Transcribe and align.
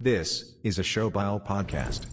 This 0.00 0.54
is 0.62 0.78
a 0.78 0.82
Showbile 0.82 1.44
podcast. 1.44 2.06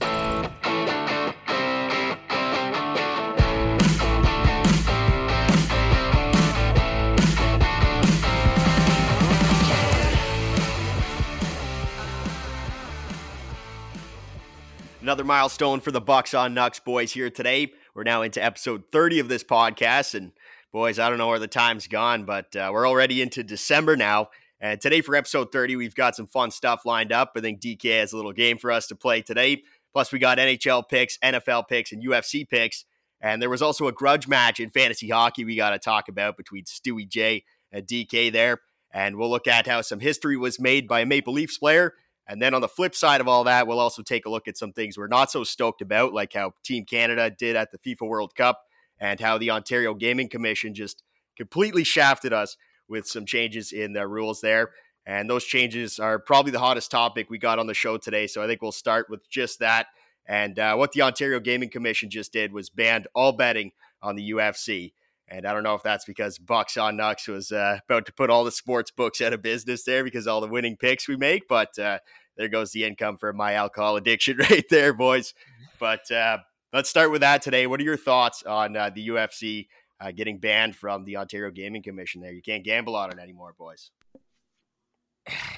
Another 15.00 15.24
milestone 15.24 15.80
for 15.80 15.92
the 15.92 16.02
Bucks 16.02 16.34
on 16.34 16.56
Nux 16.56 16.72
boys 16.84 17.12
here 17.12 17.30
today. 17.30 17.72
We're 17.94 18.02
now 18.02 18.24
into 18.24 18.44
episode 18.44 18.86
30 18.92 19.20
of 19.20 19.28
this 19.28 19.44
podcast. 19.44 20.16
And 20.16 20.32
boys, 20.72 20.98
I 20.98 21.10
don't 21.10 21.20
know 21.20 21.28
where 21.28 21.38
the 21.38 21.46
time's 21.46 21.86
gone, 21.86 22.26
but 22.26 22.56
uh, 22.56 22.72
we're 22.74 22.90
already 22.90 23.22
into 23.22 23.44
December 23.44 23.96
now. 23.96 24.30
And 24.66 24.82
today 24.82 25.02
for 25.02 25.16
episode 25.16 25.52
30, 25.52 25.75
we've 25.75 25.93
got 25.93 26.16
some 26.16 26.25
fun 26.25 26.50
stuff 26.50 26.88
lined 26.88 27.11
up. 27.11 27.34
I 27.38 27.41
think 27.41 27.61
DK 27.61 28.00
has 28.00 28.14
a 28.14 28.15
little 28.15 28.34
game 28.34 28.57
for 28.57 28.71
us 28.71 28.88
to 28.88 28.95
play 28.95 29.21
today. 29.21 29.61
Plus, 29.93 30.11
we 30.11 30.18
got 30.18 30.39
NHL 30.39 30.89
picks, 30.89 31.19
NFL 31.19 31.68
picks, 31.68 31.92
and 31.92 32.03
UFC 32.03 32.49
picks. 32.49 32.83
And 33.21 33.39
there 33.39 33.49
was 33.51 33.61
also 33.61 33.87
a 33.87 33.91
grudge 33.91 34.27
match 34.27 34.59
in 34.59 34.71
fantasy 34.71 35.07
hockey 35.07 35.45
we 35.45 35.55
got 35.55 35.70
to 35.70 35.77
talk 35.77 36.09
about 36.09 36.35
between 36.35 36.63
Stewie 36.63 37.07
J 37.07 37.43
and 37.71 37.85
DK 37.85 38.33
there. 38.33 38.61
And 38.91 39.17
we'll 39.17 39.29
look 39.29 39.45
at 39.45 39.67
how 39.67 39.81
some 39.81 39.99
history 39.99 40.35
was 40.35 40.59
made 40.59 40.87
by 40.87 41.01
a 41.01 41.05
Maple 41.05 41.34
Leafs 41.34 41.59
player 41.59 41.93
and 42.27 42.41
then 42.41 42.55
on 42.55 42.61
the 42.61 42.67
flip 42.67 42.95
side 42.95 43.21
of 43.21 43.27
all 43.27 43.43
that, 43.43 43.67
we'll 43.67 43.79
also 43.79 44.01
take 44.01 44.25
a 44.25 44.29
look 44.31 44.47
at 44.47 44.57
some 44.57 44.73
things 44.73 44.97
we're 44.97 45.05
not 45.05 45.31
so 45.31 45.43
stoked 45.43 45.84
about, 45.84 46.11
like 46.11 46.34
how 46.34 46.53
Team 46.63 46.84
Canada 46.84 47.29
did 47.29 47.55
at 47.55 47.70
the 47.71 47.77
FIFA 47.77 48.07
World 48.07 48.35
Cup 48.35 48.63
and 48.99 49.20
how 49.20 49.37
the 49.37 49.51
Ontario 49.51 49.93
Gaming 49.93 50.27
Commission 50.27 50.73
just 50.73 51.03
completely 51.37 51.84
shafted 51.84 52.34
us 52.34 52.57
with 52.88 53.07
some 53.07 53.25
changes 53.25 53.71
in 53.71 53.94
the 53.94 54.07
rules 54.07 54.41
there. 54.41 54.71
And 55.05 55.30
those 55.30 55.45
changes 55.45 55.99
are 55.99 56.17
probably 56.17 56.52
the 56.52 56.59
hottest 56.59 56.89
topic 56.89 57.30
we 57.30 57.38
got 57.38 57.59
on 57.59 57.67
the 57.67 57.73
show 57.73 57.98
today. 57.98 58.27
So 58.27 58.41
I 58.41 58.48
think 58.48 58.62
we'll 58.62 58.71
start 58.71 59.07
with 59.09 59.30
just 59.30 59.59
that. 59.59 59.88
And 60.27 60.57
uh, 60.57 60.76
what 60.76 60.93
the 60.93 61.03
Ontario 61.03 61.40
Gaming 61.40 61.70
Commission 61.70 62.09
just 62.09 62.34
did 62.34 62.51
was 62.51 62.70
banned 62.70 63.07
all 63.13 63.32
betting 63.32 63.71
on 64.02 64.16
the 64.16 64.32
UFC. 64.32 64.94
And 65.28 65.46
I 65.46 65.54
don't 65.54 65.64
know 65.64 65.76
if 65.76 65.84
that's 65.84 66.06
because 66.06 66.38
Bucks 66.38 66.78
on 66.78 66.98
Nux 66.98 67.16
was 67.28 67.52
uh, 67.52 67.80
about 67.88 68.06
to 68.08 68.14
put 68.14 68.30
all 68.30 68.44
the 68.44 68.52
sports 68.52 68.92
books 68.92 69.22
out 69.22 69.34
of 69.34 69.42
business 69.42 69.84
there 69.84 70.04
because 70.04 70.28
all 70.28 70.42
the 70.42 70.48
winning 70.48 70.78
picks 70.78 71.08
we 71.08 71.18
make. 71.18 71.48
But 71.48 71.78
uh, 71.78 72.00
there 72.38 72.48
goes 72.48 72.72
the 72.72 72.84
income 72.84 73.18
for 73.18 73.34
my 73.34 73.54
alcohol 73.54 73.96
addiction 73.96 74.38
right 74.50 74.66
there, 74.70 74.94
boys. 74.94 75.34
But 75.80 76.09
uh, 76.12 76.40
let's 76.74 76.90
start 76.90 77.12
with 77.12 77.22
that 77.22 77.42
today. 77.42 77.68
What 77.68 77.80
are 77.80 77.84
your 77.84 77.98
thoughts 77.98 78.44
on 78.44 78.76
uh, 78.76 78.90
the 78.90 79.09
UFC 79.09 79.68
uh, 80.00 80.12
getting 80.12 80.40
banned 80.40 80.76
from 80.76 81.06
the 81.06 81.18
Ontario 81.18 81.52
Gaming 81.52 81.84
Commission 81.84 82.22
there? 82.22 82.34
You 82.34 82.42
can't 82.42 82.64
gamble 82.64 82.96
on 82.96 83.12
it 83.12 83.20
anymore, 83.20 83.54
boys 83.58 83.92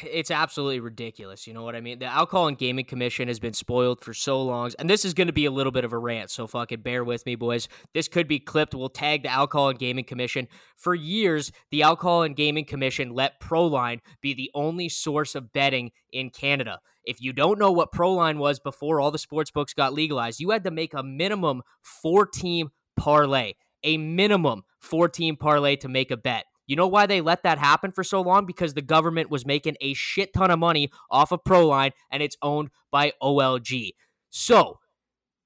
it's 0.04 0.32
absolutely 0.32 0.80
ridiculous. 0.80 1.46
You 1.46 1.54
know 1.54 1.64
what 1.64 1.76
I 1.76 1.82
mean? 1.82 2.00
The 2.00 2.06
Alcohol 2.06 2.48
and 2.48 2.58
Gaming 2.58 2.86
Commission 2.86 3.28
has 3.28 3.40
been 3.40 3.54
spoiled 3.54 4.02
for 4.02 4.14
so 4.14 4.42
long, 4.42 4.72
and 4.80 4.90
this 4.90 5.04
is 5.04 5.14
going 5.14 5.28
to 5.28 5.34
be 5.34 5.46
a 5.46 5.52
little 5.52 5.72
bit 5.72 5.84
of 5.84 5.94
a 5.94 5.98
rant. 5.98 6.32
So 6.32 6.48
fucking 6.48 6.82
bear 6.82 7.04
with 7.04 7.26
me, 7.26 7.36
boys. 7.36 7.68
This 7.94 8.08
could 8.08 8.28
be 8.28 8.40
clipped. 8.40 8.74
We'll 8.74 8.90
tag 8.90 9.24
the 9.24 9.30
Alcohol 9.30 9.70
and 9.70 9.80
Gaming 9.80 10.06
Commission. 10.06 10.48
For 10.78 10.96
years, 10.96 11.52
the 11.72 11.84
Alcohol 11.84 12.24
and 12.24 12.36
Gaming 12.36 12.66
Commission 12.66 13.14
let 13.14 13.42
Proline 13.42 14.00
be 14.22 14.34
the 14.34 14.52
only 14.54 14.88
source 14.88 15.36
of 15.36 15.52
betting 15.52 15.92
in 16.12 16.30
Canada. 16.30 16.80
If 17.04 17.22
you 17.22 17.34
don't 17.34 17.60
know 17.60 17.72
what 17.72 17.92
Proline 17.92 18.38
was 18.38 18.60
before 18.60 19.00
all 19.00 19.12
the 19.12 19.18
sports 19.18 19.52
books 19.52 19.74
got 19.74 19.94
legalized, 19.94 20.40
you 20.40 20.52
had 20.52 20.64
to 20.64 20.72
make 20.72 20.94
a 20.94 21.04
minimum 21.04 21.62
four 21.82 22.26
team 22.26 22.70
parlay, 22.98 23.54
a 23.88 23.98
minimum 23.98 24.64
four 24.80 25.10
team 25.10 25.36
parlay 25.36 25.76
to 25.78 25.88
make 25.88 26.12
a 26.12 26.18
bet. 26.18 26.46
You 26.68 26.76
know 26.76 26.88
why 26.88 27.06
they 27.06 27.22
let 27.22 27.44
that 27.44 27.58
happen 27.58 27.92
for 27.92 28.04
so 28.04 28.22
long? 28.22 28.46
Because 28.46 28.74
the 28.74 28.82
government 28.82 29.32
was 29.32 29.46
making 29.46 29.78
a 29.80 29.94
shit 29.94 30.34
ton 30.34 30.52
of 30.52 30.60
money 30.60 30.92
off 31.10 31.32
of 31.32 31.44
Proline 31.44 31.92
and 32.12 32.22
it's 32.22 32.36
owned 32.42 32.70
by 32.92 33.14
OLG. 33.24 33.92
So 34.30 34.80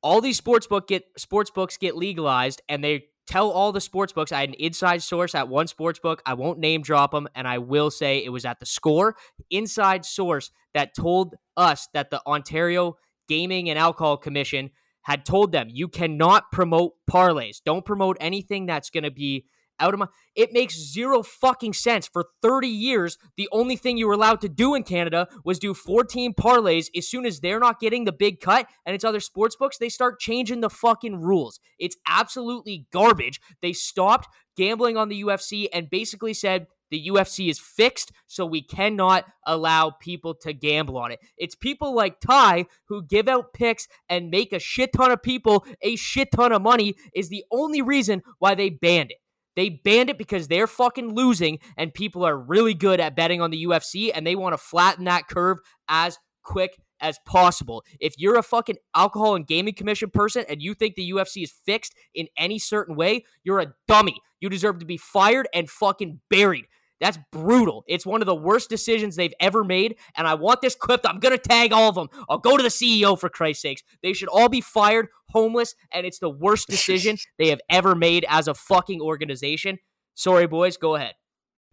all 0.01 0.19
these 0.19 0.37
sports 0.37 0.65
book 0.65 0.87
get 0.87 1.05
sports 1.17 1.51
books 1.51 1.77
get 1.77 1.95
legalized 1.95 2.63
and 2.67 2.83
they 2.83 3.05
tell 3.27 3.51
all 3.51 3.71
the 3.71 3.81
sports 3.81 4.11
books. 4.13 4.31
I 4.31 4.41
had 4.41 4.49
an 4.49 4.55
inside 4.55 5.03
source 5.03 5.35
at 5.35 5.47
one 5.47 5.67
sports 5.67 5.99
book. 5.99 6.21
I 6.25 6.33
won't 6.33 6.59
name 6.59 6.81
drop 6.81 7.11
them, 7.11 7.27
and 7.35 7.47
I 7.47 7.59
will 7.59 7.91
say 7.91 8.23
it 8.23 8.29
was 8.29 8.45
at 8.45 8.59
the 8.59 8.65
score. 8.65 9.15
Inside 9.49 10.05
source 10.05 10.51
that 10.73 10.95
told 10.95 11.35
us 11.55 11.87
that 11.93 12.09
the 12.09 12.21
Ontario 12.25 12.97
Gaming 13.29 13.69
and 13.69 13.79
Alcohol 13.79 14.17
Commission 14.17 14.71
had 15.03 15.25
told 15.25 15.51
them 15.51 15.67
you 15.69 15.87
cannot 15.87 16.51
promote 16.51 16.93
parlays. 17.09 17.57
Don't 17.63 17.85
promote 17.85 18.17
anything 18.19 18.65
that's 18.65 18.89
going 18.89 19.03
to 19.03 19.11
be 19.11 19.45
out 19.79 19.93
of 19.93 19.99
my 19.99 20.05
it 20.35 20.53
makes 20.53 20.77
zero 20.77 21.23
fucking 21.23 21.73
sense. 21.73 22.07
For 22.07 22.25
30 22.41 22.67
years 22.67 23.17
the 23.35 23.49
only 23.51 23.75
thing 23.75 23.97
you 23.97 24.07
were 24.07 24.13
allowed 24.13 24.39
to 24.41 24.49
do 24.49 24.75
in 24.75 24.83
canada 24.83 25.27
was 25.43 25.59
do 25.59 25.73
14 25.73 26.33
parlays. 26.33 26.87
As 26.95 27.09
soon 27.09 27.25
as 27.25 27.39
they're 27.39 27.59
not 27.59 27.79
getting 27.79 28.05
the 28.05 28.11
big 28.11 28.39
cut 28.39 28.67
and 28.85 28.93
it's 28.93 29.03
other 29.03 29.19
sports 29.19 29.55
books 29.55 29.77
they 29.77 29.89
start 29.89 30.19
changing 30.19 30.61
the 30.61 30.69
fucking 30.69 31.19
rules. 31.19 31.59
It's 31.79 31.97
absolutely 32.07 32.85
garbage. 32.93 33.41
They 33.61 33.73
stopped 33.73 34.27
gambling 34.55 34.97
on 34.97 35.09
the 35.09 35.21
ufc 35.23 35.67
and 35.73 35.89
basically 35.89 36.33
said 36.33 36.67
the 36.91 37.07
UFC 37.07 37.49
is 37.49 37.59
fixed, 37.59 38.11
so 38.27 38.45
we 38.45 38.61
cannot 38.61 39.25
allow 39.45 39.89
people 39.89 40.35
to 40.35 40.53
gamble 40.53 40.97
on 40.97 41.11
it. 41.11 41.19
It's 41.37 41.55
people 41.55 41.95
like 41.95 42.19
Ty 42.19 42.65
who 42.85 43.01
give 43.01 43.27
out 43.27 43.53
picks 43.53 43.87
and 44.09 44.29
make 44.29 44.53
a 44.53 44.59
shit 44.59 44.93
ton 44.93 45.11
of 45.11 45.23
people 45.23 45.65
a 45.81 45.95
shit 45.95 46.31
ton 46.31 46.51
of 46.51 46.61
money 46.61 46.93
is 47.15 47.29
the 47.29 47.45
only 47.51 47.81
reason 47.81 48.21
why 48.39 48.53
they 48.53 48.69
banned 48.69 49.11
it. 49.11 49.17
They 49.55 49.69
banned 49.69 50.09
it 50.09 50.17
because 50.17 50.47
they're 50.47 50.67
fucking 50.67 51.13
losing 51.13 51.59
and 51.77 51.93
people 51.93 52.25
are 52.25 52.37
really 52.37 52.73
good 52.73 52.99
at 52.99 53.15
betting 53.15 53.41
on 53.41 53.51
the 53.51 53.65
UFC 53.65 54.11
and 54.13 54.25
they 54.25 54.35
want 54.35 54.53
to 54.53 54.57
flatten 54.57 55.05
that 55.05 55.27
curve 55.27 55.59
as 55.89 56.17
quick 56.43 56.77
as 57.01 57.19
possible. 57.25 57.83
If 57.99 58.13
you're 58.17 58.37
a 58.37 58.43
fucking 58.43 58.77
alcohol 58.95 59.35
and 59.35 59.45
gaming 59.45 59.73
commission 59.73 60.09
person 60.09 60.45
and 60.47 60.61
you 60.61 60.73
think 60.73 60.95
the 60.95 61.11
UFC 61.11 61.43
is 61.43 61.53
fixed 61.65 61.93
in 62.13 62.27
any 62.37 62.59
certain 62.59 62.95
way, 62.95 63.25
you're 63.43 63.59
a 63.59 63.73
dummy. 63.87 64.17
You 64.39 64.49
deserve 64.49 64.79
to 64.79 64.85
be 64.85 64.97
fired 64.97 65.47
and 65.53 65.69
fucking 65.69 66.21
buried. 66.29 66.65
That's 67.01 67.17
brutal. 67.31 67.83
It's 67.87 68.05
one 68.05 68.21
of 68.21 68.27
the 68.27 68.35
worst 68.35 68.69
decisions 68.69 69.15
they've 69.15 69.33
ever 69.39 69.63
made, 69.63 69.97
and 70.15 70.27
I 70.27 70.35
want 70.35 70.61
this 70.61 70.75
clipped. 70.75 71.05
I'm 71.07 71.19
gonna 71.19 71.39
tag 71.39 71.73
all 71.73 71.89
of 71.89 71.95
them. 71.95 72.09
I'll 72.29 72.37
go 72.37 72.55
to 72.55 72.63
the 72.63 72.69
CEO 72.69 73.19
for 73.19 73.27
Christ's 73.27 73.63
sakes. 73.63 73.81
They 74.03 74.13
should 74.13 74.29
all 74.29 74.47
be 74.47 74.61
fired, 74.61 75.07
homeless, 75.29 75.73
and 75.91 76.05
it's 76.05 76.19
the 76.19 76.29
worst 76.29 76.67
decision 76.69 77.17
they 77.39 77.49
have 77.49 77.59
ever 77.69 77.95
made 77.95 78.23
as 78.29 78.47
a 78.47 78.53
fucking 78.53 79.01
organization. 79.01 79.79
Sorry, 80.13 80.45
boys. 80.45 80.77
Go 80.77 80.95
ahead. 80.95 81.15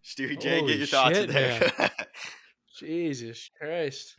Stewie 0.03 0.41
J, 0.41 0.67
get 0.67 0.79
your 0.79 0.87
thoughts 0.87 1.19
shit, 1.19 1.31
there. 1.31 1.91
Jesus 2.79 3.51
Christ. 3.59 4.17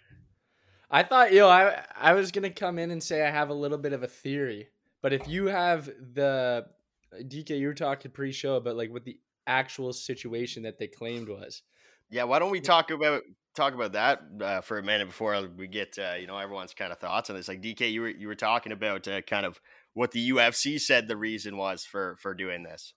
I 0.92 1.02
thought, 1.02 1.34
yo, 1.34 1.50
I 1.50 1.84
I 2.00 2.14
was 2.14 2.32
gonna 2.32 2.52
come 2.52 2.78
in 2.78 2.92
and 2.92 3.02
say 3.02 3.26
I 3.26 3.32
have 3.32 3.50
a 3.50 3.54
little 3.54 3.80
bit 3.80 3.94
of 3.94 4.04
a 4.04 4.08
theory, 4.08 4.68
but 5.02 5.12
if 5.12 5.28
you 5.28 5.48
have 5.48 5.86
the 5.86 6.68
DK, 7.16 7.58
you 7.58 7.68
were 7.68 7.74
talking 7.74 8.12
pre-show, 8.12 8.60
but 8.60 8.76
like 8.76 8.92
with 8.92 9.06
the 9.06 9.18
actual 9.50 9.92
situation 9.92 10.64
that 10.64 10.78
they 10.78 10.88
claimed 10.88 11.28
was. 11.28 11.64
Yeah, 12.10 12.24
why 12.24 12.40
don't 12.40 12.52
we 12.52 12.62
talk 12.62 12.92
about 12.92 13.24
talk 13.56 13.74
about 13.74 13.94
that 13.94 14.22
uh, 14.42 14.62
for 14.62 14.78
a 14.78 14.84
minute 14.84 15.08
before 15.08 15.48
we 15.58 15.68
get 15.68 15.98
uh, 16.00 16.14
you 16.14 16.28
know 16.28 16.38
everyone's 16.38 16.74
kind 16.74 16.92
of 16.92 17.00
thoughts 17.00 17.30
on 17.30 17.36
this. 17.36 17.48
Like 17.48 17.62
DK, 17.62 17.92
you 17.92 18.02
were 18.02 18.10
you 18.10 18.28
were 18.28 18.36
talking 18.36 18.72
about 18.72 19.08
uh, 19.08 19.22
kind 19.22 19.46
of 19.46 19.60
what 19.94 20.12
the 20.12 20.30
UFC 20.30 20.80
said 20.80 21.08
the 21.08 21.18
reason 21.18 21.58
was 21.58 21.84
for 21.84 22.16
for 22.20 22.34
doing 22.34 22.64
this. 22.64 22.94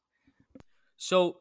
So 0.96 1.38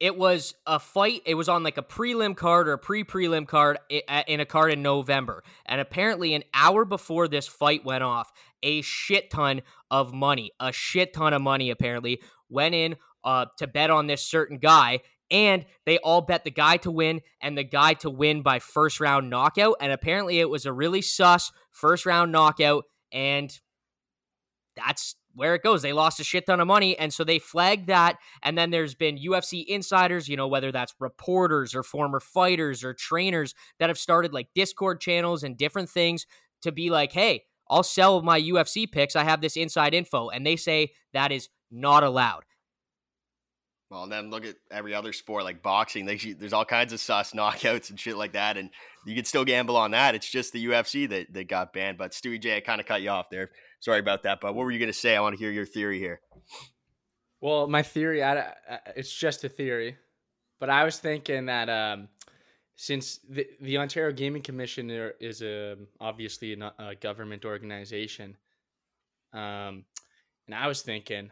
it 0.00 0.16
was 0.16 0.54
a 0.66 0.78
fight. 0.78 1.22
It 1.24 1.34
was 1.34 1.48
on 1.48 1.62
like 1.62 1.78
a 1.78 1.82
prelim 1.82 2.36
card 2.36 2.68
or 2.68 2.72
a 2.72 2.78
pre 2.78 3.04
prelim 3.04 3.46
card 3.46 3.78
in 3.88 4.40
a 4.40 4.46
card 4.46 4.72
in 4.72 4.82
November. 4.82 5.42
And 5.66 5.80
apparently, 5.80 6.34
an 6.34 6.44
hour 6.52 6.84
before 6.84 7.28
this 7.28 7.46
fight 7.46 7.84
went 7.84 8.02
off, 8.02 8.32
a 8.62 8.82
shit 8.82 9.30
ton 9.30 9.62
of 9.90 10.12
money, 10.12 10.50
a 10.60 10.72
shit 10.72 11.12
ton 11.12 11.32
of 11.32 11.42
money 11.42 11.70
apparently 11.70 12.20
went 12.48 12.74
in 12.74 12.96
uh, 13.24 13.46
to 13.58 13.66
bet 13.66 13.90
on 13.90 14.06
this 14.06 14.22
certain 14.22 14.58
guy. 14.58 15.00
And 15.30 15.64
they 15.86 15.98
all 15.98 16.20
bet 16.20 16.44
the 16.44 16.50
guy 16.50 16.76
to 16.78 16.90
win 16.90 17.22
and 17.40 17.56
the 17.56 17.64
guy 17.64 17.94
to 17.94 18.10
win 18.10 18.42
by 18.42 18.58
first 18.58 19.00
round 19.00 19.30
knockout. 19.30 19.76
And 19.80 19.90
apparently, 19.90 20.38
it 20.38 20.50
was 20.50 20.66
a 20.66 20.72
really 20.72 21.02
sus 21.02 21.50
first 21.72 22.06
round 22.06 22.30
knockout. 22.30 22.84
And 23.10 23.50
that's 24.76 25.16
where 25.34 25.54
it 25.54 25.62
goes. 25.62 25.82
They 25.82 25.92
lost 25.92 26.20
a 26.20 26.24
shit 26.24 26.46
ton 26.46 26.60
of 26.60 26.66
money. 26.66 26.96
And 26.96 27.12
so 27.12 27.24
they 27.24 27.38
flagged 27.38 27.88
that. 27.88 28.16
And 28.42 28.56
then 28.56 28.70
there's 28.70 28.94
been 28.94 29.18
UFC 29.18 29.64
insiders, 29.66 30.28
you 30.28 30.36
know, 30.36 30.48
whether 30.48 30.70
that's 30.70 30.94
reporters 31.00 31.74
or 31.74 31.82
former 31.82 32.20
fighters 32.20 32.84
or 32.84 32.94
trainers 32.94 33.54
that 33.78 33.90
have 33.90 33.98
started 33.98 34.32
like 34.32 34.48
Discord 34.54 35.00
channels 35.00 35.42
and 35.42 35.56
different 35.56 35.90
things 35.90 36.26
to 36.62 36.72
be 36.72 36.90
like, 36.90 37.12
hey, 37.12 37.44
I'll 37.68 37.82
sell 37.82 38.22
my 38.22 38.40
UFC 38.40 38.90
picks. 38.90 39.16
I 39.16 39.24
have 39.24 39.40
this 39.40 39.56
inside 39.56 39.94
info. 39.94 40.28
And 40.28 40.46
they 40.46 40.56
say 40.56 40.92
that 41.12 41.32
is 41.32 41.48
not 41.70 42.04
allowed. 42.04 42.44
Well, 43.90 44.08
then 44.08 44.30
look 44.30 44.44
at 44.44 44.56
every 44.70 44.94
other 44.94 45.12
sport 45.12 45.44
like 45.44 45.62
boxing. 45.62 46.06
They, 46.06 46.16
there's 46.16 46.52
all 46.52 46.64
kinds 46.64 46.92
of 46.92 47.00
sus 47.00 47.32
knockouts 47.34 47.90
and 47.90 48.00
shit 48.00 48.16
like 48.16 48.32
that, 48.32 48.56
and 48.56 48.70
you 49.06 49.14
can 49.14 49.24
still 49.24 49.44
gamble 49.44 49.76
on 49.76 49.92
that. 49.92 50.14
It's 50.14 50.28
just 50.28 50.52
the 50.52 50.64
UFC 50.66 51.08
that, 51.08 51.32
that 51.32 51.48
got 51.48 51.72
banned. 51.72 51.98
But 51.98 52.12
Stewie 52.12 52.40
J, 52.40 52.56
I 52.56 52.60
kind 52.60 52.80
of 52.80 52.86
cut 52.86 53.02
you 53.02 53.10
off 53.10 53.30
there. 53.30 53.50
Sorry 53.80 54.00
about 54.00 54.22
that. 54.22 54.40
But 54.40 54.54
what 54.54 54.64
were 54.64 54.70
you 54.70 54.78
going 54.78 54.92
to 54.92 54.98
say? 54.98 55.14
I 55.14 55.20
want 55.20 55.34
to 55.34 55.38
hear 55.38 55.50
your 55.52 55.66
theory 55.66 55.98
here. 55.98 56.20
Well, 57.40 57.66
my 57.66 57.82
theory, 57.82 58.24
I, 58.24 58.54
it's 58.96 59.14
just 59.14 59.44
a 59.44 59.50
theory, 59.50 59.98
but 60.58 60.70
I 60.70 60.84
was 60.84 60.98
thinking 60.98 61.46
that 61.46 61.68
um, 61.68 62.08
since 62.74 63.20
the 63.28 63.46
the 63.60 63.76
Ontario 63.76 64.12
Gaming 64.12 64.40
Commission 64.40 64.90
is 65.20 65.42
a 65.42 65.76
obviously 66.00 66.54
a, 66.54 66.72
a 66.78 66.94
government 66.94 67.44
organization, 67.44 68.38
um, 69.34 69.84
and 70.46 70.54
I 70.54 70.66
was 70.68 70.80
thinking 70.80 71.30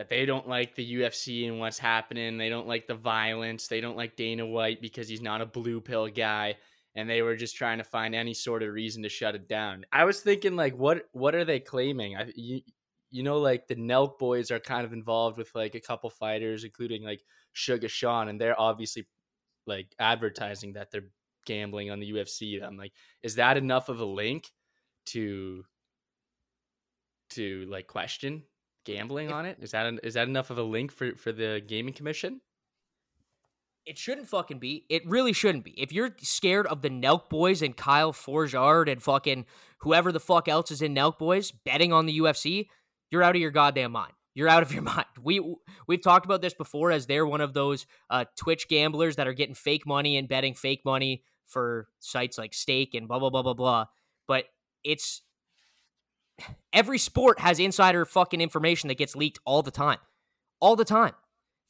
that 0.00 0.08
they 0.08 0.24
don't 0.24 0.48
like 0.48 0.74
the 0.74 0.94
UFC 0.94 1.46
and 1.46 1.60
what's 1.60 1.78
happening. 1.78 2.38
They 2.38 2.48
don't 2.48 2.66
like 2.66 2.86
the 2.86 2.94
violence. 2.94 3.66
They 3.66 3.82
don't 3.82 3.98
like 3.98 4.16
Dana 4.16 4.46
White 4.46 4.80
because 4.80 5.10
he's 5.10 5.20
not 5.20 5.42
a 5.42 5.46
blue 5.46 5.78
pill 5.78 6.08
guy. 6.08 6.54
And 6.94 7.08
they 7.08 7.20
were 7.20 7.36
just 7.36 7.54
trying 7.54 7.76
to 7.76 7.84
find 7.84 8.14
any 8.14 8.32
sort 8.32 8.62
of 8.62 8.72
reason 8.72 9.02
to 9.02 9.10
shut 9.10 9.34
it 9.34 9.46
down. 9.46 9.84
I 9.92 10.04
was 10.04 10.20
thinking, 10.20 10.56
like, 10.56 10.74
what 10.74 11.02
what 11.12 11.34
are 11.34 11.44
they 11.44 11.60
claiming? 11.60 12.16
I, 12.16 12.32
you, 12.34 12.62
you 13.10 13.22
know, 13.22 13.40
like 13.40 13.68
the 13.68 13.76
Nelk 13.76 14.18
boys 14.18 14.50
are 14.50 14.58
kind 14.58 14.86
of 14.86 14.94
involved 14.94 15.36
with 15.36 15.54
like 15.54 15.74
a 15.74 15.80
couple 15.80 16.08
fighters, 16.08 16.64
including 16.64 17.04
like 17.04 17.20
Sugar 17.52 17.90
Sean, 17.90 18.28
and 18.28 18.40
they're 18.40 18.58
obviously 18.58 19.06
like 19.66 19.94
advertising 19.98 20.72
that 20.72 20.90
they're 20.90 21.10
gambling 21.44 21.90
on 21.90 22.00
the 22.00 22.10
UFC. 22.10 22.66
I'm 22.66 22.78
like, 22.78 22.94
is 23.22 23.34
that 23.34 23.58
enough 23.58 23.90
of 23.90 24.00
a 24.00 24.06
link 24.06 24.48
to 25.08 25.62
to 27.32 27.66
like 27.68 27.86
question 27.86 28.44
gambling 28.84 29.32
on 29.32 29.46
it? 29.46 29.58
Is 29.60 29.72
that 29.72 29.86
an, 29.86 30.00
is 30.02 30.14
that 30.14 30.28
enough 30.28 30.50
of 30.50 30.58
a 30.58 30.62
link 30.62 30.92
for 30.92 31.14
for 31.14 31.32
the 31.32 31.62
gaming 31.66 31.94
commission? 31.94 32.40
It 33.86 33.98
shouldn't 33.98 34.28
fucking 34.28 34.58
be. 34.58 34.84
It 34.88 35.06
really 35.06 35.32
shouldn't 35.32 35.64
be. 35.64 35.72
If 35.80 35.92
you're 35.92 36.14
scared 36.20 36.66
of 36.66 36.82
the 36.82 36.90
Nelk 36.90 37.28
Boys 37.30 37.62
and 37.62 37.76
Kyle 37.76 38.12
Forgeard 38.12 38.88
and 38.88 39.02
fucking 39.02 39.46
whoever 39.78 40.12
the 40.12 40.20
fuck 40.20 40.48
else 40.48 40.70
is 40.70 40.82
in 40.82 40.94
Nelk 40.94 41.18
Boys 41.18 41.50
betting 41.50 41.92
on 41.92 42.06
the 42.06 42.18
UFC, 42.18 42.68
you're 43.10 43.22
out 43.22 43.34
of 43.34 43.40
your 43.40 43.50
goddamn 43.50 43.92
mind. 43.92 44.12
You're 44.34 44.48
out 44.48 44.62
of 44.62 44.72
your 44.72 44.82
mind. 44.94 45.06
We 45.20 45.56
we've 45.86 46.02
talked 46.02 46.26
about 46.26 46.42
this 46.42 46.54
before 46.54 46.90
as 46.90 47.06
they're 47.06 47.26
one 47.26 47.40
of 47.40 47.54
those 47.54 47.86
uh, 48.10 48.26
Twitch 48.36 48.68
gamblers 48.68 49.16
that 49.16 49.26
are 49.26 49.32
getting 49.32 49.54
fake 49.54 49.86
money 49.86 50.16
and 50.16 50.28
betting 50.28 50.54
fake 50.54 50.82
money 50.84 51.24
for 51.46 51.88
sites 51.98 52.38
like 52.38 52.54
Stake 52.54 52.94
and 52.94 53.08
blah 53.08 53.18
blah 53.18 53.30
blah 53.30 53.42
blah 53.42 53.54
blah. 53.54 53.86
But 54.28 54.44
it's 54.84 55.22
every 56.72 56.98
sport 56.98 57.40
has 57.40 57.58
insider 57.58 58.04
fucking 58.04 58.40
information 58.40 58.88
that 58.88 58.98
gets 58.98 59.16
leaked 59.16 59.38
all 59.44 59.62
the 59.62 59.70
time, 59.70 59.98
all 60.60 60.76
the 60.76 60.84
time. 60.84 61.12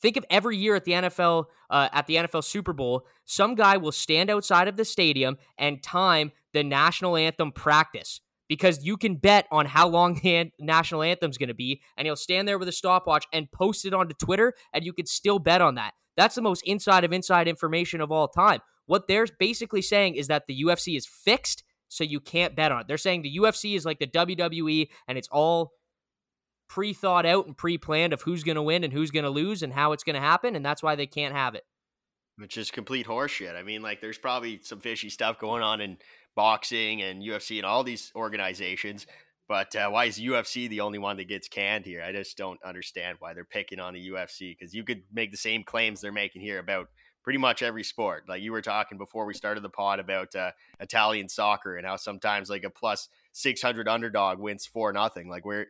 Think 0.01 0.17
of 0.17 0.25
every 0.31 0.57
year 0.57 0.75
at 0.75 0.85
the 0.85 0.93
NFL 0.93 1.47
uh, 1.69 1.89
at 1.93 2.07
the 2.07 2.17
NFL 2.17 2.45
Super 2.45 2.73
Bowl, 2.73 3.07
some 3.27 3.55
guy 3.55 3.77
will 3.77 3.93
stand 3.93 4.31
outside 4.31 4.67
of 4.67 4.77
the 4.77 4.85
stadium 4.85 5.37
and 5.59 5.83
time 5.83 6.33
the 6.53 6.65
national 6.65 7.17
anthem 7.17 7.53
practice 7.53 8.21
because 8.49 8.85
you 8.85 8.97
can 8.97 9.15
bet 9.15 9.47
on 9.53 9.67
how 9.67 9.87
long 9.89 10.15
the 10.23 10.51
national 10.59 11.03
anthem 11.03 11.31
is 11.31 11.39
going 11.39 11.49
to 11.49 11.55
be, 11.55 11.81
and 11.97 12.07
he'll 12.07 12.17
stand 12.17 12.49
there 12.49 12.59
with 12.59 12.69
a 12.69 12.73
stopwatch 12.73 13.27
and 13.33 13.51
post 13.53 13.85
it 13.85 13.95
onto 13.95 14.15
Twitter, 14.15 14.55
and 14.73 14.85
you 14.85 14.93
could 14.93 15.09
still 15.09 15.39
bet 15.39 15.63
on 15.63 15.77
that. 15.77 15.95
That's 16.17 16.35
the 16.35 16.43
most 16.43 16.63
inside 16.67 17.05
of 17.05 17.13
inside 17.13 17.47
information 17.47 18.01
of 18.01 18.11
all 18.11 18.27
time. 18.27 18.61
What 18.87 19.07
they're 19.07 19.29
basically 19.39 19.83
saying 19.83 20.17
is 20.17 20.27
that 20.27 20.49
the 20.49 20.65
UFC 20.65 20.97
is 20.97 21.07
fixed 21.07 21.63
so 21.91 22.05
you 22.05 22.21
can't 22.21 22.55
bet 22.55 22.73
on 22.73 22.83
it. 22.83 22.89
They're 22.89 22.97
saying 22.97 23.23
the 23.23 23.37
UFC 23.37 23.77
is 23.77 23.85
like 23.85 23.99
the 23.99 24.07
WWE 24.07 24.89
and 25.09 25.19
it's 25.19 25.29
all 25.31 25.73
pre 26.69 26.93
thought 26.95 27.27
out 27.27 27.47
and 27.47 27.57
pre 27.57 27.77
planned 27.77 28.13
of 28.13 28.23
who's 28.23 28.45
going 28.45 28.57
to 28.57 28.63
win 28.63 28.85
and 28.85 28.93
who's 28.93 29.11
going 29.11 29.25
to 29.25 29.31
lose 29.31 29.63
and 29.63 29.73
how 29.73 29.93
it's 29.93 30.05
going 30.05 30.15
to 30.15 30.21
happen. 30.21 30.57
And 30.57 30.65
that's 30.65 30.83
why 30.83 30.95
they 30.95 31.07
can't 31.07 31.35
have 31.35 31.55
it. 31.55 31.65
Which 32.37 32.57
is 32.57 32.71
complete 32.71 33.07
horseshit. 33.07 33.57
I 33.57 33.63
mean, 33.63 33.83
like, 33.83 34.01
there's 34.01 34.17
probably 34.17 34.61
some 34.63 34.81
fishy 34.81 35.11
stuff 35.11 35.39
going 35.39 35.63
on 35.63 35.81
in 35.81 35.99
boxing 36.37 37.03
and 37.03 37.23
UFC 37.23 37.57
and 37.57 37.67
all 37.67 37.83
these 37.83 38.13
organizations. 38.15 39.07
But 39.49 39.75
uh, 39.75 39.91
why 39.91 40.05
is 40.05 40.21
UFC 40.21 40.69
the 40.69 40.81
only 40.81 40.99
one 40.99 41.17
that 41.17 41.29
gets 41.29 41.49
canned 41.49 41.85
here? 41.85 42.05
I 42.05 42.13
just 42.13 42.39
don't 42.39 42.61
understand 42.65 43.17
why 43.19 43.35
they're 43.35 43.45
picking 43.45 43.81
on 43.81 43.95
the 43.95 44.11
UFC 44.11 44.57
because 44.57 44.73
you 44.73 44.85
could 44.85 45.03
make 45.13 45.33
the 45.33 45.37
same 45.37 45.65
claims 45.65 46.01
they're 46.01 46.13
making 46.13 46.41
here 46.41 46.61
about 46.61 46.87
pretty 47.23 47.39
much 47.39 47.63
every 47.63 47.85
sport. 47.85 48.25
Like 48.29 48.43
you 48.43 48.53
were 48.53 48.63
talking 48.63 48.99
before 48.99 49.27
we 49.27 49.35
started 49.35 49.63
the 49.63 49.69
pod 49.69 50.01
about 50.01 50.35
uh, 50.35 50.53
Italian 50.81 51.29
soccer 51.29 51.77
and 51.77 51.87
how 51.87 51.97
sometimes 51.97 52.49
like 52.49 52.65
a 52.65 52.71
plus 52.71 53.09
600 53.33 53.89
underdog 53.89 54.39
wins 54.39 54.67
for 54.67 54.93
nothing. 54.93 55.29
Like 55.29 55.45
we're, 55.45 55.67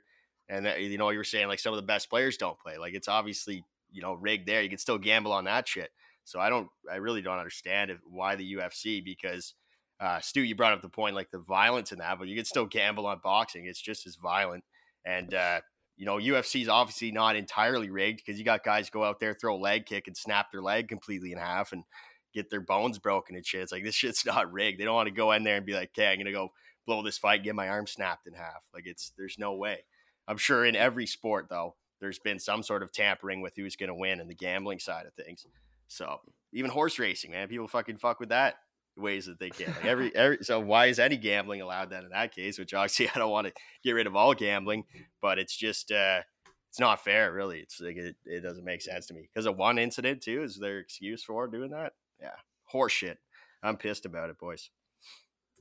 and 0.49 0.67
you 0.79 0.99
know, 0.99 1.11
you 1.11 1.19
were 1.19 1.25
saying 1.25 1.49
like 1.49 1.58
some 1.58 1.73
of 1.73 1.76
the 1.76 1.87
best 1.87 2.11
players 2.11 2.37
don't 2.37 2.58
play. 2.58 2.76
Like 2.79 2.94
it's 2.94 3.08
obviously, 3.08 3.64
you 3.93 4.02
know, 4.02 4.14
rigged 4.14 4.47
there. 4.47 4.62
You 4.62 4.69
can 4.69 4.79
still 4.79 4.99
gamble 4.99 5.32
on 5.32 5.44
that 5.44 5.67
shit. 5.69 5.91
So 6.25 6.38
I 6.38 6.49
don't, 6.49 6.69
I 6.91 6.97
really 6.97 7.23
don't 7.23 7.38
understand 7.38 7.91
if, 7.91 7.99
why 8.05 8.37
the 8.37 8.55
UFC 8.55 9.05
because 9.05 9.55
uh, 10.00 10.20
Stu, 10.20 10.43
you 10.43 10.55
brought 10.55 10.73
up 10.73 10.82
the 10.82 10.88
point 10.88 11.14
like 11.14 11.31
the 11.31 11.38
violence 11.38 11.93
in 11.93 11.99
that, 11.99 12.19
but 12.19 12.29
you 12.29 12.37
can 12.37 12.44
still 12.44 12.67
gamble 12.67 13.06
on 13.06 13.20
boxing. 13.23 13.67
It's 13.67 13.81
just 13.81 14.06
as 14.06 14.17
violent. 14.17 14.64
And 15.05 15.35
uh, 15.35 15.61
you 16.00 16.06
know, 16.06 16.17
UFC 16.17 16.62
is 16.62 16.69
obviously 16.70 17.12
not 17.12 17.37
entirely 17.37 17.91
rigged 17.91 18.23
because 18.25 18.38
you 18.38 18.44
got 18.44 18.64
guys 18.64 18.88
go 18.88 19.05
out 19.05 19.20
there, 19.20 19.35
throw 19.35 19.55
a 19.55 19.61
leg 19.61 19.85
kick 19.85 20.06
and 20.06 20.17
snap 20.17 20.50
their 20.50 20.62
leg 20.62 20.88
completely 20.88 21.31
in 21.31 21.37
half 21.37 21.73
and 21.73 21.85
get 22.32 22.49
their 22.49 22.62
bones 22.62 22.99
broken 22.99 23.37
and 23.37 23.44
shit. 23.44 23.61
It's 23.61 23.70
like 23.70 23.85
this 23.85 23.94
shit's 23.97 24.25
not 24.25 24.50
rigged. 24.50 24.81
They 24.81 24.87
don't 24.87 24.94
want 24.94 25.08
to 25.08 25.14
go 25.14 25.32
in 25.32 25.44
there 25.44 25.56
and 25.56 25.67
be 25.67 25.75
like, 25.75 25.91
okay, 25.91 26.11
I'm 26.11 26.17
gonna 26.17 26.32
go 26.32 26.52
blow 26.87 27.02
this 27.02 27.19
fight, 27.19 27.44
get 27.44 27.55
my 27.55 27.69
arm 27.69 27.87
snapped 27.87 28.26
in 28.26 28.32
half. 28.32 28.64
Like 28.73 28.87
it's 28.87 29.12
there's 29.19 29.37
no 29.38 29.52
way. 29.52 29.85
I'm 30.26 30.38
sure 30.38 30.64
in 30.64 30.75
every 30.75 31.05
sport 31.05 31.49
though, 31.50 31.76
there's 32.00 32.19
been 32.19 32.38
some 32.38 32.62
sort 32.62 32.82
of 32.82 32.93
tampering 32.93 33.43
with 33.43 33.53
who's 33.55 33.76
gonna 33.76 33.94
win 33.94 34.20
in 34.20 34.26
the 34.26 34.35
gambling 34.35 34.79
side 34.79 35.05
of 35.05 35.12
things. 35.12 35.44
So 35.88 36.20
even 36.55 36.70
horse 36.70 36.99
racing, 36.99 37.32
man, 37.32 37.49
people 37.49 37.69
fucking 37.69 37.99
fuck 37.99 38.20
with 38.20 38.31
that 38.31 38.55
ways 38.97 39.27
that 39.27 39.39
they 39.39 39.51
can. 39.51 39.69
Like 39.69 39.85
every, 39.85 40.15
every 40.17 40.39
so 40.43 40.61
why 40.61 40.87
is 40.87 40.99
any 40.99 41.17
gambling 41.17 41.61
allowed 41.61 41.91
then 41.91 42.05
in 42.05 42.11
that 42.11 42.35
case? 42.35 42.59
Which 42.59 42.75
obviously 42.75 43.09
I 43.15 43.19
don't 43.19 43.31
want 43.31 43.47
to 43.47 43.53
get 43.83 43.93
rid 43.93 44.07
of 44.07 44.17
all 44.17 44.35
gambling, 44.35 44.85
but 45.21 45.39
it's 45.39 45.57
just 45.57 45.91
uh 45.91 46.21
it's 46.69 46.79
not 46.79 47.03
fair, 47.03 47.33
really. 47.33 47.59
It's 47.59 47.81
like 47.81 47.97
it, 47.97 48.17
it 48.25 48.43
doesn't 48.43 48.65
make 48.65 48.81
sense 48.81 49.07
to 49.07 49.15
me 49.15 49.23
because 49.23 49.47
of 49.47 49.57
one 49.57 49.77
incident 49.79 50.23
too. 50.23 50.43
Is 50.43 50.57
their 50.57 50.79
excuse 50.79 51.25
for 51.25 51.49
doing 51.49 51.71
that? 51.71 51.95
Yeah, 52.21 52.37
horseshit. 52.73 53.17
I'm 53.63 53.77
pissed 53.77 54.07
about 54.07 54.31
it, 54.31 54.39
boys. 54.39 54.71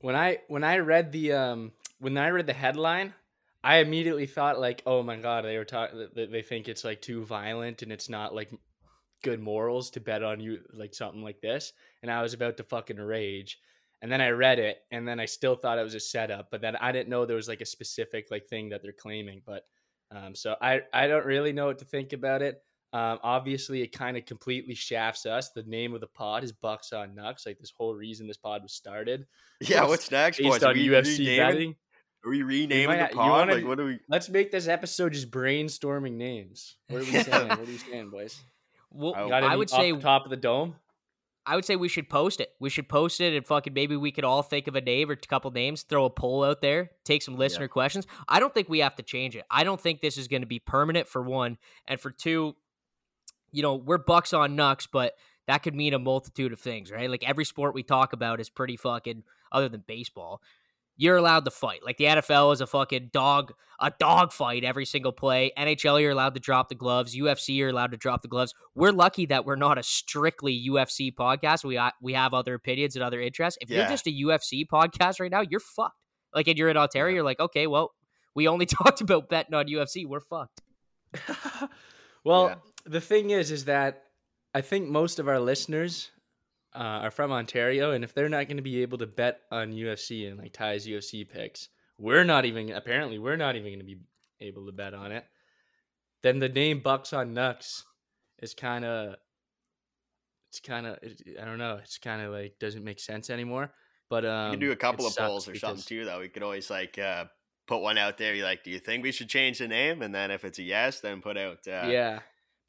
When 0.02 0.16
I 0.16 0.40
when 0.48 0.64
I 0.64 0.78
read 0.78 1.12
the 1.12 1.34
um 1.34 1.72
when 2.00 2.18
I 2.18 2.30
read 2.30 2.46
the 2.46 2.54
headline, 2.54 3.14
I 3.64 3.78
immediately 3.78 4.28
thought 4.28 4.60
like, 4.60 4.84
oh 4.86 5.02
my 5.02 5.18
god, 5.18 5.46
they 5.46 5.58
were 5.58 5.66
talking. 5.66 6.08
They 6.16 6.44
think 6.44 6.68
it's 6.68 6.84
like 6.84 7.02
too 7.02 7.26
violent 7.26 7.82
and 7.82 7.92
it's 7.92 8.08
not 8.08 8.36
like 8.36 8.52
good 9.24 9.40
morals 9.40 9.90
to 9.92 10.00
bet 10.00 10.24
on 10.24 10.40
you 10.40 10.60
like 10.74 10.94
something 10.94 11.24
like 11.24 11.42
this 11.42 11.74
and 12.02 12.12
i 12.12 12.22
was 12.22 12.34
about 12.34 12.58
to 12.58 12.64
fucking 12.64 12.98
rage 12.98 13.60
and 14.02 14.12
then 14.12 14.22
i 14.22 14.30
read 14.30 14.60
it 14.60 14.80
and 14.92 15.08
then 15.08 15.20
i 15.20 15.26
still 15.26 15.56
thought 15.56 15.80
it 15.80 15.84
was 15.84 15.96
a 15.96 16.00
setup 16.00 16.50
but 16.52 16.62
then 16.62 16.76
i 16.78 16.92
didn't 16.92 17.10
know 17.10 17.26
there 17.26 17.36
was 17.36 17.48
like 17.48 17.62
a 17.62 17.66
specific 17.66 18.28
like 18.32 18.48
thing 18.48 18.70
that 18.70 18.82
they're 18.82 18.92
claiming 18.92 19.42
but 19.46 19.64
um, 20.12 20.34
so 20.34 20.56
i 20.62 20.82
i 20.94 21.08
don't 21.08 21.26
really 21.26 21.54
know 21.54 21.68
what 21.68 21.80
to 21.80 21.86
think 21.86 22.14
about 22.14 22.42
it 22.42 22.62
um, 22.92 23.20
obviously 23.22 23.84
it 23.84 23.92
kind 23.92 24.18
of 24.18 24.26
completely 24.26 24.74
shafts 24.74 25.28
us 25.28 25.52
the 25.52 25.64
name 25.64 25.94
of 25.94 26.02
the 26.02 26.08
pod 26.08 26.44
is 26.44 26.52
bucks 26.52 26.92
on 26.92 27.14
nucks 27.16 27.46
like 27.46 27.60
this 27.60 27.74
whole 27.78 27.94
reason 27.94 28.26
this 28.26 28.38
pod 28.38 28.64
was 28.64 28.74
started 28.74 29.28
yeah 29.62 29.86
what's 29.86 30.10
next 30.10 30.40
based 30.40 30.62
boys? 30.62 30.64
on 30.64 30.76
ufc 30.76 31.38
betting 31.38 31.76
are 32.26 32.32
we 32.32 32.44
renaming 32.44 32.88
might, 32.88 33.12
the 33.12 33.16
pod? 33.16 33.30
Wanna, 33.30 33.54
like, 33.54 33.66
what 33.66 33.78
do 33.78 33.86
we? 33.86 34.00
Let's 34.10 34.28
make 34.28 34.52
this 34.52 34.68
episode 34.68 35.14
just 35.14 35.32
brainstorming 35.32 36.14
names. 36.14 36.76
What 36.90 37.04
are 37.04 37.06
we 37.06 37.12
saying? 37.12 37.48
what 37.48 37.60
are 37.60 37.64
we 37.64 37.78
saying, 37.78 38.10
boys? 38.10 38.42
Well, 38.92 39.34
I 39.34 39.56
would 39.56 39.70
say 39.70 39.92
top 39.94 40.26
of 40.26 40.30
the 40.30 40.38
dome. 40.38 40.76
I 41.46 41.56
would 41.56 41.66
say 41.66 41.76
we 41.76 41.90
should 41.90 42.10
post 42.10 42.42
it. 42.42 42.52
We 42.60 42.70
should 42.70 42.88
post 42.88 43.20
it 43.22 43.34
and 43.36 43.46
fucking 43.46 43.74
maybe 43.74 43.96
we 43.96 44.12
could 44.12 44.24
all 44.24 44.44
think 44.44 44.68
of 44.68 44.76
a 44.76 44.82
name 44.82 45.10
or 45.10 45.14
a 45.14 45.18
couple 45.18 45.50
names, 45.50 45.82
throw 45.82 46.06
a 46.06 46.10
poll 46.10 46.44
out 46.44 46.62
there, 46.62 46.92
take 47.06 47.24
some 47.24 47.38
listener 47.38 47.64
yeah. 47.64 47.70
questions. 47.70 48.06
I 48.28 48.40
don't 48.40 48.54
think 48.54 48.70
we 48.70 48.80
have 48.80 48.96
to 48.98 49.04
change 49.04 49.36
it. 49.36 49.46
I 49.50 49.64
don't 49.64 49.82
think 49.82 50.02
this 50.02 50.18
is 50.18 50.28
going 50.28 50.44
to 50.44 50.48
be 50.48 50.60
permanent 50.60 51.08
for 51.08 51.24
one. 51.24 51.58
And 51.88 52.00
for 52.00 52.12
two, 52.12 52.56
you 53.52 53.64
know, 53.64 53.74
we're 53.74 53.98
bucks 53.98 54.32
on 54.32 54.56
Nucks, 54.56 54.88
but 54.92 55.14
that 55.48 55.64
could 55.64 55.74
mean 55.74 55.96
a 55.96 56.00
multitude 56.00 56.54
of 56.54 56.60
things, 56.60 56.92
right? 56.92 57.10
Like 57.10 57.28
every 57.28 57.46
sport 57.46 57.74
we 57.74 57.82
talk 57.82 58.14
about 58.14 58.40
is 58.40 58.52
pretty 58.52 58.78
fucking, 58.78 59.24
other 59.52 59.70
than 59.70 59.84
baseball, 59.88 60.44
you're 61.00 61.16
allowed 61.16 61.46
to 61.46 61.52
fight. 61.52 61.80
Like 61.82 61.96
the 61.96 62.04
NFL 62.04 62.52
is 62.52 62.60
a 62.60 62.68
fucking 62.68 63.12
dog, 63.14 63.54
a 63.80 63.90
dog 64.00 64.34
fight 64.34 64.66
every 64.66 64.84
single 64.84 65.14
play. 65.14 65.50
NHL, 65.58 66.02
you're 66.02 66.12
allowed 66.12 66.34
to 66.34 66.42
drop 66.42 66.68
the 66.68 66.76
gloves. 66.76 67.16
UFC, 67.16 67.56
you're 67.56 67.70
allowed 67.70 67.92
to 67.92 67.98
drop 67.98 68.22
the 68.22 68.28
gloves. 68.28 68.54
We're 68.76 68.92
lucky 68.92 69.26
that 69.28 69.46
we're 69.46 69.56
not 69.56 69.78
a 69.78 69.84
strictly 69.84 70.68
UFC 70.70 71.16
podcast. 71.16 71.64
We 71.64 71.78
uh, 71.78 71.92
we 72.02 72.14
have 72.14 72.34
other 72.34 72.54
opinions 72.54 72.98
and 72.98 73.04
other 73.04 73.22
interests. 73.22 73.58
If 73.62 73.70
yeah. 73.70 73.78
you're 73.78 73.88
just 73.88 74.08
a 74.08 74.12
UFC 74.12 74.66
podcast 74.68 75.22
right 75.22 75.32
now, 75.32 75.40
you're 75.40 75.62
fucked. 75.62 75.96
Like, 76.36 76.50
and 76.50 76.58
you're 76.58 76.68
in 76.68 76.76
Ontario, 76.76 77.16
you're 77.16 77.24
like, 77.24 77.40
okay, 77.40 77.66
well, 77.66 77.92
we 78.36 78.50
only 78.50 78.66
talked 78.66 79.00
about 79.00 79.30
betting 79.30 79.56
on 79.56 79.68
UFC. 79.68 80.06
We're 80.06 80.20
fucked. 80.20 80.60
well, 82.26 82.50
yeah. 82.50 82.56
the 82.86 83.02
thing 83.02 83.30
is, 83.30 83.52
is 83.52 83.66
that 83.66 84.04
I 84.54 84.60
think 84.60 84.90
most 84.90 85.18
of 85.18 85.30
our 85.30 85.40
listeners 85.40 86.12
uh, 86.76 87.04
are 87.04 87.12
from 87.12 87.32
Ontario, 87.32 87.92
and 87.92 88.04
if 88.04 88.14
they're 88.14 88.30
not 88.30 88.48
going 88.48 88.58
to 88.58 88.64
be 88.64 88.82
able 88.82 88.98
to 89.00 89.08
bet 89.08 89.42
on 89.52 89.72
UFC 89.72 90.30
and 90.30 90.40
like 90.40 90.54
Ty's 90.54 90.86
UFC 90.86 91.28
picks, 91.28 91.70
we're 91.98 92.24
not 92.24 92.46
even 92.46 92.72
apparently 92.72 93.20
we're 93.20 93.36
not 93.36 93.56
even 93.56 93.70
going 93.70 93.80
to 93.80 93.86
be 93.86 94.00
able 94.40 94.66
to 94.66 94.72
bet 94.72 94.94
on 94.94 95.12
it. 95.12 95.26
Then 96.22 96.40
the 96.40 96.50
name 96.50 96.82
Bucks 96.82 97.14
on 97.14 97.34
Nucks 97.34 97.84
is 98.42 98.54
kind 98.54 98.86
of 98.86 99.16
it's 100.50 100.60
kind 100.60 100.86
of 100.86 100.98
I 101.42 101.46
don't 101.46 101.58
know. 101.58 101.80
It's 101.84 101.98
kind 101.98 102.22
of 102.22 102.32
like 102.32 102.60
doesn't 102.60 102.84
make 102.84 103.00
sense 103.00 103.30
anymore. 103.30 103.72
But 104.10 104.26
um, 104.26 104.48
you 104.48 104.58
can 104.58 104.68
do 104.68 104.72
a 104.72 104.76
couple 104.76 105.06
of 105.06 105.16
polls 105.16 105.48
or 105.48 105.56
something 105.56 105.84
too, 105.84 106.06
though. 106.06 106.20
We 106.20 106.30
could 106.30 106.44
always 106.44 106.70
like 106.70 106.98
uh, 106.98 107.26
put 107.68 107.82
one 107.82 107.98
out 107.98 108.18
there. 108.18 108.34
You 108.34 108.44
like, 108.44 108.64
do 108.64 108.72
you 108.72 108.80
think 108.80 109.04
we 109.04 109.12
should 109.12 109.30
change 109.30 109.60
the 109.60 109.68
name? 109.68 110.02
And 110.02 110.14
then 110.14 110.32
if 110.32 110.44
it's 110.44 110.58
a 110.58 110.64
yes, 110.64 111.00
then 111.00 111.22
put 111.22 111.38
out 111.38 111.60
uh, 111.68 111.88
yeah 111.88 112.20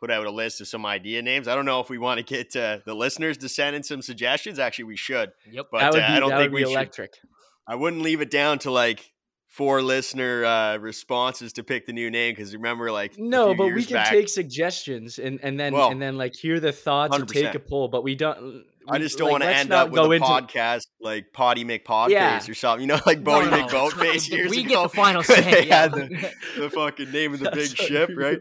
put 0.01 0.11
out 0.11 0.27
a 0.27 0.31
list 0.31 0.61
of 0.61 0.69
some 0.69 0.87
idea 0.87 1.23
names. 1.23 1.47
I 1.47 1.55
don't 1.55 1.67
know 1.67 1.81
if 1.81 1.91
we 1.91 1.99
want 1.99 2.19
to 2.19 2.25
get 2.25 2.57
uh, 2.57 2.79
the 2.85 2.95
listeners 2.95 3.37
to 3.39 3.49
send 3.49 3.77
in 3.77 3.83
some 3.83 4.03
suggestions. 4.03 4.59
Actually, 4.59 4.85
we 4.85 4.97
should. 4.97 5.33
Yep. 5.51 5.67
But 5.71 5.81
that 5.81 5.93
would 5.93 6.03
uh, 6.03 6.07
be, 6.09 6.13
I 6.15 6.21
don't 6.21 6.31
that 6.31 6.39
think 6.39 6.53
would 6.53 6.59
be 6.59 6.65
we 6.65 6.73
electric. 6.73 7.15
should. 7.15 7.29
I 7.67 7.75
wouldn't 7.77 8.03
leave 8.03 8.21
it 8.21 8.31
down 8.31 8.59
to 8.61 8.71
like 8.71 9.13
four 9.47 9.83
listener 9.83 10.45
uh, 10.45 10.77
responses 10.79 11.53
to 11.55 11.65
pick 11.65 11.85
the 11.87 11.93
new 11.93 12.11
name 12.11 12.33
because 12.35 12.55
remember, 12.55 12.91
like 12.91 13.17
a 13.17 13.21
No, 13.21 13.49
few 13.49 13.57
but 13.57 13.75
we 13.75 13.85
can 13.85 13.95
back- 13.95 14.11
take 14.11 14.29
suggestions 14.29 15.19
and 15.19 15.39
and 15.43 15.59
then 15.61 15.73
Well, 15.73 15.91
and 15.91 16.01
then 16.01 16.17
like 16.17 16.35
hear 16.35 16.61
the 16.61 16.73
thoughts 16.73 17.17
and 17.17 17.29
take 17.29 17.55
a 17.55 17.59
poll. 17.61 17.89
But 17.89 18.03
we 18.03 18.15
don't. 18.15 18.65
I 18.89 18.99
just 18.99 19.19
don't 19.19 19.27
like, 19.27 19.33
want 19.33 19.43
to 19.45 19.55
end 19.55 19.73
up 19.73 19.91
with 19.91 20.03
go 20.03 20.11
a 20.11 20.15
into- 20.15 20.27
podcast 20.27 20.87
like 21.01 21.27
Potty 21.33 21.65
McPodface 21.65 22.11
Yeah. 22.11 22.41
or 22.49 22.55
something. 22.55 22.81
You 22.81 22.95
know, 22.95 23.01
like 23.07 23.23
Boaty 23.23 23.51
No, 23.51 23.57
no, 23.59 23.67
McBoatface 23.67 24.29
years 24.33 24.51
we 24.51 24.61
ago. 24.61 24.69
get 24.69 24.83
the 24.85 24.89
final 24.97 25.23
say. 25.25 25.67
yeah. 25.67 25.87
the, 25.89 26.33
the 26.59 26.71
fucking 26.71 27.13
name 27.13 27.35
of 27.35 27.41
the 27.41 27.51
big 27.51 27.69
ship, 27.77 28.11
right? 28.17 28.39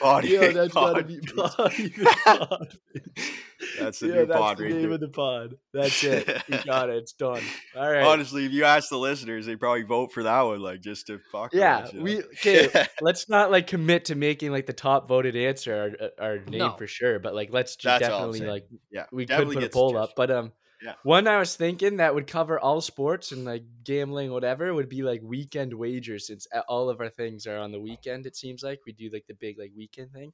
Potty 0.00 0.28
Yo, 0.28 0.52
that's 0.52 0.74
gotta 0.74 1.02
be 1.02 1.18
McPodface. 1.18 2.04
Potty 2.24 2.78
That's 3.78 3.98
the 4.00 4.08
yeah, 4.08 4.14
new 4.14 4.26
that's 4.26 4.38
pod 4.38 4.58
the 4.58 4.64
right 4.64 4.72
name 4.72 4.82
there. 4.82 4.90
of 4.92 5.00
the 5.00 5.08
pod. 5.08 5.54
That's 5.72 6.04
it. 6.04 6.42
You 6.48 6.58
got 6.66 6.90
it. 6.90 6.96
It's 6.96 7.12
done. 7.12 7.42
All 7.74 7.90
right. 7.90 8.04
Honestly, 8.04 8.44
if 8.44 8.52
you 8.52 8.64
ask 8.64 8.90
the 8.90 8.98
listeners, 8.98 9.46
they 9.46 9.56
probably 9.56 9.82
vote 9.82 10.12
for 10.12 10.22
that 10.24 10.40
one, 10.42 10.60
like 10.60 10.82
just 10.82 11.06
to 11.06 11.18
fuck. 11.32 11.54
yeah, 11.54 11.78
us, 11.78 11.92
you 11.92 11.98
know? 11.98 12.04
we 12.04 12.18
okay. 12.22 12.68
let's 13.00 13.28
not 13.28 13.50
like 13.50 13.66
commit 13.66 14.06
to 14.06 14.14
making 14.14 14.52
like 14.52 14.66
the 14.66 14.72
top 14.74 15.08
voted 15.08 15.36
answer 15.36 15.96
our, 16.20 16.26
our 16.32 16.38
name 16.44 16.58
No. 16.58 16.76
for 16.76 16.86
sure, 16.86 17.18
but 17.18 17.34
like 17.34 17.50
let's 17.50 17.76
just 17.76 18.00
That's 18.00 18.10
definitely 18.10 18.40
like 18.40 18.68
yeah, 18.90 19.06
we 19.10 19.26
could 19.26 19.48
put 19.48 19.64
a 19.64 19.70
poll 19.70 19.96
up. 19.96 20.10
But 20.16 20.30
um, 20.30 20.52
Yeah. 20.82 20.92
one 21.04 21.26
I 21.26 21.38
was 21.38 21.56
thinking 21.56 21.96
that 21.96 22.14
would 22.14 22.26
cover 22.26 22.60
all 22.60 22.80
sports 22.80 23.32
and 23.32 23.44
like 23.44 23.64
gambling, 23.84 24.30
whatever, 24.30 24.72
would 24.74 24.88
be 24.88 25.02
like 25.02 25.22
weekend 25.22 25.72
wagers. 25.72 26.26
Since 26.26 26.46
all 26.68 26.90
of 26.90 27.00
our 27.00 27.08
things 27.08 27.46
are 27.46 27.58
on 27.58 27.72
the 27.72 27.80
weekend, 27.80 28.26
it 28.26 28.36
seems 28.36 28.62
like 28.62 28.80
we 28.86 28.92
do 28.92 29.08
like 29.12 29.26
the 29.26 29.34
big 29.34 29.58
like 29.58 29.72
weekend 29.76 30.12
thing. 30.12 30.32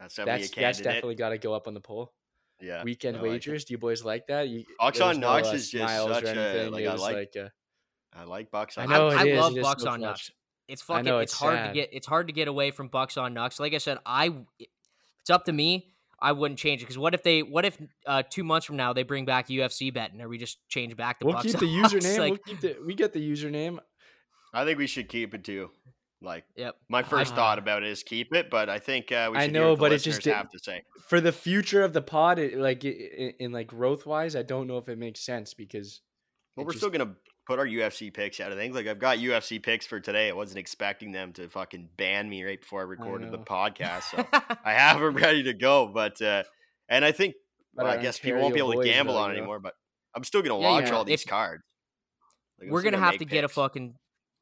that's 0.00 0.16
definitely 0.16 0.42
That's 0.42 0.56
a 0.56 0.60
that's 0.60 0.78
definitely 0.80 1.14
got 1.14 1.28
to 1.30 1.38
go 1.38 1.54
up 1.54 1.68
on 1.68 1.74
the 1.74 1.80
poll. 1.80 2.12
yeah, 2.60 2.82
weekend 2.82 3.16
I 3.18 3.20
like 3.20 3.26
it. 3.28 3.30
wagers. 3.32 3.64
Do 3.66 3.74
you 3.74 3.78
boys 3.78 4.04
like 4.04 4.26
that? 4.26 4.48
You, 4.48 4.64
Bucks 4.80 4.98
there 4.98 5.06
on 5.06 5.10
was 5.10 5.18
no, 5.18 5.26
Knox 5.32 5.48
uh, 5.48 5.52
is 5.52 5.70
just 5.70 5.94
such 5.94 6.24
a- 6.24 6.68
like, 6.70 6.84
I 6.86 6.94
like- 6.94 7.14
like 7.14 7.36
uh, 7.36 7.48
I 8.16 8.24
like 8.24 8.50
Bucks 8.50 8.78
I, 8.78 8.82
on. 8.84 8.90
know 8.90 9.08
I, 9.08 9.22
it 9.24 9.28
is, 9.28 9.38
love 9.38 9.52
it 9.52 9.58
is 9.60 9.62
Bucks 9.64 9.82
so 9.84 9.90
on 9.90 9.98
clutch. 10.00 10.10
Nucks. 10.10 10.30
It's 10.66 10.82
fucking. 10.82 11.04
know, 11.04 11.18
it's, 11.20 11.32
it's 11.32 11.40
hard 11.40 11.68
to 11.68 11.72
get. 11.72 11.90
It's 11.92 12.06
hard 12.06 12.26
to 12.26 12.32
get 12.32 12.48
away 12.48 12.72
from 12.72 12.88
Bucks 12.88 13.16
on 13.16 13.32
Nucks. 13.32 13.60
Like 13.60 13.74
I 13.74 13.78
said, 13.78 13.98
I. 14.04 14.34
It's 15.20 15.30
up 15.30 15.44
to 15.44 15.52
me. 15.52 15.94
I 16.20 16.32
wouldn't 16.32 16.58
change 16.58 16.82
it 16.82 16.84
because 16.86 16.98
what 16.98 17.14
if 17.14 17.22
they? 17.22 17.42
What 17.42 17.64
if 17.64 17.78
uh, 18.06 18.22
two 18.28 18.42
months 18.44 18.66
from 18.66 18.76
now 18.76 18.92
they 18.92 19.02
bring 19.04 19.24
back 19.24 19.48
UFC 19.48 19.92
betting, 19.94 20.20
or 20.20 20.28
we 20.28 20.38
just 20.38 20.58
change 20.68 20.96
back 20.96 21.20
to 21.20 21.26
we'll 21.26 21.34
Bucks 21.34 21.46
keep 21.52 21.58
the 21.60 21.66
on 21.82 21.84
username. 21.90 22.18
Like, 22.18 22.30
we'll 22.30 22.38
keep 22.38 22.60
the 22.60 22.76
we 22.84 22.94
get 22.94 23.12
the 23.12 23.20
username. 23.32 23.78
I 24.52 24.64
think 24.64 24.78
we 24.78 24.86
should 24.86 25.08
keep 25.08 25.34
it 25.34 25.44
too. 25.44 25.70
Like 26.20 26.44
yep. 26.56 26.74
my 26.88 27.04
first 27.04 27.32
Ah. 27.34 27.36
thought 27.36 27.58
about 27.60 27.84
it 27.84 27.90
is 27.90 28.02
keep 28.02 28.34
it, 28.34 28.50
but 28.50 28.68
I 28.68 28.80
think 28.80 29.12
uh, 29.12 29.28
we 29.30 29.38
I 29.38 29.46
know, 29.46 29.60
hear 29.60 29.68
what 29.70 29.76
the 29.76 29.80
but 29.80 29.92
it 29.92 29.98
just 29.98 30.22
did- 30.22 30.34
have 30.34 30.50
to 30.50 30.58
say. 30.58 30.82
for 31.06 31.20
the 31.20 31.30
future 31.30 31.84
of 31.84 31.92
the 31.92 32.02
pod, 32.02 32.40
it, 32.40 32.58
like 32.58 32.84
i- 32.84 32.88
i- 32.88 33.34
in, 33.38 33.52
like 33.52 33.68
growth 33.68 34.04
wise, 34.04 34.34
I 34.34 34.42
don't 34.42 34.66
know 34.66 34.78
if 34.78 34.88
it 34.88 34.98
makes 34.98 35.20
sense 35.20 35.54
because 35.54 36.00
Well, 36.56 36.66
we're 36.66 36.72
just- 36.72 36.80
still 36.80 36.90
gonna 36.90 37.14
put 37.48 37.58
our 37.58 37.66
UFC 37.66 38.12
picks 38.12 38.38
out 38.40 38.52
of 38.52 38.58
things. 38.58 38.74
Like 38.76 38.86
I've 38.86 38.98
got 38.98 39.16
UFC 39.18 39.60
picks 39.60 39.86
for 39.86 39.98
today. 39.98 40.28
I 40.28 40.32
wasn't 40.32 40.58
expecting 40.58 41.12
them 41.12 41.32
to 41.32 41.48
fucking 41.48 41.88
ban 41.96 42.28
me 42.28 42.44
right 42.44 42.60
before 42.60 42.80
I 42.82 42.84
recorded 42.84 43.32
the 43.32 43.38
podcast, 43.38 44.02
so 44.10 44.24
I 44.64 44.74
have 44.74 45.00
them 45.00 45.14
ready 45.16 45.42
to 45.44 45.54
go. 45.54 45.88
But 45.92 46.20
uh, 46.22 46.42
and 46.90 47.04
I 47.04 47.10
think 47.12 47.34
well, 47.74 47.86
I 47.86 47.96
guess 47.96 48.18
people 48.18 48.40
won't 48.42 48.52
be 48.54 48.60
able 48.60 48.74
to 48.74 48.84
gamble 48.84 49.14
though, 49.14 49.20
on 49.20 49.30
it 49.30 49.38
anymore. 49.38 49.58
But 49.60 49.72
I'm 50.14 50.24
still 50.24 50.42
gonna 50.42 50.60
Yeah, 50.60 50.70
watch 50.72 50.84
yeah. 50.88 50.92
all 50.94 51.04
these 51.04 51.22
If- 51.22 51.28
cards. 51.28 51.62
Like, 52.60 52.70
we're 52.70 52.80
still 52.80 52.90
gonna 52.92 53.02
have 53.04 53.18
to 53.18 53.24
get 53.24 53.44
a 53.44 53.48
fucking. 53.48 53.94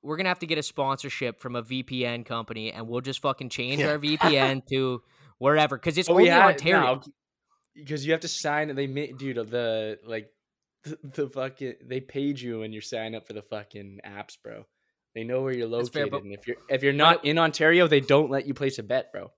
We're 0.02 0.16
gonna 0.16 0.28
have 0.30 0.38
to 0.40 0.46
get 0.46 0.58
a 0.58 0.62
sponsorship 0.62 1.40
from 1.40 1.54
a 1.56 1.62
VPN 1.62 2.24
company, 2.26 2.72
and 2.72 2.88
we'll 2.88 3.00
just 3.02 3.20
fucking 3.22 3.50
change 3.50 3.80
Yeah. 3.80 3.90
our 3.92 3.98
VPN 3.98 4.62
to 4.70 5.02
wherever 5.38 5.76
because 5.76 5.96
it's 5.98 6.08
But 6.08 6.14
only 6.14 6.30
Ontario. 6.32 7.02
because 7.74 8.04
you 8.06 8.12
have 8.12 8.20
to 8.22 8.28
sign. 8.28 8.70
And 8.70 8.78
they 8.78 8.86
made 8.86 9.16
dude 9.18 9.36
the 9.50 9.98
like 10.04 10.28
the, 10.86 10.98
the 11.22 11.28
fucking 11.28 11.74
they 11.84 12.00
paid 12.00 12.40
you 12.40 12.60
when 12.60 12.72
you're 12.72 12.82
sign 12.82 13.14
up 13.14 13.26
for 13.26 13.32
the 13.32 13.42
fucking 13.42 14.00
apps, 14.06 14.36
bro. 14.42 14.64
They 15.14 15.24
know 15.24 15.42
where 15.42 15.52
you're 15.54 15.68
That's 15.68 15.88
fair, 15.88 16.04
located, 16.04 16.12
but- 16.12 16.22
and 16.24 16.32
if 16.34 16.46
you're 16.46 16.56
if 16.68 16.82
you're 16.82 16.92
not 16.92 17.24
in 17.24 17.38
Ontario, 17.38 17.86
they 17.86 18.00
don't 18.00 18.30
let 18.30 18.46
you 18.46 18.54
place 18.54 18.78
a 18.78 18.82
bet, 18.82 19.12
bro. 19.12 19.32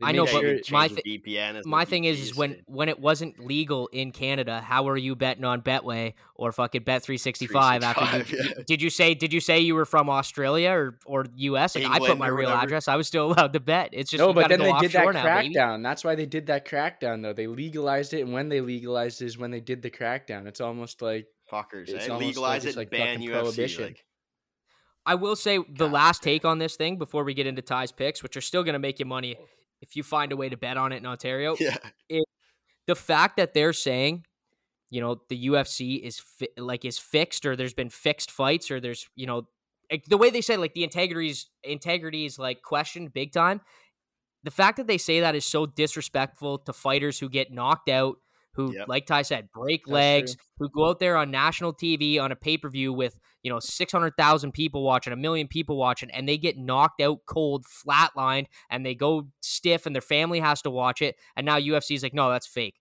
They 0.00 0.08
I 0.08 0.12
know, 0.12 0.24
but 0.24 0.32
you 0.34 0.40
sure- 0.40 0.58
can 0.58 0.72
my 0.72 0.88
change 0.88 1.02
the 1.04 1.18
VPN. 1.18 1.64
My 1.64 1.84
thing 1.84 2.04
is, 2.04 2.20
is 2.20 2.34
when 2.34 2.62
when 2.66 2.88
it 2.88 2.98
wasn't 2.98 3.38
legal 3.38 3.86
in 3.88 4.10
Canada, 4.10 4.60
how 4.60 4.88
are 4.88 4.96
you 4.96 5.14
betting 5.14 5.44
on 5.44 5.62
Betway 5.62 6.14
or 6.34 6.50
fucking 6.50 6.82
Bet 6.82 7.02
three 7.02 7.18
sixty 7.18 7.46
five? 7.46 7.82
After 7.84 8.34
you, 8.34 8.38
yeah. 8.38 8.62
did 8.66 8.82
you 8.82 8.90
say 8.90 9.14
did 9.14 9.32
you 9.32 9.40
say 9.40 9.60
you 9.60 9.74
were 9.74 9.84
from 9.84 10.10
Australia 10.10 10.70
or 10.70 10.98
or 11.06 11.26
U.S.? 11.36 11.76
Like 11.76 11.84
I 11.84 11.98
put 11.98 12.18
my 12.18 12.26
real 12.26 12.48
whatever. 12.48 12.64
address. 12.64 12.88
I 12.88 12.96
was 12.96 13.06
still 13.06 13.26
allowed 13.32 13.52
to 13.52 13.60
bet. 13.60 13.90
It's 13.92 14.10
just 14.10 14.20
no, 14.20 14.28
you 14.28 14.34
but 14.34 14.42
gotta 14.42 14.56
then 14.56 14.66
go 14.66 14.74
they 14.74 14.80
did 14.80 14.92
that 14.92 15.06
offshore 15.06 15.12
now, 15.12 15.40
baby. 15.40 15.54
crackdown. 15.54 15.82
That's 15.82 16.04
why 16.04 16.14
they 16.14 16.26
did 16.26 16.46
that 16.46 16.66
crackdown, 16.66 17.22
though. 17.22 17.32
They 17.32 17.46
legalized 17.46 18.14
it, 18.14 18.22
and 18.22 18.32
when 18.32 18.48
they 18.48 18.60
legalized 18.60 19.22
is 19.22 19.38
when 19.38 19.50
they 19.50 19.60
did 19.60 19.82
the 19.82 19.90
crackdown. 19.90 20.46
It's 20.46 20.60
almost 20.60 21.00
like 21.02 21.26
fuckers, 21.52 21.90
it's 21.90 22.08
eh? 22.08 22.12
almost 22.12 22.26
legalize 22.26 22.64
like 22.64 22.72
it, 22.72 22.76
like 22.76 22.90
ban 22.90 23.16
fucking 23.18 23.28
UFC. 23.28 23.32
prohibition. 23.32 23.84
Like, 23.84 24.04
I 25.04 25.16
will 25.16 25.36
say 25.36 25.58
the 25.58 25.64
God 25.86 25.92
last 25.92 26.22
damn. 26.22 26.32
take 26.32 26.44
on 26.44 26.58
this 26.58 26.76
thing 26.76 26.96
before 26.96 27.24
we 27.24 27.34
get 27.34 27.46
into 27.46 27.62
Ty's 27.62 27.92
picks, 27.92 28.22
which 28.22 28.36
are 28.36 28.40
still 28.40 28.62
going 28.62 28.74
to 28.74 28.78
make 28.78 28.98
you 28.98 29.04
money 29.04 29.36
if 29.82 29.96
you 29.96 30.02
find 30.02 30.32
a 30.32 30.36
way 30.36 30.48
to 30.48 30.56
bet 30.56 30.78
on 30.78 30.92
it 30.92 30.96
in 30.96 31.06
Ontario. 31.06 31.56
yeah, 31.60 31.76
the 32.86 32.94
fact 32.94 33.36
that 33.36 33.52
they're 33.52 33.72
saying, 33.72 34.24
you 34.90 35.00
know, 35.00 35.20
the 35.28 35.48
UFC 35.48 36.00
is 36.00 36.18
fi- 36.18 36.48
like 36.56 36.84
is 36.84 36.98
fixed 36.98 37.44
or 37.44 37.56
there's 37.56 37.74
been 37.74 37.90
fixed 37.90 38.30
fights 38.30 38.70
or 38.70 38.80
there's 38.80 39.08
you 39.14 39.26
know 39.26 39.46
like, 39.90 40.06
the 40.06 40.16
way 40.16 40.30
they 40.30 40.40
say 40.40 40.56
like 40.56 40.74
the 40.74 40.84
integrity's 40.84 41.50
integrity 41.62 42.24
is 42.24 42.38
like 42.38 42.62
questioned 42.62 43.12
big 43.12 43.32
time. 43.32 43.60
The 44.44 44.50
fact 44.50 44.78
that 44.78 44.86
they 44.86 44.98
say 44.98 45.20
that 45.20 45.36
is 45.36 45.44
so 45.44 45.66
disrespectful 45.66 46.58
to 46.58 46.72
fighters 46.72 47.18
who 47.18 47.28
get 47.28 47.52
knocked 47.52 47.88
out, 47.88 48.16
who, 48.54 48.74
Yep. 48.74 48.88
like 48.88 49.06
Ty 49.06 49.22
said, 49.22 49.48
break 49.52 49.84
That's 49.86 49.92
legs, 49.92 50.36
who 50.58 50.68
go 50.68 50.88
out 50.90 50.98
there 50.98 51.16
on 51.16 51.30
national 51.30 51.72
TV 51.72 52.20
on 52.20 52.32
a 52.32 52.36
pay 52.36 52.58
per 52.58 52.68
view 52.68 52.92
with 52.92 53.18
you 53.42 53.50
know 53.50 53.60
six 53.60 53.92
hundred 53.92 54.14
thousand 54.16 54.52
people 54.52 54.82
watching, 54.82 55.12
a 55.12 55.16
million 55.16 55.48
people 55.48 55.76
watching, 55.76 56.10
and 56.10 56.28
they 56.28 56.38
get 56.38 56.56
knocked 56.56 57.00
out 57.00 57.20
cold, 57.26 57.64
flatlined, 57.64 58.46
and 58.70 58.84
they 58.84 58.94
go 58.94 59.28
stiff, 59.40 59.86
and 59.86 59.94
their 59.94 60.02
family 60.02 60.40
has 60.40 60.62
to 60.62 60.70
watch 60.70 61.02
it. 61.02 61.16
And 61.36 61.46
now 61.46 61.58
UFC 61.58 61.94
is 61.94 62.02
like, 62.02 62.14
no, 62.14 62.30
that's 62.30 62.46
fake. 62.46 62.80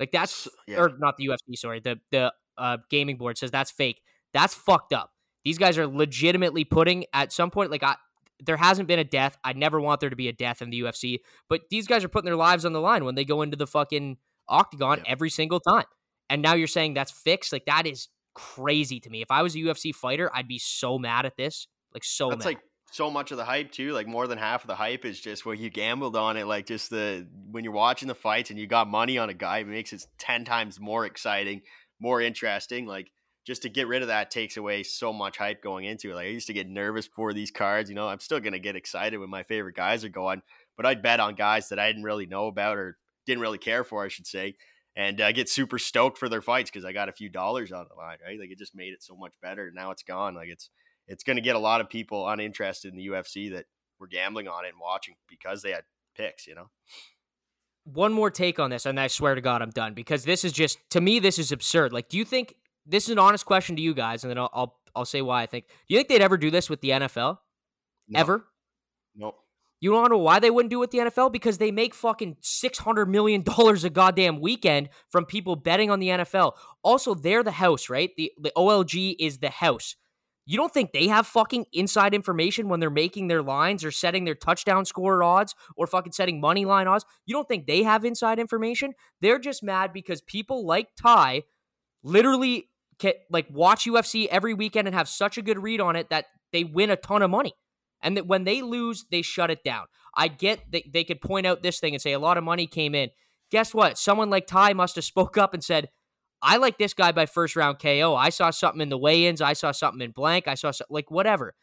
Like 0.00 0.10
that's 0.10 0.48
yeah. 0.66 0.78
or 0.78 0.90
not 0.98 1.16
the 1.16 1.28
UFC, 1.28 1.56
sorry, 1.56 1.80
the 1.80 2.00
the 2.10 2.32
uh, 2.58 2.78
gaming 2.90 3.16
board 3.16 3.38
says 3.38 3.50
that's 3.50 3.70
fake. 3.70 4.00
That's 4.32 4.54
fucked 4.54 4.92
up. 4.92 5.10
These 5.44 5.58
guys 5.58 5.78
are 5.78 5.86
legitimately 5.86 6.64
putting 6.64 7.04
at 7.12 7.32
some 7.32 7.50
point 7.50 7.70
like 7.70 7.82
I 7.82 7.96
there 8.44 8.56
hasn't 8.56 8.88
been 8.88 8.98
a 8.98 9.04
death. 9.04 9.36
I 9.44 9.52
never 9.52 9.80
want 9.80 10.00
there 10.00 10.10
to 10.10 10.16
be 10.16 10.28
a 10.28 10.32
death 10.32 10.62
in 10.62 10.70
the 10.70 10.80
UFC, 10.80 11.20
but 11.48 11.62
these 11.70 11.86
guys 11.86 12.02
are 12.02 12.08
putting 12.08 12.26
their 12.26 12.36
lives 12.36 12.64
on 12.64 12.72
the 12.72 12.80
line 12.80 13.04
when 13.04 13.14
they 13.14 13.24
go 13.24 13.42
into 13.42 13.56
the 13.56 13.66
fucking 13.66 14.16
octagon 14.48 14.98
Yeah. 14.98 15.12
every 15.12 15.30
single 15.30 15.60
time. 15.60 15.84
And 16.30 16.42
now 16.42 16.54
you're 16.54 16.66
saying 16.66 16.94
that's 16.94 17.12
fixed? 17.12 17.52
Like 17.52 17.64
that 17.66 17.86
is 17.86 18.08
crazy 18.34 19.00
to 19.00 19.10
me. 19.10 19.22
If 19.22 19.30
I 19.30 19.42
was 19.42 19.54
a 19.54 19.58
UFC 19.58 19.94
fighter, 19.94 20.30
I'd 20.34 20.48
be 20.48 20.58
so 20.58 20.98
mad 20.98 21.26
at 21.26 21.36
this. 21.36 21.66
Like 21.92 22.04
so 22.04 22.30
That's 22.30 22.40
mad. 22.44 22.46
like 22.46 22.58
so 22.90 23.10
much 23.10 23.30
of 23.30 23.36
the 23.38 23.44
hype 23.44 23.70
too. 23.72 23.92
Like 23.92 24.06
more 24.06 24.26
than 24.26 24.38
half 24.38 24.62
of 24.62 24.68
the 24.68 24.74
hype 24.74 25.04
is 25.04 25.20
just 25.20 25.44
where 25.46 25.54
you 25.54 25.70
gambled 25.70 26.16
on 26.16 26.36
it. 26.36 26.46
Like 26.46 26.66
just 26.66 26.90
the 26.90 27.26
when 27.50 27.64
you're 27.64 27.72
watching 27.72 28.08
the 28.08 28.14
fights 28.14 28.50
and 28.50 28.58
you 28.58 28.66
got 28.66 28.88
money 28.88 29.18
on 29.18 29.28
a 29.30 29.34
guy, 29.34 29.58
it 29.58 29.66
makes 29.68 29.92
it 29.92 30.06
ten 30.18 30.44
times 30.44 30.80
more 30.80 31.04
exciting, 31.06 31.62
more 32.00 32.20
interesting. 32.20 32.86
Like 32.86 33.10
just 33.44 33.62
to 33.62 33.68
get 33.68 33.88
rid 33.88 34.02
of 34.02 34.08
that 34.08 34.30
takes 34.30 34.56
away 34.56 34.82
so 34.84 35.12
much 35.12 35.36
hype 35.36 35.62
going 35.62 35.84
into 35.84 36.10
it. 36.10 36.14
Like 36.14 36.26
I 36.26 36.30
used 36.30 36.46
to 36.46 36.52
get 36.52 36.68
nervous 36.68 37.06
for 37.06 37.32
these 37.34 37.50
cards. 37.50 37.90
You 37.90 37.96
know, 37.96 38.08
I'm 38.08 38.20
still 38.20 38.40
gonna 38.40 38.58
get 38.58 38.76
excited 38.76 39.18
when 39.18 39.30
my 39.30 39.42
favorite 39.42 39.74
guys 39.76 40.04
are 40.04 40.08
going, 40.10 40.42
but 40.76 40.86
I'd 40.86 41.02
bet 41.02 41.20
on 41.20 41.34
guys 41.34 41.68
that 41.70 41.78
I 41.78 41.88
didn't 41.88 42.04
really 42.04 42.26
know 42.26 42.46
about 42.46 42.78
or 42.78 42.96
didn't 43.26 43.42
really 43.42 43.58
care 43.58 43.84
for, 43.84 44.04
I 44.04 44.08
should 44.08 44.26
say. 44.26 44.56
And 44.94 45.20
uh, 45.20 45.26
I 45.26 45.32
get 45.32 45.48
super 45.48 45.78
stoked 45.78 46.18
for 46.18 46.28
their 46.28 46.42
fights 46.42 46.70
because 46.70 46.84
I 46.84 46.92
got 46.92 47.08
a 47.08 47.12
few 47.12 47.28
dollars 47.28 47.72
on 47.72 47.86
the 47.88 47.94
line, 47.94 48.18
right? 48.24 48.38
Like 48.38 48.50
it 48.50 48.58
just 48.58 48.74
made 48.74 48.92
it 48.92 49.02
so 49.02 49.16
much 49.16 49.34
better. 49.40 49.70
Now 49.74 49.90
it's 49.90 50.02
gone. 50.02 50.34
Like 50.34 50.48
it's 50.48 50.70
it's 51.08 51.24
going 51.24 51.36
to 51.36 51.42
get 51.42 51.56
a 51.56 51.60
lot 51.60 51.80
of 51.80 51.88
people 51.88 52.28
uninterested 52.28 52.92
in 52.92 52.98
the 52.98 53.06
UFC 53.08 53.52
that 53.52 53.64
were 53.98 54.06
gambling 54.06 54.48
on 54.48 54.64
it 54.64 54.68
and 54.68 54.78
watching 54.80 55.14
because 55.28 55.62
they 55.62 55.70
had 55.70 55.84
picks, 56.14 56.46
you 56.46 56.54
know? 56.54 56.68
one 57.84 58.12
more 58.12 58.30
take 58.30 58.58
on 58.58 58.70
this, 58.70 58.86
and 58.86 58.98
I 58.98 59.08
swear 59.08 59.34
to 59.34 59.40
God, 59.40 59.62
I'm 59.62 59.70
done 59.70 59.94
because 59.94 60.24
this 60.24 60.44
is 60.44 60.52
just 60.52 60.78
to 60.90 61.00
me, 61.00 61.18
this 61.18 61.38
is 61.38 61.52
absurd. 61.52 61.92
Like, 61.92 62.08
do 62.08 62.16
you 62.16 62.24
think 62.24 62.54
this 62.86 63.04
is 63.04 63.10
an 63.10 63.18
honest 63.18 63.44
question 63.46 63.76
to 63.76 63.82
you 63.82 63.94
guys, 63.94 64.24
and 64.24 64.30
then 64.30 64.38
I'll 64.38 64.50
I'll, 64.52 64.78
I'll 64.94 65.04
say 65.04 65.22
why 65.22 65.42
I 65.42 65.46
think. 65.46 65.66
Do 65.66 65.94
you 65.94 65.98
think 65.98 66.08
they'd 66.08 66.22
ever 66.22 66.36
do 66.36 66.50
this 66.50 66.70
with 66.70 66.80
the 66.80 66.90
NFL? 66.90 67.38
No. 68.08 68.20
Ever? 68.20 68.44
Nope. 69.16 69.38
You 69.82 69.90
to 69.90 70.08
know 70.10 70.18
why 70.18 70.38
they 70.38 70.48
wouldn't 70.48 70.70
do 70.70 70.76
it 70.76 70.80
with 70.80 70.90
the 70.92 70.98
NFL? 70.98 71.32
Because 71.32 71.58
they 71.58 71.72
make 71.72 71.92
fucking 71.92 72.36
six 72.40 72.78
hundred 72.78 73.06
million 73.06 73.42
dollars 73.56 73.82
a 73.82 73.90
goddamn 73.90 74.40
weekend 74.40 74.88
from 75.10 75.26
people 75.26 75.56
betting 75.56 75.90
on 75.90 75.98
the 75.98 76.06
NFL. 76.06 76.52
Also, 76.84 77.14
they're 77.14 77.42
the 77.42 77.50
house, 77.50 77.90
right? 77.90 78.10
The 78.16 78.30
the 78.40 78.52
OLG 78.56 79.16
is 79.18 79.38
the 79.38 79.50
house. 79.50 79.96
You 80.46 80.56
don't 80.56 80.72
think 80.72 80.92
they 80.92 81.08
have 81.08 81.26
fucking 81.26 81.66
inside 81.72 82.14
information 82.14 82.68
when 82.68 82.78
they're 82.78 82.90
making 82.90 83.26
their 83.26 83.42
lines 83.42 83.84
or 83.84 83.90
setting 83.90 84.24
their 84.24 84.36
touchdown 84.36 84.84
score 84.84 85.20
odds 85.22 85.54
or 85.76 85.88
fucking 85.88 86.12
setting 86.12 86.40
money 86.40 86.64
line 86.64 86.86
odds? 86.86 87.04
You 87.26 87.34
don't 87.34 87.48
think 87.48 87.66
they 87.66 87.82
have 87.82 88.04
inside 88.04 88.38
information? 88.38 88.94
They're 89.20 89.40
just 89.40 89.64
mad 89.64 89.92
because 89.92 90.20
people 90.20 90.64
like 90.64 90.90
Ty 90.96 91.42
literally 92.04 92.70
can, 93.00 93.14
like 93.30 93.46
watch 93.50 93.84
UFC 93.84 94.28
every 94.28 94.54
weekend 94.54 94.86
and 94.86 94.94
have 94.94 95.08
such 95.08 95.38
a 95.38 95.42
good 95.42 95.60
read 95.60 95.80
on 95.80 95.96
it 95.96 96.10
that 96.10 96.26
they 96.52 96.62
win 96.62 96.90
a 96.90 96.96
ton 96.96 97.22
of 97.22 97.30
money. 97.30 97.54
And 98.02 98.16
that 98.16 98.26
when 98.26 98.44
they 98.44 98.62
lose, 98.62 99.04
they 99.10 99.22
shut 99.22 99.50
it 99.50 99.62
down. 99.64 99.86
I 100.14 100.28
get 100.28 100.70
that 100.72 100.82
they 100.92 101.04
could 101.04 101.20
point 101.20 101.46
out 101.46 101.62
this 101.62 101.80
thing 101.80 101.94
and 101.94 102.02
say 102.02 102.12
a 102.12 102.18
lot 102.18 102.36
of 102.36 102.44
money 102.44 102.66
came 102.66 102.94
in. 102.94 103.10
Guess 103.50 103.74
what? 103.74 103.98
Someone 103.98 104.30
like 104.30 104.46
Ty 104.46 104.72
must 104.72 104.96
have 104.96 105.04
spoke 105.12 105.38
up 105.38 105.54
and 105.54 105.62
said, 105.62 105.88
I 106.42 106.56
like 106.56 106.76
this 106.76 106.92
guy 106.92 107.12
by 107.12 107.26
first 107.26 107.54
round 107.54 107.78
KO. 107.78 108.16
I 108.16 108.30
saw 108.30 108.50
something 108.50 108.80
in 108.80 108.88
the 108.88 108.98
weigh-ins. 108.98 109.40
I 109.40 109.52
saw 109.52 109.70
something 109.70 110.02
in 110.02 110.10
blank. 110.10 110.48
I 110.48 110.54
saw 110.54 110.72
like 110.90 111.10
whatever. 111.10 111.54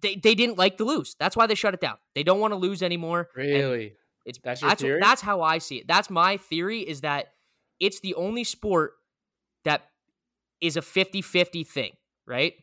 They, 0.00 0.14
they 0.14 0.34
didn't 0.34 0.58
like 0.58 0.76
to 0.76 0.84
lose. 0.84 1.16
That's 1.18 1.36
why 1.36 1.46
they 1.46 1.56
shut 1.56 1.74
it 1.74 1.80
down. 1.80 1.96
They 2.14 2.22
don't 2.22 2.38
want 2.38 2.52
to 2.52 2.56
lose 2.56 2.82
anymore. 2.82 3.30
Really? 3.34 3.94
It's 4.24 4.38
That's 4.44 4.60
your 4.60 4.70
that's, 4.70 4.82
theory? 4.82 5.00
that's 5.00 5.20
how 5.20 5.42
I 5.42 5.58
see 5.58 5.78
it. 5.78 5.88
That's 5.88 6.08
my 6.08 6.36
theory 6.36 6.80
is 6.80 7.00
that 7.00 7.32
it's 7.80 7.98
the 8.00 8.14
only 8.14 8.44
sport 8.44 8.92
that 9.64 9.82
is 10.60 10.76
a 10.76 10.80
50-50 10.80 11.66
thing, 11.66 11.92
right? 12.26 12.54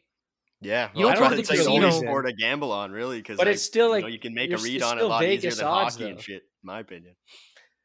Yeah, 0.62 0.90
You 0.94 1.04
don't 1.04 1.12
that's 1.16 1.20
go 1.22 1.30
to 1.30 1.40
it's 1.40 1.50
the 1.50 1.58
like 1.58 1.68
only 1.68 1.92
sport 1.92 2.26
to 2.28 2.34
gamble 2.34 2.72
on, 2.72 2.92
really, 2.92 3.18
because 3.18 3.38
But 3.38 3.48
it's 3.48 3.62
still, 3.64 3.88
you, 3.88 3.92
like, 3.94 4.02
know, 4.04 4.08
you 4.10 4.20
can 4.20 4.34
make 4.34 4.52
a 4.52 4.58
read 4.58 4.84
on 4.84 4.98
it 4.98 4.98
a 4.98 5.00
still 5.00 5.10
lot 5.10 5.24
easier 5.24 5.52
than 5.52 5.66
odds, 5.66 5.96
hockey 5.96 6.10
and 6.10 6.18
though. 6.18 6.22
shit, 6.22 6.42
in 6.42 6.68
my 6.68 6.80
opinion. 6.80 7.16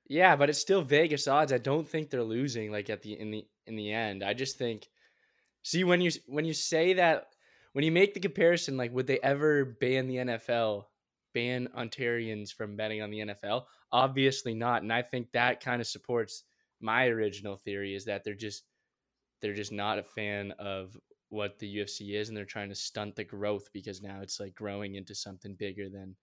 Yeah, 0.09 0.37
but 0.37 0.50
it's 0.50 0.59
still 0.59 0.83
Vegas 0.83 1.28
odds. 1.28 1.52
I 1.52 1.59
don't 1.59 1.88
think 1.88 2.11
they're 2.11 2.25
losing 2.25 2.73
like 2.73 2.90
at 2.90 3.02
the 3.02 3.19
in 3.19 3.31
the 3.31 3.45
in 3.66 3.76
the 3.76 3.93
end. 3.93 4.23
I 4.25 4.35
just 4.35 4.59
think 4.59 4.88
see 5.62 5.85
when 5.85 6.00
you 6.00 6.11
when 6.26 6.45
you 6.45 6.52
say 6.52 6.95
that 6.95 7.28
when 7.73 7.85
you 7.85 7.93
make 7.93 8.12
the 8.12 8.21
comparison 8.21 8.76
like 8.76 8.93
would 8.93 9.07
they 9.07 9.21
ever 9.21 9.64
ban 9.64 10.09
the 10.09 10.16
NFL, 10.16 10.85
ban 11.33 11.69
Ontarians 11.76 12.50
from 12.52 12.76
betting 12.76 13.02
on 13.02 13.11
the 13.11 13.21
NFL? 13.21 13.64
Obviously 13.93 14.54
not, 14.54 14.83
and 14.83 14.93
I 14.93 15.02
think 15.02 15.28
that 15.33 15.61
kind 15.62 15.81
of 15.81 15.87
supports 15.87 16.45
my 16.81 17.07
original 17.07 17.57
theory 17.57 17.95
is 17.95 18.04
that 18.07 18.25
they're 18.25 18.35
just 18.35 18.64
they're 19.40 19.54
just 19.54 19.73
not 19.73 19.99
a 19.99 20.02
fan 20.02 20.52
of 20.59 20.97
what 21.35 21.59
the 21.59 21.76
UFC 21.76 22.14
is 22.14 22.29
and 22.29 22.37
they're 22.37 22.45
trying 22.45 22.69
to 22.69 22.75
stunt 22.75 23.17
the 23.17 23.25
growth 23.25 23.69
because 23.73 24.00
now 24.00 24.21
it's 24.23 24.38
like 24.38 24.55
growing 24.55 24.95
into 24.95 25.14
something 25.14 25.55
bigger 25.55 25.88
than 25.88 26.14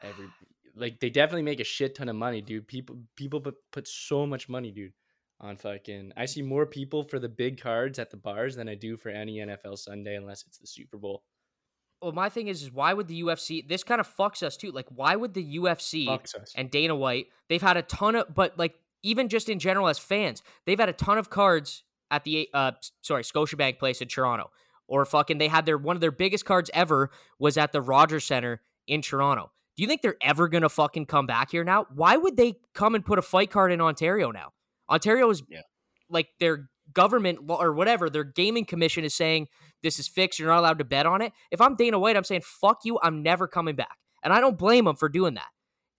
every 0.00 0.26
like 0.76 1.00
they 1.00 1.10
definitely 1.10 1.42
make 1.42 1.60
a 1.60 1.64
shit 1.64 1.94
ton 1.94 2.08
of 2.08 2.16
money, 2.16 2.40
dude. 2.40 2.66
People 2.68 2.96
people 3.16 3.40
put, 3.40 3.56
put 3.72 3.88
so 3.88 4.26
much 4.26 4.48
money, 4.48 4.70
dude, 4.70 4.92
on 5.40 5.56
fucking. 5.56 6.12
I 6.16 6.24
see 6.26 6.40
more 6.40 6.64
people 6.64 7.02
for 7.02 7.18
the 7.18 7.28
big 7.28 7.60
cards 7.60 7.98
at 7.98 8.10
the 8.10 8.16
bars 8.16 8.56
than 8.56 8.68
I 8.68 8.76
do 8.76 8.96
for 8.96 9.10
any 9.10 9.38
NFL 9.38 9.76
Sunday 9.78 10.16
unless 10.16 10.44
it's 10.46 10.58
the 10.58 10.66
Super 10.66 10.96
Bowl. 10.96 11.24
Well, 12.00 12.12
my 12.12 12.28
thing 12.28 12.48
is, 12.48 12.62
is 12.62 12.72
why 12.72 12.94
would 12.94 13.08
the 13.08 13.22
UFC? 13.22 13.66
This 13.68 13.84
kind 13.84 14.00
of 14.00 14.16
fucks 14.16 14.42
us 14.42 14.56
too. 14.56 14.72
Like, 14.72 14.86
why 14.88 15.14
would 15.14 15.34
the 15.34 15.58
UFC 15.58 16.08
and 16.56 16.70
Dana 16.70 16.96
White? 16.96 17.26
They've 17.48 17.62
had 17.62 17.76
a 17.76 17.82
ton 17.82 18.16
of, 18.16 18.34
but 18.34 18.58
like 18.58 18.74
even 19.02 19.28
just 19.28 19.48
in 19.48 19.58
general 19.58 19.88
as 19.88 19.98
fans, 19.98 20.42
they've 20.64 20.78
had 20.78 20.88
a 20.88 20.94
ton 20.94 21.18
of 21.18 21.28
cards 21.28 21.84
at 22.12 22.22
the 22.24 22.48
uh 22.54 22.72
sorry 23.00 23.24
Scotiabank 23.24 23.78
Place 23.80 24.00
in 24.00 24.06
Toronto, 24.06 24.50
or 24.86 25.04
fucking 25.04 25.38
they 25.38 25.48
had 25.48 25.66
their 25.66 25.78
one 25.78 25.96
of 25.96 26.00
their 26.00 26.12
biggest 26.12 26.44
cards 26.44 26.70
ever 26.72 27.10
was 27.40 27.56
at 27.56 27.72
the 27.72 27.80
Rogers 27.80 28.24
Center 28.24 28.60
in 28.86 29.02
Toronto. 29.02 29.50
Do 29.76 29.82
you 29.82 29.88
think 29.88 30.02
they're 30.02 30.16
ever 30.20 30.48
gonna 30.48 30.68
fucking 30.68 31.06
come 31.06 31.26
back 31.26 31.50
here 31.50 31.64
now? 31.64 31.86
Why 31.94 32.16
would 32.16 32.36
they 32.36 32.54
come 32.74 32.94
and 32.94 33.04
put 33.04 33.18
a 33.18 33.22
fight 33.22 33.50
card 33.50 33.72
in 33.72 33.80
Ontario 33.80 34.30
now? 34.30 34.52
Ontario 34.88 35.28
is 35.30 35.42
Yeah. 35.48 35.62
like 36.10 36.28
their 36.38 36.68
government 36.92 37.38
or 37.48 37.72
whatever 37.72 38.10
their 38.10 38.24
gaming 38.24 38.66
commission 38.66 39.02
is 39.02 39.14
saying 39.14 39.48
this 39.82 39.98
is 39.98 40.06
fixed. 40.06 40.38
You're 40.38 40.50
not 40.50 40.58
allowed 40.58 40.78
to 40.78 40.84
bet 40.84 41.06
on 41.06 41.22
it. 41.22 41.32
If 41.50 41.60
I'm 41.60 41.74
Dana 41.74 41.98
White, 41.98 42.16
I'm 42.16 42.24
saying 42.24 42.42
fuck 42.44 42.80
you. 42.84 42.98
I'm 43.02 43.22
never 43.22 43.48
coming 43.48 43.74
back, 43.76 43.96
and 44.22 44.32
I 44.32 44.40
don't 44.40 44.58
blame 44.58 44.84
them 44.84 44.96
for 44.96 45.08
doing 45.08 45.34
that. 45.34 45.48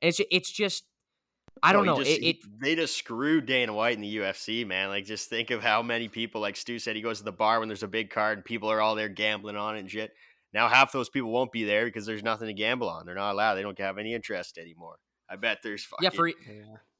And 0.01 0.09
it's 0.09 0.21
it's 0.29 0.51
just 0.51 0.83
I 1.65 1.71
don't 1.73 1.85
No, 1.85 1.93
know. 1.93 1.99
he 1.99 2.05
just- 2.05 2.21
it, 2.21 2.25
it 2.25 2.59
they 2.61 2.75
just 2.75 2.97
screwed 2.97 3.45
Dana 3.45 3.73
White 3.73 3.95
in 3.95 4.01
the 4.01 4.17
UFC, 4.17 4.65
man. 4.67 4.89
Like, 4.89 5.05
just 5.05 5.29
think 5.29 5.49
of 5.49 5.63
how 5.63 5.81
many 5.81 6.09
people, 6.09 6.41
like 6.41 6.57
Stu 6.57 6.77
said, 6.77 6.95
he 6.95 7.01
goes 7.01 7.19
to 7.19 7.23
the 7.23 7.31
bar 7.31 7.59
when 7.59 7.69
there's 7.69 7.83
a 7.83 7.87
big 7.87 8.09
card 8.09 8.37
and 8.39 8.45
people 8.45 8.69
are 8.69 8.81
all 8.81 8.95
there 8.95 9.07
gambling 9.09 9.55
on 9.55 9.77
it 9.77 9.79
and 9.79 9.89
shit. 9.89 10.13
Now 10.53 10.67
half 10.67 10.91
those 10.91 11.09
people 11.09 11.31
won't 11.31 11.51
be 11.51 11.63
there 11.63 11.85
because 11.85 12.05
there's 12.05 12.21
nothing 12.21 12.47
to 12.47 12.53
gamble 12.53 12.89
on. 12.89 13.05
They're 13.05 13.15
not 13.15 13.31
allowed. 13.31 13.55
They 13.55 13.61
don't 13.63 13.79
have 13.79 13.97
any 13.97 14.13
interest 14.13 14.57
anymore. 14.57 14.97
I 15.29 15.35
bet 15.37 15.59
there's 15.63 15.83
fucking 15.85 16.03
yeah 16.03 16.09
for 16.11 16.27
Yeah. 16.27 16.33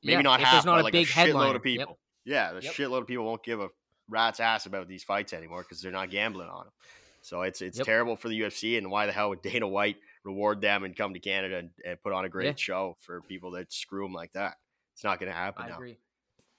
maybe 0.01 0.13
yeah, 0.13 0.21
not 0.21 0.39
half, 0.39 0.53
there's 0.53 0.65
not 0.65 0.75
but 0.77 0.81
a 0.81 0.83
like 0.85 0.93
big 0.93 1.07
a 1.07 1.11
headline. 1.11 1.51
shitload 1.51 1.55
of 1.57 1.61
people. 1.63 1.99
Yeah, 2.25 2.53
the 2.53 2.61
Yep. 2.63 2.73
shitload 2.73 3.01
of 3.01 3.07
people 3.07 3.25
won't 3.25 3.43
give 3.43 3.59
a 3.59 3.67
rat's 4.07 4.39
ass 4.39 4.65
about 4.65 4.87
these 4.87 5.03
fights 5.03 5.33
anymore 5.33 5.61
because 5.63 5.81
they're 5.81 5.91
not 5.91 6.09
gambling 6.09 6.47
on 6.49 6.65
them. 6.65 6.73
So 7.21 7.41
it's 7.43 7.61
it's 7.61 7.77
Yep. 7.77 7.85
terrible 7.85 8.15
for 8.15 8.29
the 8.29 8.39
UFC. 8.39 8.77
And 8.77 8.89
why 8.89 9.05
the 9.05 9.11
hell 9.11 9.29
would 9.29 9.41
Dana 9.43 9.67
White 9.67 9.97
reward 10.23 10.61
them 10.61 10.83
and 10.83 10.95
come 10.95 11.13
to 11.13 11.19
Canada 11.19 11.57
and, 11.57 11.69
and 11.85 12.01
put 12.01 12.11
on 12.13 12.25
a 12.25 12.29
great 12.29 12.45
Yeah. 12.47 12.53
show 12.55 12.97
for 13.01 13.21
people 13.21 13.51
that 13.51 13.71
screw 13.71 14.03
them 14.05 14.13
like 14.13 14.31
that? 14.33 14.55
It's 14.93 15.03
not 15.03 15.19
going 15.19 15.31
to 15.31 15.37
happen 15.37 15.65
I 15.65 15.69
now. 15.69 15.75
agree. 15.75 15.97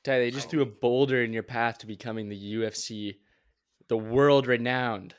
Ty, 0.04 0.18
they 0.18 0.30
just 0.30 0.50
threw 0.50 0.60
a 0.62 0.66
boulder 0.66 1.22
in 1.22 1.32
your 1.32 1.42
path 1.42 1.78
to 1.78 1.86
becoming 1.86 2.28
the 2.28 2.54
UFC, 2.54 3.16
the 3.88 3.96
world 3.96 4.46
renowned 4.46 5.14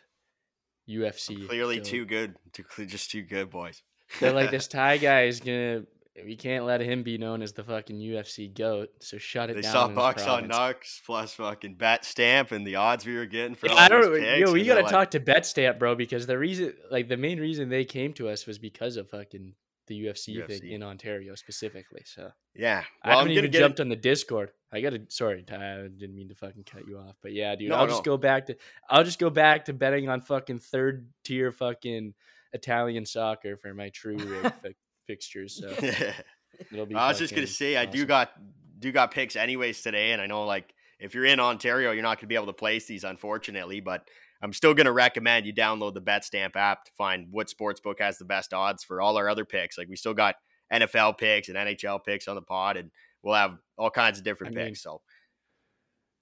UFC. 0.89 1.47
Clearly 1.47 1.78
goat. 1.78 1.86
too 1.86 2.06
good. 2.06 2.36
Too, 2.54 2.63
just 2.86 3.10
too 3.12 3.23
good, 3.23 3.49
boys. 3.49 3.82
They're 4.19 4.32
like 4.34 4.51
this 4.51 4.67
Ty 4.69 4.97
guy 4.97 5.23
is 5.23 5.39
gonna. 5.39 5.84
We 6.23 6.38
can't 6.38 6.63
let 6.63 6.80
him 6.80 7.04
be 7.04 7.17
known 7.17 7.41
as 7.41 7.51
the 7.51 7.63
fucking 7.63 7.97
UFC 7.97 8.54
goat. 8.56 8.88
So 9.01 9.17
shut 9.17 9.49
it 9.49 9.56
They 9.58 9.62
down. 9.63 9.71
They 9.71 9.73
saw 9.73 9.84
in 9.86 9.89
his 9.91 9.95
bucks 9.97 10.21
on 10.28 10.47
province. 10.47 10.49
Nux 10.49 11.01
plus 11.06 11.34
fucking 11.34 11.75
bet 11.75 12.06
stamp 12.06 12.51
and 12.54 12.65
the 12.65 12.75
odds 12.78 13.06
we 13.06 13.17
were 13.17 13.25
getting 13.25 13.56
for 13.56 13.65
Yeah, 13.65 13.73
all 13.73 13.80
I 13.80 13.89
don't. 13.89 14.13
picks, 14.15 14.39
Yo, 14.39 14.54
we 14.54 14.63
gotta 14.63 14.84
like, 14.84 14.91
talk 14.91 15.12
to 15.12 15.19
Bet 15.19 15.45
Stamp, 15.45 15.78
bro, 15.78 15.93
because 15.95 16.25
the 16.25 16.38
reason, 16.38 16.73
like, 16.89 17.10
the 17.10 17.17
main 17.17 17.38
reason 17.38 17.67
they 17.67 17.84
came 17.84 18.13
to 18.13 18.30
us 18.30 18.45
was 18.45 18.58
because 18.60 18.95
of 18.95 19.10
fucking 19.10 19.56
the 19.87 20.05
UFC, 20.05 20.35
UFC. 20.37 20.47
thing 20.61 20.71
in 20.71 20.83
Ontario 20.83 21.35
specifically. 21.35 22.01
So 22.05 22.31
Yeah, 22.55 22.83
I 23.03 23.09
well, 23.09 23.19
I'm 23.19 23.27
haven't 23.27 23.35
gonna 23.35 23.47
even 23.47 23.59
jumped 23.59 23.79
on 23.79 23.89
the 23.89 23.95
Discord. 23.95 24.51
I 24.71 24.81
gotta. 24.81 25.01
Sorry, 25.09 25.43
Ty, 25.43 25.55
I 25.55 25.87
didn't 25.87 26.15
mean 26.15 26.29
to 26.29 26.35
fucking 26.35 26.63
cut 26.65 26.87
you 26.87 26.97
off, 26.97 27.15
but 27.21 27.31
yeah, 27.33 27.55
dude, 27.55 27.69
No, 27.69 27.75
I'll 27.75 27.87
just 27.87 28.03
go 28.03 28.17
back 28.17 28.47
to. 28.47 28.57
I'll 28.89 29.03
just 29.03 29.19
go 29.19 29.29
back 29.29 29.65
to 29.65 29.73
betting 29.73 30.09
on 30.09 30.21
fucking 30.21 30.59
third 30.59 31.07
tier 31.23 31.51
fucking 31.51 32.13
Italian 32.53 33.05
soccer 33.05 33.57
for 33.57 33.73
my 33.73 33.89
true 33.89 34.17
rig 34.17 34.53
fi- 34.63 34.75
fixtures. 35.07 35.53
So 35.61 35.69
it'll 36.71 36.85
be. 36.85 36.95
I 36.95 37.07
was 37.07 37.19
just 37.19 37.33
gonna 37.33 37.47
say 37.47 37.77
I 37.77 37.85
do 37.85 38.05
got 38.05 38.31
do 38.79 38.91
got 38.91 39.11
picks 39.11 39.35
anyways 39.35 39.81
today, 39.81 40.11
and 40.11 40.21
I 40.21 40.27
know 40.27 40.45
like 40.45 40.73
if 40.99 41.13
you're 41.13 41.25
in 41.25 41.39
Ontario, 41.39 41.91
you're 41.91 42.03
not 42.03 42.17
gonna 42.19 42.27
be 42.27 42.35
able 42.35 42.47
to 42.47 42.53
place 42.53 42.85
these 42.85 43.03
unfortunately, 43.03 43.79
but 43.79 44.09
I'm 44.45 44.53
still 44.53 44.73
gonna 44.75 44.91
recommend 44.91 45.47
you 45.47 45.53
download 45.53 45.95
the 45.95 46.01
BetStamp 46.01 46.55
app 46.55 46.86
to 46.86 46.91
find 46.97 47.27
what 47.31 47.47
sportsbook 47.47 47.99
has 47.99 48.17
the 48.19 48.25
best 48.25 48.53
odds 48.53 48.84
for 48.84 49.01
all 49.01 49.17
our 49.17 49.27
other 49.27 49.43
picks. 49.43 49.75
Like 49.77 49.89
we 49.89 49.95
still 49.95 50.13
got 50.13 50.36
NFL 50.71 51.17
picks 51.17 51.49
and 51.49 51.58
NHL 51.58 52.03
picks 52.05 52.27
on 52.27 52.36
the 52.36 52.41
pod, 52.43 52.77
and 52.77 52.91
we'll 53.23 53.34
have 53.34 53.58
all 53.77 53.89
kinds 53.89 54.19
of 54.19 54.23
different 54.23 54.55
I 54.55 54.58
mean- 54.58 54.67
picks. 54.67 54.84
So 54.84 55.01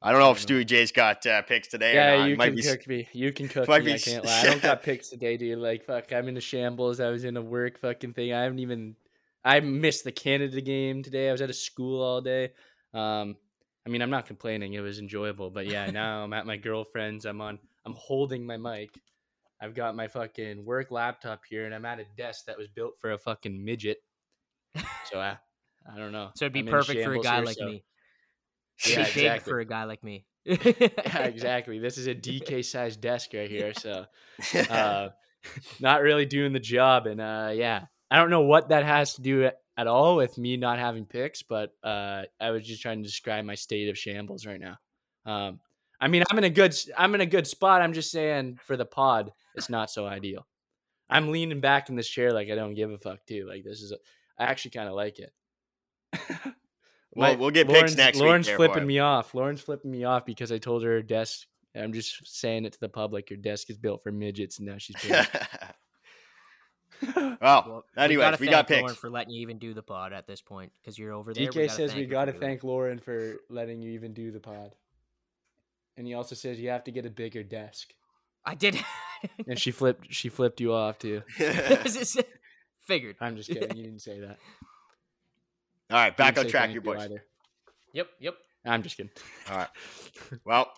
I 0.02 0.12
don't 0.12 0.20
know 0.20 0.32
if 0.32 0.38
I 0.38 0.46
don't 0.48 0.58
know. 0.58 0.64
Stewie 0.64 0.66
J's 0.68 0.92
got 0.92 1.26
uh, 1.26 1.42
picks 1.44 1.68
today. 1.68 1.92
or 1.92 1.96
Yeah. 1.96 2.26
You 2.26 2.36
might 2.38 2.48
can 2.48 2.56
be 2.56 2.62
cook 2.64 2.88
me. 2.88 3.08
You 3.14 3.32
can 3.34 3.48
cook 3.50 3.68
me. 3.68 3.80
be 3.82 3.94
I 3.94 3.98
can't 3.98 4.26
lie. 4.26 4.40
I 4.40 4.44
don't 4.46 4.62
got 4.62 4.84
picks 4.84 5.10
today, 5.10 5.38
dude. 5.38 5.60
Like 5.60 5.86
fuck, 5.86 6.12
I'm 6.14 6.28
in 6.30 6.38
a 6.38 6.42
shambles. 6.42 7.00
I 7.00 7.10
was 7.10 7.26
in 7.26 7.38
a 7.38 7.42
work 7.42 7.78
fucking 7.78 8.14
thing. 8.14 8.34
I 8.34 8.44
haven't 8.44 8.60
even. 8.60 8.96
I 9.46 9.60
missed 9.60 10.06
the 10.06 10.12
Canada 10.14 10.62
game 10.62 11.04
today. 11.04 11.28
I 11.28 11.34
was 11.34 11.42
at 11.42 11.50
a 11.50 11.54
school 11.54 12.02
all 12.02 12.22
day. 12.22 12.52
Um, 12.94 13.36
I 13.86 13.90
mean, 13.90 14.02
I'm 14.02 14.10
not 14.10 14.26
complaining. 14.26 14.74
It 14.74 14.80
was 14.80 15.00
enjoyable, 15.00 15.50
but 15.50 15.68
yeah, 15.68 15.92
now 15.92 16.24
I'm 16.24 16.32
at 16.32 16.46
my 16.46 16.56
girlfriend's. 16.56 17.26
I'm 17.26 17.42
on. 17.42 17.60
I'm 17.86 17.94
holding 17.98 18.46
my 18.46 18.58
mic. 18.58 18.90
I've 19.62 19.76
got 19.76 19.96
my 19.96 20.08
fucking 20.08 20.66
work 20.66 20.92
laptop 20.92 21.42
here, 21.50 21.66
and 21.66 21.74
I'm 21.74 21.86
at 21.86 22.00
a 22.00 22.06
desk 22.18 22.46
that 22.46 22.58
was 22.58 22.68
built 22.68 22.94
for 23.00 23.12
a 23.12 23.18
fucking 23.18 23.64
midget. 23.64 23.98
So 25.12 25.20
I, 25.20 25.38
I 25.92 25.98
don't 25.98 26.12
know. 26.12 26.32
So 26.36 26.46
it'd 26.46 26.54
be 26.54 26.60
I'm 26.60 26.68
perfect 26.68 27.04
for 27.04 27.14
a 27.14 27.20
guy 27.20 27.38
here, 27.38 27.46
like 27.46 27.58
so- 27.58 27.66
me. 27.66 27.84
Yeah, 28.88 29.02
It'd 29.02 29.14
big 29.14 29.24
exactly. 29.26 29.52
for 29.52 29.60
a 29.60 29.66
guy 29.66 29.84
like 29.84 30.04
me. 30.04 30.26
yeah, 30.46 31.20
exactly. 31.20 31.78
This 31.80 31.98
is 32.00 32.08
a 32.08 32.16
DK 32.16 32.66
sized 32.66 33.00
desk 33.00 33.30
right 33.34 33.50
here. 33.50 33.72
So 33.74 34.06
uh, 34.70 35.10
not 35.80 36.02
really 36.02 36.26
doing 36.26 36.54
the 36.54 36.60
job. 36.60 37.06
And 37.06 37.22
uh, 37.22 37.52
yeah, 37.54 37.86
I 38.10 38.18
don't 38.18 38.32
know 38.32 38.42
what 38.42 38.70
that 38.70 38.84
has 38.84 39.14
to 39.14 39.22
do 39.22 39.46
at, 39.46 39.58
at 39.78 39.88
all 39.88 40.16
with 40.16 40.38
me 40.38 40.58
not 40.58 40.80
having 40.80 41.06
picks, 41.06 41.44
but 41.44 41.70
uh, 41.84 42.24
I 42.42 42.50
was 42.50 42.66
just 42.66 42.82
trying 42.82 43.04
to 43.04 43.08
describe 43.08 43.46
my 43.46 43.56
state 43.56 43.90
of 43.90 43.98
shambles 43.98 44.46
right 44.46 44.60
now. 44.60 44.78
Um, 45.26 45.60
I 46.04 46.08
mean, 46.10 46.24
I'm 46.30 46.38
in 46.38 46.44
a 46.44 46.50
good, 46.50 46.72
s- 46.72 46.90
I'm 46.98 47.16
in 47.16 47.22
a 47.22 47.26
good 47.26 47.48
spot. 47.48 47.82
I'm 47.82 47.94
just 47.94 48.12
saying 48.12 48.60
for 48.66 48.76
the 48.76 48.86
pod, 48.86 49.32
it's 49.56 49.70
not 49.70 49.90
so 49.90 50.06
ideal. 50.06 50.46
I'm 51.10 51.32
leaning 51.32 51.62
back 51.62 51.90
in 51.90 51.96
this 51.96 52.08
chair 52.10 52.32
like 52.32 52.50
I 52.50 52.56
don't 52.56 52.74
give 52.74 52.92
a 52.92 52.98
fuck 52.98 53.26
too. 53.26 53.46
Like 53.48 53.64
this 53.64 53.82
is, 53.82 53.92
a, 53.92 53.98
I 54.38 54.46
actually 54.46 54.72
kind 54.72 54.90
of 54.90 54.96
like 54.96 55.20
it. 55.20 55.34
Well, 57.16 57.38
we'll 57.38 57.52
get 57.52 57.68
picks 57.68 57.78
Lauren's, 57.78 57.96
next 57.96 58.18
week 58.18 58.24
Lauren's 58.26 58.50
flipping 58.50 58.88
me 58.88 58.98
off. 58.98 59.36
Lauren's 59.36 59.62
flipping 59.62 59.92
me 59.92 60.04
off 60.04 60.26
because 60.26 60.52
I 60.52 60.58
told 60.58 60.82
her 60.84 60.90
her 60.94 61.02
desk. 61.04 61.46
I'm 61.76 61.94
just 61.94 62.26
saying 62.26 62.66
it 62.66 62.74
to 62.74 62.80
the 62.80 62.90
public. 62.90 63.30
Her 63.30 63.36
desk 63.36 63.70
is 63.70 63.78
built 63.78 64.02
for 64.02 64.12
midgets, 64.12 64.58
and 64.58 64.68
now 64.68 64.80
she's. 64.80 64.96
pissed. 65.00 65.30
well, 67.16 67.38
Well, 67.42 67.84
anyways, 67.98 68.24
gotta 68.24 68.38
we 68.40 68.48
got 68.48 68.68
thank 68.68 68.82
Lauren 68.82 68.94
picks. 68.94 69.00
for 69.00 69.10
letting 69.12 69.34
you 69.34 69.42
even 69.42 69.60
do 69.60 69.74
the 69.76 69.84
pod 69.84 70.14
at 70.14 70.26
this 70.26 70.42
point 70.42 70.72
because 70.82 70.98
you're 70.98 71.12
over 71.14 71.34
there. 71.36 71.48
DK 71.50 71.70
says 71.70 71.94
we 71.94 72.06
got 72.06 72.26
got 72.28 72.34
to 72.34 72.40
thank 72.40 72.64
Lauren 72.64 72.98
for 73.00 73.36
letting 73.50 73.82
you 73.82 73.92
even 73.92 74.14
do 74.14 74.32
the 74.32 74.40
pod, 74.40 74.74
and 75.98 76.08
he 76.08 76.14
also 76.14 76.36
says 76.36 76.60
you 76.60 76.70
have 76.70 76.84
to 76.86 76.92
get 76.92 77.06
a 77.06 77.10
bigger 77.10 77.44
desk. 77.44 77.94
I 78.46 78.56
did. 78.56 78.80
And 79.48 79.58
she 79.58 79.72
flipped. 79.72 80.14
She 80.14 80.28
flipped 80.28 80.60
you 80.60 80.74
off 80.74 81.00
too. 81.00 81.22
Figured. 82.86 83.16
I'm 83.22 83.38
just 83.38 83.50
kidding. 83.50 83.78
You 83.78 83.84
didn't 83.84 84.02
say 84.02 84.20
that. 84.20 84.38
All 85.90 85.98
right, 85.98 86.18
back 86.18 86.36
didn't 86.36 86.48
on 86.48 86.52
track, 86.52 86.74
your 86.74 86.76
you 86.76 86.82
boys. 86.82 87.04
either. 87.04 87.24
Yep. 87.94 88.08
Yep. 88.20 88.34
I'm 88.66 88.84
just 88.84 88.98
kidding. 88.98 89.14
All 89.50 89.60
right. 89.60 89.70
Well, 90.44 90.74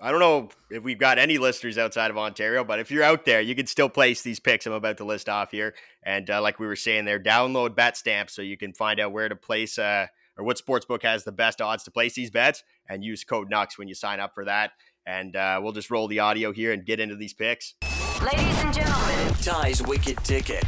I 0.00 0.10
don't 0.10 0.20
know 0.20 0.48
if 0.70 0.82
we've 0.82 0.98
got 0.98 1.18
any 1.18 1.36
listeners 1.36 1.76
outside 1.76 2.10
of 2.10 2.16
Ontario, 2.16 2.64
but 2.64 2.78
if 2.80 2.90
you're 2.90 3.04
out 3.04 3.26
there, 3.26 3.42
you 3.42 3.54
can 3.54 3.66
still 3.66 3.90
place 3.90 4.22
these 4.22 4.40
picks 4.40 4.66
I'm 4.66 4.72
about 4.72 4.96
to 4.96 5.04
list 5.04 5.28
off 5.28 5.50
here. 5.50 5.74
And 6.02 6.30
uh, 6.30 6.40
like 6.40 6.58
we 6.58 6.66
were 6.66 6.76
saying 6.76 7.04
there, 7.04 7.20
download 7.20 7.74
BetStamp 7.74 8.30
so 8.30 8.40
you 8.40 8.56
can 8.56 8.72
find 8.72 8.98
out 8.98 9.12
where 9.12 9.28
to 9.28 9.36
place 9.36 9.78
uh, 9.78 10.06
or 10.38 10.44
what 10.44 10.56
sportsbook 10.58 11.02
has 11.02 11.24
the 11.24 11.32
best 11.32 11.60
odds 11.60 11.84
to 11.84 11.90
place 11.90 12.14
these 12.14 12.30
bets 12.30 12.62
and 12.90 13.04
use 13.04 13.24
code 13.24 13.48
NUX 13.48 13.78
when 13.78 13.88
you 13.88 13.94
sign 13.94 14.20
up 14.20 14.34
for 14.34 14.44
that. 14.44 14.72
And 15.06 15.34
uh, 15.34 15.60
we'll 15.62 15.72
just 15.72 15.90
roll 15.90 16.08
the 16.08 16.18
audio 16.18 16.52
here 16.52 16.72
and 16.72 16.84
get 16.84 17.00
into 17.00 17.16
these 17.16 17.32
picks. 17.32 17.74
Ladies 18.20 18.58
and 18.58 18.74
gentlemen, 18.74 19.34
Ty's 19.40 19.80
Wicked 19.82 20.18
Ticket. 20.24 20.64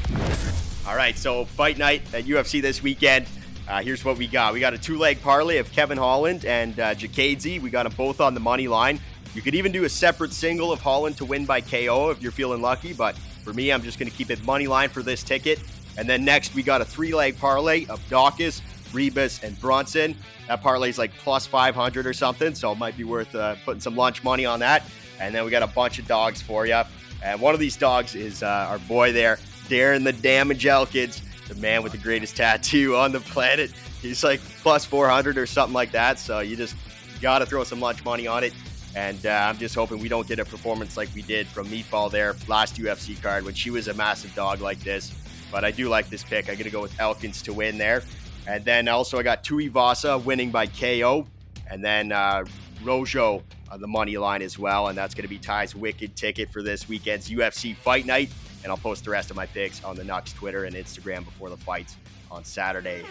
All 0.87 0.97
right, 0.97 1.17
so 1.19 1.45
fight 1.45 1.77
night 1.77 2.03
at 2.15 2.25
UFC 2.25 2.63
this 2.63 2.83
weekend. 2.83 3.27
Uh, 3.69 3.83
here's 3.83 4.05
what 4.05 4.17
we 4.17 4.27
got. 4.27 4.53
We 4.53 4.61
got 4.61 4.75
a 4.75 4.79
two-leg 4.79 5.21
parlay 5.23 5.59
of 5.59 5.71
Kevin 5.71 5.99
Holland 5.99 6.45
and 6.45 6.79
uh, 6.81 6.95
Chikadze. 6.95 7.61
We 7.61 7.71
got 7.71 7.85
them 7.85 7.93
both 7.97 8.21
on 8.21 8.35
the 8.35 8.41
money 8.41 8.69
line. 8.69 9.01
You 9.35 9.43
could 9.43 9.55
even 9.55 9.71
do 9.71 9.85
a 9.85 9.89
separate 9.89 10.33
single 10.33 10.73
of 10.73 10.81
Holland 10.81 11.17
to 11.19 11.25
win 11.25 11.47
by 11.47 11.61
KO 11.61 12.11
if 12.11 12.21
you're 12.21 12.33
feeling 12.33 12.61
lucky, 12.61 12.93
but 12.93 13.17
for 13.45 13.53
me, 13.53 13.71
I'm 13.71 13.83
just 13.83 13.99
going 13.99 14.11
to 14.11 14.17
keep 14.17 14.31
it 14.31 14.43
money 14.45 14.67
line 14.67 14.89
for 14.89 15.03
this 15.03 15.23
ticket. 15.23 15.61
And 15.97 16.09
then 16.09 16.25
next, 16.25 16.55
we 16.55 16.63
got 16.63 16.81
a 16.81 16.85
three-leg 16.85 17.39
parlay 17.39 17.87
of 17.87 18.01
Daukaus, 18.09 18.61
Rebus, 18.93 19.43
and 19.43 19.59
Brunson. 19.61 20.17
That 20.53 20.61
parlay 20.61 20.91
is 20.91 20.99
like 20.99 21.15
plus 21.15 21.47
500 21.47 22.07
or 22.07 22.13
something, 22.13 22.55
so 22.55 22.73
it 22.73 22.79
might 22.79 22.95
be 22.95 23.05
worth 23.05 23.35
uh, 23.35 23.55
putting 23.65 23.81
some 23.81 23.97
lunch 23.97 24.23
money 24.23 24.45
on 24.45 24.61
that. 24.61 24.85
And 25.19 25.35
then 25.35 25.47
we 25.47 25.51
got 25.51 25.63
a 25.63 25.67
bunch 25.67 25.99
of 25.99 26.07
dogs 26.07 26.43
for 26.43 26.67
you. 26.67 26.83
And 27.25 27.41
one 27.41 27.55
of 27.55 27.61
these 27.61 27.75
dogs 27.75 28.15
is 28.15 28.43
uh, 28.43 28.67
our 28.69 28.79
boy 28.81 29.13
there, 29.13 29.39
Darrick 29.69 30.05
the 30.05 30.13
Damage 30.13 30.67
Elkins 30.67 31.23
the 31.49 31.55
man 31.55 31.83
with 31.83 31.93
the 31.93 31.99
greatest 31.99 32.37
tattoo 32.37 32.97
on 32.97 33.13
the 33.13 33.21
planet. 33.21 33.71
He's 34.03 34.23
like 34.23 34.41
plus 34.61 34.85
400 34.85 35.39
or 35.39 35.47
something 35.47 35.73
like 35.73 35.91
that. 35.93 36.19
So 36.19 36.41
you 36.41 36.55
just 36.55 36.77
got 37.23 37.39
to 37.39 37.47
throw 37.47 37.65
some 37.65 37.81
lunch 37.81 38.05
money 38.05 38.27
on 38.27 38.45
it. 38.45 38.53
And 38.95 39.25
uh, 39.25 39.31
I'm 39.31 39.57
just 39.57 39.75
hoping 39.75 40.01
we 40.01 40.09
don't 40.11 40.29
get 40.29 40.39
a 40.39 40.45
performance 40.45 40.99
like 40.99 41.09
we 41.15 41.23
did 41.23 41.47
from 41.47 41.67
Meatball 41.69 42.11
there 42.11 42.37
last 42.47 42.77
UFC 42.77 43.21
card 43.23 43.47
when 43.47 43.55
she 43.55 43.71
was 43.71 43.89
a 43.89 43.95
massive 43.95 44.35
dog 44.35 44.61
like 44.61 44.81
this. 44.81 45.15
But 45.51 45.65
I 45.65 45.71
do 45.71 45.89
like 45.89 46.11
this 46.11 46.23
pick. 46.23 46.51
I'm 46.51 46.57
going 46.57 46.65
to 46.65 46.71
go 46.71 46.83
with 46.83 46.99
Elkins 47.01 47.41
to 47.43 47.55
win 47.55 47.79
there. 47.79 48.03
And 48.47 48.65
then 48.65 48.89
also 48.89 49.19
I 49.19 49.23
got 49.23 49.45
Tuivasa 49.45 50.23
winning 50.25 50.51
by 50.51 50.67
KO. 50.67 51.27
And 51.71 51.85
then 51.85 52.13
uh, 52.13 52.45
Rojo 52.83 53.43
on 53.71 53.81
the 53.81 53.87
money 53.87 54.17
line 54.19 54.43
as 54.43 54.59
well. 54.59 54.89
And 54.89 54.99
that's 54.99 55.15
going 55.15 55.23
to 55.23 55.29
be 55.29 55.39
Ty's 55.39 55.75
wicked 55.75 56.17
ticket 56.17 56.51
for 56.51 56.63
this 56.63 56.89
weekend's 56.89 57.31
UFC 57.31 57.75
fight 57.75 58.05
night 58.05 58.31
and 58.63 58.71
I'll 58.71 58.79
post 58.79 59.05
the 59.05 59.11
rest 59.11 59.31
of 59.31 59.37
my 59.37 59.47
picks 59.47 59.83
on 59.85 59.97
the 59.97 60.05
Nux 60.05 60.23
Twitter 60.35 60.65
and 60.65 60.75
Instagram 60.75 61.25
before 61.25 61.51
the 61.51 61.57
fights 61.57 61.97
on 62.31 62.45
Saturday. 62.45 63.05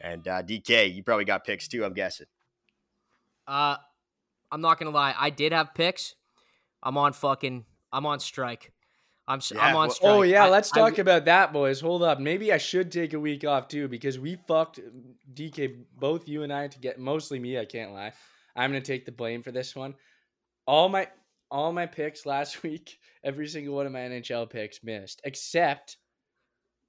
And 0.00 0.26
uh, 0.26 0.42
DK, 0.42 0.92
you 0.94 1.02
probably 1.02 1.24
got 1.24 1.44
picks 1.44 1.68
too, 1.68 1.84
I'm 1.84 1.92
guessing. 1.92 2.26
Uh, 3.46 3.76
I'm 4.50 4.60
not 4.60 4.78
gonna 4.78 4.90
lie, 4.90 5.14
I 5.18 5.30
did 5.30 5.52
have 5.52 5.74
picks. 5.74 6.14
I'm 6.82 6.96
on 6.96 7.12
fucking, 7.12 7.64
I'm 7.92 8.06
on 8.06 8.20
strike. 8.20 8.72
I'm 9.28 9.40
Yeah, 9.52 9.60
I'm 9.60 9.76
on 9.76 9.82
well- 9.82 9.86
oh, 9.88 9.92
strike. 9.94 10.10
Oh 10.12 10.22
yeah, 10.22 10.44
I- 10.44 10.48
let's 10.48 10.72
I- 10.72 10.78
talk 10.78 10.98
about 10.98 11.24
that, 11.26 11.52
boys. 11.52 11.80
Hold 11.80 12.02
up. 12.02 12.18
Maybe 12.20 12.52
I 12.52 12.58
should 12.58 12.90
take 12.90 13.12
a 13.12 13.20
week 13.20 13.44
off 13.44 13.68
too 13.68 13.88
because 13.88 14.18
we 14.18 14.36
fucked 14.48 14.80
DK, 15.32 15.84
both 15.96 16.28
you 16.28 16.42
and 16.42 16.52
I, 16.52 16.68
to 16.68 16.78
get 16.78 16.98
mostly 16.98 17.38
me. 17.38 17.58
I 17.58 17.64
can't 17.64 17.92
lie. 17.92 18.12
I'm 18.56 18.70
gonna 18.70 18.80
take 18.80 19.06
the 19.06 19.12
blame 19.12 19.42
for 19.42 19.52
this 19.52 19.74
one. 19.76 19.94
All 20.66 20.88
my 20.88 21.08
all 21.50 21.72
my 21.72 21.86
picks 21.86 22.26
last 22.26 22.62
week, 22.64 22.98
every 23.22 23.46
single 23.46 23.74
one 23.74 23.86
of 23.86 23.92
my 23.92 24.00
NHL 24.00 24.48
picks 24.50 24.82
missed, 24.82 25.20
except 25.24 25.96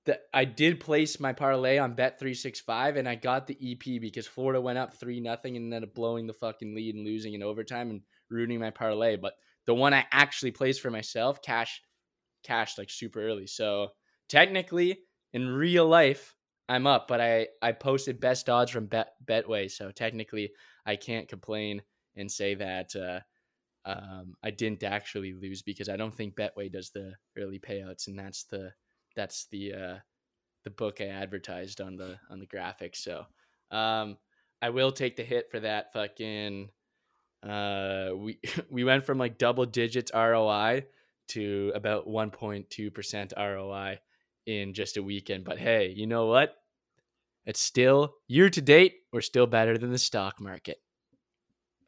that 0.06 0.24
I 0.34 0.43
did 0.43 0.82
place 0.82 1.19
my 1.19 1.32
parlay 1.32 1.78
on 1.78 1.93
Bet 1.93 2.19
three 2.19 2.34
six 2.34 2.60
five, 2.60 2.98
and 2.98 3.08
I 3.08 3.15
got 3.15 3.48
the 3.48 3.58
EP 3.62 4.02
because 4.02 4.28
Florida 4.28 4.60
went 4.60 4.78
up 4.78 4.93
three 4.96 5.19
nothing 5.22 5.56
and 5.56 5.74
ended 5.74 5.88
up 5.89 5.96
blowing 5.96 6.28
the 6.28 6.34
fucking 6.34 6.76
lead 6.76 6.96
and 6.96 7.06
losing 7.06 7.34
in 7.36 7.43
overtime 7.43 7.89
and 7.89 8.02
ruining 8.30 8.60
my 8.60 8.72
parlay. 8.72 9.15
But 9.15 9.34
the 9.65 9.74
one 9.76 9.93
I 9.93 10.06
actually 10.12 10.52
placed 10.52 10.82
for 10.82 10.91
myself, 10.91 11.41
cash 11.41 11.82
cashed 12.44 12.78
like 12.78 12.90
super 12.90 13.22
early. 13.22 13.48
So 13.48 13.90
technically, 14.30 15.00
in 15.34 15.48
real 15.48 15.88
life, 15.88 16.36
I'm 16.70 16.88
up, 16.88 17.08
but 17.08 17.20
I 17.20 17.48
I 17.62 17.74
posted 17.74 18.20
best 18.20 18.50
odds 18.50 18.72
from 18.72 18.86
Bet 18.86 19.14
Betway, 19.26 19.70
so 19.70 19.92
technically 19.92 20.52
I 20.86 20.96
can't 20.96 21.28
complain 21.28 21.82
and 22.16 22.32
say 22.32 22.56
that 22.56 22.96
uh, 22.96 23.20
um, 23.86 24.36
I 24.44 24.52
didn't 24.52 24.84
actually 24.84 25.34
lose 25.34 25.62
because 25.62 25.90
I 25.90 25.98
don't 25.98 26.16
think 26.16 26.36
Betway 26.36 26.72
does 26.72 26.92
the 26.92 27.14
early 27.38 27.60
payouts, 27.60 28.08
and 28.08 28.18
that's 28.18 28.46
the 28.46 28.72
that's 29.16 29.48
the 29.52 29.74
uh, 29.74 29.98
the 30.64 30.70
book 30.70 31.02
I 31.02 31.08
advertised 31.08 31.82
on 31.82 31.98
the 31.98 32.18
on 32.30 32.40
the 32.40 32.48
graphics. 32.48 32.98
So 32.98 33.26
um, 33.72 34.18
I 34.62 34.70
will 34.70 34.92
take 34.92 35.18
the 35.18 35.24
hit 35.24 35.52
for 35.52 35.60
that 35.60 35.92
fucking. 35.94 36.70
Uh, 37.48 38.12
we 38.16 38.40
we 38.70 38.84
went 38.84 39.06
from 39.06 39.18
like 39.18 39.38
double 39.38 39.66
digits 39.66 40.12
ROI 40.14 40.86
to 41.30 41.72
about 41.76 42.08
1.2% 42.08 43.34
ROI 43.38 44.00
in 44.46 44.74
just 44.74 44.98
a 44.98 45.04
weekend. 45.04 45.44
But 45.44 45.58
hey, 45.58 45.94
you 45.96 46.08
know 46.08 46.28
what? 46.28 46.56
It's 47.46 47.60
still 47.60 48.16
year 48.28 48.50
to 48.50 48.62
date, 48.62 48.96
we're 49.12 49.22
still 49.22 49.48
better 49.48 49.78
than 49.78 49.92
the 49.92 49.98
stock 49.98 50.40
market. 50.40 50.78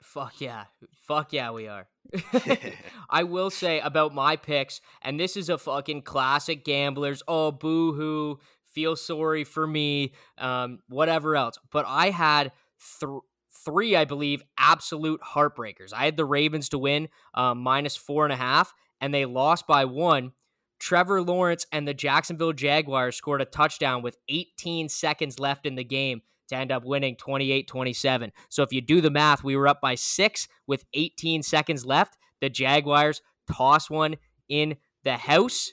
Fuck 0.04 0.40
yeah. 0.40 0.66
Fuck 1.08 1.34
yeah, 1.34 1.52
we 1.52 1.68
are. 1.68 1.88
I 3.10 3.24
will 3.24 3.50
say 3.50 3.80
about 3.80 4.14
my 4.14 4.36
picks, 4.36 4.80
and 5.02 5.20
this 5.20 5.36
is 5.36 5.50
a 5.50 5.58
fucking 5.58 6.04
classic 6.04 6.64
gamblers. 6.64 7.24
Oh, 7.28 7.52
boo 7.52 7.94
hoo. 7.94 8.40
Feel 8.72 8.96
sorry 8.96 9.44
for 9.44 9.66
me. 9.66 10.14
Um, 10.38 10.80
whatever 10.90 11.36
else. 11.36 11.58
But 11.72 11.86
I 11.88 12.12
had 12.12 12.52
th- 13.00 13.22
three, 13.66 13.96
I 13.96 14.06
believe, 14.06 14.44
absolute 14.58 15.22
heartbreakers. 15.22 15.92
I 15.94 16.06
had 16.06 16.18
the 16.18 16.26
Ravens 16.26 16.70
to 16.70 16.78
win 16.78 17.10
um, 17.34 17.60
minus 17.60 17.96
four 17.96 18.26
and 18.26 18.34
a 18.34 18.38
half, 18.38 18.74
and 19.02 19.14
they 19.14 19.26
lost 19.26 19.68
by 19.68 19.86
one. 19.86 20.32
Trevor 20.80 21.22
Lawrence 21.22 21.66
and 21.72 21.88
the 21.88 21.94
Jacksonville 21.94 22.54
Jaguars 22.54 23.16
scored 23.16 23.42
a 23.42 23.46
touchdown 23.46 24.02
with 24.02 24.18
18 24.30 24.90
seconds 24.90 25.40
left 25.40 25.66
in 25.66 25.76
the 25.76 25.84
game 25.84 26.22
to 26.50 26.56
end 26.56 26.72
up 26.72 26.84
winning 26.86 27.16
28 27.16 27.68
27. 27.68 28.32
So 28.50 28.64
if 28.64 28.72
you 28.72 28.82
do 28.82 29.02
the 29.02 29.10
math, 29.10 29.44
we 29.44 29.56
were 29.56 29.68
up 29.68 29.82
by 29.82 29.96
six 29.96 30.48
with 30.68 30.86
18 30.94 31.44
seconds 31.44 31.86
left. 31.86 32.18
The 32.42 32.50
Jaguars 32.50 33.22
toss 33.52 33.90
one 33.90 34.18
in 34.50 34.76
the 35.04 35.18
house 35.18 35.72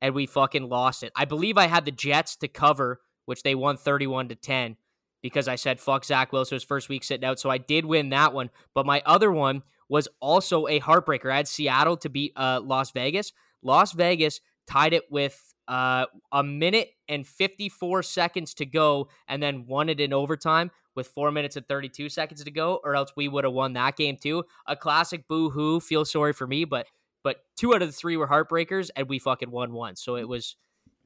and 0.00 0.14
we 0.14 0.26
fucking 0.26 0.68
lost 0.68 1.02
it. 1.02 1.12
I 1.16 1.24
believe 1.24 1.56
I 1.56 1.68
had 1.68 1.84
the 1.84 1.92
Jets 1.92 2.36
to 2.36 2.48
cover, 2.48 3.00
which 3.24 3.42
they 3.42 3.54
won 3.54 3.76
31 3.76 4.28
to 4.30 4.34
10 4.34 4.76
because 5.22 5.46
I 5.46 5.54
said 5.54 5.80
fuck 5.80 6.04
Zach 6.04 6.32
Wilson's 6.32 6.64
first 6.64 6.88
week 6.88 7.04
sitting 7.04 7.24
out. 7.24 7.38
So 7.38 7.48
I 7.48 7.58
did 7.58 7.86
win 7.86 8.10
that 8.10 8.34
one. 8.34 8.50
But 8.74 8.86
my 8.86 9.02
other 9.06 9.30
one 9.30 9.62
was 9.88 10.08
also 10.20 10.66
a 10.66 10.80
heartbreaker. 10.80 11.30
I 11.30 11.36
had 11.36 11.48
Seattle 11.48 11.96
to 11.98 12.08
beat 12.08 12.32
uh, 12.36 12.60
Las 12.62 12.92
Vegas. 12.92 13.32
Las 13.62 13.92
Vegas 13.92 14.40
tied 14.66 14.92
it 14.92 15.04
with 15.10 15.54
uh, 15.68 16.06
a 16.32 16.42
minute 16.42 16.90
and 17.08 17.26
54 17.26 18.02
seconds 18.02 18.54
to 18.54 18.66
go 18.66 19.08
and 19.28 19.42
then 19.42 19.66
won 19.66 19.88
it 19.88 20.00
in 20.00 20.12
overtime 20.12 20.70
with 20.94 21.08
four 21.08 21.30
minutes 21.30 21.56
and 21.56 21.66
32 21.66 22.08
seconds 22.08 22.44
to 22.44 22.50
go, 22.50 22.80
or 22.84 22.94
else 22.94 23.12
we 23.16 23.28
would 23.28 23.44
have 23.44 23.52
won 23.52 23.72
that 23.74 23.96
game 23.96 24.16
too. 24.20 24.44
A 24.66 24.76
classic 24.76 25.26
boo 25.28 25.50
hoo. 25.50 25.80
Feel 25.80 26.04
sorry 26.04 26.32
for 26.32 26.46
me, 26.46 26.64
but 26.64 26.86
but 27.24 27.44
two 27.56 27.74
out 27.74 27.82
of 27.82 27.88
the 27.88 27.92
three 27.92 28.16
were 28.16 28.26
heartbreakers 28.26 28.90
and 28.96 29.08
we 29.08 29.18
fucking 29.18 29.50
won 29.50 29.72
one. 29.72 29.96
So 29.96 30.16
it 30.16 30.28
was 30.28 30.56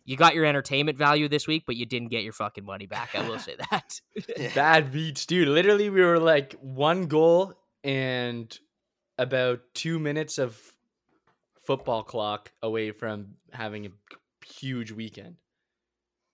you 0.05 0.17
got 0.17 0.35
your 0.35 0.45
entertainment 0.45 0.97
value 0.97 1.29
this 1.29 1.47
week, 1.47 1.65
but 1.67 1.77
you 1.77 1.85
didn't 1.85 2.09
get 2.09 2.23
your 2.23 2.33
fucking 2.33 2.65
money 2.65 2.87
back. 2.87 3.15
I 3.15 3.29
will 3.29 3.41
say 3.41 3.57
that. 3.71 4.01
Bad 4.55 4.93
beats, 4.93 5.27
dude. 5.27 5.49
Literally, 5.49 5.91
we 5.91 6.01
were 6.01 6.21
like 6.21 6.55
one 6.61 7.07
goal 7.07 7.55
and 7.83 8.57
about 9.19 9.61
two 9.75 9.99
minutes 9.99 10.39
of 10.39 10.61
football 11.65 12.03
clock 12.03 12.53
away 12.63 12.91
from 12.93 13.35
having 13.53 13.87
a 13.87 13.91
huge 14.47 14.93
weekend. 14.93 15.37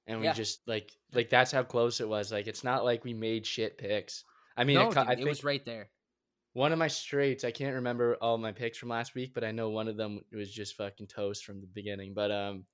And 0.06 0.20
we 0.20 0.26
Yeah. 0.26 0.32
just 0.32 0.66
like 0.66 0.90
like 1.14 1.30
that's 1.30 1.52
how 1.52 1.62
close 1.62 2.00
it 2.00 2.08
was. 2.08 2.32
Like 2.32 2.46
it's 2.48 2.64
not 2.64 2.84
like 2.84 3.04
we 3.04 3.14
made 3.14 3.46
shit 3.46 3.78
picks. 3.78 4.24
I 4.56 4.64
mean, 4.64 4.74
no, 4.76 4.88
it, 4.90 4.94
dude, 4.94 4.98
I 4.98 5.12
it 5.12 5.24
was 5.24 5.44
right 5.44 5.64
there. 5.64 5.90
one 6.54 6.72
of 6.72 6.78
my 6.78 6.88
straights. 6.88 7.44
I 7.44 7.50
can't 7.52 7.76
remember 7.76 8.16
all 8.20 8.36
my 8.36 8.52
picks 8.52 8.76
from 8.78 8.88
last 8.90 9.14
week, 9.14 9.32
but 9.32 9.44
I 9.44 9.52
know 9.52 9.70
one 9.70 9.88
of 9.88 9.96
them 9.96 10.20
was 10.32 10.52
just 10.52 10.76
fucking 10.76 11.06
toast 11.06 11.44
from 11.44 11.60
the 11.60 11.66
beginning. 11.68 12.14
But 12.14 12.30
um, 12.32 12.66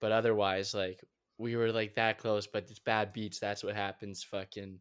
but 0.00 0.10
otherwise, 0.12 0.74
like 0.74 1.02
we 1.38 1.54
were 1.56 1.72
like 1.72 1.94
that 1.94 2.18
close. 2.18 2.46
But 2.48 2.64
it's 2.68 2.80
bad 2.80 3.12
beats. 3.12 3.38
That's 3.38 3.62
what 3.64 3.76
happens. 3.76 4.24
Fucking. 4.24 4.80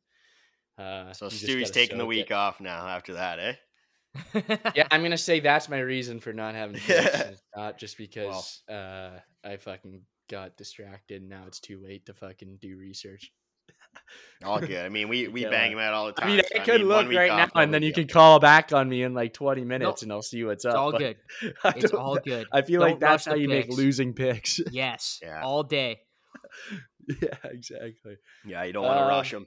Uh, 0.78 1.13
So 1.13 1.26
you 1.26 1.32
just 1.32 1.43
Stewie's 1.43 1.62
gotta 1.69 1.74
taking 1.74 1.98
the 2.00 2.06
week 2.06 2.32
it. 2.32 2.34
off 2.34 2.60
now 2.60 2.88
after 2.88 3.13
that, 3.13 3.38
eh? 3.39 3.54
Yeah, 4.76 4.88
I'm 4.91 5.02
gonna 5.04 5.17
say 5.17 5.39
that's 5.39 5.69
my 5.69 5.80
reason 5.80 6.19
for 6.19 6.34
not 6.34 6.56
having 6.56 6.76
picks. 6.80 7.21
and 7.21 7.38
not 7.56 7.78
just 7.78 7.97
because 7.97 8.62
uh 8.69 9.19
I 9.43 9.58
fucking 9.58 10.02
got 10.30 10.56
distracted. 10.58 11.21
and 11.21 11.30
Now 11.30 11.43
it's 11.47 11.60
too 11.60 11.82
late 11.84 12.06
to 12.08 12.13
fucking 12.13 12.58
do 12.62 12.78
research. 12.78 13.32
All 14.43 14.60
good. 14.60 14.84
I 14.86 14.89
mean, 14.89 15.08
we, 15.08 15.28
we 15.28 15.43
Yeah, 15.43 15.49
bang 15.49 15.71
him 15.71 15.80
out 15.80 15.93
all 15.93 16.08
the 16.08 16.13
time. 16.13 16.28
I 16.30 16.32
mean, 16.36 16.41
so, 16.52 16.60
I 16.60 16.63
could 16.65 16.82
one 16.86 17.08
look 17.08 17.15
right 17.15 17.30
now, 17.32 17.62
and 17.62 17.73
then 17.73 17.84
you 17.84 17.93
can 17.93 18.08
call 18.08 18.39
back 18.39 18.73
on 18.73 18.89
me 18.89 19.04
in 19.04 19.13
like 19.13 19.34
20 19.34 19.63
minutes, 19.63 20.02
and 20.02 20.12
I'll 20.12 20.21
see 20.23 20.43
what's 20.43 20.65
It's 20.65 20.73
up. 20.73 20.80
all 20.80 20.91
good. 20.91 21.17
It's 21.76 21.93
all 21.93 22.17
good. 22.17 22.47
I 22.52 22.63
feel 22.63 22.82
Don't 22.82 22.89
like 22.91 22.99
that's 22.99 23.26
how 23.26 23.36
you 23.36 23.47
make 23.47 23.69
losing 23.69 24.13
picks. 24.13 24.60
Yes. 24.71 25.19
Yeah. 25.21 25.41
All 25.43 25.63
day. 25.63 26.02
yeah, 27.21 27.36
exactly. 27.45 28.17
Yeah, 28.45 28.63
you 28.63 28.73
don't 28.73 28.84
want 28.84 28.97
to 28.97 29.06
Uh, 29.06 29.10
rush 29.10 29.32
them. 29.32 29.45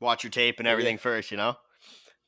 Watch 0.00 0.24
your 0.24 0.30
tape 0.30 0.58
and 0.58 0.66
yeah. 0.66 0.72
everything 0.72 0.98
first, 0.98 1.30
you 1.30 1.36
know? 1.36 1.54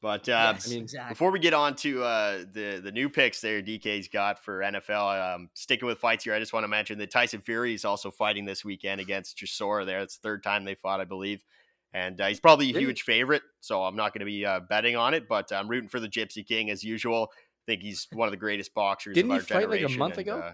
But 0.02 0.28
uh, 0.30 0.52
Yes, 0.54 0.66
I 0.66 0.70
mean, 0.70 0.82
exactly. 0.84 1.12
before 1.12 1.30
we 1.30 1.38
get 1.40 1.52
on 1.52 1.74
to 1.76 2.02
uh, 2.02 2.38
the 2.52 2.80
the 2.82 2.90
new 2.90 3.10
picks 3.10 3.40
there, 3.42 3.60
DK's 3.62 4.08
got 4.08 4.42
for 4.42 4.60
NFL. 4.60 5.34
Um, 5.34 5.50
sticking 5.54 5.86
with 5.86 5.98
fights 5.98 6.24
here, 6.24 6.32
I 6.34 6.38
just 6.38 6.52
want 6.54 6.64
to 6.64 6.68
mention 6.68 6.98
that 6.98 7.10
Tyson 7.10 7.40
Fury 7.40 7.74
is 7.74 7.84
also 7.84 8.10
fighting 8.10 8.46
this 8.46 8.64
weekend 8.64 9.00
against 9.00 9.36
Chisora. 9.36 9.84
There, 9.84 10.00
it's 10.00 10.16
the 10.16 10.22
third 10.22 10.42
time 10.42 10.64
they 10.64 10.74
fought, 10.74 11.00
I 11.00 11.04
believe, 11.04 11.44
and 11.92 12.18
uh, 12.18 12.28
he's 12.28 12.40
probably 12.40 12.74
a 12.74 12.78
huge 12.78 13.02
favorite. 13.02 13.42
So 13.60 13.82
I'm 13.84 13.94
not 13.96 14.14
going 14.14 14.20
to 14.20 14.24
be 14.26 14.46
uh, 14.46 14.60
betting 14.60 14.96
on 14.96 15.12
it, 15.12 15.28
but 15.28 15.52
I'm 15.52 15.68
rooting 15.68 15.90
for 15.90 16.00
the 16.00 16.08
Gypsy 16.08 16.46
King 16.46 16.70
as 16.70 16.82
usual. 16.82 17.30
I 17.34 17.72
think 17.72 17.82
he's 17.82 18.08
one 18.12 18.26
of 18.26 18.32
the 18.32 18.38
greatest 18.38 18.72
boxers. 18.72 19.14
Didn't 19.14 19.30
of 19.32 19.46
he 19.46 19.54
our 19.54 19.60
fight, 19.60 19.68
like, 19.68 19.82
a 19.82 19.88
month 19.98 20.14
and, 20.14 20.20
ago? 20.22 20.38
uh, 20.38 20.52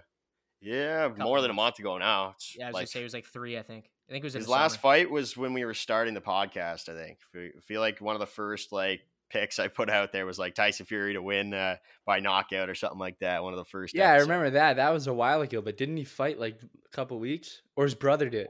yeah, 0.59 1.07
more 1.17 1.39
than 1.39 1.51
a 1.51 1.53
month 1.53 1.79
ago 1.79 1.97
now. 1.97 2.31
It's 2.35 2.55
Yeah, 2.57 2.65
I 2.65 2.67
was 2.67 2.73
like- 2.73 2.81
gonna 2.81 2.87
say 2.87 2.99
it 2.99 3.03
was 3.03 3.13
like 3.13 3.25
three. 3.25 3.57
I 3.57 3.61
think. 3.63 3.85
I 4.09 4.11
think 4.11 4.23
it 4.23 4.25
was 4.25 4.33
his 4.33 4.47
last 4.49 4.73
summer. 4.73 4.81
fight 4.81 5.09
was 5.11 5.35
when 5.37 5.53
we 5.53 5.63
were 5.65 5.73
starting 5.73 6.13
the 6.13 6.21
podcast. 6.21 6.89
I 6.89 7.01
think. 7.01 7.19
I 7.33 7.51
feel 7.61 7.79
like 7.79 8.01
one 8.01 8.15
of 8.15 8.19
the 8.19 8.25
first 8.25 8.71
like 8.73 9.01
picks 9.29 9.59
I 9.59 9.67
put 9.67 9.89
out 9.89 10.11
there 10.11 10.25
was 10.25 10.39
like 10.39 10.55
Tyson 10.55 10.85
Fury 10.85 11.13
to 11.13 11.21
win 11.21 11.53
uh, 11.53 11.75
by 12.05 12.19
knockout 12.19 12.69
or 12.69 12.75
something 12.75 12.99
like 12.99 13.19
that. 13.19 13.43
One 13.43 13.53
of 13.53 13.57
the 13.57 13.65
first. 13.65 13.95
Yeah, 13.95 14.11
I 14.11 14.17
remember 14.17 14.51
that. 14.51 14.75
That 14.77 14.93
was 14.93 15.07
a 15.07 15.13
while 15.13 15.41
ago, 15.41 15.61
but 15.61 15.77
didn't 15.77 15.97
he 15.97 16.03
fight 16.05 16.39
like 16.39 16.59
a 16.63 16.95
couple 16.95 17.19
weeks? 17.19 17.61
Or 17.75 17.83
his 17.83 17.95
brother 17.95 18.29
did? 18.29 18.47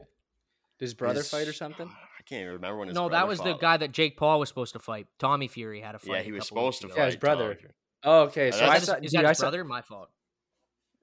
Did 0.78 0.84
his 0.84 0.94
brother 0.94 1.20
His- 1.20 1.30
fight 1.30 1.48
or 1.48 1.52
something? 1.52 1.88
I 2.18 2.22
can't 2.28 2.42
even 2.42 2.54
remember 2.54 2.78
when. 2.78 2.88
His 2.88 2.94
No, 2.94 3.04
that 3.04 3.10
brother 3.10 3.26
was 3.26 3.40
the 3.40 3.54
guy 3.54 3.76
that 3.78 3.92
Jake 3.92 4.16
Paul 4.16 4.38
was 4.38 4.48
supposed 4.48 4.74
to 4.74 4.78
fight. 4.78 5.06
Tommy 5.18 5.48
Fury 5.48 5.80
had 5.80 5.94
a 5.94 5.98
fight. 5.98 6.08
Yeah, 6.12 6.18
a 6.20 6.22
he 6.22 6.32
was 6.32 6.46
supposed 6.46 6.82
to 6.82 6.88
fight. 6.88 6.96
Yeah, 6.98 7.06
his 7.06 7.16
brother. 7.16 7.54
Tommy 7.54 7.68
Oh, 8.04 8.20
okay. 8.24 8.50
So 8.52 8.58
that's- 8.58 8.70
I 8.70 8.76
Is 8.76 8.84
saw. 8.84 8.92
that 8.92 9.02
his, 9.02 9.06
is 9.06 9.12
dude, 9.12 9.18
that 9.20 9.26
I 9.26 9.28
his 9.30 9.38
saw- 9.38 9.44
brother? 9.44 9.64
My 9.64 9.82
fault. 9.82 10.08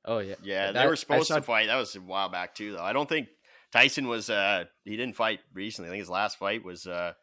Oh 0.05 0.19
yeah. 0.19 0.35
Yeah, 0.43 0.71
That- 0.71 0.81
they 0.83 0.88
were 0.88 0.95
supposed 0.95 1.27
saw- 1.27 1.35
to 1.38 1.41
fight. 1.41 1.67
That 1.67 1.75
was 1.77 1.95
a 1.95 1.99
while 2.01 2.29
back 2.29 2.53
too, 2.55 2.73
though. 2.73 2.83
I 2.83 2.93
don't 2.93 3.09
think 3.09 3.27
Tyson 3.71 4.07
was. 4.07 4.29
uh 4.29 4.65
He 4.83 4.95
didn't 4.95 5.15
fight 5.15 5.39
recently. 5.53 5.89
I 5.89 5.91
think 5.91 5.99
his 6.01 6.09
last 6.09 6.38
fight 6.38 6.63
was 6.63 6.85
uh 6.88 7.13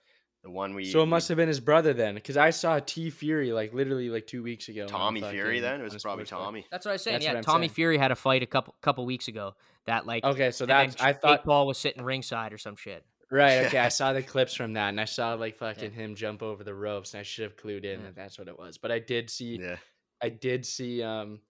the 0.42 0.50
one 0.50 0.74
we. 0.74 0.85
So 0.87 1.02
it 1.02 1.07
must 1.07 1.28
have 1.28 1.37
been 1.37 1.48
his 1.48 1.61
brother 1.61 1.92
then, 1.92 2.14
because 2.14 2.37
I 2.37 2.50
saw 2.50 2.78
T 2.81 3.11
Fury 3.11 3.52
like 3.52 3.72
literally 3.72 4.09
like 4.09 4.26
two 4.26 4.42
weeks 4.42 4.68
ago. 4.68 4.87
Tommy 4.87 5.20
Fury. 5.20 5.61
Then 5.61 5.81
it 5.81 5.85
was 5.85 6.02
probably 6.02 6.24
sports 6.24 6.31
bar. 6.31 6.40
Tommy. 6.46 6.66
That's 6.70 6.85
what 6.87 6.92
I 6.92 6.94
was 6.94 7.02
saying. 7.02 7.14
That's 7.20 7.24
yeah, 7.24 7.40
Tommy 7.42 7.68
saying. 7.68 7.74
Fury 7.74 7.98
had 7.98 8.11
a 8.11 8.16
fight 8.16 8.42
a 8.42 8.46
couple 8.46 8.74
couple 8.83 9.07
weeks 9.07 9.28
ago. 9.28 9.55
That 9.87 10.07
like. 10.07 10.24
Okay, 10.24 10.50
so 10.50 10.64
and 10.64 10.70
then 10.70 10.88
that's 10.90 11.02
I 11.02 11.12
Jake 11.12 11.20
thought 11.22 11.44
Paul 11.44 11.66
was 11.66 11.78
sitting 11.78 12.02
ringside 12.05 12.52
or 12.52 12.59
some 12.59 12.76
shit. 12.76 13.05
right. 13.31 13.66
Okay, 13.66 13.78
I 13.78 13.88
saw 14.00 14.12
the 14.12 14.22
clips 14.22 14.55
from 14.55 14.72
that, 14.74 14.88
and 14.88 15.00
I 15.00 15.05
saw 15.05 15.35
like 15.35 15.57
fucking 15.57 15.92
him 15.92 16.14
jump 16.14 16.42
over 16.42 16.64
the 16.64 16.74
ropes, 16.74 17.14
and 17.14 17.20
I 17.20 17.22
should 17.22 17.44
have 17.44 17.57
clued 17.57 17.85
in 17.85 18.00
Yeah. 18.00 18.07
that 18.07 18.16
that's 18.16 18.38
what 18.38 18.48
it 18.48 18.59
was. 18.59 18.78
But 18.78 18.90
I 18.92 18.98
did 18.98 19.31
see, 19.31 19.59
Yeah. 19.61 19.76
I 20.22 20.28
did 20.28 20.64
see, 20.66 21.02
um, 21.02 21.40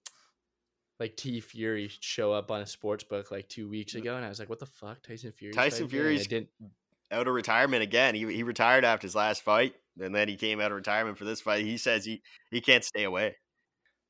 like 0.99 1.15
T 1.17 1.39
Fury 1.41 1.89
show 1.99 2.31
up 2.31 2.51
on 2.51 2.61
a 2.61 2.67
sports 2.67 3.03
book 3.03 3.31
like 3.31 3.49
two 3.49 3.67
weeks 3.67 3.95
ago, 3.95 4.15
and 4.15 4.23
I 4.25 4.29
was 4.29 4.39
like, 4.39 4.49
what 4.49 4.59
the 4.59 4.65
fuck, 4.67 5.01
Tyson 5.01 5.31
Fury? 5.31 5.53
Tyson 5.53 5.87
Fury's- 5.87 6.27
didn't. 6.27 6.49
Out 7.13 7.27
of 7.27 7.33
retirement 7.33 7.83
again. 7.83 8.15
He 8.15 8.33
he 8.33 8.43
retired 8.43 8.83
after 8.83 9.05
his 9.07 9.15
last 9.15 9.43
fight, 9.43 9.75
and 9.99 10.13
then 10.13 10.27
he 10.27 10.35
came 10.35 10.59
out 10.59 10.71
of 10.71 10.77
retirement 10.77 11.17
for 11.17 11.25
this 11.25 11.41
fight. 11.41 11.65
He 11.65 11.77
says 11.77 12.05
he 12.05 12.21
he 12.51 12.61
can't 12.61 12.83
stay 12.83 13.03
away. 13.03 13.35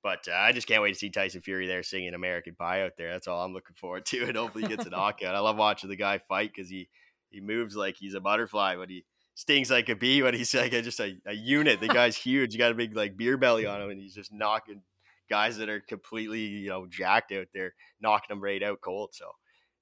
But 0.02 0.28
uh, 0.28 0.36
I 0.36 0.52
just 0.52 0.68
can't 0.68 0.82
wait 0.82 0.92
to 0.94 1.00
see 1.00 1.10
Tyson 1.10 1.42
Fury 1.42 1.66
there 1.66 1.82
singing 1.82 2.14
American 2.14 2.56
Pie 2.56 2.84
out 2.84 2.92
there. 2.98 3.12
That's 3.12 3.28
all 3.28 3.44
I'm 3.44 3.54
looking 3.54 3.76
forward 3.76 4.06
to, 4.08 4.26
and 4.26 4.36
hopefully 4.36 4.64
he 4.64 4.70
gets 4.76 4.86
a 4.86 4.90
knockout. 4.92 5.36
I 5.36 5.40
love 5.40 5.58
watching 5.58 5.90
the 5.90 5.96
guy 5.96 6.20
fight 6.28 6.52
because 6.56 6.70
he 6.70 6.90
he 7.30 7.42
moves 7.42 7.76
like 7.76 7.96
he's 7.98 8.14
a 8.14 8.20
butterfly, 8.20 8.76
but 8.76 8.90
he 8.90 9.06
stings 9.36 9.72
like 9.72 9.90
a 9.90 9.96
bee. 9.96 10.22
But 10.22 10.34
he's 10.34 10.54
like 10.54 10.74
a, 10.74 10.82
just 10.82 11.00
a, 11.00 11.18
a 11.26 11.34
unit. 11.34 11.80
The 11.80 11.88
guy's 11.88 12.18
huge. 12.18 12.54
You 12.54 12.60
got 12.60 12.72
a 12.72 12.76
big 12.76 12.96
like 12.96 13.18
beer 13.18 13.38
belly 13.38 13.66
on 13.66 13.82
him, 13.82 13.90
and 13.90 14.00
he's 14.00 14.16
just 14.16 14.34
knocking 14.34 14.82
guys 15.30 15.58
that 15.58 15.70
are 15.70 15.80
completely 15.80 16.42
you 16.42 16.70
know 16.70 16.86
jacked 16.86 17.32
out 17.32 17.48
there, 17.54 17.74
knocking 18.02 18.28
them 18.30 18.44
right 18.44 18.62
out 18.62 18.82
cold. 18.82 19.12
So 19.14 19.32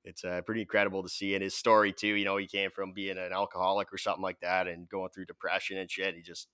it's 0.04 0.24
uh, 0.24 0.42
pretty 0.46 0.62
incredible 0.62 1.04
to 1.04 1.10
see 1.10 1.36
in 1.36 1.42
his 1.42 1.54
story 1.54 1.94
too. 1.94 2.08
You 2.08 2.26
know, 2.26 2.38
he 2.38 2.48
came 2.48 2.72
from 2.72 2.94
being 2.94 3.18
an 3.18 3.32
alcoholic 3.32 3.94
or 3.94 3.98
something 3.98 4.24
like 4.24 4.40
that, 4.42 4.68
and 4.68 4.90
going 4.90 5.10
through 5.10 5.26
depression 5.26 5.78
and 5.78 5.90
shit. 5.90 6.16
He 6.16 6.22
just 6.22 6.48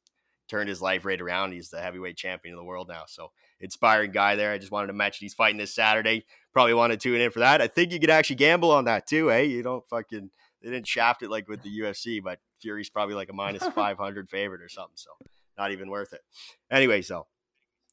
turned 0.48 0.70
his 0.70 0.82
life 0.82 1.06
right 1.06 1.20
around. 1.20 1.52
He's 1.52 1.70
the 1.70 1.82
heavyweight 1.82 2.18
champion 2.18 2.54
of 2.54 2.60
the 2.60 2.66
world 2.66 2.88
now. 2.88 3.04
So 3.08 3.32
inspiring 3.60 4.12
guy 4.12 4.36
there. 4.36 4.52
I 4.52 4.58
just 4.58 4.72
wanted 4.72 4.88
to 4.88 4.94
mention 4.94 5.26
he's 5.26 5.34
fighting 5.34 5.58
this 5.58 5.74
Saturday. 5.74 6.26
Probably 6.54 6.74
want 6.74 6.92
to 6.92 6.98
tune 6.98 7.22
in 7.22 7.32
for 7.32 7.40
that. 7.40 7.62
I 7.62 7.68
think 7.68 7.92
you 7.92 8.00
could 8.00 8.10
actually 8.10 8.38
gamble 8.38 8.72
on 8.72 8.86
that 8.86 9.08
too. 9.08 9.30
Hey, 9.30 9.46
you 9.46 9.64
don't 9.64 9.88
fucking 9.90 10.30
they 10.62 10.70
didn't 10.70 10.88
shaft 10.88 11.22
it 11.22 11.30
like 11.30 11.48
with 11.48 11.62
the 11.62 11.80
UFC, 11.80 12.22
but 12.24 12.40
Fury's 12.62 12.90
probably 12.90 13.16
like 13.16 13.30
a 13.30 13.34
minus 13.34 13.66
five 13.76 13.98
hundred 13.98 14.30
favorite 14.30 14.62
or 14.62 14.70
something. 14.70 14.96
So 14.96 15.12
not 15.58 15.72
even 15.72 15.90
worth 15.90 16.14
it. 16.14 16.22
Anyway, 16.72 17.02
so 17.02 17.28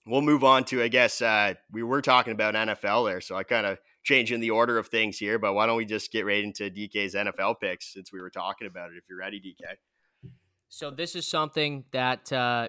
we'll 0.06 0.22
move 0.22 0.44
on 0.44 0.64
to 0.64 0.82
I 0.82 0.88
guess 0.88 1.20
uh, 1.22 1.54
we 1.70 1.82
were 1.82 2.02
talking 2.02 2.32
about 2.32 2.54
NFL 2.54 3.08
there, 3.08 3.20
so 3.20 3.36
I 3.36 3.42
kind 3.42 3.66
of 3.66 3.78
changing 4.04 4.38
the 4.40 4.50
order 4.50 4.78
of 4.78 4.86
things 4.88 5.18
here. 5.18 5.38
But 5.38 5.54
why 5.54 5.66
don't 5.66 5.76
we 5.76 5.84
just 5.84 6.12
get 6.12 6.24
right 6.24 6.44
into 6.44 6.70
DK's 6.70 7.14
NFL 7.14 7.56
picks 7.60 7.92
since 7.92 8.12
we 8.12 8.20
were 8.20 8.30
talking 8.30 8.66
about 8.68 8.90
it? 8.92 8.96
If 8.96 9.04
you're 9.08 9.18
ready, 9.18 9.40
DK. 9.40 10.30
So 10.68 10.90
this 10.90 11.14
is 11.16 11.26
something 11.26 11.84
that 11.92 12.32
uh, 12.32 12.68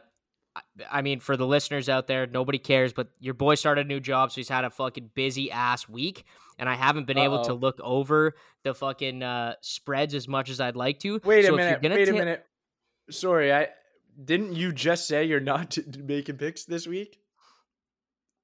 I- 0.56 0.62
I 0.90 1.02
mean, 1.02 1.20
for 1.20 1.36
the 1.36 1.46
listeners 1.46 1.90
out 1.90 2.08
there, 2.08 2.26
nobody 2.28 2.58
cares. 2.60 2.94
But 2.94 3.10
your 3.20 3.34
boy 3.34 3.56
started 3.56 3.86
a 3.86 3.90
new 3.90 4.00
job, 4.00 4.32
so 4.32 4.36
he's 4.36 4.48
had 4.50 4.64
a 4.64 4.70
fucking 4.70 5.12
busy 5.14 5.52
ass 5.52 5.90
week, 5.90 6.24
and 6.58 6.70
I 6.70 6.76
haven't 6.76 7.08
been 7.08 7.18
able 7.18 7.44
to 7.46 7.54
look 7.54 7.78
over 7.82 8.36
the 8.64 8.74
fucking 8.74 9.22
uh, 9.22 9.56
spreads 9.62 10.14
as 10.16 10.28
much 10.28 10.50
as 10.50 10.62
I'd 10.62 10.76
like 10.78 11.00
to. 11.00 11.20
Wait 11.26 11.46
So 11.46 11.52
a 11.56 11.58
if 11.58 11.60
you're 11.60 11.80
minute. 11.80 11.82
gonna 11.82 11.96
Wait 11.96 12.08
a 12.08 12.12
ta- 12.12 12.18
minute. 12.18 12.46
Sorry, 13.12 13.52
I 13.54 13.68
didn't 14.24 14.54
you 14.54 14.72
just 14.72 15.08
say 15.10 15.26
you're 15.26 15.40
not 15.42 15.72
t- 15.72 15.82
t- 15.92 16.02
making 16.02 16.38
picks 16.38 16.64
this 16.64 16.88
week? 16.88 17.20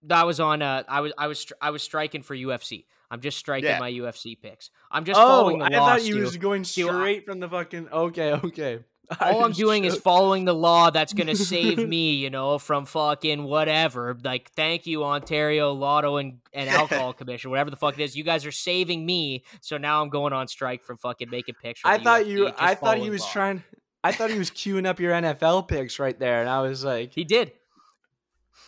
That 0.04 0.26
was 0.26 0.40
on. 0.40 0.62
Uh, 0.62 0.84
I 0.88 1.02
was 1.02 1.14
I 1.18 1.28
was 1.28 1.44
stri- 1.46 1.52
I 1.62 1.70
was 1.72 1.84
striking 1.84 2.24
for 2.24 2.36
UFC. 2.36 2.86
I'm 3.10 3.20
just 3.22 3.38
striking 3.38 3.70
Yeah. 3.70 3.80
my 3.80 3.92
UFC 3.92 4.40
picks. 4.40 4.70
I'm 4.90 5.04
just 5.06 5.20
oh, 5.20 5.28
following 5.28 5.60
the 5.60 5.66
I 5.66 5.78
law. 5.78 5.90
thought 5.90 6.04
you 6.06 6.18
was 6.20 6.38
going 6.38 6.64
straight 6.64 7.26
from 7.26 7.40
the 7.40 7.50
fucking. 7.50 7.90
Okay, 7.90 8.32
okay. 8.34 8.80
I 9.20 9.32
All 9.32 9.44
I'm 9.44 9.52
doing 9.52 9.84
is 9.84 9.98
following 9.98 10.46
the 10.46 10.56
law 10.56 10.90
that's 10.90 11.12
going 11.12 11.28
to 11.28 11.36
save 11.36 11.78
me, 11.90 12.14
you 12.14 12.30
know, 12.30 12.58
from 12.58 12.86
fucking 12.86 13.44
whatever. 13.44 14.18
Like, 14.24 14.52
thank 14.52 14.88
you, 14.88 15.04
Ontario 15.04 15.74
Lotto 15.74 16.16
and, 16.16 16.38
and 16.54 16.70
Alcohol 16.70 17.12
Commission, 17.12 17.50
whatever 17.52 17.70
the 17.70 17.76
fuck 17.76 18.00
it 18.00 18.04
is. 18.04 18.16
You 18.16 18.24
guys 18.24 18.46
are 18.46 18.54
saving 18.54 19.06
me. 19.06 19.44
So 19.60 19.78
now 19.78 20.02
I'm 20.02 20.08
going 20.08 20.32
on 20.32 20.48
strike 20.48 20.82
from 20.84 20.96
fucking 20.96 21.30
making 21.30 21.56
pictures. 21.56 21.84
I 21.84 21.98
thought 21.98 22.26
you. 22.26 22.52
I 22.58 22.74
thought 22.76 23.00
he 23.00 23.10
was 23.10 23.26
trying. 23.26 23.64
I 24.02 24.14
thought 24.14 24.30
he 24.32 24.40
was 24.40 24.50
queuing 24.50 24.88
up 24.88 25.00
your 25.02 25.12
NFL 25.14 25.68
picks 25.68 26.00
right 26.00 26.18
there, 26.18 26.40
and 26.40 26.50
I 26.50 26.62
was 26.62 26.86
like, 26.86 27.14
He 27.14 27.26
did. 27.26 27.52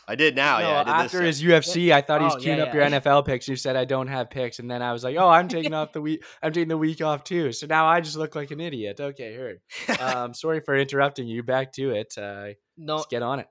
I 0.08 0.16
did 0.16 0.36
now. 0.36 0.60
no, 0.60 0.68
yeah, 0.70 0.80
I 0.82 0.84
did 0.84 0.90
after 0.92 1.20
this. 1.20 1.40
his 1.40 1.50
UFC, 1.50 1.92
I 1.94 2.02
thought 2.02 2.20
he 2.22 2.26
was 2.26 2.36
Oh, 2.36 2.38
queuing 2.40 2.58
yeah, 2.58 2.64
up 2.64 2.74
yeah. 2.74 2.90
your 2.90 3.00
NFL 3.02 3.26
picks. 3.26 3.48
You 3.48 3.56
said 3.56 3.76
I 3.76 3.86
don't 3.86 4.08
have 4.08 4.30
picks, 4.30 4.60
and 4.60 4.70
then 4.70 4.82
I 4.82 4.92
was 4.92 5.04
like, 5.04 5.16
oh, 5.18 5.30
I'm 5.30 5.48
taking 5.48 5.74
off 5.74 5.94
the 5.94 6.02
week. 6.02 6.24
I'm 6.42 6.52
taking 6.52 6.68
the 6.68 6.78
week 6.78 7.02
off 7.02 7.24
too. 7.24 7.52
So 7.54 7.68
now 7.68 7.86
I 7.86 8.02
just 8.02 8.18
look 8.18 8.36
like 8.36 8.52
an 8.52 8.60
idiot. 8.60 9.00
Okay, 9.00 9.34
heard. 9.34 9.60
Um, 10.00 10.34
sorry 10.34 10.60
for 10.60 10.76
interrupting 10.76 11.28
you. 11.28 11.44
Back 11.44 11.72
to 11.74 11.92
it. 11.92 12.14
Uh, 12.18 12.50
No, 12.78 12.96
let's 12.98 13.08
get 13.08 13.22
on 13.24 13.40
it. 13.40 13.48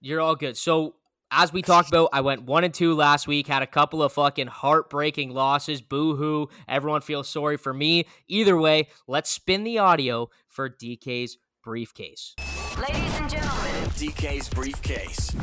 You're 0.00 0.20
all 0.20 0.34
good. 0.36 0.56
So 0.56 0.96
as 1.30 1.52
we 1.52 1.62
talked 1.62 1.88
about, 1.88 2.10
I 2.12 2.20
went 2.20 2.42
one 2.42 2.64
and 2.64 2.72
two 2.74 2.94
last 2.94 3.26
week. 3.26 3.46
Had 3.46 3.62
a 3.62 3.66
couple 3.66 4.02
of 4.02 4.12
fucking 4.12 4.46
heartbreaking 4.48 5.30
losses. 5.30 5.80
Boo 5.82 6.16
hoo. 6.16 6.48
Everyone 6.68 7.00
feels 7.00 7.28
sorry 7.28 7.56
for 7.56 7.72
me. 7.74 8.06
Either 8.28 8.56
way, 8.56 8.88
let's 9.08 9.30
spin 9.30 9.64
the 9.64 9.78
audio 9.78 10.30
for 10.48 10.68
DK's 10.68 11.38
briefcase. 11.64 12.34
Ladies 12.78 13.14
and 13.18 13.30
gentlemen, 13.30 13.72
DK's 13.94 14.50
briefcase. 14.50 15.34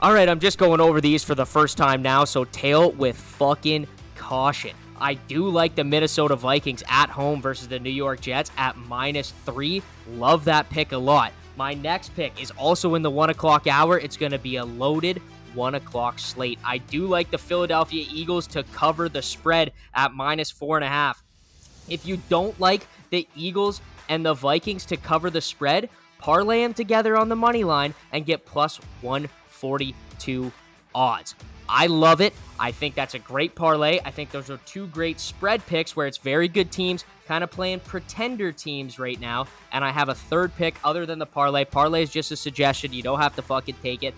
All 0.00 0.14
right, 0.14 0.26
I'm 0.26 0.40
just 0.40 0.56
going 0.56 0.80
over 0.80 1.02
these 1.02 1.22
for 1.22 1.34
the 1.34 1.44
first 1.44 1.76
time 1.76 2.00
now, 2.00 2.24
so 2.24 2.44
tail 2.44 2.92
with 2.92 3.14
fucking 3.14 3.86
caution. 4.16 4.74
I 4.98 5.14
do 5.14 5.50
like 5.50 5.74
the 5.74 5.84
Minnesota 5.84 6.34
Vikings 6.34 6.82
at 6.88 7.10
home 7.10 7.42
versus 7.42 7.68
the 7.68 7.78
New 7.78 7.90
York 7.90 8.22
Jets 8.22 8.50
at 8.56 8.78
minus 8.78 9.32
three. 9.44 9.82
Love 10.12 10.46
that 10.46 10.70
pick 10.70 10.92
a 10.92 10.96
lot. 10.96 11.32
My 11.58 11.74
next 11.74 12.16
pick 12.16 12.40
is 12.40 12.50
also 12.52 12.94
in 12.94 13.02
the 13.02 13.10
one 13.10 13.28
o'clock 13.28 13.66
hour. 13.66 13.98
It's 13.98 14.16
going 14.16 14.32
to 14.32 14.38
be 14.38 14.56
a 14.56 14.64
loaded 14.64 15.20
one 15.52 15.74
o'clock 15.74 16.18
slate. 16.18 16.58
I 16.64 16.78
do 16.78 17.06
like 17.06 17.30
the 17.30 17.36
Philadelphia 17.36 18.06
Eagles 18.10 18.46
to 18.48 18.62
cover 18.62 19.10
the 19.10 19.20
spread 19.20 19.72
at 19.94 20.14
minus 20.14 20.50
four 20.50 20.78
and 20.78 20.84
a 20.84 20.88
half. 20.88 21.22
If 21.90 22.06
you 22.06 22.16
don't 22.30 22.58
like 22.58 22.86
the 23.10 23.28
Eagles 23.36 23.82
and 24.12 24.26
the 24.26 24.34
Vikings 24.34 24.84
to 24.84 24.98
cover 24.98 25.30
the 25.30 25.40
spread, 25.40 25.88
parlay 26.18 26.62
them 26.62 26.74
together 26.74 27.16
on 27.16 27.30
the 27.30 27.34
money 27.34 27.64
line 27.64 27.94
and 28.12 28.26
get 28.26 28.44
plus 28.44 28.76
142 29.00 30.52
odds. 30.94 31.34
I 31.66 31.86
love 31.86 32.20
it. 32.20 32.34
I 32.60 32.72
think 32.72 32.94
that's 32.94 33.14
a 33.14 33.18
great 33.18 33.54
parlay. 33.54 34.00
I 34.04 34.10
think 34.10 34.30
those 34.30 34.50
are 34.50 34.58
two 34.66 34.86
great 34.88 35.18
spread 35.18 35.64
picks 35.64 35.96
where 35.96 36.06
it's 36.06 36.18
very 36.18 36.46
good 36.46 36.70
teams 36.70 37.06
kind 37.26 37.42
of 37.42 37.50
playing 37.50 37.80
pretender 37.80 38.52
teams 38.52 38.98
right 38.98 39.18
now. 39.18 39.46
And 39.72 39.82
I 39.82 39.90
have 39.90 40.10
a 40.10 40.14
third 40.14 40.54
pick 40.56 40.74
other 40.84 41.06
than 41.06 41.18
the 41.18 41.24
parlay. 41.24 41.64
Parlay 41.64 42.02
is 42.02 42.10
just 42.10 42.30
a 42.32 42.36
suggestion. 42.36 42.92
You 42.92 43.02
don't 43.02 43.20
have 43.20 43.34
to 43.36 43.42
fucking 43.42 43.76
take 43.82 44.02
it. 44.02 44.14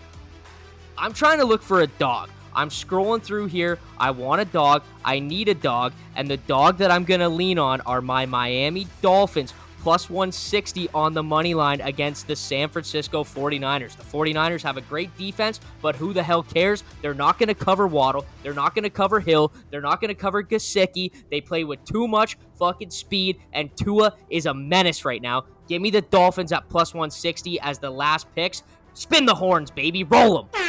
I'm 0.97 1.13
trying 1.13 1.39
to 1.39 1.45
look 1.45 1.61
for 1.61 1.79
a 1.79 1.87
dog. 1.87 2.29
I'm 2.53 2.67
scrolling 2.67 3.23
through 3.23 3.47
here. 3.47 3.79
I 3.97 4.11
want 4.11 4.41
a 4.41 4.45
dog. 4.45 4.83
I 5.05 5.19
need 5.19 5.47
a 5.47 5.53
dog. 5.53 5.93
And 6.17 6.29
the 6.29 6.37
dog 6.37 6.79
that 6.79 6.91
I'm 6.91 7.05
going 7.05 7.21
to 7.21 7.29
lean 7.29 7.59
on 7.59 7.79
are 7.81 8.01
my 8.01 8.25
Miami 8.25 8.87
Dolphins 9.01 9.53
plus 9.85 10.09
160 10.09 10.89
on 10.95 11.13
the 11.13 11.21
money 11.21 11.53
line 11.53 11.79
against 11.81 12.25
the 12.25 12.35
San 12.35 12.67
Francisco 12.67 13.23
49ers. 13.23 13.95
The 13.95 14.03
49ers 14.03 14.63
have 14.63 14.77
a 14.77 14.81
great 14.81 15.15
defense, 15.15 15.59
but 15.79 15.95
who 15.95 16.11
the 16.11 16.23
hell 16.23 16.41
cares? 16.41 16.83
They're 17.03 17.13
not 17.13 17.37
going 17.37 17.49
to 17.49 17.53
cover 17.53 17.85
Waddle. 17.85 18.25
They're 18.41 18.55
not 18.55 18.73
going 18.73 18.85
to 18.85 18.89
cover 18.89 19.19
Hill. 19.19 19.53
They're 19.69 19.81
not 19.81 20.01
going 20.01 20.09
to 20.09 20.19
cover 20.19 20.41
Gesicki. 20.41 21.11
They 21.29 21.39
play 21.39 21.65
with 21.65 21.85
too 21.85 22.07
much 22.07 22.35
fucking 22.57 22.89
speed, 22.89 23.37
and 23.53 23.77
Tua 23.77 24.15
is 24.31 24.47
a 24.47 24.55
menace 24.55 25.05
right 25.05 25.21
now. 25.21 25.43
Give 25.67 25.83
me 25.83 25.91
the 25.91 26.01
Dolphins 26.01 26.51
at 26.51 26.67
plus 26.67 26.95
160 26.95 27.59
as 27.59 27.77
the 27.77 27.91
last 27.91 28.25
picks. 28.33 28.63
Spin 28.95 29.27
the 29.27 29.35
horns, 29.35 29.69
baby. 29.69 30.03
Roll 30.03 30.49
them. 30.49 30.61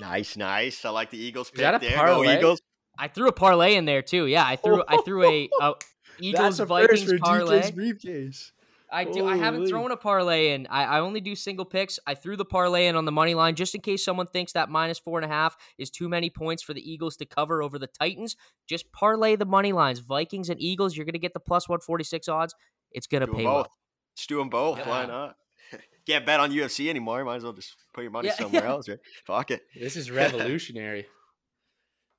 Nice, 0.00 0.36
nice. 0.36 0.84
I 0.84 0.90
like 0.90 1.10
the 1.10 1.18
Eagles 1.18 1.48
pick 1.48 1.60
that 1.60 1.76
a 1.76 1.78
there. 1.78 1.92
Go 1.92 2.14
parlay? 2.14 2.38
Eagles. 2.38 2.60
I 2.98 3.06
threw 3.06 3.28
a 3.28 3.32
parlay 3.32 3.76
in 3.76 3.84
there 3.84 4.02
too. 4.02 4.26
Yeah, 4.26 4.44
I 4.44 4.56
threw 4.56 4.82
I 4.88 4.96
threw 5.02 5.24
a, 5.24 5.48
a 5.60 5.74
Eagles 6.20 6.58
Vikings 6.60 7.12
parlay. 7.20 7.70
briefcase. 7.72 8.52
I 8.90 9.02
do. 9.04 9.26
I 9.26 9.36
haven't 9.36 9.66
thrown 9.66 9.90
a 9.90 9.96
parlay 9.96 10.52
in. 10.52 10.68
I, 10.68 10.84
I 10.84 11.00
only 11.00 11.20
do 11.20 11.34
single 11.34 11.64
picks. 11.64 11.98
I 12.06 12.14
threw 12.14 12.36
the 12.36 12.44
parlay 12.44 12.86
in 12.86 12.94
on 12.94 13.04
the 13.04 13.10
money 13.12 13.34
line 13.34 13.56
just 13.56 13.74
in 13.74 13.80
case 13.80 14.04
someone 14.04 14.28
thinks 14.28 14.52
that 14.52 14.70
minus 14.70 14.98
four 15.00 15.18
and 15.18 15.24
a 15.30 15.34
half 15.34 15.56
is 15.76 15.90
too 15.90 16.08
many 16.08 16.30
points 16.30 16.62
for 16.62 16.72
the 16.72 16.88
Eagles 16.88 17.16
to 17.16 17.26
cover 17.26 17.62
over 17.62 17.80
the 17.80 17.88
Titans. 17.88 18.36
Just 18.68 18.92
parlay 18.92 19.34
the 19.34 19.44
money 19.44 19.72
lines. 19.72 19.98
Vikings 19.98 20.48
and 20.48 20.60
Eagles. 20.62 20.96
You're 20.96 21.04
gonna 21.04 21.18
get 21.18 21.34
the 21.34 21.40
plus 21.40 21.68
one 21.68 21.80
forty 21.80 22.04
six 22.04 22.28
odds. 22.28 22.54
It's 22.92 23.08
gonna 23.08 23.26
pay 23.26 23.42
both. 23.42 23.44
well. 23.44 23.72
Just 24.16 24.28
do 24.28 24.38
them 24.38 24.48
both. 24.50 24.78
Why 24.86 25.04
not? 25.06 25.34
Can't 26.06 26.24
bet 26.24 26.38
on 26.38 26.52
UFC 26.52 26.88
anymore. 26.88 27.24
Might 27.24 27.36
as 27.36 27.42
well 27.42 27.52
just 27.52 27.74
put 27.92 28.02
your 28.02 28.12
money 28.12 28.28
Yeah. 28.28 28.34
somewhere 28.36 28.66
else, 28.66 28.88
right? 28.88 28.98
Fuck 29.26 29.50
it. 29.50 29.62
This 29.78 29.96
is 29.96 30.10
revolutionary. 30.12 31.06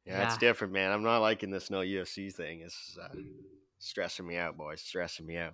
Yeah, 0.06 0.26
it's 0.26 0.38
different, 0.38 0.72
man. 0.72 0.94
I'm 0.94 1.04
not 1.04 1.18
liking 1.20 1.50
this 1.52 1.70
no 1.70 1.80
UFC 1.80 2.34
thing. 2.34 2.62
It's 2.62 2.98
uh, 2.98 3.10
stressing 3.80 4.28
me 4.28 4.38
out, 4.38 4.58
boys. 4.58 4.82
Stressing 4.82 5.26
me 5.26 5.38
out. 5.38 5.54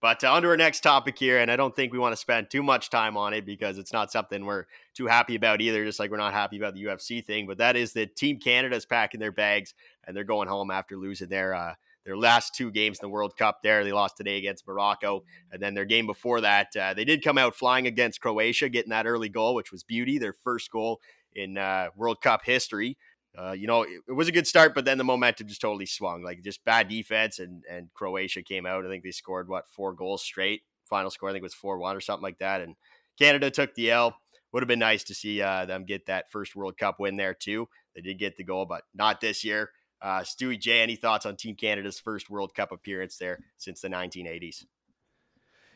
But 0.00 0.24
uh, 0.24 0.40
to 0.40 0.48
our 0.48 0.56
next 0.56 0.80
topic 0.80 1.16
here, 1.16 1.38
and 1.38 1.50
I 1.50 1.56
don't 1.56 1.74
think 1.74 1.92
we 1.92 1.98
want 1.98 2.12
to 2.12 2.20
spend 2.20 2.50
too 2.50 2.62
much 2.62 2.90
time 2.90 3.16
on 3.16 3.32
it 3.34 3.46
because 3.46 3.78
it's 3.78 3.92
not 3.92 4.10
something 4.10 4.44
we're 4.44 4.64
too 4.94 5.06
happy 5.06 5.36
about 5.36 5.60
either. 5.60 5.84
Just 5.84 6.00
like 6.00 6.10
we're 6.10 6.16
not 6.16 6.32
happy 6.32 6.56
about 6.56 6.74
the 6.74 6.82
UFC 6.84 7.24
thing, 7.24 7.46
but 7.46 7.58
that 7.58 7.76
is 7.76 7.92
that 7.92 8.16
Team 8.16 8.38
Canada's 8.38 8.84
packing 8.84 9.20
their 9.20 9.30
bags 9.30 9.74
and 10.04 10.16
they're 10.16 10.24
going 10.24 10.48
home 10.48 10.72
after 10.72 10.96
losing 10.96 11.28
their 11.28 11.54
uh, 11.54 11.74
their 12.04 12.16
last 12.16 12.54
two 12.54 12.72
games 12.72 12.98
in 12.98 13.06
the 13.06 13.12
World 13.12 13.36
Cup. 13.36 13.60
There, 13.62 13.84
they 13.84 13.92
lost 13.92 14.16
today 14.16 14.38
against 14.38 14.66
Morocco, 14.66 15.22
and 15.52 15.62
then 15.62 15.74
their 15.74 15.84
game 15.84 16.06
before 16.06 16.40
that, 16.40 16.74
uh, 16.76 16.94
they 16.94 17.04
did 17.04 17.22
come 17.22 17.38
out 17.38 17.54
flying 17.54 17.86
against 17.86 18.20
Croatia, 18.20 18.68
getting 18.68 18.90
that 18.90 19.06
early 19.06 19.28
goal, 19.28 19.54
which 19.54 19.70
was 19.70 19.84
beauty, 19.84 20.18
their 20.18 20.32
first 20.32 20.70
goal 20.70 21.00
in 21.34 21.56
uh, 21.56 21.88
World 21.96 22.20
Cup 22.20 22.44
history. 22.44 22.96
Uh, 23.36 23.52
you 23.52 23.66
know, 23.66 23.82
it, 23.82 24.02
it 24.08 24.12
was 24.12 24.28
a 24.28 24.32
good 24.32 24.46
start, 24.46 24.74
but 24.74 24.84
then 24.84 24.98
the 24.98 25.04
momentum 25.04 25.48
just 25.48 25.60
totally 25.60 25.86
swung. 25.86 26.22
Like 26.22 26.42
just 26.42 26.64
bad 26.64 26.88
defense, 26.88 27.38
and 27.38 27.64
and 27.70 27.92
Croatia 27.94 28.42
came 28.42 28.66
out. 28.66 28.84
I 28.84 28.88
think 28.88 29.04
they 29.04 29.10
scored 29.10 29.48
what 29.48 29.68
four 29.68 29.92
goals 29.92 30.22
straight. 30.22 30.62
Final 30.84 31.10
score, 31.10 31.30
I 31.30 31.32
think, 31.32 31.42
was 31.42 31.54
four 31.54 31.78
one 31.78 31.96
or 31.96 32.00
something 32.00 32.22
like 32.22 32.38
that. 32.38 32.60
And 32.60 32.76
Canada 33.18 33.50
took 33.50 33.74
the 33.74 33.90
L. 33.90 34.16
Would 34.52 34.62
have 34.62 34.68
been 34.68 34.78
nice 34.78 35.04
to 35.04 35.14
see 35.14 35.40
uh, 35.40 35.64
them 35.64 35.86
get 35.86 36.06
that 36.06 36.30
first 36.30 36.54
World 36.54 36.76
Cup 36.76 37.00
win 37.00 37.16
there 37.16 37.32
too. 37.32 37.68
They 37.94 38.02
did 38.02 38.18
get 38.18 38.36
the 38.36 38.44
goal, 38.44 38.66
but 38.66 38.82
not 38.94 39.20
this 39.20 39.44
year. 39.44 39.70
Uh, 40.02 40.20
Stewie 40.20 40.60
J, 40.60 40.80
any 40.82 40.96
thoughts 40.96 41.24
on 41.24 41.36
Team 41.36 41.54
Canada's 41.54 42.00
first 42.00 42.28
World 42.28 42.54
Cup 42.54 42.72
appearance 42.72 43.16
there 43.16 43.38
since 43.56 43.80
the 43.80 43.88
1980s? 43.88 44.66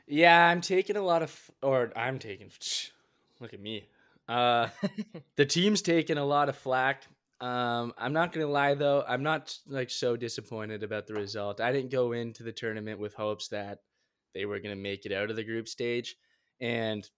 Yeah, 0.07 0.47
I'm 0.47 0.61
taking 0.61 0.97
a 0.97 1.03
lot 1.03 1.23
of, 1.23 1.51
or 1.63 1.93
I'm 1.97 2.19
taking. 2.19 2.51
Look 3.41 3.55
at 3.55 3.61
me. 3.61 3.89
Uh, 4.29 4.69
the 5.37 5.47
team's 5.47 5.81
taking 5.81 6.19
a 6.19 6.25
lot 6.25 6.49
of 6.49 6.57
flack. 6.57 7.05
Um, 7.41 7.93
I'm 7.99 8.15
not 8.15 8.33
gonna 8.33 8.47
lie 8.47 8.75
though, 8.75 9.05
I'm 9.07 9.23
not 9.23 9.57
like 9.67 9.91
so 9.91 10.17
disappointed 10.17 10.83
about 10.83 11.07
the 11.07 11.15
result. 11.15 11.61
I 11.61 11.71
didn't 11.73 11.91
go 11.91 12.13
into 12.13 12.43
the 12.43 12.53
tournament 12.53 12.99
with 12.99 13.15
hopes 13.15 13.49
that 13.49 13.81
they 14.35 14.47
were 14.47 14.59
gonna 14.61 14.77
make 14.77 15.05
it 15.05 15.13
out 15.13 15.29
of 15.31 15.37
the 15.37 15.45
group 15.45 15.69
stage, 15.69 16.17
and 16.61 17.09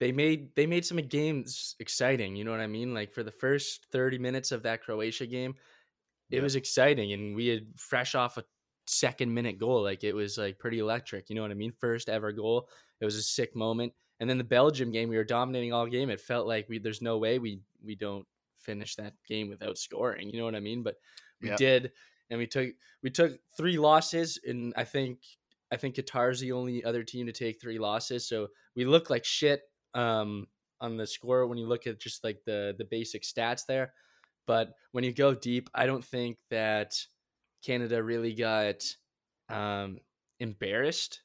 they 0.00 0.12
made 0.12 0.54
they 0.54 0.66
made 0.66 0.84
some 0.86 0.98
games 0.98 1.74
exciting. 1.80 2.36
You 2.36 2.44
know 2.44 2.50
what 2.52 2.60
I 2.60 2.66
mean? 2.66 2.94
Like 2.94 3.12
for 3.12 3.22
the 3.22 3.32
first 3.32 3.86
30 3.92 4.18
minutes 4.18 4.52
of 4.52 4.62
that 4.62 4.82
Croatia 4.82 5.26
game, 5.26 5.54
it 6.30 6.40
Yeah. 6.40 6.42
was 6.42 6.56
exciting, 6.56 7.12
and 7.12 7.34
we 7.36 7.48
had 7.48 7.78
fresh 7.78 8.14
off 8.14 8.38
a 8.38 8.44
second 8.86 9.32
minute 9.34 9.58
goal. 9.58 9.82
Like 9.82 10.04
it 10.04 10.14
was 10.14 10.38
like 10.38 10.58
pretty 10.58 10.78
electric. 10.78 11.28
You 11.30 11.36
know 11.36 11.42
what 11.42 11.50
I 11.50 11.54
mean? 11.54 11.72
First 11.72 12.08
ever 12.08 12.32
goal. 12.32 12.68
It 13.00 13.04
was 13.04 13.16
a 13.16 13.22
sick 13.22 13.54
moment. 13.56 13.94
And 14.20 14.28
then 14.30 14.38
the 14.38 14.44
Belgium 14.44 14.90
game, 14.92 15.08
we 15.08 15.16
were 15.16 15.24
dominating 15.24 15.72
all 15.72 15.86
game. 15.86 16.10
It 16.10 16.20
felt 16.20 16.46
like 16.48 16.68
we 16.68 16.78
there's 16.78 17.02
no 17.02 17.18
way 17.18 17.38
we 17.38 17.62
we 17.82 17.94
don't 17.96 18.26
finish 18.60 18.96
that 18.96 19.14
game 19.26 19.48
without 19.48 19.78
scoring. 19.78 20.30
You 20.30 20.38
know 20.38 20.44
what 20.44 20.54
I 20.54 20.60
mean? 20.60 20.82
But 20.82 20.96
we 21.40 21.48
Yeah. 21.48 21.56
did, 21.56 21.92
and 22.30 22.38
we 22.38 22.46
took 22.46 22.70
we 23.02 23.10
took 23.10 23.38
three 23.56 23.78
losses, 23.78 24.38
and 24.44 24.72
I 24.76 24.84
think 24.84 25.20
I 25.70 25.76
think 25.76 25.96
Qatar's 25.96 26.40
the 26.40 26.52
only 26.52 26.82
other 26.84 27.04
team 27.04 27.26
to 27.26 27.32
take 27.32 27.60
three 27.60 27.78
losses. 27.78 28.26
So 28.26 28.48
we 28.74 28.84
look 28.84 29.10
like 29.10 29.24
shit 29.24 29.62
um, 29.94 30.46
on 30.80 30.96
the 30.96 31.06
score 31.06 31.46
when 31.46 31.58
you 31.58 31.66
look 31.66 31.86
at 31.86 32.00
just 32.00 32.24
like 32.24 32.42
the 32.44 32.74
the 32.78 32.84
basic 32.84 33.22
stats 33.22 33.66
there. 33.66 33.92
But 34.46 34.72
when 34.92 35.04
you 35.04 35.12
go 35.12 35.34
deep, 35.34 35.68
I 35.74 35.86
don't 35.86 36.04
think 36.04 36.38
that 36.50 36.94
Canada 37.62 38.02
really 38.02 38.34
got 38.34 38.82
um, 39.50 39.98
embarrassed. 40.40 41.22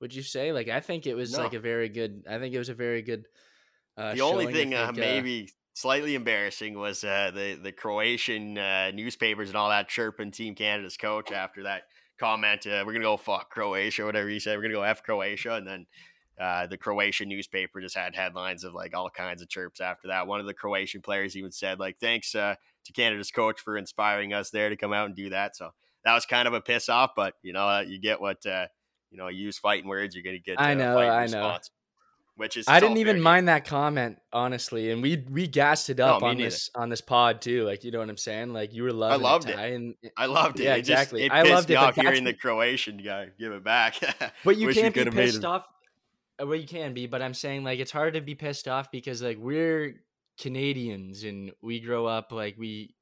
Would 0.00 0.14
you 0.14 0.22
say? 0.22 0.52
Like, 0.52 0.68
I 0.68 0.80
think 0.80 1.06
it 1.06 1.14
was 1.14 1.32
No. 1.32 1.40
like 1.44 1.52
a 1.52 1.60
very 1.60 1.90
good. 1.90 2.24
I 2.26 2.38
think 2.38 2.54
it 2.54 2.58
was 2.58 2.70
a 2.70 2.74
very 2.74 3.02
good. 3.02 3.26
Uh, 3.96 4.14
the 4.14 4.22
only 4.22 4.44
showing. 4.44 4.54
Thing 4.54 4.74
uh, 4.74 4.86
think, 4.86 4.96
maybe 4.98 5.50
slightly 5.80 6.14
embarrassing 6.14 6.78
was 6.78 7.02
uh, 7.02 7.30
the 7.34 7.54
the 7.54 7.72
Croatian 7.72 8.58
uh, 8.58 8.90
newspapers 8.92 9.48
and 9.48 9.56
all 9.56 9.70
that 9.70 9.88
chirping 9.88 10.30
Team 10.30 10.54
Canada's 10.54 10.96
coach 10.96 11.32
after 11.32 11.62
that 11.62 11.84
comment. 12.18 12.66
Uh, 12.66 12.84
we're 12.86 12.92
gonna 12.92 13.04
go 13.04 13.16
fuck 13.16 13.50
Croatia, 13.50 14.04
whatever 14.04 14.28
he 14.28 14.38
said. 14.38 14.56
We're 14.56 14.62
gonna 14.62 14.74
go 14.74 14.82
f 14.82 15.02
Croatia, 15.02 15.54
and 15.54 15.66
then 15.66 15.86
uh, 16.38 16.66
the 16.66 16.76
Croatian 16.76 17.28
newspaper 17.28 17.80
just 17.80 17.96
had 17.96 18.14
headlines 18.14 18.62
of 18.62 18.74
like 18.74 18.94
all 18.94 19.08
kinds 19.10 19.40
of 19.42 19.48
chirps 19.48 19.80
after 19.80 20.08
that. 20.08 20.26
One 20.26 20.40
of 20.40 20.46
the 20.46 20.54
Croatian 20.54 21.00
players 21.00 21.36
even 21.36 21.50
said 21.50 21.80
like, 21.80 21.98
"Thanks 21.98 22.34
uh, 22.34 22.56
to 22.84 22.92
Canada's 22.92 23.30
coach 23.30 23.60
for 23.60 23.76
inspiring 23.76 24.34
us 24.34 24.50
there 24.50 24.68
to 24.68 24.76
come 24.76 24.92
out 24.92 25.06
and 25.06 25.16
do 25.16 25.30
that." 25.30 25.56
So 25.56 25.70
that 26.04 26.14
was 26.14 26.26
kind 26.26 26.46
of 26.46 26.54
a 26.54 26.60
piss 26.60 26.88
off, 26.90 27.12
but 27.16 27.34
you 27.42 27.54
know 27.54 27.66
uh, 27.66 27.84
you 27.86 27.98
get 27.98 28.20
what 28.20 28.44
uh, 28.44 28.66
you 29.10 29.16
know. 29.16 29.28
You 29.28 29.46
use 29.46 29.58
fighting 29.58 29.88
words, 29.88 30.14
you're 30.14 30.24
gonna 30.24 30.38
get. 30.38 30.60
I 30.60 30.74
know, 30.74 30.98
I 30.98 31.26
know. 31.26 31.38
response, 31.38 31.70
Which 32.40 32.56
is 32.56 32.66
I 32.66 32.80
didn't 32.80 32.96
even 32.96 33.20
mind 33.20 33.48
that 33.48 33.66
comment 33.66 34.18
honestly, 34.32 34.90
and 34.90 35.02
we 35.02 35.22
we 35.30 35.46
gassed 35.46 35.90
it 35.90 36.00
up 36.00 36.22
me 36.22 36.28
on 36.28 36.36
neither. 36.38 36.48
this 36.48 36.70
on 36.74 36.88
this 36.88 37.02
pod 37.02 37.42
too. 37.42 37.64
Like 37.66 37.84
you 37.84 37.90
know 37.90 37.98
what 37.98 38.08
I'm 38.08 38.16
saying? 38.16 38.54
Like 38.54 38.72
you 38.72 38.82
were 38.82 38.94
loving 38.94 39.20
loved 39.20 39.50
it, 39.50 39.58
it. 39.58 39.74
And 39.74 39.94
I 40.16 40.24
loved 40.24 40.58
it. 40.58 40.64
Yeah, 40.64 40.76
it 40.76 40.78
just, 40.78 40.90
exactly. 40.90 41.24
It 41.24 41.32
I 41.32 41.42
pissed 41.42 41.54
loved 41.54 41.68
me 41.68 41.74
it, 41.74 41.78
off 41.78 41.94
hearing 41.96 42.24
the 42.24 42.32
Croatian 42.32 42.96
guy 42.96 43.28
give 43.38 43.52
it 43.52 43.62
back. 43.62 43.96
But 44.42 44.56
you 44.56 44.72
can't 44.72 44.94
be 44.94 45.04
pissed 45.04 45.44
off. 45.44 45.66
uh, 46.40 46.46
Well, 46.46 46.56
you 46.56 46.66
can 46.66 46.94
be, 46.94 47.06
but 47.06 47.20
I'm 47.20 47.34
saying 47.34 47.62
like 47.62 47.78
it's 47.78 47.90
hard 47.90 48.14
to 48.14 48.22
be 48.22 48.34
pissed 48.34 48.68
off 48.68 48.90
because 48.90 49.20
like 49.20 49.36
we're 49.36 49.96
Canadians 50.40 51.24
and 51.24 51.52
we 51.60 51.78
grow 51.78 52.06
up 52.06 52.32
like 52.32 52.56
we 52.56 52.94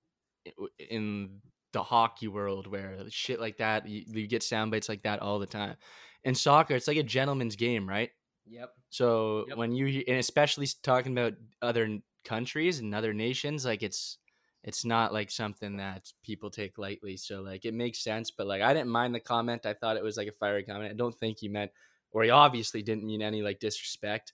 in 0.90 1.38
the 1.72 1.84
hockey 1.84 2.26
world 2.26 2.66
where 2.66 2.96
shit 3.08 3.38
like 3.38 3.58
that 3.58 3.86
you, 3.88 4.02
you 4.08 4.26
get 4.26 4.42
sound 4.42 4.72
bites 4.72 4.88
like 4.88 5.04
that 5.04 5.22
all 5.22 5.38
the 5.38 5.46
time. 5.46 5.76
In 6.24 6.34
soccer, 6.34 6.74
it's 6.74 6.88
like 6.88 6.96
a 6.96 7.04
gentleman's 7.04 7.54
game, 7.54 7.88
right? 7.88 8.10
Yep. 8.50 8.74
So 8.90 9.46
Yep. 9.48 9.56
when 9.58 9.72
you 9.72 9.86
hear- 9.86 10.04
and 10.08 10.18
especially 10.18 10.66
talking 10.82 11.12
about 11.12 11.34
other 11.62 12.00
countries 12.24 12.78
and 12.78 12.94
other 12.94 13.12
nations, 13.12 13.64
like 13.64 13.82
it's 13.82 14.18
it's 14.64 14.84
not 14.84 15.12
like 15.12 15.30
something 15.30 15.76
that 15.76 16.12
people 16.22 16.50
take 16.50 16.78
lightly. 16.78 17.16
So 17.16 17.40
like 17.42 17.64
it 17.64 17.74
makes 17.74 18.00
sense, 18.02 18.30
but 18.30 18.46
like 18.46 18.60
I 18.62 18.74
didn't 18.74 18.90
mind 18.90 19.14
the 19.14 19.20
comment. 19.20 19.66
I 19.66 19.74
thought 19.74 19.96
it 19.96 20.02
was 20.02 20.16
like 20.16 20.28
a 20.28 20.32
fiery 20.32 20.64
comment. 20.64 20.90
I 20.90 20.94
don't 20.94 21.14
think 21.14 21.38
he 21.38 21.48
meant 21.48 21.70
or 22.10 22.24
he 22.24 22.30
obviously 22.30 22.82
didn't 22.82 23.04
mean 23.06 23.22
any 23.22 23.42
like 23.42 23.60
disrespect. 23.60 24.32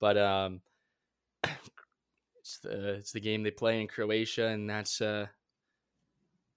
But 0.00 0.16
um 0.18 0.62
it's 2.40 2.58
the 2.58 2.94
it's 2.94 3.12
the 3.12 3.20
game 3.20 3.42
they 3.42 3.50
play 3.50 3.80
in 3.80 3.88
Croatia 3.88 4.46
and 4.46 4.68
that's 4.68 5.00
uh 5.00 5.26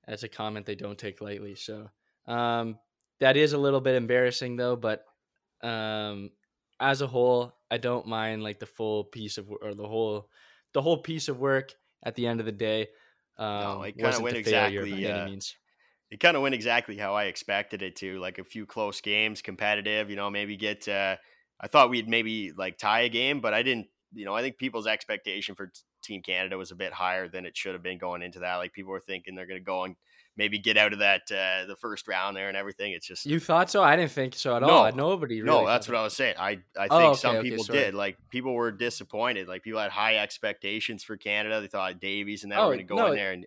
that's 0.07 0.23
a 0.23 0.29
comment 0.29 0.65
they 0.65 0.75
don't 0.75 0.97
take 0.97 1.21
lightly. 1.21 1.55
So 1.55 1.89
um 2.27 2.79
that 3.19 3.37
is 3.37 3.53
a 3.53 3.57
little 3.57 3.81
bit 3.81 3.95
embarrassing 3.95 4.55
though, 4.55 4.75
but 4.75 5.05
um 5.61 6.31
as 6.79 7.01
a 7.01 7.07
whole, 7.07 7.53
I 7.71 7.77
don't 7.77 8.07
mind 8.07 8.43
like 8.43 8.59
the 8.59 8.65
full 8.65 9.05
piece 9.05 9.37
of 9.37 9.49
or 9.49 9.73
the 9.73 9.87
whole 9.87 10.29
the 10.73 10.81
whole 10.81 10.97
piece 11.01 11.27
of 11.29 11.39
work 11.39 11.73
at 12.03 12.15
the 12.15 12.27
end 12.27 12.39
of 12.39 12.45
the 12.45 12.51
day. 12.51 12.89
Um, 13.37 13.83
it 13.85 13.97
kinda 13.97 14.19
went 14.21 14.37
exactly, 14.37 15.05
uh, 15.09 15.29
it 16.11 16.19
kind 16.19 16.37
of 16.37 16.43
went 16.43 16.55
exactly 16.55 16.97
how 16.97 17.15
I 17.15 17.25
expected 17.25 17.81
it 17.81 17.95
to. 17.97 18.19
Like 18.19 18.37
a 18.37 18.43
few 18.43 18.65
close 18.65 19.01
games, 19.01 19.41
competitive. 19.41 20.09
You 20.09 20.15
know, 20.15 20.29
maybe 20.29 20.57
get. 20.57 20.87
Uh, 20.87 21.17
I 21.59 21.67
thought 21.67 21.89
we'd 21.89 22.09
maybe 22.09 22.51
like 22.51 22.77
tie 22.77 23.01
a 23.01 23.09
game, 23.09 23.41
but 23.41 23.53
I 23.53 23.63
didn't. 23.63 23.87
You 24.13 24.25
know, 24.25 24.35
I 24.35 24.41
think 24.41 24.57
people's 24.57 24.87
expectation 24.87 25.55
for 25.55 25.67
t- 25.67 25.81
Team 26.03 26.21
Canada 26.21 26.57
was 26.57 26.71
a 26.71 26.75
bit 26.75 26.93
higher 26.93 27.27
than 27.27 27.45
it 27.45 27.57
should 27.57 27.73
have 27.73 27.83
been 27.83 27.97
going 27.97 28.21
into 28.21 28.39
that. 28.39 28.57
Like 28.57 28.73
people 28.73 28.91
were 28.91 28.99
thinking 29.01 29.35
they're 29.35 29.47
going 29.47 29.59
to 29.59 29.63
go 29.65 29.83
and 29.83 29.95
maybe 30.37 30.59
get 30.59 30.77
out 30.77 30.91
of 30.93 30.99
that 30.99 31.21
uh, 31.31 31.65
the 31.65 31.75
first 31.79 32.07
round 32.07 32.35
there 32.35 32.47
and 32.49 32.57
everything. 32.57 32.91
It's 32.93 33.07
just 33.07 33.25
You 33.25 33.39
thought 33.39 33.69
so? 33.69 33.81
I 33.83 33.95
didn't 33.95 34.11
think 34.11 34.35
so 34.35 34.55
at 34.55 34.61
No. 34.61 34.67
all. 34.69 34.91
Nobody 34.91 35.41
really. 35.41 35.57
no, 35.61 35.65
that's 35.65 35.87
what 35.87 35.95
I 35.97 36.03
was 36.03 36.13
saying. 36.15 36.35
I 36.37 36.59
I 36.77 36.87
think 36.87 36.91
Oh, 36.91 37.07
okay, 37.11 37.15
some 37.19 37.41
people 37.41 37.63
sorry. 37.63 37.79
did. 37.79 37.93
Like 37.93 38.17
people 38.29 38.53
were 38.53 38.71
disappointed. 38.71 39.47
Like 39.47 39.63
people 39.63 39.79
had 39.79 39.91
high 39.91 40.17
expectations 40.17 41.03
for 41.03 41.17
Canada. 41.17 41.61
They 41.61 41.67
thought 41.67 41.99
Davies 41.99 42.43
and 42.43 42.51
them 42.51 42.59
Oh, 42.59 42.63
were 42.67 42.75
going 42.75 42.79
to 42.79 42.83
go 42.85 42.95
no. 42.97 43.07
in 43.07 43.15
there 43.15 43.31
and 43.31 43.45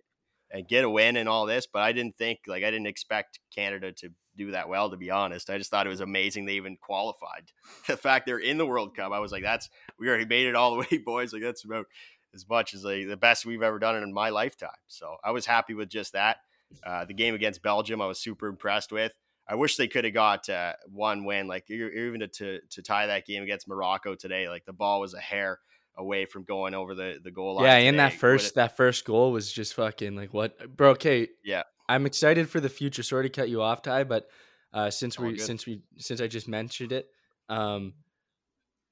and 0.51 0.67
get 0.67 0.83
a 0.83 0.89
win 0.89 1.15
and 1.15 1.29
all 1.29 1.45
this. 1.45 1.67
But 1.71 1.83
I 1.83 1.91
didn't 1.91 2.17
think 2.17 2.39
like 2.47 2.63
I 2.63 2.71
didn't 2.71 2.87
expect 2.87 3.39
Canada 3.53 3.91
to 3.91 4.09
do 4.35 4.51
that 4.51 4.67
well. 4.69 4.89
To 4.89 4.97
be 4.97 5.11
honest, 5.11 5.49
I 5.51 5.57
just 5.59 5.69
thought 5.69 5.85
it 5.85 5.89
was 5.91 5.99
amazing 6.01 6.45
they 6.45 6.53
even 6.53 6.75
qualified. 6.77 7.51
The 7.87 7.97
fact 7.97 8.25
they're 8.25 8.39
in 8.39 8.57
the 8.57 8.65
World 8.65 8.95
Cup, 8.95 9.11
I 9.11 9.19
was 9.19 9.31
like, 9.31 9.43
that's 9.43 9.69
we 9.99 10.07
already 10.07 10.25
made 10.25 10.47
it 10.47 10.55
all 10.55 10.71
the 10.71 10.79
way, 10.91 10.97
boys. 10.97 11.33
Like 11.33 11.43
that's 11.43 11.63
about 11.65 11.85
as 12.33 12.47
much 12.49 12.73
as 12.73 12.83
like 12.83 13.07
the 13.07 13.17
best 13.17 13.45
we've 13.45 13.61
ever 13.63 13.77
done 13.79 13.95
it 13.95 14.01
in 14.01 14.13
my 14.13 14.29
lifetime. 14.29 14.69
So 14.87 15.17
I 15.23 15.31
was 15.31 15.45
happy 15.45 15.73
with 15.75 15.89
just 15.89 16.13
that. 16.13 16.37
Uh, 16.85 17.05
the 17.05 17.13
game 17.13 17.35
against 17.35 17.61
Belgium, 17.61 18.01
I 18.01 18.07
was 18.07 18.19
super 18.19 18.47
impressed 18.47 18.91
with. 18.91 19.13
I 19.47 19.55
wish 19.55 19.77
they 19.77 19.87
could 19.87 20.03
have 20.03 20.13
got 20.13 20.47
uh, 20.47 20.73
one 20.87 21.25
win, 21.25 21.47
like 21.47 21.69
even 21.69 22.19
to, 22.19 22.27
to 22.27 22.59
to 22.69 22.81
tie 22.83 23.07
that 23.07 23.25
game 23.25 23.41
against 23.41 23.67
Morocco 23.67 24.13
today. 24.13 24.47
Like 24.47 24.65
the 24.65 24.73
ball 24.73 25.01
was 25.01 25.15
a 25.15 25.19
hair 25.19 25.59
away 25.97 26.25
from 26.25 26.43
going 26.43 26.73
over 26.75 26.93
the 26.93 27.19
the 27.23 27.31
goal 27.31 27.55
line. 27.55 27.65
Yeah, 27.65 27.75
and 27.89 27.99
that 27.99 28.13
first 28.13 28.55
that 28.55 28.77
first 28.77 29.05
goal 29.05 29.31
was 29.31 29.51
just 29.51 29.73
fucking 29.73 30.15
like 30.15 30.33
what, 30.33 30.75
bro? 30.75 30.91
Okay, 30.91 31.27
Yeah. 31.43 31.63
I'm 31.87 32.05
excited 32.05 32.47
for 32.47 32.59
the 32.59 32.69
future. 32.69 33.01
Sorry 33.01 33.23
to 33.23 33.29
cut 33.29 33.49
you 33.49 33.63
off, 33.63 33.81
Ty, 33.81 34.03
but 34.03 34.29
uh, 34.71 34.91
since 34.91 35.17
All 35.17 35.25
we 35.25 35.31
good. 35.33 35.41
since 35.41 35.65
we 35.65 35.81
since 35.97 36.21
I 36.21 36.27
just 36.27 36.47
mentioned 36.47 36.91
it, 36.91 37.07
um, 37.49 37.93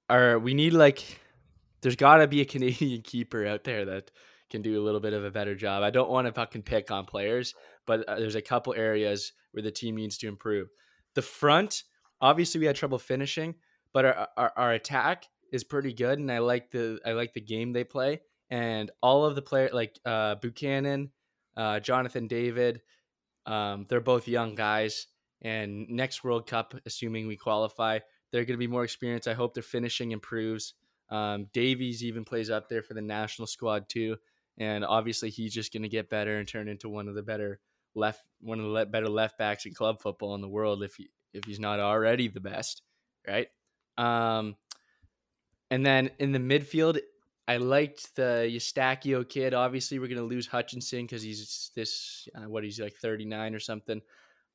our 0.10 0.40
we 0.40 0.56
need 0.56 0.74
like 0.74 1.04
there's 1.82 1.96
got 1.96 2.18
to 2.18 2.28
be 2.28 2.42
a 2.42 2.46
Canadian 2.54 3.04
keeper 3.04 3.46
out 3.46 3.64
there 3.64 3.86
that 3.86 4.10
can 4.50 4.62
do 4.62 4.80
a 4.80 4.84
little 4.84 5.00
bit 5.00 5.14
of 5.14 5.26
a 5.26 5.32
better 5.32 5.56
job. 5.56 5.84
I 5.84 5.90
don't 5.90 6.10
want 6.10 6.28
to 6.28 6.34
fucking 6.34 6.64
pick 6.64 6.92
on 6.92 7.06
players, 7.06 7.54
but 7.86 8.08
uh, 8.08 8.20
there's 8.20 8.36
a 8.36 8.42
couple 8.42 8.74
areas 8.74 9.34
where 9.52 9.64
the 9.64 9.72
team 9.72 9.96
needs 9.96 10.18
to 10.20 10.28
improve. 10.28 10.68
The 11.16 11.22
front, 11.22 11.84
obviously, 12.22 12.60
we 12.60 12.66
had 12.68 12.76
trouble 12.76 13.00
finishing, 13.00 13.56
but 13.94 14.06
our, 14.06 14.28
our 14.38 14.54
our 14.56 14.74
attack 14.74 15.26
is 15.52 15.64
pretty 15.64 15.94
good, 15.94 16.20
and 16.20 16.32
I 16.32 16.40
like 16.40 16.72
the 16.72 17.00
I 17.06 17.12
like 17.12 17.34
the 17.34 17.42
game 17.42 17.74
they 17.74 17.84
play, 17.84 18.22
and 18.50 18.92
all 19.02 19.26
of 19.26 19.36
the 19.36 19.42
player 19.42 19.70
like 19.74 19.98
uh, 20.06 20.36
Buchanan, 20.36 21.12
uh, 21.56 21.80
Jonathan 21.80 22.28
David, 22.28 22.82
um, 23.46 23.86
they're 23.90 24.02
both 24.02 24.28
young 24.28 24.56
guys, 24.56 25.08
and 25.42 25.88
next 25.90 26.24
World 26.24 26.48
Cup, 26.48 26.76
assuming 26.86 27.28
we 27.28 27.38
qualify, 27.38 28.00
they're 28.32 28.46
going 28.46 28.58
to 28.58 28.58
be 28.58 28.68
more 28.68 28.84
experienced. 28.84 29.28
I 29.28 29.34
hope 29.34 29.54
their 29.54 29.64
finishing 29.64 30.12
improves. 30.12 30.74
Um, 31.10 31.48
Davies 31.54 32.04
even 32.04 32.26
plays 32.26 32.50
up 32.50 32.68
there 32.68 32.84
for 32.84 32.94
the 32.94 33.02
national 33.02 33.48
squad 33.48 33.88
too, 33.88 34.18
and 34.58 34.84
obviously 34.86 35.30
he's 35.30 35.54
just 35.54 35.72
going 35.72 35.84
to 35.84 35.90
get 35.90 36.10
better 36.10 36.38
and 36.38 36.48
turn 36.48 36.68
into 36.68 36.90
one 36.90 37.08
of 37.08 37.16
the 37.16 37.24
better 37.24 37.60
left 37.96 38.24
one 38.42 38.60
of 38.60 38.72
the 38.72 38.86
better 38.86 39.10
left 39.10 39.38
backs 39.38 39.66
in 39.66 39.74
club 39.74 40.02
football 40.02 40.36
in 40.36 40.42
the 40.42 40.48
world 40.48 40.84
if 40.84 40.96
he 40.96 41.10
if 41.34 41.46
he's 41.46 41.60
not 41.60 41.80
already 41.80 42.28
the 42.28 42.40
best, 42.40 42.82
right? 43.28 43.48
Um, 43.98 44.56
and 45.70 45.86
then 45.86 46.12
in 46.20 46.32
the 46.32 46.40
midfield, 46.40 47.00
I 47.48 47.58
liked 47.58 48.16
the 48.16 48.50
Eustáquio 48.50 49.28
kid. 49.28 49.54
Obviously, 49.54 50.00
we're 50.00 50.08
going 50.08 50.18
to 50.18 50.24
lose 50.24 50.48
Hutchinson 50.48 51.04
because 51.04 51.22
he's 51.22 51.72
this 51.76 52.28
uh, 52.36 52.50
what 52.50 52.64
he's 52.64 52.80
like 52.80 52.96
thirty 52.96 53.26
nine 53.26 53.56
or 53.56 53.60
something. 53.60 54.02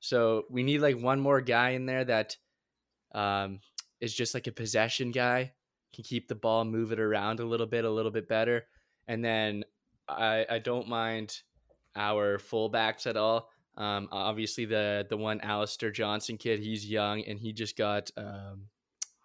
So 0.00 0.44
we 0.50 0.62
need 0.62 0.80
like 0.80 1.00
one 1.00 1.20
more 1.20 1.40
guy 1.40 1.70
in 1.70 1.86
there 1.86 2.04
that 2.04 2.36
um, 3.14 3.60
is 4.00 4.12
just 4.12 4.34
like 4.34 4.46
a 4.46 4.52
possession 4.52 5.10
guy, 5.10 5.52
can 5.94 6.04
keep 6.04 6.28
the 6.28 6.34
ball, 6.34 6.64
move 6.64 6.92
it 6.92 6.98
around 6.98 7.40
a 7.40 7.44
little 7.44 7.66
bit, 7.66 7.84
a 7.84 7.90
little 7.90 8.10
bit 8.10 8.28
better. 8.28 8.66
And 9.06 9.24
then 9.24 9.64
I 10.18 10.46
I 10.48 10.58
don't 10.58 10.88
mind 10.88 11.40
our 11.96 12.38
fullbacks 12.38 13.06
at 13.06 13.16
all. 13.16 13.50
Um, 13.76 14.08
obviously 14.12 14.64
the 14.66 15.06
the 15.08 15.16
one 15.16 15.40
Alistair 15.40 15.90
Johnston 15.90 16.36
kid, 16.36 16.60
he's 16.60 16.86
young 16.88 17.22
and 17.24 17.38
he 17.38 17.52
just 17.52 17.76
got 17.76 18.10
um, 18.16 18.66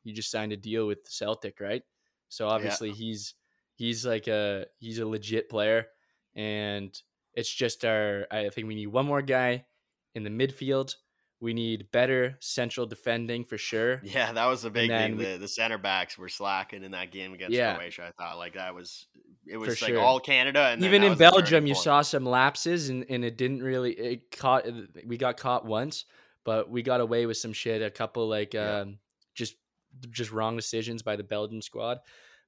he 0.03 0.13
just 0.13 0.31
signed 0.31 0.51
a 0.53 0.57
deal 0.57 0.87
with 0.87 0.99
Celtic, 1.07 1.59
right? 1.59 1.83
So 2.29 2.47
obviously 2.47 2.91
he's 2.91 3.35
he's 3.75 4.05
like 4.05 4.27
a 4.27 4.65
he's 4.79 4.99
a 4.99 5.05
legit 5.05 5.49
player, 5.49 5.87
and 6.35 6.97
it's 7.33 7.53
just 7.53 7.83
our. 7.85 8.25
I 8.31 8.49
think 8.49 8.67
we 8.67 8.75
need 8.75 8.87
one 8.87 9.05
more 9.05 9.21
guy 9.21 9.65
in 10.15 10.23
the 10.23 10.29
midfield. 10.29 10.95
We 11.39 11.53
need 11.53 11.91
better 11.91 12.35
central 12.39 12.87
defending 12.87 13.43
for 13.45 13.57
sure. 13.59 14.01
Yeah, 14.03 14.31
that 14.31 14.45
was 14.47 14.63
the 14.63 14.71
big 14.71 14.89
thing. 14.89 15.17
we- 15.17 15.23
The 15.25 15.37
the 15.37 15.47
center 15.47 15.77
backs 15.77 16.17
were 16.17 16.29
slacking 16.29 16.83
in 16.83 16.91
that 16.91 17.11
game 17.11 17.33
against 17.33 17.53
Yeah. 17.55 17.75
Croatia. 17.75 18.05
I 18.07 18.11
thought 18.11 18.37
like 18.37 18.53
that 18.55 18.73
was 18.73 19.07
it 19.49 19.57
was 19.57 19.81
like 19.81 19.91
sure. 19.91 19.99
all 19.99 20.19
Canada 20.19 20.67
and 20.67 20.83
Even 20.83 21.03
in 21.03 21.09
was 21.09 21.19
the 21.19 21.25
turning 21.25 21.39
Belgium, 21.41 21.67
you 21.67 21.75
saw 21.75 22.01
some 22.01 22.25
lapses, 22.25 22.89
and, 22.89 23.05
and 23.09 23.23
it 23.23 23.37
didn't 23.37 23.63
really 23.63 23.93
it 23.93 24.31
caught. 24.31 24.65
We 25.05 25.17
got 25.17 25.37
caught 25.37 25.65
once, 25.65 26.05
but 26.43 26.69
we 26.69 26.81
got 26.81 27.01
away 27.01 27.25
with 27.25 27.37
some 27.37 27.53
shit. 27.53 27.81
A 27.81 27.89
couple 27.89 28.27
like 28.27 28.53
Yeah. 28.53 28.79
um, 28.79 28.99
just 29.33 29.55
just 30.09 30.31
wrong 30.31 30.55
decisions 30.55 31.01
by 31.01 31.15
the 31.15 31.23
Belgian 31.23 31.61
squad. 31.61 31.99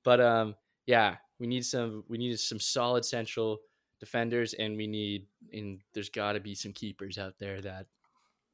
But 0.04 0.22
um, 0.22 0.56
yeah, 0.86 1.18
we 1.40 1.48
need 1.48 1.66
some 1.66 2.04
we 2.08 2.18
need 2.18 2.40
some 2.40 2.60
solid 2.60 3.06
central 3.06 3.60
defenders, 4.00 4.54
and 4.54 4.78
we 4.78 4.88
need 4.88 5.28
and 5.52 5.82
there's 5.94 6.10
got 6.10 6.34
to 6.34 6.40
be 6.40 6.56
some 6.56 6.74
keepers 6.74 7.18
out 7.18 7.36
there 7.40 7.62
that 7.62 7.88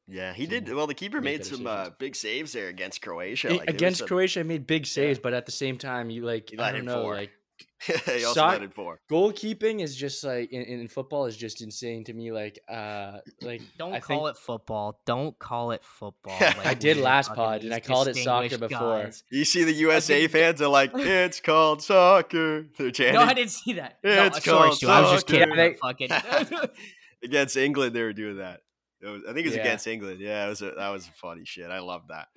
Yeah, 0.08 0.34
he 0.34 0.46
did. 0.46 0.72
Well, 0.72 0.88
the 0.88 0.94
keeper 0.94 1.22
made 1.22 1.46
some 1.46 1.68
uh, 1.68 1.92
big 1.98 2.16
saves 2.16 2.54
there 2.54 2.68
against 2.68 3.02
Croatia. 3.02 3.50
Like, 3.50 3.70
against 3.70 4.00
some- 4.00 4.08
Croatia, 4.08 4.44
made 4.44 4.68
big 4.68 4.86
saves, 4.86 5.20
but 5.20 5.34
at 5.34 5.46
the 5.46 5.52
same 5.52 5.78
time, 5.78 6.10
you 6.10 6.26
like 6.26 6.50
He 6.52 6.58
I 6.58 6.72
don't 6.72 6.86
know, 6.86 7.06
like 7.06 7.32
he 7.86 8.24
also 8.26 8.34
Soc- 8.34 8.60
let 8.62 8.74
four. 8.74 9.00
goalkeeping 9.12 9.80
is 9.82 9.96
just 9.96 10.24
like 10.24 10.52
in, 10.52 10.62
in 10.64 10.88
football 10.88 11.26
is 11.26 11.38
just 11.38 11.62
insane 11.62 12.04
to 12.06 12.14
me. 12.14 12.32
Like 12.32 12.60
uh, 12.68 13.20
like 13.42 13.62
Don't 13.78 13.94
I 13.94 14.00
call 14.00 14.26
think, 14.26 14.36
it 14.38 14.42
football. 14.42 15.00
Don't 15.06 15.38
call 15.38 15.72
it 15.72 15.84
football. 15.84 16.36
I 16.66 16.74
did 16.74 16.98
last 16.98 17.34
pod, 17.34 17.64
and 17.64 17.74
I 17.74 17.80
called 17.80 18.08
it 18.08 18.16
soccer 18.18 18.48
distinguished 18.48 18.72
before. 18.72 19.04
guys. 19.04 19.24
You 19.30 19.46
see 19.46 19.64
the 19.64 19.74
USA 19.74 20.22
think- 20.22 20.32
fans 20.32 20.62
are 20.62 20.68
like, 20.70 20.92
it's 20.96 21.40
called 21.42 21.82
soccer. 21.84 22.66
They're 22.78 22.92
chanting 22.92 23.16
No, 23.16 23.22
I 23.22 23.34
didn't 23.34 23.52
see 23.52 23.74
that. 23.74 24.00
No, 24.04 24.26
It's 24.26 24.44
sorry, 24.44 24.58
called 24.70 24.78
Stu. 24.78 24.88
I 24.88 25.02
was 25.02 25.12
just 25.12 25.28
kidding. 25.28 25.54
Yeah, 25.56 25.70
Fucking. 25.82 26.10
against 27.24 27.58
England. 27.58 27.96
They 27.96 28.02
were 28.04 28.14
doing 28.14 28.38
that. 28.38 28.62
It 29.02 29.08
was, 29.08 29.22
I 29.30 29.34
think 29.34 29.46
it 29.46 29.50
was 29.50 29.56
Yeah. 29.56 29.62
against 29.62 29.86
England. 29.88 30.20
Yeah, 30.20 30.46
it 30.46 30.50
was 30.50 30.62
a, 30.62 30.72
that 30.72 30.90
was 30.90 31.08
funny 31.22 31.46
shit. 31.46 31.70
I 31.70 31.80
love 31.80 32.04
that. 32.10 32.28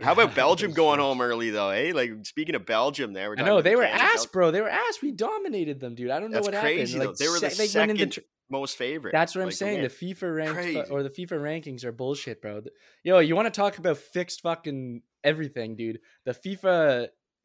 How 0.00 0.12
about 0.12 0.34
Belgium 0.36 0.72
going 0.72 1.00
home 1.00 1.20
early 1.20 1.50
though? 1.50 1.70
Eh, 1.70 1.92
like 1.94 2.10
speaking 2.24 2.54
of 2.54 2.64
Belgium, 2.66 3.12
there. 3.12 3.30
we're 3.30 3.38
I 3.38 3.42
know 3.42 3.60
they 3.62 3.76
were 3.76 3.84
ass, 3.84 4.26
bro. 4.26 4.50
They 4.50 4.60
were 4.60 4.68
ass. 4.70 4.98
We 5.02 5.12
dominated 5.12 5.80
them, 5.80 5.94
dude. 5.94 6.10
I 6.10 6.18
don't 6.20 6.30
know 6.30 6.36
That's 6.36 6.48
what 6.48 6.60
crazy, 6.60 6.98
happened. 6.98 7.16
though. 7.18 7.24
They 7.24 7.30
were 7.30 7.40
the 7.40 7.50
se- 7.50 7.66
second 7.66 8.12
tr- 8.12 8.20
most 8.50 8.76
favorite. 8.76 9.12
That's 9.12 9.34
what 9.34 9.42
I'm 9.42 9.48
like, 9.48 9.54
saying. 9.56 9.82
The. 9.82 9.88
FIFA 9.88 10.52
Crazy. 10.52 10.82
or 10.90 11.02
the 11.02 11.10
FIFA 11.10 11.40
rankings 11.40 11.84
are 11.84 11.92
bullshit, 11.92 12.40
bro. 12.42 12.62
Yo, 13.04 13.18
you 13.18 13.36
want 13.36 13.46
to 13.46 13.60
talk 13.60 13.78
about 13.78 13.96
fixed 13.98 14.40
fucking 14.42 15.02
everything, 15.24 15.76
dude? 15.76 16.00
The 16.24 16.32
FIFA, 16.32 17.08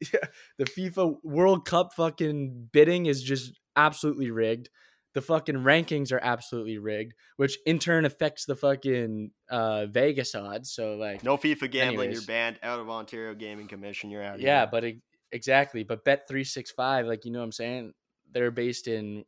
the 0.58 0.64
FIFA 0.64 1.16
World 1.22 1.64
Cup 1.66 1.92
fucking 1.94 2.68
bidding 2.72 3.06
is 3.06 3.22
just 3.22 3.58
absolutely 3.76 4.30
rigged. 4.30 4.68
The 5.14 5.22
fucking 5.22 5.56
rankings 5.56 6.12
are 6.12 6.20
absolutely 6.22 6.78
rigged, 6.78 7.14
which 7.36 7.58
in 7.66 7.78
turn 7.78 8.04
affects 8.04 8.44
the 8.44 8.54
fucking 8.54 9.30
uh, 9.50 9.86
Vegas 9.86 10.34
odds. 10.34 10.70
So 10.72 10.94
like, 10.96 11.24
No 11.24 11.36
FIFA 11.36 11.70
gambling. 11.70 11.80
Anyways. 12.08 12.12
You're 12.14 12.26
banned 12.26 12.58
out 12.62 12.78
of 12.78 12.88
Ontario 12.90 13.34
Gaming 13.34 13.68
Commission. 13.68 14.10
You're 14.10 14.22
out. 14.22 14.36
of 14.36 14.40
yeah, 14.42 14.60
here. 14.60 14.68
but 14.70 14.84
e- 14.84 15.00
exactly. 15.32 15.82
But 15.82 16.04
Bet 16.04 16.28
three 16.28 16.44
six 16.44 16.70
five, 16.70 17.06
like 17.06 17.24
you 17.24 17.32
know 17.32 17.38
what 17.38 17.46
I'm 17.46 17.52
saying? 17.52 17.94
They're 18.32 18.50
based 18.50 18.86
in, 18.86 19.24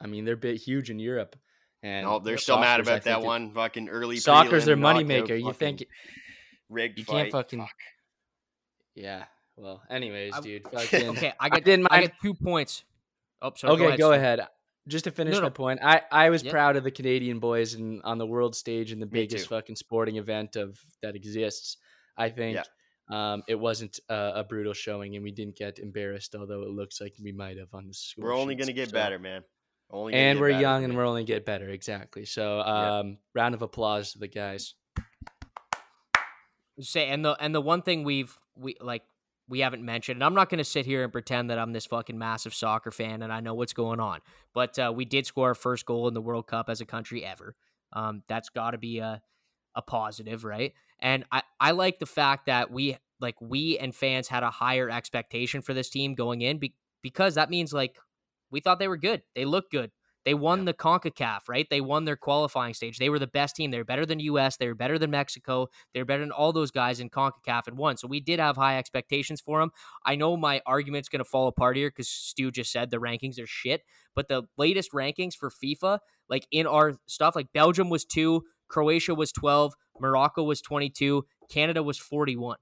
I 0.00 0.06
mean, 0.06 0.24
they're 0.24 0.34
big, 0.36 0.58
huge 0.58 0.90
in 0.90 0.98
Europe. 0.98 1.36
And 1.82 2.06
no, 2.06 2.18
they're 2.18 2.38
still 2.38 2.58
mad 2.58 2.78
soccer's, 2.78 2.88
I 2.88 2.92
about 2.92 3.04
that 3.04 3.12
think, 3.16 3.24
it- 3.24 3.26
one 3.26 3.50
fucking 3.52 3.88
early. 3.90 4.16
Soccer's 4.16 4.64
their 4.64 4.76
prelim 4.76 4.80
knockout 4.80 5.04
moneymaker. 5.28 5.40
You 5.40 5.52
think 5.52 5.84
rigged 6.70 6.98
you 6.98 7.04
can't 7.04 7.30
fucking 7.30 7.60
Fuck. 7.60 7.70
Yeah. 8.94 9.24
Well, 9.56 9.82
anyways, 9.90 10.32
I- 10.34 10.40
dude. 10.40 10.62
fucking- 10.72 11.08
okay, 11.10 11.32
I 11.38 11.50
got. 11.50 11.64
didn't 11.64 11.86
I 11.90 11.96
mind- 11.98 12.08
got 12.10 12.16
two 12.22 12.34
points. 12.34 12.82
Oh, 13.42 13.52
sorry. 13.54 13.74
okay, 13.74 13.96
go 13.98 14.10
Stu. 14.10 14.14
ahead. 14.14 14.40
Just 14.88 15.04
to 15.04 15.10
finish 15.10 15.34
No, 15.34 15.42
my 15.42 15.48
point, 15.50 15.80
I 15.82 16.02
I 16.12 16.30
was 16.30 16.42
Yeah. 16.44 16.52
proud 16.52 16.76
of 16.76 16.84
the 16.84 16.90
Canadian 16.92 17.40
boys 17.40 17.74
and 17.74 18.00
on 18.04 18.18
the 18.18 18.26
world 18.26 18.54
stage 18.54 18.92
in 18.92 19.00
the 19.00 19.06
Me 19.06 19.10
biggest 19.22 19.44
too. 19.46 19.54
fucking 19.56 19.76
sporting 19.76 20.16
event 20.16 20.54
of 20.56 20.78
that 21.02 21.16
exists. 21.16 21.76
I 22.16 22.30
think 22.30 22.58
um, 23.10 23.42
it 23.48 23.56
wasn't 23.56 23.98
a, 24.08 24.32
a 24.36 24.44
brutal 24.44 24.72
showing, 24.72 25.14
and 25.16 25.24
we 25.24 25.30
didn't 25.32 25.56
get 25.56 25.78
embarrassed, 25.80 26.34
although 26.34 26.62
it 26.62 26.70
looks 26.70 27.00
like 27.00 27.14
we 27.22 27.32
might 27.32 27.56
have 27.58 27.72
on 27.72 27.86
the 27.88 27.94
score. 27.94 28.24
We're 28.26 28.36
only 28.36 28.54
gonna 28.54 28.72
get 28.72 28.88
so- 28.90 28.94
better, 28.94 29.18
man. 29.18 29.42
Only 29.90 30.14
and 30.14 30.36
get 30.36 30.40
we're 30.40 30.48
better, 30.50 30.60
young, 30.60 30.80
man. 30.82 30.90
and 30.90 30.96
we're 30.98 31.06
only 31.06 31.22
get 31.24 31.44
better. 31.46 31.68
Exactly. 31.68 32.24
So, 32.24 32.60
um, 32.60 33.18
round 33.34 33.54
of 33.54 33.62
applause 33.62 34.12
to 34.12 34.18
the 34.18 34.26
guys. 34.28 34.74
say 36.80 37.08
and 37.08 37.24
the 37.24 37.32
and 37.40 37.54
the 37.54 37.60
one 37.60 37.82
thing 37.82 38.04
we've 38.04 38.36
we 38.56 38.76
like 38.80 39.02
we 39.48 39.60
haven't 39.60 39.84
mentioned 39.84 40.16
and 40.16 40.24
i'm 40.24 40.34
not 40.34 40.48
going 40.48 40.58
to 40.58 40.64
sit 40.64 40.86
here 40.86 41.04
and 41.04 41.12
pretend 41.12 41.50
that 41.50 41.58
i'm 41.58 41.72
this 41.72 41.86
fucking 41.86 42.18
massive 42.18 42.54
soccer 42.54 42.90
fan 42.90 43.22
and 43.22 43.32
i 43.32 43.40
know 43.40 43.54
what's 43.54 43.72
going 43.72 44.00
on 44.00 44.20
but 44.56 44.78
uh, 44.78 44.90
we 44.90 45.04
did 45.04 45.26
score 45.26 45.48
our 45.48 45.54
first 45.54 45.84
goal 45.84 46.08
in 46.08 46.14
the 46.14 46.20
world 46.22 46.46
cup 46.46 46.70
as 46.70 46.80
a 46.80 46.86
country 46.86 47.22
ever. 47.22 47.54
Um, 47.92 48.22
that's 48.26 48.48
got 48.48 48.70
to 48.70 48.78
be 48.78 49.00
a, 49.00 49.20
a 49.74 49.82
positive 49.82 50.44
right? 50.44 50.72
And 50.98 51.24
I, 51.30 51.42
I 51.60 51.72
like 51.72 51.98
the 51.98 52.06
fact 52.06 52.46
that 52.46 52.70
we 52.70 52.96
like 53.20 53.38
we 53.38 53.76
and 53.76 53.94
fans 53.94 54.28
had 54.28 54.42
a 54.42 54.50
higher 54.50 54.88
expectation 54.88 55.60
for 55.60 55.74
this 55.74 55.90
team 55.90 56.14
going 56.14 56.40
in 56.40 56.56
be- 56.56 56.74
because 57.02 57.34
that 57.34 57.50
means 57.50 57.74
like 57.74 57.98
we 58.50 58.60
thought 58.60 58.78
they 58.78 58.88
were 58.88 58.96
good. 58.96 59.20
They 59.34 59.44
looked 59.44 59.72
good 59.72 59.90
they 60.26 60.34
won 60.34 60.64
the 60.64 60.74
CONCACAF, 60.74 61.48
right? 61.48 61.68
They 61.70 61.80
won 61.80 62.04
their 62.04 62.16
qualifying 62.16 62.74
stage. 62.74 62.98
They 62.98 63.08
were 63.08 63.20
the 63.20 63.28
best 63.28 63.54
team. 63.54 63.70
They 63.70 63.78
were 63.78 63.84
better 63.84 64.04
than 64.04 64.18
US. 64.18 64.56
They 64.56 64.66
were 64.66 64.74
better 64.74 64.98
than 64.98 65.12
Mexico. 65.12 65.68
They 65.94 66.00
were 66.00 66.04
better 66.04 66.24
than 66.24 66.32
all 66.32 66.52
those 66.52 66.72
guys 66.72 66.98
in 66.98 67.10
CONCACAF 67.10 67.68
and 67.68 67.78
won. 67.78 67.96
So 67.96 68.08
we 68.08 68.18
did 68.18 68.40
have 68.40 68.56
high 68.56 68.76
expectations 68.76 69.40
for 69.40 69.60
them. 69.60 69.70
I 70.04 70.16
know 70.16 70.36
my 70.36 70.60
argument's 70.66 71.08
going 71.08 71.20
to 71.20 71.24
fall 71.24 71.46
apart 71.46 71.76
here 71.76 71.90
because 71.90 72.08
Stu 72.08 72.50
just 72.50 72.72
said 72.72 72.90
the 72.90 72.96
rankings 72.96 73.40
are 73.40 73.46
shit. 73.46 73.82
But 74.16 74.26
the 74.26 74.42
latest 74.58 74.90
rankings 74.90 75.34
for 75.34 75.48
FIFA, 75.48 76.00
like 76.28 76.48
in 76.50 76.66
our 76.66 76.94
stuff, 77.06 77.36
like 77.36 77.52
Belgium 77.54 77.88
was 77.88 78.04
two, 78.04 78.42
Croatia 78.68 79.14
was 79.14 79.30
12, 79.30 79.74
Morocco 80.00 80.42
was 80.42 80.60
22, 80.60 81.24
Canada 81.48 81.84
was 81.84 81.98
41. 81.98 82.56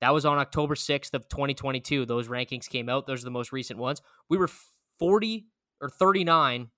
That 0.00 0.14
was 0.14 0.24
on 0.24 0.38
October 0.38 0.76
6th 0.76 1.14
of 1.14 1.28
2022. 1.28 2.06
Those 2.06 2.28
rankings 2.28 2.68
came 2.68 2.88
out. 2.88 3.08
Those 3.08 3.22
are 3.22 3.24
the 3.24 3.32
most 3.32 3.50
recent 3.50 3.80
ones. 3.80 4.00
We 4.28 4.36
were 4.36 4.50
40 5.00 5.46
or 5.80 5.90
39 5.90 6.68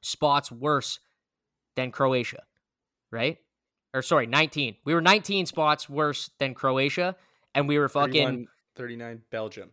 spots 0.00 0.50
worse 0.50 1.00
than 1.74 1.90
Croatia, 1.90 2.42
right? 3.10 3.38
or 3.96 4.02
sorry, 4.02 4.26
19. 4.26 4.76
We 4.84 4.92
were 4.92 5.00
19 5.00 5.46
spots 5.46 5.88
worse 5.88 6.30
than 6.38 6.52
Croatia, 6.52 7.16
and 7.54 7.66
we 7.66 7.78
were 7.78 7.88
fucking 7.88 8.46
39 8.76 9.22
Belgium. 9.30 9.70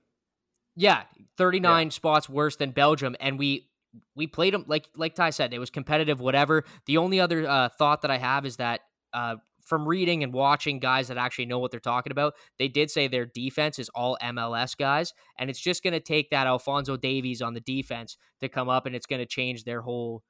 yeah, 0.77 1.03
39 1.37 1.91
spots 1.91 2.29
worse 2.29 2.55
than 2.55 2.71
Belgium, 2.71 3.17
and 3.19 3.37
we 3.37 3.67
we 4.15 4.25
played 4.25 4.53
them 4.53 4.63
like 4.65 4.87
like 4.95 5.13
Ty 5.13 5.31
said, 5.31 5.53
it 5.53 5.59
was 5.59 5.69
competitive. 5.69 6.21
Whatever. 6.21 6.63
The 6.85 6.97
only 6.97 7.19
other 7.19 7.45
uh, 7.47 7.67
thought 7.67 8.01
that 8.03 8.11
I 8.11 8.17
have 8.17 8.45
is 8.45 8.55
that 8.57 8.79
uh, 9.11 9.35
from 9.65 9.87
reading 9.87 10.23
and 10.23 10.33
watching 10.33 10.79
guys 10.79 11.07
that 11.07 11.17
actually 11.17 11.45
know 11.45 11.59
what 11.59 11.71
they're 11.71 11.79
talking 11.79 12.11
about, 12.11 12.33
they 12.59 12.67
did 12.67 12.91
say 12.91 13.07
their 13.07 13.25
defense 13.25 13.79
is 13.79 13.89
all 13.89 14.17
MLS 14.21 14.77
guys, 14.77 15.13
and 15.39 15.49
it's 15.49 15.59
just 15.59 15.83
going 15.83 15.93
to 15.93 15.99
take 15.99 16.29
that 16.31 16.47
Alphonso 16.47 16.97
Davies 16.97 17.41
on 17.41 17.53
the 17.53 17.61
defense 17.61 18.17
to 18.41 18.49
come 18.49 18.69
up, 18.69 18.85
and 18.85 18.95
it's 18.95 19.05
going 19.05 19.21
to 19.21 19.25
change 19.25 19.63
their 19.63 19.81
whole 19.81 20.23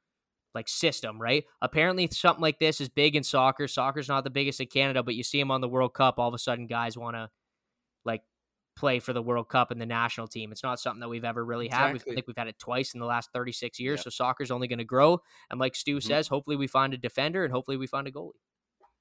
like 0.55 0.69
system, 0.69 1.19
right? 1.19 1.45
Apparently, 1.63 2.07
something 2.11 2.41
like 2.41 2.59
this 2.59 2.79
is 2.79 2.87
big 2.87 3.15
in 3.15 3.23
soccer. 3.23 3.67
Soccer's 3.67 4.07
not 4.07 4.23
the 4.23 4.29
biggest 4.29 4.59
in 4.61 4.67
Canada, 4.67 5.01
but 5.01 5.15
you 5.15 5.23
see 5.23 5.39
them 5.39 5.49
on 5.49 5.61
the 5.61 5.67
World 5.67 5.95
Cup. 5.95 6.19
All 6.19 6.27
of 6.27 6.33
a 6.35 6.37
sudden, 6.37 6.67
guys 6.67 6.95
want 6.95 7.15
to 7.15 7.29
like 8.05 8.21
play 8.75 8.99
for 8.99 9.13
the 9.13 9.21
World 9.21 9.49
Cup 9.49 9.71
and 9.71 9.81
the 9.81 9.85
national 9.87 10.27
team. 10.27 10.51
It's 10.51 10.61
not 10.63 10.79
something 10.79 10.99
that 10.99 11.09
we've 11.09 11.23
ever 11.23 11.43
really 11.43 11.69
had. 11.69 11.93
We've, 11.93 12.03
I 12.07 12.13
think 12.13 12.27
we've 12.27 12.37
had 12.37 12.47
it 12.47 12.59
twice 12.59 12.93
in 12.93 12.99
the 12.99 13.05
last 13.07 13.31
36 13.33 13.79
years. 13.79 13.99
Yeah. 13.99 14.03
So 14.03 14.09
soccer's 14.11 14.51
only 14.51 14.67
going 14.67 14.77
to 14.79 14.83
grow. 14.85 15.21
And 15.49 15.59
like 15.59 15.75
Stu 15.75 15.97
Mhm. 15.97 16.03
says, 16.03 16.27
hopefully 16.27 16.55
we 16.55 16.67
find 16.67 16.93
a 16.93 16.97
defender 16.97 17.43
and 17.43 17.51
hopefully 17.51 17.77
we 17.77 17.87
find 17.87 18.07
a 18.07 18.11
goalie. 18.11 18.31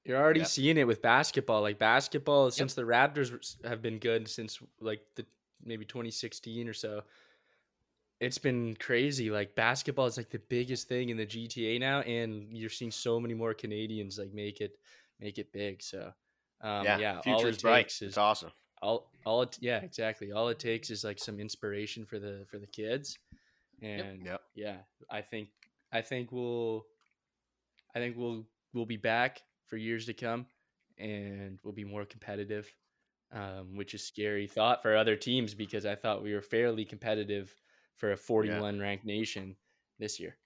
You're 0.05 0.17
already 0.17 0.41
Yeah. 0.41 0.45
seeing 0.47 0.77
it 0.77 0.85
with 0.85 1.01
basketball. 1.01 1.61
Like 1.61 1.79
basketball, 1.79 2.51
since 2.51 2.73
the 2.73 2.83
Raptors 2.83 3.63
have 3.65 3.81
been 3.81 3.99
good 3.99 4.27
since 4.27 4.59
like 4.79 5.01
the 5.15 5.25
maybe 5.63 5.85
2016 5.85 6.67
or 6.67 6.73
so. 6.73 7.03
It's 8.19 8.37
been 8.37 8.75
crazy. 8.75 9.29
Like 9.29 9.55
basketball 9.55 10.05
is 10.05 10.17
like 10.17 10.29
the 10.29 10.39
biggest 10.39 10.87
thing 10.87 11.09
in 11.09 11.17
the 11.17 11.25
GTA 11.25 11.79
now, 11.79 12.01
and 12.01 12.55
you're 12.55 12.69
seeing 12.69 12.91
so 12.91 13.19
many 13.19 13.33
more 13.33 13.53
Canadians 13.53 14.17
like 14.17 14.33
make 14.33 14.61
it 14.61 14.77
make 15.19 15.37
it 15.39 15.51
big. 15.51 15.81
So, 15.81 16.13
um, 16.61 16.85
yeah, 16.85 16.97
yeah, 16.99 17.15
all 17.17 17.21
future's 17.23 17.57
it 17.57 17.61
bright. 17.63 17.83
takes 17.83 18.01
It's 18.01 18.13
is 18.13 18.17
awesome. 18.17 18.51
all 18.81 19.09
all 19.25 19.41
it 19.43 19.57
yeah 19.61 19.79
exactly 19.81 20.31
all 20.33 20.49
it 20.49 20.59
takes 20.59 20.89
is 20.89 21.03
like 21.03 21.17
some 21.19 21.39
inspiration 21.39 22.05
for 22.05 22.19
the 22.19 22.45
for 22.49 22.59
the 22.59 22.67
kids, 22.67 23.17
and 23.81 24.25
Yep. 24.25 24.41
yeah, 24.55 24.77
I 25.09 25.21
think 25.21 25.49
I 25.91 26.01
think 26.01 26.31
we'll 26.31 26.85
I 27.95 27.99
think 27.99 28.15
we'll 28.17 28.45
we'll 28.73 28.85
be 28.85 28.97
back 28.97 29.41
for 29.73 29.77
years 29.77 30.05
to 30.05 30.13
come 30.13 30.45
and 30.99 31.57
we'll 31.63 31.73
be 31.73 31.83
more 31.83 32.05
competitive. 32.05 32.71
Um, 33.31 33.75
which 33.75 33.95
is 33.95 34.05
scary 34.05 34.45
thought 34.45 34.83
for 34.83 34.95
other 34.95 35.15
teams 35.15 35.55
because 35.55 35.87
I 35.87 35.95
thought 35.95 36.21
we 36.21 36.35
were 36.35 36.43
fairly 36.43 36.85
competitive 36.85 37.51
for 37.95 38.11
a 38.11 38.15
41 38.15 38.79
ranked 38.79 39.05
nation 39.05 39.55
this 39.97 40.19
year. 40.19 40.37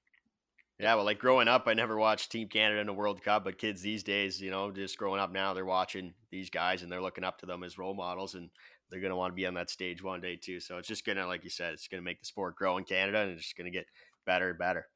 Yeah, 0.79 0.95
well, 0.95 1.03
like 1.03 1.19
growing 1.19 1.49
up, 1.49 1.63
I 1.67 1.73
never 1.73 1.97
watched 1.97 2.31
Team 2.31 2.47
Canada 2.47 2.79
in 2.79 2.87
a 2.87 2.93
World 2.93 3.21
Cup, 3.21 3.43
but 3.43 3.57
kids 3.57 3.81
these 3.81 4.03
days, 4.03 4.39
you 4.39 4.49
know, 4.49 4.71
just 4.71 4.97
growing 4.97 5.19
up 5.19 5.33
now, 5.33 5.53
they're 5.53 5.65
watching 5.65 6.13
these 6.31 6.49
guys 6.49 6.81
and 6.81 6.89
they're 6.89 7.01
looking 7.01 7.25
up 7.25 7.39
to 7.39 7.45
them 7.45 7.61
as 7.61 7.77
role 7.77 7.93
models, 7.93 8.35
and 8.35 8.49
they're 8.89 9.01
going 9.01 9.11
to 9.11 9.17
want 9.17 9.33
to 9.33 9.35
be 9.35 9.45
on 9.45 9.55
that 9.55 9.69
stage 9.69 10.01
one 10.01 10.21
day 10.21 10.37
too. 10.37 10.61
So 10.61 10.77
it's 10.77 10.87
just 10.87 11.05
going 11.05 11.17
to, 11.17 11.27
like 11.27 11.43
you 11.43 11.49
said, 11.49 11.73
it's 11.73 11.89
going 11.89 12.01
to 12.01 12.05
make 12.05 12.21
the 12.21 12.25
sport 12.25 12.55
grow 12.55 12.77
in 12.77 12.85
Canada, 12.85 13.19
and 13.19 13.31
it's 13.31 13.43
just 13.43 13.57
going 13.57 13.69
to 13.69 13.77
get 13.77 13.87
better 14.25 14.51
and 14.51 14.57
better. 14.57 14.87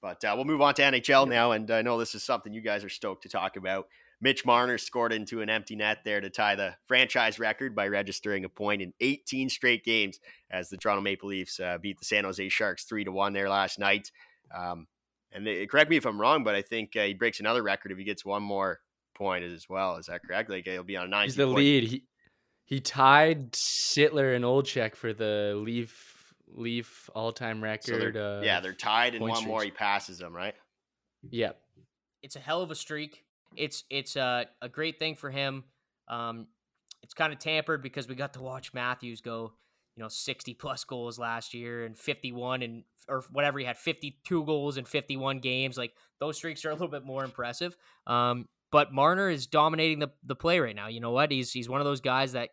But 0.00 0.24
uh, 0.24 0.32
we'll 0.36 0.44
move 0.44 0.60
on 0.60 0.74
to 0.74 0.82
NHL 0.82 1.28
now, 1.28 1.52
and 1.52 1.70
I 1.70 1.82
know 1.82 1.98
this 1.98 2.14
is 2.14 2.22
something 2.22 2.52
you 2.52 2.60
guys 2.60 2.84
are 2.84 2.88
stoked 2.88 3.24
to 3.24 3.28
talk 3.28 3.56
about. 3.56 3.86
Mitch 4.20 4.44
Marner 4.44 4.78
scored 4.78 5.12
into 5.12 5.42
an 5.42 5.48
empty 5.50 5.76
net 5.76 5.98
there 6.04 6.20
to 6.20 6.28
tie 6.30 6.56
the 6.56 6.74
franchise 6.86 7.38
record 7.38 7.74
by 7.74 7.86
registering 7.86 8.44
a 8.44 8.48
point 8.48 8.82
in 8.82 8.92
18 9.00 9.48
straight 9.48 9.84
games 9.84 10.18
as 10.50 10.68
the 10.68 10.76
Toronto 10.76 11.02
Maple 11.02 11.28
Leafs 11.28 11.60
uh, 11.60 11.78
beat 11.80 11.98
the 11.98 12.04
San 12.04 12.24
Jose 12.24 12.48
Sharks 12.48 12.84
three 12.84 13.04
to 13.04 13.12
one 13.12 13.32
there 13.32 13.48
last 13.48 13.78
night. 13.78 14.10
Um, 14.56 14.86
and 15.32 15.46
they, 15.46 15.66
correct 15.66 15.90
me 15.90 15.96
if 15.96 16.06
I'm 16.06 16.20
wrong, 16.20 16.42
but 16.42 16.54
I 16.54 16.62
think 16.62 16.96
uh, 16.96 17.02
he 17.04 17.14
breaks 17.14 17.38
another 17.38 17.62
record 17.62 17.92
if 17.92 17.98
he 17.98 18.04
gets 18.04 18.24
one 18.24 18.42
more 18.42 18.80
point 19.14 19.44
as 19.44 19.68
well. 19.68 19.96
Is 19.96 20.06
that 20.06 20.22
correct? 20.24 20.50
Like 20.50 20.64
he'll 20.66 20.82
be 20.82 20.96
on 20.96 21.06
a 21.06 21.08
19 21.08 21.24
He's 21.26 21.36
the 21.36 21.44
point- 21.46 21.56
lead. 21.58 21.84
He 21.84 22.04
he 22.64 22.80
tied 22.80 23.52
Sittler 23.52 24.36
and 24.36 24.44
Olczyk 24.44 24.94
for 24.94 25.14
the 25.14 25.54
Leaf 25.56 26.07
Leaf 26.54 27.08
all 27.14 27.32
time 27.32 27.58
So 27.58 27.62
record. 27.62 28.14
they're- 28.14 28.38
uh, 28.38 28.42
yeah, 28.42 28.60
they're 28.60 28.72
tied, 28.72 29.14
and 29.14 29.20
point 29.20 29.34
one 29.34 29.44
more 29.46 29.62
he 29.62 29.70
passes 29.70 30.18
them, 30.18 30.34
right? 30.34 30.54
yeah. 31.30 31.52
It's 32.22 32.34
a 32.36 32.40
hell 32.40 32.62
of 32.62 32.70
a 32.70 32.74
streak. 32.74 33.24
It's 33.56 33.84
it's 33.90 34.16
a, 34.16 34.46
a 34.60 34.68
great 34.68 34.98
thing 34.98 35.14
for 35.14 35.30
him. 35.30 35.64
Um, 36.08 36.48
it's 37.02 37.14
kind 37.14 37.32
of 37.32 37.38
tampered 37.38 37.80
because 37.82 38.08
we 38.08 38.14
got 38.16 38.32
to 38.34 38.42
watch 38.42 38.74
Matthews 38.74 39.20
go, 39.20 39.52
you 39.96 40.02
know, 40.02 40.08
60 40.08 40.54
plus 40.54 40.82
goals 40.84 41.18
last 41.18 41.54
year 41.54 41.84
and 41.84 41.96
51 41.96 42.62
and 42.62 42.82
or 43.08 43.22
whatever 43.32 43.58
he 43.58 43.64
had 43.64 43.78
52 43.78 44.44
goals 44.44 44.76
in 44.78 44.84
51 44.84 45.38
games. 45.38 45.78
Like 45.78 45.92
those 46.18 46.36
streaks 46.36 46.64
are 46.64 46.70
a 46.70 46.72
little 46.72 46.88
bit 46.88 47.04
more 47.04 47.24
impressive. 47.24 47.76
Um, 48.06 48.48
but 48.72 48.92
Marner 48.92 49.30
is 49.30 49.46
dominating 49.46 50.00
the 50.00 50.08
the 50.24 50.34
play 50.36 50.58
right 50.60 50.74
now. 50.76 50.88
You 50.88 51.00
know 51.00 51.12
what? 51.12 51.30
He's 51.30 51.52
he's 51.52 51.68
one 51.68 51.80
of 51.80 51.84
those 51.86 52.00
guys 52.00 52.32
that 52.32 52.50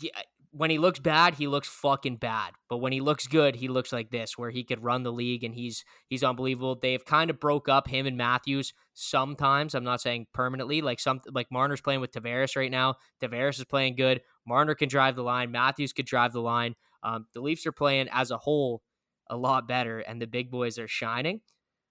yeah, 0.00 0.10
when 0.50 0.70
he 0.70 0.78
looks 0.78 0.98
bad, 0.98 1.34
he 1.34 1.46
looks 1.46 1.68
fucking 1.68 2.16
bad. 2.16 2.52
But 2.68 2.78
when 2.78 2.92
he 2.92 3.00
looks 3.00 3.26
good, 3.26 3.56
he 3.56 3.68
looks 3.68 3.92
like 3.92 4.10
this, 4.10 4.36
where 4.36 4.50
he 4.50 4.64
could 4.64 4.82
run 4.82 5.02
the 5.02 5.12
league 5.12 5.44
and 5.44 5.54
he's 5.54 5.84
he's 6.08 6.24
unbelievable. 6.24 6.78
They've 6.80 7.04
kind 7.04 7.30
of 7.30 7.40
broke 7.40 7.68
up 7.68 7.88
him 7.88 8.06
and 8.06 8.16
Matthews 8.16 8.72
sometimes. 8.94 9.74
I'm 9.74 9.84
not 9.84 10.00
saying 10.00 10.26
permanently. 10.32 10.80
Like 10.80 11.00
some 11.00 11.20
like 11.32 11.48
Marner's 11.50 11.80
playing 11.80 12.00
with 12.00 12.12
Tavares 12.12 12.56
right 12.56 12.70
now. 12.70 12.96
Tavares 13.22 13.58
is 13.58 13.64
playing 13.64 13.96
good. 13.96 14.20
Marner 14.46 14.74
can 14.74 14.88
drive 14.88 15.16
the 15.16 15.22
line. 15.22 15.50
Matthews 15.50 15.92
could 15.92 16.06
drive 16.06 16.32
the 16.32 16.42
line. 16.42 16.74
Um, 17.02 17.26
the 17.34 17.40
Leafs 17.40 17.66
are 17.66 17.72
playing 17.72 18.08
as 18.10 18.30
a 18.30 18.38
whole 18.38 18.82
a 19.30 19.36
lot 19.36 19.68
better, 19.68 20.00
and 20.00 20.20
the 20.20 20.26
big 20.26 20.50
boys 20.50 20.78
are 20.78 20.88
shining. 20.88 21.40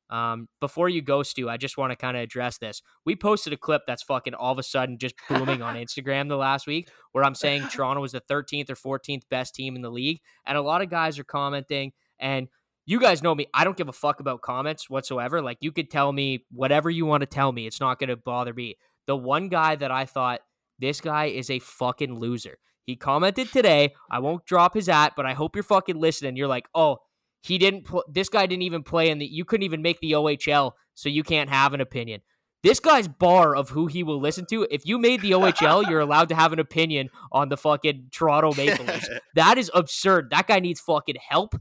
Um, 0.10 0.47
before 0.62 0.89
you 0.89 1.01
go, 1.01 1.24
Stu, 1.24 1.49
I 1.49 1.58
just 1.58 1.78
want 1.78 1.91
to 1.91 1.95
kind 1.95 2.16
of 2.16 2.24
address 2.24 2.58
this. 2.58 2.82
We 3.05 3.16
posted 3.16 3.53
a 3.53 3.58
clip 3.58 3.84
that's 3.86 4.03
fucking 4.03 4.34
all 4.34 4.51
of 4.51 4.60
a 4.60 4.64
sudden 4.64 4.97
just 4.97 5.16
booming 5.28 5.62
on 5.62 5.76
Instagram 5.78 6.30
the 6.30 6.38
last 6.38 6.68
week 6.68 6.89
where 7.12 7.24
I'm 7.24 7.36
saying 7.36 7.68
Toronto 7.72 8.01
was 8.01 8.14
the 8.14 8.22
13th 8.22 8.70
or 8.70 8.99
14th 8.99 9.24
best 9.30 9.55
team 9.55 9.76
in 9.76 9.82
the 9.82 9.91
league. 9.91 10.22
And 10.45 10.58
a 10.58 10.62
lot 10.62 10.82
of 10.82 10.89
guys 10.89 11.20
are 11.20 11.24
commenting. 11.24 11.91
And 12.20 12.47
you 12.86 12.99
guys 13.01 13.22
know 13.22 13.36
me. 13.36 13.47
I 13.53 13.64
don't 13.66 13.76
give 13.76 13.89
a 13.89 13.93
fuck 13.93 14.22
about 14.22 14.41
comments 14.41 14.89
whatsoever. 14.89 15.41
Like, 15.41 15.58
you 15.60 15.74
could 15.74 15.91
tell 15.91 16.12
me 16.14 16.45
whatever 16.51 16.89
you 16.89 17.05
want 17.05 17.22
to 17.22 17.28
tell 17.28 17.51
me. 17.51 17.68
It's 17.68 17.82
not 17.82 17.99
going 17.99 18.10
to 18.10 18.16
bother 18.16 18.53
me. 18.53 18.78
The 19.08 19.16
one 19.16 19.49
guy 19.49 19.76
that 19.76 19.91
I 19.91 20.05
thought, 20.05 20.39
this 20.80 21.01
guy 21.01 21.26
is 21.26 21.49
a 21.49 21.60
fucking 21.60 22.18
loser. 22.18 22.58
He 22.86 22.95
commented 22.95 23.51
today. 23.51 23.93
I 24.10 24.20
won't 24.20 24.45
drop 24.45 24.74
his 24.74 24.88
at, 24.88 25.18
but 25.18 25.26
I 25.26 25.34
hope 25.34 25.58
you're 25.58 25.64
fucking 25.64 25.99
listening. 25.99 26.38
You're 26.38 26.47
like, 26.47 26.70
oh, 26.74 26.99
he 27.42 27.58
didn't. 27.58 27.86
Pl- 27.86 28.04
this 28.12 28.30
guy 28.30 28.46
didn't 28.46 28.64
even 28.64 28.84
play 28.84 29.10
in 29.10 29.20
the. 29.20 29.26
You 29.26 29.46
couldn't 29.46 29.64
even 29.64 29.82
make 29.82 30.00
the 30.00 30.14
OHL, 30.14 30.72
so 30.94 31.10
you 31.10 31.24
can't 31.24 31.50
have 31.50 31.74
an 31.74 31.82
opinion. 31.82 32.22
This 32.64 32.80
guy's 32.80 33.08
bar 33.08 33.56
of 33.56 33.70
who 33.70 33.88
he 33.88 34.04
will 34.04 34.20
listen 34.20 34.46
to. 34.48 34.68
If 34.72 34.86
you 34.86 34.98
made 34.98 35.22
the 35.22 35.32
OHL, 35.32 35.90
you're 35.90 36.00
allowed 36.00 36.30
to 36.30 36.36
have 36.36 36.54
an 36.54 36.60
opinion 36.60 37.10
on 37.32 37.50
the 37.50 37.58
fucking 37.58 38.08
Toronto 38.12 38.54
Maple 38.56 38.86
Leafs. 38.86 39.08
That 39.36 39.58
is 39.60 39.70
absurd. 39.74 40.32
That 40.32 40.48
guy 40.48 40.60
needs 40.60 40.80
fucking 40.82 41.18
help. 41.30 41.56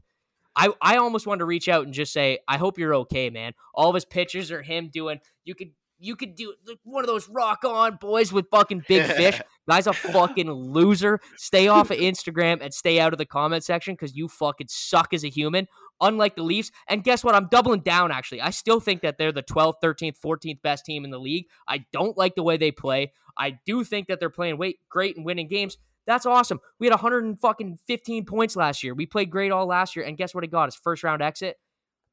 I, 0.55 0.69
I 0.81 0.97
almost 0.97 1.27
want 1.27 1.39
to 1.39 1.45
reach 1.45 1.69
out 1.69 1.85
and 1.85 1.93
just 1.93 2.11
say, 2.11 2.39
I 2.47 2.57
hope 2.57 2.79
you're 2.79 2.95
okay, 2.95 3.29
man. 3.29 3.53
All 3.75 3.89
of 3.89 3.93
his 3.93 4.05
pictures 4.05 4.51
are 4.51 4.63
him 4.63 4.89
doing. 4.91 5.19
You 5.45 5.53
could 5.53 5.69
you 5.99 6.15
could 6.15 6.35
do 6.35 6.53
like, 6.67 6.79
one 6.83 7.03
of 7.03 7.07
those 7.07 7.29
rock 7.29 7.63
on 7.63 7.97
boys 7.97 8.33
with 8.33 8.47
fucking 8.51 8.83
big 8.87 9.05
fish. 9.05 9.39
Guy's 9.69 9.87
a 9.87 9.93
fucking 9.93 10.49
loser. 10.49 11.19
Stay 11.35 11.67
off 11.67 11.91
of 11.91 11.97
Instagram 11.97 12.61
and 12.61 12.73
stay 12.73 12.99
out 12.99 13.13
of 13.13 13.19
the 13.19 13.25
comment 13.25 13.63
section 13.63 13.93
because 13.93 14.15
you 14.15 14.27
fucking 14.27 14.67
suck 14.69 15.13
as 15.13 15.23
a 15.23 15.29
human. 15.29 15.67
Unlike 15.99 16.35
the 16.35 16.43
Leafs. 16.43 16.71
And 16.87 17.03
guess 17.03 17.23
what? 17.23 17.33
I'm 17.35 17.47
doubling 17.47 17.81
down, 17.81 18.11
actually. 18.11 18.39
I 18.41 18.51
still 18.51 18.79
think 18.79 19.01
that 19.01 19.17
they're 19.17 19.31
the 19.31 19.43
12th, 19.43 19.75
13th, 19.83 20.17
14th 20.23 20.61
best 20.61 20.85
team 20.85 21.03
in 21.03 21.11
the 21.11 21.19
league. 21.19 21.45
I 21.67 21.85
don't 21.91 22.15
like 22.17 22.35
the 22.35 22.43
way 22.43 22.57
they 22.57 22.71
play. 22.71 23.11
I 23.37 23.57
do 23.65 23.83
think 23.83 24.07
that 24.07 24.19
they're 24.19 24.29
playing 24.29 24.59
great 24.89 25.17
and 25.17 25.25
winning 25.25 25.47
games. 25.47 25.77
That's 26.05 26.25
awesome. 26.25 26.59
We 26.79 26.87
had 26.87 26.91
115 26.91 28.25
points 28.25 28.55
last 28.55 28.83
year. 28.83 28.93
We 28.93 29.05
played 29.05 29.29
great 29.29 29.51
all 29.51 29.65
last 29.65 29.95
year. 29.95 30.05
And 30.05 30.17
guess 30.17 30.33
what 30.33 30.43
it 30.43 30.51
got? 30.51 30.65
His 30.65 30.75
first 30.75 31.03
round 31.03 31.21
exit. 31.21 31.57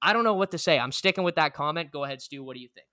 I 0.03 0.13
don't 0.13 0.25
know 0.25 0.35
what 0.35 0.51
to 0.51 0.59
say. 0.59 0.79
I'm 0.79 0.93
sticking 0.93 1.23
with 1.23 1.37
that 1.37 1.55
comment. 1.55 1.93
Go 1.93 2.05
ahead, 2.05 2.21
Stu. 2.21 2.43
What 2.43 2.57
do 2.57 2.61
you 2.61 2.69
think? 2.75 2.87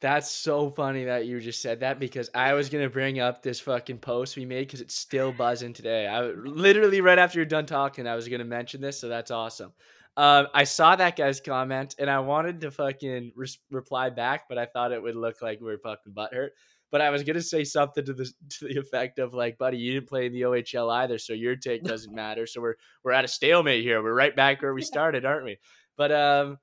That's 0.00 0.30
so 0.30 0.70
funny 0.70 1.04
that 1.04 1.26
you 1.26 1.40
just 1.40 1.60
said 1.60 1.80
that 1.80 2.00
because 2.00 2.30
I 2.34 2.54
was 2.54 2.70
gonna 2.70 2.88
bring 2.88 3.20
up 3.20 3.42
this 3.42 3.60
fucking 3.60 3.98
post 3.98 4.36
we 4.36 4.46
made 4.46 4.66
because 4.66 4.80
it's 4.80 4.94
still 4.94 5.30
buzzing 5.30 5.74
today. 5.74 6.06
I 6.06 6.22
literally 6.22 7.02
right 7.02 7.18
after 7.18 7.38
you're 7.38 7.46
done 7.46 7.66
talking, 7.66 8.06
I 8.06 8.14
was 8.14 8.26
gonna 8.26 8.44
mention 8.44 8.80
this, 8.80 8.98
so 8.98 9.08
that's 9.08 9.30
awesome. 9.30 9.72
Um, 10.16 10.48
I 10.54 10.64
saw 10.64 10.96
that 10.96 11.16
guy's 11.16 11.40
comment 11.40 11.96
and 11.98 12.10
I 12.10 12.18
wanted 12.18 12.62
to 12.62 12.70
fucking 12.70 13.32
reply 13.70 14.10
back, 14.10 14.48
but 14.48 14.58
I 14.58 14.66
thought 14.66 14.92
it 14.92 15.02
would 15.02 15.16
look 15.16 15.42
like 15.42 15.60
we 15.60 15.66
were 15.66 15.78
fucking 15.78 16.14
butthurt. 16.14 16.50
But 16.90 17.02
I 17.02 17.10
was 17.10 17.22
gonna 17.22 17.42
say 17.42 17.62
something 17.64 18.04
to 18.04 18.14
the 18.14 18.24
to 18.58 18.68
the 18.68 18.78
effect 18.78 19.18
of 19.18 19.34
like, 19.34 19.58
buddy, 19.58 19.76
you 19.76 19.92
didn't 19.92 20.08
play 20.08 20.26
in 20.26 20.32
the 20.32 20.42
OHL 20.42 20.90
either, 20.92 21.18
so 21.18 21.34
your 21.34 21.56
take 21.56 21.84
doesn't 21.84 22.14
matter. 22.14 22.46
So 22.46 22.62
we're 22.62 22.76
we're 23.04 23.12
at 23.12 23.26
a 23.26 23.28
stalemate 23.28 23.84
here. 23.84 24.02
We're 24.02 24.14
right 24.14 24.34
back 24.34 24.62
where 24.62 24.72
we 24.72 24.82
started, 24.82 25.26
aren't 25.26 25.44
we? 25.44 25.58
But 25.98 26.10
um, 26.10 26.58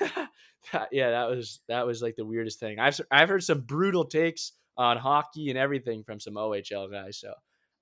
that- 0.72 0.88
yeah, 0.92 1.10
that 1.10 1.28
was 1.28 1.60
that 1.68 1.86
was 1.86 2.02
like 2.02 2.16
the 2.16 2.24
weirdest 2.26 2.60
thing. 2.60 2.78
I've 2.78 3.00
I've 3.10 3.28
heard 3.28 3.44
some 3.44 3.60
brutal 3.62 4.04
takes 4.04 4.52
on 4.76 4.96
hockey 4.96 5.50
and 5.50 5.58
everything 5.58 6.04
from 6.04 6.20
some 6.20 6.34
OHL 6.34 6.90
guys. 6.90 7.18
So 7.18 7.32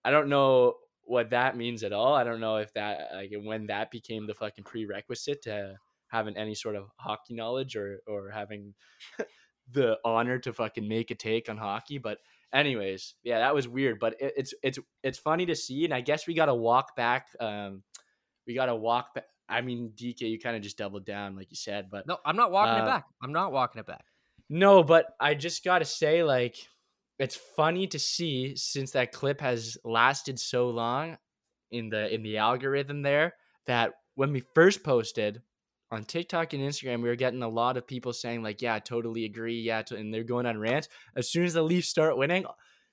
I 0.05 0.11
don't 0.11 0.29
know 0.29 0.75
what 1.03 1.31
that 1.31 1.57
means 1.57 1.83
at 1.85 1.93
all. 1.93 2.15
I 2.15 2.25
don't 2.25 2.41
know 2.41 2.57
if 2.57 2.73
that 2.75 3.11
like 3.15 3.33
when 3.43 3.67
that 3.67 3.91
became 3.91 4.27
the 4.27 4.35
fucking 4.35 4.65
prerequisite 4.65 5.43
to 5.43 5.77
having 6.09 6.37
any 6.37 6.55
sort 6.55 6.77
of 6.77 6.89
hockey 6.97 7.35
knowledge 7.35 7.77
or 7.77 8.01
or 8.07 8.31
having 8.31 8.75
the 9.73 9.99
honor 10.05 10.39
to 10.39 10.53
fucking 10.53 10.87
make 10.89 11.11
a 11.11 11.15
take 11.15 11.49
on 11.49 11.57
hockey. 11.57 11.99
But 11.99 12.19
anyways, 12.53 13.15
yeah, 13.23 13.41
that 13.41 13.55
was 13.55 13.69
weird. 13.69 13.99
But 13.99 14.15
it, 14.21 14.35
it's 14.37 14.55
it's 14.63 14.79
it's 15.03 15.19
funny 15.19 15.47
to 15.47 15.55
see, 15.57 15.85
and 15.85 15.95
I 15.95 16.01
guess 16.01 16.27
we 16.27 16.35
got 16.35 16.47
to 16.47 16.55
walk 16.55 16.97
back. 16.97 17.29
Um, 17.41 17.83
we 18.47 18.55
got 18.55 18.67
to 18.67 18.77
walk 18.77 19.15
back. 19.15 19.25
I 19.49 19.61
mean, 19.61 19.93
DK, 19.95 20.23
you 20.23 20.39
kind 20.39 20.57
of 20.57 20.63
just 20.63 20.79
doubled 20.79 21.05
down, 21.07 21.37
like 21.37 21.51
you 21.51 21.57
said, 21.57 21.89
but 21.91 22.07
No, 22.07 22.19
I'm 22.25 22.37
not 22.37 22.51
walking 22.51 22.81
Uh, 22.81 22.85
it 22.85 22.87
back. 22.87 23.05
I'm 23.23 23.33
not 23.33 23.53
walking 23.53 23.79
it 23.81 23.87
back. 23.87 24.05
no, 24.49 24.83
but 24.83 25.15
I 25.21 25.35
just 25.35 25.65
got 25.65 25.79
to 25.81 25.85
say, 25.85 26.23
like, 26.23 26.57
it's 27.19 27.37
funny 27.57 27.87
to 27.89 27.99
see 27.99 28.55
since 28.57 28.91
that 28.93 29.13
clip 29.13 29.41
has 29.41 29.79
lasted 29.85 30.39
so 30.39 30.69
long 30.71 31.17
in 31.71 31.89
the 31.89 32.13
in 32.15 32.23
the 32.23 32.37
algorithm 32.39 33.03
there 33.03 33.35
that 33.67 33.95
when 34.15 34.33
we 34.33 34.41
first 34.55 34.83
posted 34.85 35.43
on 35.91 36.05
TikTok 36.05 36.53
and 36.53 36.63
Instagram, 36.63 37.03
we 37.03 37.09
were 37.09 37.17
getting 37.17 37.43
a 37.43 37.49
lot 37.49 37.77
of 37.77 37.87
people 37.87 38.13
saying 38.13 38.43
like, 38.43 38.61
"Yeah, 38.61 38.75
I 38.75 38.81
totally 38.81 39.25
agree." 39.25 39.61
Yeah, 39.61 39.83
to, 39.83 39.97
and 39.97 40.13
they're 40.13 40.25
going 40.25 40.47
on 40.47 40.59
rants. 40.59 40.89
As 41.17 41.31
soon 41.31 41.45
as 41.45 41.55
the 41.55 41.63
Leafs 41.63 41.89
start 41.89 42.17
winning, 42.19 42.45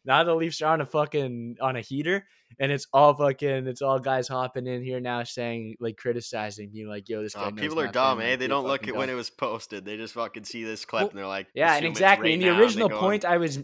now 0.06 0.24
the 0.24 0.36
Leafs 0.36 0.62
are 0.62 0.74
on 0.74 0.82
a 0.82 0.86
fucking 0.86 1.58
on 1.62 1.76
a 1.76 1.82
heater, 1.82 2.26
and 2.60 2.72
it's 2.72 2.88
all 2.94 3.14
fucking 3.16 3.68
it's 3.68 3.82
all 3.82 4.00
guys 4.00 4.28
hopping 4.28 4.68
in 4.68 4.84
here 4.84 5.00
now 5.00 5.24
saying 5.24 5.76
like 5.80 5.98
criticizing, 5.98 6.72
being 6.72 6.88
like, 6.88 7.08
"Yo, 7.10 7.22
this 7.24 7.34
guy." 7.36 7.52
People 7.52 7.80
are 7.80 7.88
dumb, 7.88 8.20
eh? 8.22 8.36
They 8.36 8.48
don't 8.48 8.66
look 8.68 8.88
at 8.88 8.96
when 8.96 9.10
it 9.10 9.14
was 9.16 9.30
posted. 9.30 9.86
They 9.86 9.98
just 9.98 10.14
fucking 10.14 10.44
see 10.44 10.64
this 10.64 10.86
clip 10.86 11.02
Well, 11.02 11.10
and 11.10 11.20
they're 11.20 11.28
like, 11.28 11.48
Yeah, 11.56 11.76
and 11.76 11.86
exactly. 11.86 12.30
right 12.30 12.34
and 12.34 12.42
the 12.42 12.48
now, 12.48 12.54
and 12.54 12.62
original 12.62 12.90
point 12.90 13.26
I 13.26 13.38
was, 13.38 13.60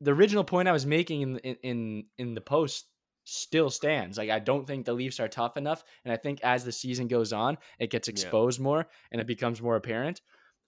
the 0.00 0.12
original 0.12 0.44
point 0.44 0.68
I 0.68 0.72
was 0.72 0.86
making 0.86 1.22
in 1.22 1.38
in 1.38 2.04
in, 2.18 2.34
the 2.34 2.40
post 2.40 2.86
still 3.24 3.70
stands. 3.70 4.18
Like 4.18 4.30
I 4.30 4.40
don't 4.40 4.66
think 4.66 4.84
the 4.84 4.94
Leafs 4.94 5.20
are 5.20 5.28
tough 5.28 5.56
enough, 5.56 5.84
and 6.04 6.12
I 6.12 6.16
think 6.16 6.40
as 6.42 6.64
the 6.64 6.72
season 6.72 7.06
goes 7.06 7.32
on, 7.32 7.56
it 7.78 7.90
gets 7.90 8.08
Yeah. 8.08 8.12
exposed 8.12 8.60
more 8.60 8.88
and 9.12 9.20
it 9.20 9.26
becomes 9.26 9.62
more 9.62 9.76
apparent. 9.76 10.20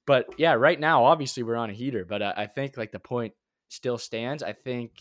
But 0.06 0.26
yeah, 0.38 0.52
right 0.52 0.78
now, 0.78 1.04
obviously 1.04 1.42
we're 1.42 1.56
on 1.56 1.70
a 1.70 1.72
heater, 1.72 2.04
but 2.04 2.22
I, 2.22 2.32
I 2.36 2.46
think 2.46 2.76
like 2.76 2.92
the 2.92 3.00
point 3.00 3.32
still 3.74 3.98
stands. 3.98 4.42
I 4.42 4.52
think. 4.52 4.92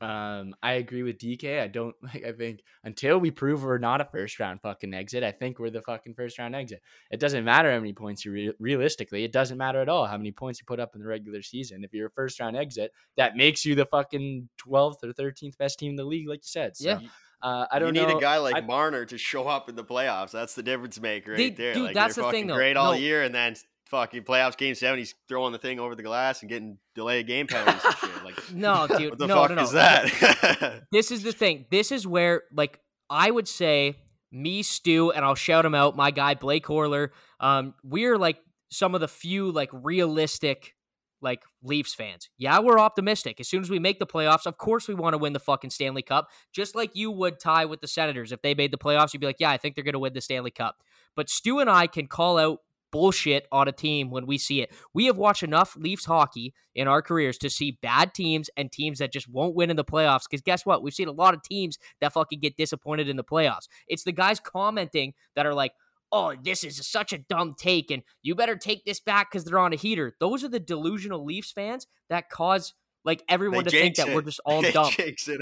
Um, 0.00 0.56
I 0.60 0.72
agree 0.72 1.04
with 1.04 1.18
DK. 1.18 1.60
I 1.62 1.68
don't 1.68 1.94
like. 2.02 2.24
I 2.26 2.32
think 2.32 2.60
until 2.82 3.18
we 3.18 3.30
prove 3.30 3.62
we're 3.62 3.78
not 3.78 4.00
a 4.00 4.04
first 4.04 4.40
round 4.40 4.60
fucking 4.60 4.92
exit, 4.94 5.22
I 5.22 5.30
think 5.30 5.60
we're 5.60 5.70
the 5.70 5.80
fucking 5.82 6.14
first 6.14 6.40
round 6.40 6.56
exit. 6.56 6.82
It 7.12 7.20
doesn't 7.20 7.44
matter 7.44 7.70
how 7.70 7.78
many 7.78 7.92
points 7.92 8.24
you 8.24 8.32
re- 8.32 8.52
realistically. 8.58 9.22
It 9.22 9.30
doesn't 9.32 9.58
matter 9.58 9.80
at 9.80 9.88
all 9.88 10.06
how 10.06 10.16
many 10.16 10.32
points 10.32 10.58
you 10.60 10.64
put 10.66 10.80
up 10.80 10.96
in 10.96 11.00
the 11.00 11.06
regular 11.06 11.40
season. 11.40 11.84
If 11.84 11.94
you're 11.94 12.08
a 12.08 12.10
first 12.10 12.40
round 12.40 12.56
exit, 12.56 12.90
that 13.16 13.36
makes 13.36 13.64
you 13.64 13.76
the 13.76 13.86
fucking 13.86 14.48
twelfth 14.56 15.04
or 15.04 15.12
thirteenth 15.12 15.56
best 15.56 15.78
team 15.78 15.90
in 15.90 15.96
the 15.96 16.04
league, 16.04 16.28
like 16.28 16.38
you 16.40 16.48
said. 16.48 16.76
So, 16.76 16.88
Yeah. 16.88 16.98
uh, 17.40 17.66
I 17.70 17.78
don't 17.78 17.94
you 17.94 18.00
need 18.00 18.08
know. 18.08 18.18
a 18.18 18.20
guy 18.20 18.38
like 18.38 18.56
I- 18.56 18.60
Marner 18.62 19.04
to 19.04 19.16
show 19.16 19.46
up 19.46 19.68
in 19.68 19.76
the 19.76 19.84
playoffs. 19.84 20.32
That's 20.32 20.56
the 20.56 20.64
difference 20.64 21.00
maker 21.00 21.30
right 21.30 21.36
They- 21.36 21.50
there. 21.50 21.74
dude, 21.74 21.82
like, 21.84 21.94
that's 21.94 22.16
they're 22.16 22.24
the 22.24 22.30
thing, 22.32 22.48
though. 22.48 22.56
great 22.56 22.76
all 22.76 22.94
No. 22.94 22.98
year, 22.98 23.22
and 23.22 23.32
then 23.32 23.54
fucking 23.92 24.24
playoffs 24.24 24.56
game 24.56 24.74
seven, 24.74 24.98
he's 24.98 25.14
throwing 25.28 25.52
the 25.52 25.58
thing 25.58 25.78
over 25.78 25.94
the 25.94 26.02
glass 26.02 26.40
and 26.40 26.48
getting 26.48 26.78
delayed 26.96 27.28
game 27.28 27.46
penalties 27.46 27.84
and 27.84 27.94
shit. 27.96 28.24
Like, 28.24 28.50
No, 28.52 28.86
dude. 28.88 29.10
what 29.10 29.18
the 29.18 29.26
no, 29.28 29.34
fuck 29.36 29.50
no, 29.50 29.56
no. 29.56 29.62
is 29.62 29.72
that? 29.72 30.82
this 30.92 31.12
is 31.12 31.22
the 31.22 31.32
thing. 31.32 31.66
This 31.70 31.92
is 31.92 32.06
where, 32.06 32.42
like, 32.52 32.80
I 33.08 33.30
would 33.30 33.46
say 33.46 33.98
me, 34.32 34.62
Stu, 34.62 35.12
and 35.12 35.24
I'll 35.24 35.36
shout 35.36 35.64
him 35.64 35.74
out, 35.74 35.94
my 35.94 36.10
guy 36.10 36.34
Blake 36.34 36.64
Horler. 36.64 37.10
Um, 37.38 37.74
we're 37.84 38.18
like 38.18 38.38
some 38.70 38.94
of 38.94 39.00
the 39.02 39.08
few 39.08 39.52
like 39.52 39.68
realistic 39.72 40.74
like 41.20 41.42
Leafs 41.62 41.94
fans. 41.94 42.30
Yeah, 42.36 42.58
we're 42.58 42.80
optimistic. 42.80 43.38
As 43.38 43.46
soon 43.46 43.62
as 43.62 43.70
we 43.70 43.78
make 43.78 43.98
the 43.98 44.06
playoffs, 44.06 44.46
of 44.46 44.58
course 44.58 44.88
we 44.88 44.94
want 44.94 45.14
to 45.14 45.18
win 45.18 45.34
the 45.34 45.38
fucking 45.38 45.70
Stanley 45.70 46.02
Cup, 46.02 46.30
just 46.52 46.74
like 46.74 46.96
you 46.96 47.10
would 47.10 47.38
tie 47.38 47.64
with 47.66 47.80
the 47.80 47.86
Senators. 47.86 48.32
If 48.32 48.42
they 48.42 48.54
made 48.54 48.72
the 48.72 48.78
playoffs, 48.78 49.12
you'd 49.12 49.20
be 49.20 49.26
like, 49.26 49.38
yeah, 49.38 49.50
I 49.50 49.56
think 49.58 49.74
they're 49.74 49.84
going 49.84 49.92
to 49.92 50.00
win 50.00 50.14
the 50.14 50.20
Stanley 50.20 50.50
Cup. 50.50 50.78
But 51.14 51.28
Stu 51.28 51.60
and 51.60 51.70
I 51.70 51.86
can 51.86 52.08
call 52.08 52.38
out 52.38 52.58
bullshit 52.92 53.48
on 53.50 53.66
a 53.66 53.72
team 53.72 54.10
when 54.10 54.26
we 54.26 54.38
see 54.38 54.60
it. 54.62 54.70
We 54.94 55.06
have 55.06 55.16
watched 55.16 55.42
enough 55.42 55.74
Leafs 55.76 56.04
hockey 56.04 56.54
in 56.74 56.86
our 56.86 57.02
careers 57.02 57.38
to 57.38 57.50
see 57.50 57.78
bad 57.82 58.14
teams 58.14 58.48
and 58.56 58.70
teams 58.70 59.00
that 59.00 59.12
just 59.12 59.28
won't 59.28 59.56
win 59.56 59.70
in 59.70 59.76
the 59.76 59.84
playoffs. 59.84 60.22
Because 60.30 60.42
guess 60.42 60.64
what? 60.64 60.82
We've 60.82 60.94
seen 60.94 61.08
a 61.08 61.12
lot 61.12 61.34
of 61.34 61.42
teams 61.42 61.78
that 62.00 62.12
fucking 62.12 62.38
get 62.38 62.56
disappointed 62.56 63.08
in 63.08 63.16
the 63.16 63.24
playoffs. 63.24 63.66
It's 63.88 64.04
the 64.04 64.12
guys 64.12 64.38
commenting 64.38 65.14
that 65.34 65.46
are 65.46 65.54
like, 65.54 65.72
oh, 66.12 66.34
this 66.40 66.62
is 66.62 66.86
such 66.86 67.12
a 67.12 67.18
dumb 67.18 67.54
take, 67.58 67.90
and 67.90 68.02
you 68.22 68.34
better 68.34 68.54
take 68.56 68.84
this 68.84 69.00
back 69.00 69.32
because 69.32 69.44
they're 69.44 69.58
on 69.58 69.72
a 69.72 69.76
heater. 69.76 70.14
Those 70.20 70.44
are 70.44 70.48
the 70.48 70.60
delusional 70.60 71.24
Leafs 71.24 71.50
fans 71.50 71.86
that 72.10 72.28
cause 72.28 72.74
like 73.04 73.22
everyone 73.28 73.64
They 73.64 73.70
to 73.70 73.80
think 73.80 73.96
that 73.96 74.14
we're 74.14 74.22
just 74.22 74.40
all 74.44 74.62
They 74.62 74.72
dumb. 74.72 74.92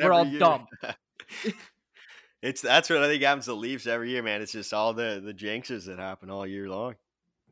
We're 0.00 0.12
all 0.12 0.26
year. 0.26 0.38
dumb. 0.38 0.66
it's 2.42 2.62
that's 2.62 2.88
what 2.88 3.02
I 3.02 3.08
think 3.08 3.22
happens 3.22 3.46
to 3.46 3.54
Leafs 3.54 3.86
every 3.86 4.10
year, 4.10 4.22
man. 4.22 4.42
It's 4.42 4.52
just 4.52 4.72
all 4.72 4.94
the 4.94 5.20
the 5.22 5.34
jinxes 5.34 5.86
that 5.86 5.98
happen 5.98 6.30
all 6.30 6.46
year 6.46 6.68
long. 6.68 6.94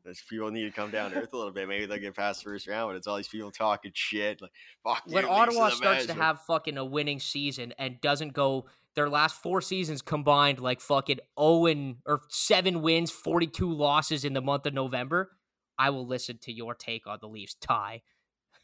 Those 0.05 0.23
people 0.29 0.51
need 0.51 0.65
to 0.65 0.71
come 0.71 0.91
down 0.91 1.11
to 1.11 1.19
earth 1.19 1.33
a 1.33 1.37
little 1.37 1.53
bit. 1.53 1.69
Maybe 1.69 1.87
they'll 1.87 1.99
get 1.99 2.17
past 2.17 2.43
the 2.43 2.51
first 2.51 2.67
round, 2.67 2.91
but 2.91 2.97
it's 2.97 3.07
all 3.07 3.17
these 3.17 3.29
people 3.29 3.51
talking 3.51 3.93
shit. 3.95 4.41
Like, 4.41 4.53
fuck 4.85 5.03
when 5.07 5.25
you, 5.25 5.31
Ottawa 5.31 5.71
the 5.71 5.77
starts 5.77 6.07
to 6.07 6.15
have 6.15 6.41
fucking 6.43 6.77
a 6.77 6.85
winning 6.85 7.21
season 7.21 7.75
and 7.79 8.01
doesn't 8.01 8.33
go 8.33 8.67
their 8.95 9.09
last 9.09 9.37
four 9.37 9.61
seasons 9.61 10.03
combined 10.03 10.59
like 10.59 10.81
fucking 10.81 11.21
0 11.39 11.67
and 11.67 11.97
or 12.07 12.21
7 12.31 12.83
wins, 12.83 13.11
42 13.11 13.73
losses 13.73 14.25
in 14.25 14.33
the 14.33 14.41
month 14.41 14.67
of 14.67 14.75
November, 14.75 15.31
I 15.79 15.91
will 15.91 16.07
listen 16.07 16.39
to 16.43 16.53
your 16.53 16.75
take 16.75 17.07
on 17.07 17.19
the 17.21 17.29
Leafs 17.29 17.55
tie. 17.55 18.03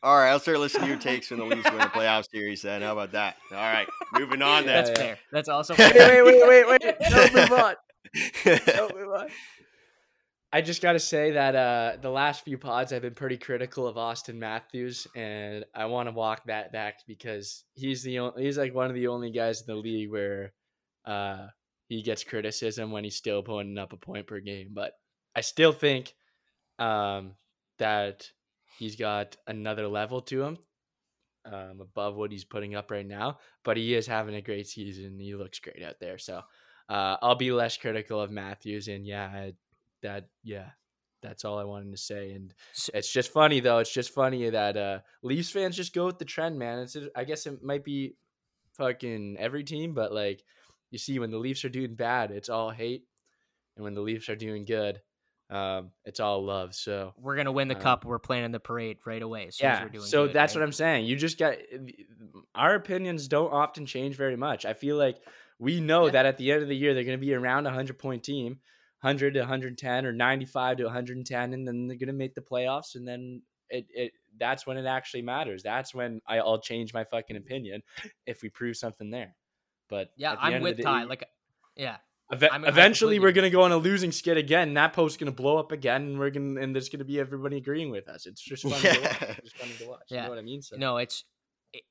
All 0.03 0.17
right, 0.17 0.31
I'll 0.31 0.41
start 0.41 0.59
listening 0.59 0.83
to 0.83 0.89
your 0.89 0.99
takes 1.01 1.31
when 1.31 1.39
the 1.39 1.47
Leafs 1.47 1.71
win 1.71 1.79
the 1.79 1.85
playoff 1.87 2.29
series. 2.31 2.63
Then 2.63 2.83
how 2.83 2.93
about 2.93 3.13
that? 3.13 3.37
All 3.53 3.57
right, 3.57 3.89
moving 4.13 4.43
on 4.43 4.65
Yeah, 4.65 4.73
That's 4.73 4.91
then. 4.91 4.97
fair. 4.97 5.19
That's 5.33 5.49
also 5.49 5.75
wait, 5.79 5.95
wait, 5.95 6.23
wait, 6.25 6.49
wait, 6.49 6.67
wait. 6.69 6.97
Don't 7.11 7.35
move 7.35 7.53
on. 7.53 7.75
Don't 8.45 8.95
move 8.97 9.09
on. 9.13 9.29
I 10.55 10.61
just 10.61 10.81
got 10.81 10.93
to 10.93 11.01
say 11.01 11.33
that 11.33 11.57
uh, 11.57 11.97
the 12.01 12.11
last 12.11 12.45
few 12.45 12.57
pods 12.57 12.93
I've 12.93 13.03
been 13.03 13.13
pretty 13.13 13.37
critical 13.37 13.89
of 13.89 13.97
Auston 13.97 14.37
Matthews, 14.37 15.05
and 15.17 15.65
I 15.75 15.87
want 15.87 16.07
to 16.07 16.13
walk 16.13 16.45
that 16.47 16.71
back 16.71 17.01
because 17.09 17.65
he's 17.75 18.05
the 18.05 18.21
only, 18.21 18.45
he's 18.45 18.57
like 18.57 18.73
one 18.73 18.87
of 18.89 18.95
the 18.95 19.09
only 19.09 19.33
guys 19.33 19.63
in 19.63 19.67
the 19.67 19.75
league 19.75 20.13
where 20.13 20.53
uh, 21.07 21.49
he 21.89 22.03
gets 22.03 22.23
criticism 22.23 22.93
when 22.93 23.03
he's 23.03 23.17
still 23.17 23.43
putting 23.43 23.77
up 23.79 23.93
a 23.93 23.97
point 23.97 24.29
per 24.29 24.39
game. 24.39 24.69
But 24.73 24.93
I 25.35 25.41
still 25.41 25.73
think 25.73 26.15
um, 26.79 27.33
that 27.81 28.31
he's 28.79 28.95
got 28.95 29.37
another 29.49 29.89
level 29.89 30.21
to 30.21 30.45
him 30.45 30.59
um, 31.53 31.81
above 31.81 32.15
what 32.15 32.31
he's 32.31 32.45
putting 32.45 32.77
up 32.77 32.93
right 32.93 33.05
now. 33.05 33.39
But 33.65 33.77
he 33.77 33.93
is 33.93 34.07
having 34.07 34.37
a 34.37 34.41
great 34.41 34.69
season. 34.69 35.19
He 35.19 35.35
looks 35.35 35.59
great 35.59 35.83
out 35.83 35.97
there. 36.01 36.19
So 36.19 36.43
uh, 36.89 37.17
I'll 37.21 37.35
be 37.35 37.51
less 37.51 37.77
critical 37.77 38.21
of 38.21 38.31
Matthews. 38.31 38.87
And 38.87 39.05
yeah, 39.05 39.51
that 40.05 40.29
yeah, 40.43 40.71
that's 41.21 41.45
all 41.45 41.59
I 41.59 41.65
wanted 41.65 41.91
to 41.91 41.99
say. 41.99 42.31
And 42.33 42.55
it's 42.95 43.13
just 43.13 43.33
funny 43.33 43.61
though. 43.61 43.79
It's 43.79 43.93
just 43.93 44.15
funny 44.15 44.49
that 44.51 44.77
uh, 44.77 44.99
Leafs 45.23 45.51
fans 45.51 45.77
just 45.77 45.93
go 45.95 46.07
with 46.07 46.19
the 46.19 46.25
trend, 46.25 46.59
man. 46.59 46.79
It's 46.79 46.97
I 47.17 47.25
guess 47.25 47.47
it 47.47 47.63
might 47.63 47.85
be 47.85 48.15
fucking 48.77 49.37
every 49.39 49.65
team, 49.65 49.95
but 49.95 50.13
like 50.13 50.43
you 50.91 50.99
see 50.99 51.19
when 51.19 51.31
the 51.31 51.39
Leafs 51.39 51.65
are 51.65 51.69
doing 51.71 51.95
bad, 51.95 52.31
it's 52.31 52.49
all 52.49 52.71
hate, 52.71 53.05
and 53.77 53.85
when 53.85 53.95
the 53.95 54.01
Leafs 54.01 54.29
are 54.29 54.37
doing 54.37 54.65
good, 54.65 55.01
um, 55.51 55.91
it's 56.05 56.21
all 56.21 56.45
love. 56.45 56.75
So 56.75 57.13
We're 57.19 57.35
going 57.35 57.47
to 57.47 57.53
win 57.53 57.69
the 57.69 57.75
Um, 57.77 57.81
cup. 57.81 58.05
We're 58.05 58.19
planning 58.19 58.53
the 58.53 58.61
parade 58.61 58.99
right 59.05 59.23
away 59.23 59.47
as 59.49 59.57
soon 59.57 59.71
as 59.71 59.79
yeah, 59.93 60.01
so 60.03 60.27
good, 60.27 60.35
that's 60.35 60.55
right? 60.55 60.61
what 60.61 60.67
I'm 60.67 60.73
saying. 60.73 61.07
You 61.07 61.17
just 61.17 61.39
got 61.39 61.57
our 62.55 62.75
opinions 62.75 63.29
don't 63.29 63.53
often 63.53 63.87
change 63.87 64.17
very 64.17 64.37
much. 64.37 64.65
I 64.65 64.73
feel 64.75 64.97
like 64.97 65.21
we 65.59 65.81
know 65.81 66.07
Yeah. 66.07 66.13
that 66.13 66.27
at 66.27 66.37
the 66.39 66.53
end 66.53 66.63
of 66.63 66.69
the 66.69 66.77
year 66.77 66.95
they're 66.95 67.05
going 67.05 67.19
to 67.19 67.25
be 67.27 67.35
around 67.35 67.67
a 67.67 67.71
100 67.71 67.99
point 67.99 68.23
team, 68.25 68.61
100 69.05 69.35
to 69.35 69.41
110 69.41 70.07
or 70.07 70.13
95 70.13 70.79
to 70.79 70.85
110 70.85 71.53
and 71.53 71.69
then 71.69 71.87
they're 71.87 71.97
going 71.99 72.07
to 72.09 72.13
make 72.15 72.35
the 72.35 72.41
playoffs 72.41 72.95
and 72.95 73.07
then 73.07 73.43
it, 73.71 73.87
it 73.95 74.13
that's 74.39 74.67
when 74.67 74.77
it 74.77 74.87
actually 74.87 75.23
matters. 75.23 75.63
That's 75.63 75.95
when 75.95 76.21
I, 76.27 76.39
I'll 76.39 76.61
change 76.61 76.93
my 76.95 77.05
fucking 77.05 77.37
opinion 77.37 77.83
if 78.27 78.43
we 78.43 78.49
prove 78.49 78.77
something 78.77 79.11
there. 79.11 79.35
But 79.89 80.11
Yeah, 80.17 80.33
at 80.33 80.37
the 80.37 80.45
I'm 80.45 80.53
end 80.55 80.57
of 80.57 80.63
with 80.63 80.77
the 80.79 80.83
Ty. 80.85 81.01
day- 81.03 81.07
Like 81.09 81.25
yeah. 81.77 81.97
Eve- 82.33 82.45
I'm- 82.51 82.65
I 82.65 82.69
eventually, 82.69 83.19
we're 83.19 83.33
gonna 83.33 83.51
go 83.51 83.63
on 83.63 83.73
a 83.73 83.77
losing 83.77 84.11
skid 84.11 84.39
again. 84.39 84.69
And 84.69 84.77
that 84.79 84.93
post's 84.95 85.19
gonna 85.19 85.31
blow 85.31 85.59
up 85.59 85.73
again, 85.73 86.03
and 86.03 86.19
we're 86.19 86.31
gonna 86.31 86.59
and 86.61 86.75
there's 86.75 86.89
gonna 86.89 87.05
be 87.05 87.21
everybody 87.21 87.59
agreeing 87.59 87.91
with 87.91 88.09
us. 88.09 88.25
It's 88.27 88.41
just 88.41 88.63
fun 88.63 88.73
to 88.73 88.87
watch. 88.89 89.03
Yeah. 89.03 89.35
It's 89.39 89.41
just 89.53 89.57
fun 89.57 89.69
to 89.79 89.89
watch. 89.91 90.01
You 90.09 90.17
Yeah. 90.17 90.23
know 90.25 90.31
what 90.31 90.39
I 90.39 90.43
mean? 90.43 90.63
So 90.63 90.77
No, 90.77 90.97
it's 90.97 91.25
it, 91.75 91.83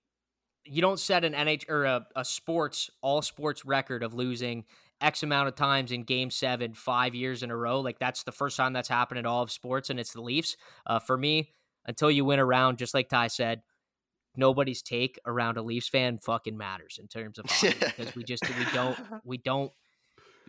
you 0.66 0.82
don't 0.82 1.00
set 1.00 1.24
an 1.24 1.34
NH 1.34 1.70
or 1.70 1.86
a, 1.86 2.08
a 2.16 2.26
sports 2.26 2.90
all 3.02 3.22
sports 3.22 3.64
record 3.64 4.02
of 4.04 4.14
losing 4.16 4.66
X 5.04 5.22
amount 5.24 5.50
of 5.50 5.56
times 5.56 5.92
in 5.92 6.04
Game 6.04 6.32
Seven 6.32 6.74
five 6.74 7.14
years 7.14 7.44
in 7.44 7.52
a 7.52 7.56
row. 7.56 7.82
Like 7.82 8.00
that's 8.00 8.24
the 8.24 8.32
first 8.32 8.58
time 8.58 8.74
that's 8.74 8.90
happened 8.90 9.20
in 9.20 9.26
all 9.26 9.44
of 9.44 9.52
sports, 9.52 9.90
and 9.90 10.00
it's 10.00 10.14
the 10.14 10.22
Leafs. 10.22 10.56
Uh, 10.88 11.00
for 11.00 11.18
me, 11.18 11.52
until 11.86 12.10
you 12.10 12.26
win 12.26 12.40
a 12.40 12.46
round, 12.46 12.78
just 12.78 12.94
like 12.94 13.10
Ty 13.10 13.28
said, 13.28 13.62
nobody's 14.36 14.82
take 14.82 15.20
around 15.26 15.58
a 15.58 15.62
Leafs 15.62 15.90
fan 15.90 16.20
fucking 16.20 16.58
matters 16.58 16.98
in 17.00 17.08
terms 17.08 17.38
of 17.38 17.46
hockey 17.46 17.76
because 17.80 18.16
we 18.16 18.24
just 18.24 18.44
we 18.58 18.66
don't 18.74 18.98
we 19.24 19.38
don't 19.38 19.72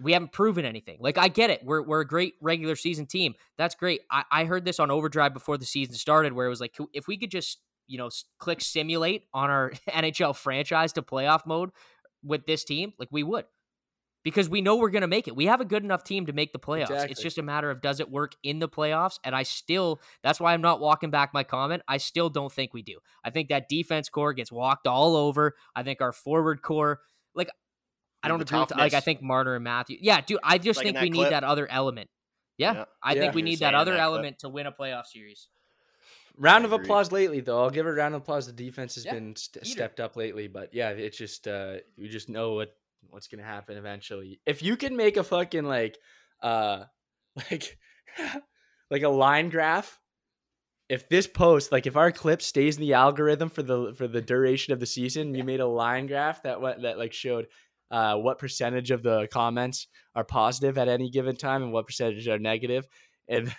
we 0.03 0.13
haven't 0.13 0.33
proven 0.33 0.65
anything. 0.65 0.99
Like 1.01 1.19
I 1.19 1.29
get 1.29 1.51
it. 1.51 1.65
We're 1.65 1.83
we're 1.83 2.01
a 2.01 2.07
great 2.07 2.35
regular 2.41 2.77
season 2.77 3.07
team. 3.07 3.35
That's 3.59 3.75
great. 3.75 4.03
I, 4.11 4.25
I 4.31 4.45
heard 4.45 4.65
this 4.65 4.81
on 4.81 4.91
overdrive 4.91 5.35
before 5.35 5.59
the 5.59 5.67
season 5.67 5.95
started 5.95 6.33
where 6.33 6.47
it 6.47 6.51
was 6.51 6.61
like 6.61 6.77
if 6.93 7.07
we 7.07 7.17
could 7.17 7.31
just, 7.31 7.61
you 7.87 7.99
know, 7.99 8.11
click 8.39 8.61
simulate 8.61 9.25
on 9.33 9.51
our 9.51 9.73
NHL 9.89 10.37
franchise 10.37 10.93
to 10.95 11.03
playoff 11.03 11.47
mode 11.47 11.71
with 12.23 12.47
this 12.47 12.65
team, 12.65 12.93
like 12.99 13.09
we 13.11 13.23
would. 13.23 13.45
Because 14.25 14.49
we 14.49 14.63
know 14.63 14.77
we're 14.77 14.91
going 14.91 15.03
to 15.03 15.07
make 15.09 15.29
it. 15.29 15.37
We 15.37 15.47
have 15.47 15.61
a 15.61 15.65
good 15.65 15.85
enough 15.85 16.03
team 16.03 16.27
to 16.27 16.33
make 16.33 16.53
the 16.53 16.59
playoffs. 16.59 17.09
It's 17.11 17.21
just 17.23 17.39
a 17.39 17.43
matter 17.43 17.71
of 17.71 17.81
does 17.81 18.01
it 18.01 18.11
work 18.11 18.35
in 18.43 18.59
the 18.59 18.69
playoffs? 18.69 19.19
And 19.23 19.37
I 19.37 19.45
still, 19.45 20.01
that's 20.23 20.41
why 20.41 20.55
I'm 20.55 20.63
not 20.63 20.81
walking 20.81 21.11
back 21.11 21.33
my 21.33 21.45
comment. 21.45 21.83
I 21.87 21.99
still 21.99 22.31
don't 22.31 22.51
think 22.51 22.75
we 22.75 22.83
do. 22.83 22.99
I 23.23 23.31
think 23.31 23.51
that 23.51 23.69
defense 23.69 24.09
core 24.09 24.33
gets 24.33 24.51
walked 24.51 24.87
all 24.87 25.15
over. 25.15 25.55
I 25.77 25.83
think 25.83 26.01
our 26.01 26.13
forward 26.13 26.63
core, 26.63 27.01
like, 27.35 27.51
I 28.23 28.29
don't 28.29 28.41
agree 28.41 28.59
with, 28.59 28.75
like, 28.75 28.95
I 28.95 29.01
think 29.01 29.23
Marner 29.23 29.55
and 29.55 29.65
Matthew. 29.65 29.99
Yeah, 30.01 30.23
dude, 30.23 30.41
I 30.43 30.57
just 30.57 30.79
Like 30.79 30.85
think 30.85 30.97
that 30.97 31.03
we 31.03 31.11
need 31.11 31.29
that 31.31 31.45
other 31.45 31.71
element. 31.71 32.09
Yeah, 32.57 32.73
Yeah. 32.73 32.85
I 33.03 33.15
Yeah. 33.15 33.21
think 33.21 33.35
we 33.35 33.43
You 33.43 33.45
were 33.45 33.51
need 33.51 33.59
that 33.59 33.75
other 33.75 33.93
that 33.93 33.99
clip. 33.99 34.03
element 34.05 34.39
to 34.39 34.49
win 34.49 34.67
a 34.67 34.73
playoff 34.73 35.07
series. 35.07 35.49
Round 36.37 36.65
I 36.65 36.67
of 36.67 36.73
agree. 36.73 36.85
applause 36.85 37.13
lately, 37.13 37.41
though. 37.41 37.63
I'll 37.63 37.71
give 37.71 37.87
a 37.87 37.93
round 37.93 38.15
of 38.15 38.23
applause. 38.23 38.47
The 38.47 38.53
defense 38.53 38.95
has 38.97 39.05
Yeah, 39.05 39.13
been 39.15 39.37
st- 39.37 39.67
stepped 39.67 40.01
up 40.01 40.17
lately, 40.17 40.49
but 40.49 40.73
yeah, 40.73 40.91
it's 40.91 41.17
just 41.19 41.47
uh, 41.47 41.77
you 41.97 42.09
just 42.09 42.29
know 42.29 42.55
what 42.55 42.75
what's 43.11 43.29
gonna 43.29 43.45
happen 43.45 43.77
eventually. 43.77 44.41
If 44.47 44.63
you 44.63 44.77
can 44.77 44.97
make 44.97 45.17
a 45.17 45.25
fucking 45.25 45.65
like 45.65 45.99
uh 46.43 46.85
like 47.51 47.79
like 48.91 49.03
a 49.03 49.09
line 49.09 49.51
graph, 49.51 49.99
if 50.89 51.09
this 51.09 51.27
post 51.27 51.73
like 51.73 51.87
if 51.87 51.97
our 51.97 52.13
clip 52.13 52.43
stays 52.43 52.77
in 52.77 52.83
the 52.83 52.95
algorithm 52.95 53.49
for 53.49 53.63
the 53.63 53.95
for 53.97 54.07
the 54.07 54.23
duration 54.23 54.73
of 54.73 54.81
the 54.81 54.87
season, 54.87 55.35
you 55.35 55.45
made 55.45 55.61
a 55.61 55.67
line 55.67 56.07
graph 56.07 56.43
that 56.43 56.61
went 56.61 56.83
that 56.83 56.99
like 56.99 57.13
showed 57.13 57.47
uh 57.91 58.17
what 58.17 58.39
percentage 58.39 58.91
of 58.91 59.03
the 59.03 59.29
comments 59.33 59.89
are 60.15 60.25
positive 60.25 60.79
at 60.79 60.89
any 60.89 61.11
given 61.11 61.37
time 61.37 61.63
and 61.63 61.73
what 61.73 61.87
percentage 61.87 62.29
are 62.29 62.39
negative, 62.39 62.87
and 63.29 63.55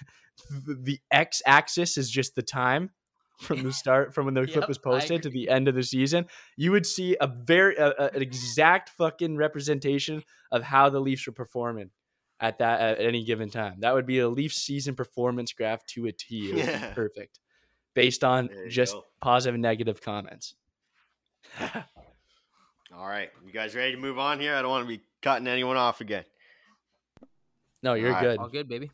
the 0.50 1.00
x 1.12 1.42
axis 1.46 1.98
is 1.98 2.10
just 2.10 2.36
the 2.36 2.44
time 2.44 2.92
from 3.40 3.64
the 3.64 3.72
start 3.74 4.14
from 4.14 4.26
when 4.26 4.34
the 4.34 4.48
clip 4.54 4.68
was 4.68 4.78
posted 4.78 5.22
to 5.24 5.30
the 5.30 5.50
end 5.50 5.68
of 5.68 5.76
the 5.76 5.84
season 5.84 6.26
you 6.56 6.72
would 6.72 6.86
see 6.86 7.18
a 7.20 7.28
very 7.28 7.76
a, 7.76 7.88
a- 7.98 8.10
an 8.14 8.22
exact 8.22 8.90
fucking 8.98 9.36
representation 9.38 10.24
of 10.52 10.64
how 10.64 10.90
the 10.90 11.00
leafs 11.00 11.26
were 11.28 11.34
performing 11.34 11.90
at 12.40 12.58
that 12.60 12.80
at 12.82 13.00
any 13.06 13.24
given 13.24 13.50
time 13.50 13.76
that 13.80 13.94
would 13.94 14.06
be 14.06 14.20
a 14.20 14.28
leafs 14.30 14.58
season 14.58 14.96
performance 14.96 15.52
graph 15.54 15.86
to 15.86 16.06
a 16.06 16.12
t 16.12 16.52
Yeah. 16.56 16.94
perfect 16.94 17.40
based 17.94 18.24
on 18.24 18.50
just 18.70 18.94
go. 18.94 19.04
positive 19.22 19.56
and 19.56 19.62
negative 19.62 20.02
comments 20.02 20.56
All 22.96 23.08
right, 23.08 23.30
you 23.46 23.52
guys 23.52 23.76
ready 23.76 23.92
to 23.92 23.98
move 23.98 24.18
on 24.18 24.40
here? 24.40 24.56
I 24.56 24.62
don't 24.62 24.72
want 24.72 24.84
to 24.84 24.88
be 24.88 25.02
cutting 25.22 25.48
anyone 25.48 25.76
off 25.76 26.00
again. 26.02 26.24
no 27.84 27.94
you're 27.94 28.10
Alright, 28.10 28.24
good 28.24 28.40
All 28.40 28.48
good, 28.50 28.68
baby. 28.70 28.90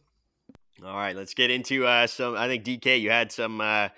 All 0.83 0.95
right, 0.95 1.15
let's 1.15 1.35
get 1.35 1.51
into 1.51 1.85
uh, 1.85 2.07
some. 2.07 2.35
I 2.35 2.47
think 2.47 2.63
DK, 2.65 2.99
you 2.99 3.11
had 3.11 3.31
some 3.31 3.61
uh, 3.61 3.89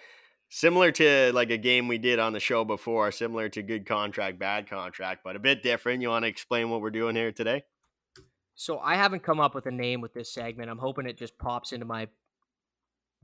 similar 0.53 0.91
to 0.91 1.31
like 1.33 1.49
a 1.49 1.57
game 1.57 1.87
we 1.87 1.97
did 1.97 2.19
on 2.19 2.31
the 2.31 2.39
show 2.39 2.63
before, 2.63 3.11
similar 3.11 3.49
to 3.49 3.63
good 3.63 3.87
contract, 3.87 4.37
bad 4.37 4.69
contract, 4.69 5.21
but 5.23 5.35
a 5.35 5.39
bit 5.39 5.63
different. 5.63 6.01
You 6.01 6.09
want 6.09 6.23
to 6.23 6.29
explain 6.29 6.69
what 6.69 6.79
we're 6.79 6.91
doing 6.91 7.15
here 7.15 7.31
today? 7.31 7.63
So 8.53 8.77
I 8.77 8.95
haven't 8.95 9.23
come 9.23 9.39
up 9.39 9.55
with 9.55 9.65
a 9.65 9.71
name 9.71 9.99
with 9.99 10.13
this 10.13 10.31
segment. 10.31 10.69
I'm 10.69 10.77
hoping 10.77 11.07
it 11.07 11.17
just 11.17 11.37
pops 11.39 11.71
into 11.73 11.85
my 11.85 12.07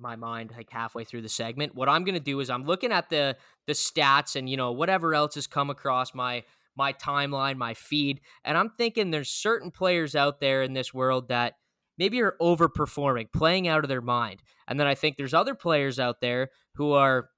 my 0.01 0.15
mind 0.15 0.53
like 0.55 0.69
halfway 0.71 1.03
through 1.03 1.21
the 1.21 1.29
segment. 1.29 1.75
What 1.75 1.89
I'm 1.89 2.05
going 2.05 2.15
to 2.15 2.21
do 2.21 2.39
is 2.39 2.49
I'm 2.49 2.65
looking 2.65 2.91
at 2.91 3.09
the 3.09 3.37
the 3.67 3.73
stats 3.73 4.35
and 4.35 4.49
you 4.49 4.57
know 4.57 4.71
whatever 4.71 5.13
else 5.13 5.35
has 5.35 5.45
come 5.45 5.69
across 5.69 6.15
my 6.15 6.43
my 6.75 6.93
timeline, 6.93 7.57
my 7.57 7.75
feed, 7.75 8.21
and 8.43 8.57
I'm 8.57 8.71
thinking 8.71 9.11
there's 9.11 9.29
certain 9.29 9.69
players 9.69 10.15
out 10.15 10.39
there 10.39 10.63
in 10.63 10.73
this 10.73 10.93
world 10.95 11.27
that 11.27 11.57
maybe 11.99 12.21
are 12.21 12.35
overperforming, 12.41 13.31
playing 13.31 13.67
out 13.67 13.83
of 13.83 13.89
their 13.89 14.01
mind. 14.01 14.41
And 14.67 14.79
then 14.79 14.87
I 14.87 14.95
think 14.95 15.17
there's 15.17 15.33
other 15.33 15.53
players 15.53 15.99
out 15.99 16.21
there 16.21 16.49
who 16.75 16.93
are 16.93 17.29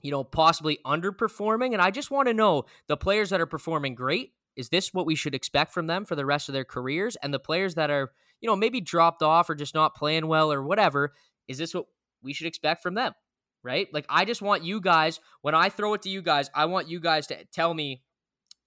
you 0.00 0.10
know 0.10 0.24
possibly 0.24 0.78
underperforming 0.86 1.72
and 1.72 1.82
I 1.82 1.90
just 1.90 2.10
want 2.10 2.28
to 2.28 2.34
know 2.34 2.64
the 2.86 2.96
players 2.96 3.30
that 3.30 3.40
are 3.40 3.46
performing 3.46 3.96
great 3.96 4.32
is 4.58 4.70
this 4.70 4.92
what 4.92 5.06
we 5.06 5.14
should 5.14 5.36
expect 5.36 5.72
from 5.72 5.86
them 5.86 6.04
for 6.04 6.16
the 6.16 6.26
rest 6.26 6.48
of 6.48 6.52
their 6.52 6.64
careers? 6.64 7.16
And 7.22 7.32
the 7.32 7.38
players 7.38 7.76
that 7.76 7.90
are, 7.90 8.10
you 8.40 8.48
know, 8.48 8.56
maybe 8.56 8.80
dropped 8.80 9.22
off 9.22 9.48
or 9.48 9.54
just 9.54 9.72
not 9.72 9.94
playing 9.94 10.26
well 10.26 10.52
or 10.52 10.64
whatever, 10.64 11.12
is 11.46 11.58
this 11.58 11.72
what 11.72 11.86
we 12.24 12.32
should 12.32 12.48
expect 12.48 12.82
from 12.82 12.94
them? 12.94 13.12
Right? 13.62 13.86
Like, 13.92 14.04
I 14.08 14.24
just 14.24 14.42
want 14.42 14.64
you 14.64 14.80
guys, 14.80 15.20
when 15.42 15.54
I 15.54 15.68
throw 15.68 15.94
it 15.94 16.02
to 16.02 16.08
you 16.08 16.22
guys, 16.22 16.50
I 16.56 16.64
want 16.64 16.88
you 16.88 16.98
guys 16.98 17.28
to 17.28 17.44
tell 17.52 17.72
me 17.72 18.02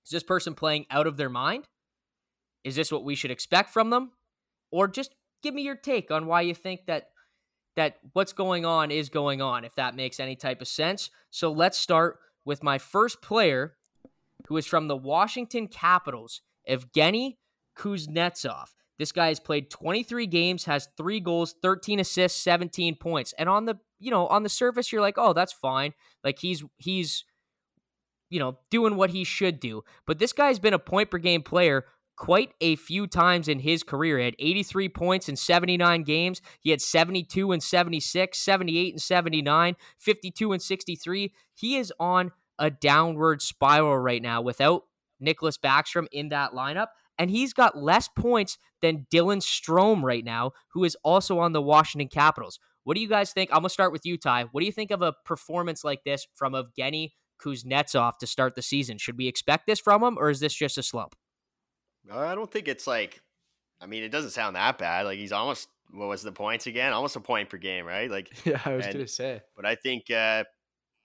is 0.05 0.11
this 0.11 0.23
person 0.23 0.55
playing 0.55 0.85
out 0.89 1.07
of 1.07 1.17
their 1.17 1.29
mind? 1.29 1.67
Is 2.63 2.75
this 2.75 2.91
what 2.91 3.03
we 3.03 3.15
should 3.15 3.31
expect 3.31 3.71
from 3.71 3.89
them? 3.89 4.11
Or 4.71 4.87
just 4.87 5.13
give 5.41 5.53
me 5.53 5.61
your 5.61 5.75
take 5.75 6.11
on 6.11 6.25
why 6.25 6.41
you 6.41 6.53
think 6.53 6.85
that 6.87 7.09
that 7.75 7.99
what's 8.13 8.33
going 8.33 8.65
on 8.65 8.91
is 8.91 9.09
going 9.09 9.41
on 9.41 9.63
if 9.63 9.75
that 9.75 9.95
makes 9.95 10.19
any 10.19 10.35
type 10.35 10.61
of 10.61 10.67
sense. 10.67 11.09
So 11.29 11.51
let's 11.51 11.77
start 11.77 12.19
with 12.43 12.63
my 12.63 12.77
first 12.77 13.21
player 13.21 13.75
who 14.47 14.57
is 14.57 14.65
from 14.65 14.87
the 14.87 14.97
Washington 14.97 15.67
Capitals, 15.67 16.41
Evgeny 16.69 17.37
Kuznetsov. 17.77 18.69
This 18.99 19.11
guy 19.11 19.27
has 19.27 19.39
played 19.39 19.69
23 19.69 20.27
games, 20.27 20.65
has 20.65 20.89
3 20.97 21.21
goals, 21.21 21.55
13 21.61 21.99
assists, 21.99 22.41
17 22.41 22.95
points. 22.95 23.33
And 23.37 23.47
on 23.47 23.65
the, 23.65 23.79
you 23.99 24.11
know, 24.11 24.27
on 24.27 24.43
the 24.43 24.49
surface 24.49 24.91
you're 24.91 25.01
like, 25.01 25.17
"Oh, 25.17 25.33
that's 25.33 25.53
fine." 25.53 25.93
Like 26.23 26.39
he's 26.39 26.63
he's 26.77 27.23
you 28.31 28.39
know, 28.39 28.57
doing 28.71 28.95
what 28.95 29.11
he 29.11 29.23
should 29.23 29.59
do. 29.59 29.83
But 30.07 30.17
this 30.17 30.33
guy's 30.33 30.57
been 30.57 30.73
a 30.73 30.79
point 30.79 31.11
per 31.11 31.19
game 31.19 31.43
player 31.43 31.85
quite 32.15 32.53
a 32.61 32.75
few 32.75 33.07
times 33.07 33.47
in 33.47 33.59
his 33.59 33.83
career. 33.83 34.19
He 34.19 34.25
had 34.25 34.35
83 34.37 34.89
points 34.89 35.29
in 35.29 35.35
79 35.35 36.03
games. 36.03 36.41
He 36.59 36.69
had 36.69 36.81
72 36.81 37.51
and 37.51 37.63
76, 37.63 38.37
78 38.37 38.93
and 38.93 39.01
79, 39.01 39.75
52 39.97 40.51
and 40.51 40.61
63. 40.61 41.33
He 41.53 41.77
is 41.77 41.91
on 41.99 42.31
a 42.59 42.69
downward 42.69 43.41
spiral 43.41 43.97
right 43.97 44.21
now 44.21 44.41
without 44.41 44.83
Nicklas 45.21 45.57
Backstrom 45.59 46.07
in 46.11 46.29
that 46.29 46.51
lineup. 46.51 46.87
And 47.17 47.29
he's 47.29 47.53
got 47.53 47.77
less 47.77 48.07
points 48.07 48.57
than 48.81 49.05
Dylan 49.11 49.41
Strome 49.41 50.01
right 50.03 50.23
now, 50.23 50.51
who 50.69 50.83
is 50.83 50.97
also 51.03 51.39
on 51.39 51.53
the 51.53 51.61
Washington 51.61 52.07
Capitals. 52.07 52.59
What 52.83 52.95
do 52.95 53.01
you 53.01 53.07
guys 53.07 53.31
think? 53.31 53.51
I'm 53.51 53.61
going 53.61 53.65
to 53.65 53.69
start 53.69 53.91
with 53.91 54.05
you, 54.05 54.17
Ty. 54.17 54.45
What 54.51 54.61
do 54.61 54.65
you 54.65 54.71
think 54.71 54.91
of 54.91 55.01
a 55.01 55.13
performance 55.25 55.83
like 55.83 56.03
this 56.03 56.25
from 56.33 56.53
Evgeny 56.53 57.11
Kuznetsov 57.39 58.17
to 58.17 58.27
start 58.27 58.55
the 58.55 58.61
season? 58.61 58.97
Should 58.97 59.17
we 59.17 59.27
expect 59.27 59.67
this 59.67 59.79
from 59.79 60.03
him, 60.03 60.17
or 60.17 60.29
is 60.29 60.39
this 60.39 60.53
just 60.53 60.79
a 60.79 60.83
slump? 60.83 61.15
I 62.09 62.35
don't 62.35 62.51
think 62.51 62.67
it's 62.67 62.87
like. 62.87 63.21
I 63.81 63.87
mean, 63.87 64.03
it 64.03 64.09
doesn't 64.09 64.29
sound 64.31 64.55
that 64.55 64.77
bad. 64.77 65.05
Like 65.05 65.17
he's 65.17 65.31
almost. 65.31 65.67
What 65.93 66.07
was 66.07 66.21
the 66.23 66.31
points 66.31 66.67
again? 66.67 66.93
Almost 66.93 67.17
a 67.17 67.19
point 67.19 67.49
per 67.49 67.57
game, 67.57 67.85
right? 67.85 68.09
Like, 68.09 68.29
yeah 68.45 68.61
i 68.63 68.73
was 68.73 68.85
And- 68.85 68.93
gonna 68.93 69.07
say 69.07 69.41
but 69.55 69.65
I 69.65 69.75
think 69.75 70.09
uh, 70.09 70.45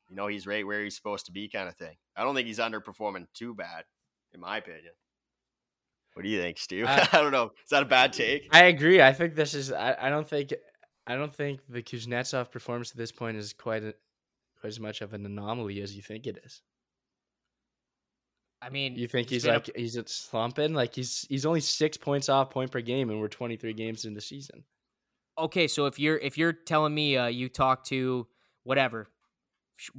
you 0.09 0.15
know 0.15 0.29
he's 0.29 0.47
right 0.47 0.65
where 0.67 0.85
he's 0.85 0.95
supposed 0.95 1.27
to 1.27 1.33
be, 1.33 1.49
kind 1.49 1.69
of 1.69 1.75
thing. 1.77 1.97
I 2.17 2.23
don't 2.23 2.35
think 2.37 2.47
he's 2.47 2.61
underperforming 2.61 3.27
too 3.35 3.55
bad, 3.55 3.85
in 4.33 4.41
my 4.41 4.59
opinion. 4.59 4.93
What 6.15 6.23
do 6.23 6.29
you 6.29 6.41
think, 6.41 6.59
Stu? 6.59 6.85
Uh, 6.87 7.05
I 7.13 7.21
don't 7.21 7.33
know. 7.33 7.47
Is 7.65 7.71
that 7.71 7.83
a 7.83 7.87
bad 7.87 8.13
take? 8.13 8.49
i 8.55 8.65
agree 8.65 9.03
i 9.03 9.13
think 9.13 9.35
this 9.35 9.53
is 9.55 9.73
i, 9.73 9.97
I 10.01 10.09
don't 10.09 10.29
think 10.29 10.55
i 11.07 11.15
don't 11.17 11.35
think 11.35 11.61
the 11.69 11.83
kuznetsov 11.83 12.51
performance 12.51 12.91
at 12.93 12.97
this 12.97 13.13
point 13.13 13.37
is 13.37 13.53
quite 13.53 13.83
a, 13.83 13.93
quite 14.61 14.69
as 14.69 14.79
much 14.81 15.01
of 15.03 15.13
an 15.15 15.27
anomaly 15.27 15.81
as 15.83 15.95
you 15.97 16.03
think 16.03 16.27
it 16.27 16.39
is 16.45 16.63
I 18.63 18.71
mean, 18.71 18.95
You 18.97 19.07
think 19.07 19.29
he's, 19.29 19.45
a- 19.45 19.53
like 19.53 19.71
he's 19.77 19.97
at 19.97 20.09
slumping? 20.09 20.73
Like 20.75 20.95
he's 20.95 21.27
he's 21.29 21.45
only 21.47 21.61
six 21.61 21.97
points 21.97 22.29
off 22.29 22.51
point 22.51 22.71
per 22.71 22.81
game, 22.81 23.11
and 23.11 23.21
we're 23.21 23.29
twenty 23.29 23.57
three 23.57 23.75
games 23.75 24.05
in 24.05 24.15
the 24.15 24.21
season. 24.21 24.65
okay. 25.39 25.69
So 25.69 25.87
if 25.87 25.99
you're 25.99 26.17
if 26.19 26.39
you're 26.39 26.53
telling 26.53 26.95
me 26.95 27.17
uh, 27.17 27.27
you 27.27 27.49
talked 27.49 27.87
to 27.89 28.27
whatever 28.65 29.09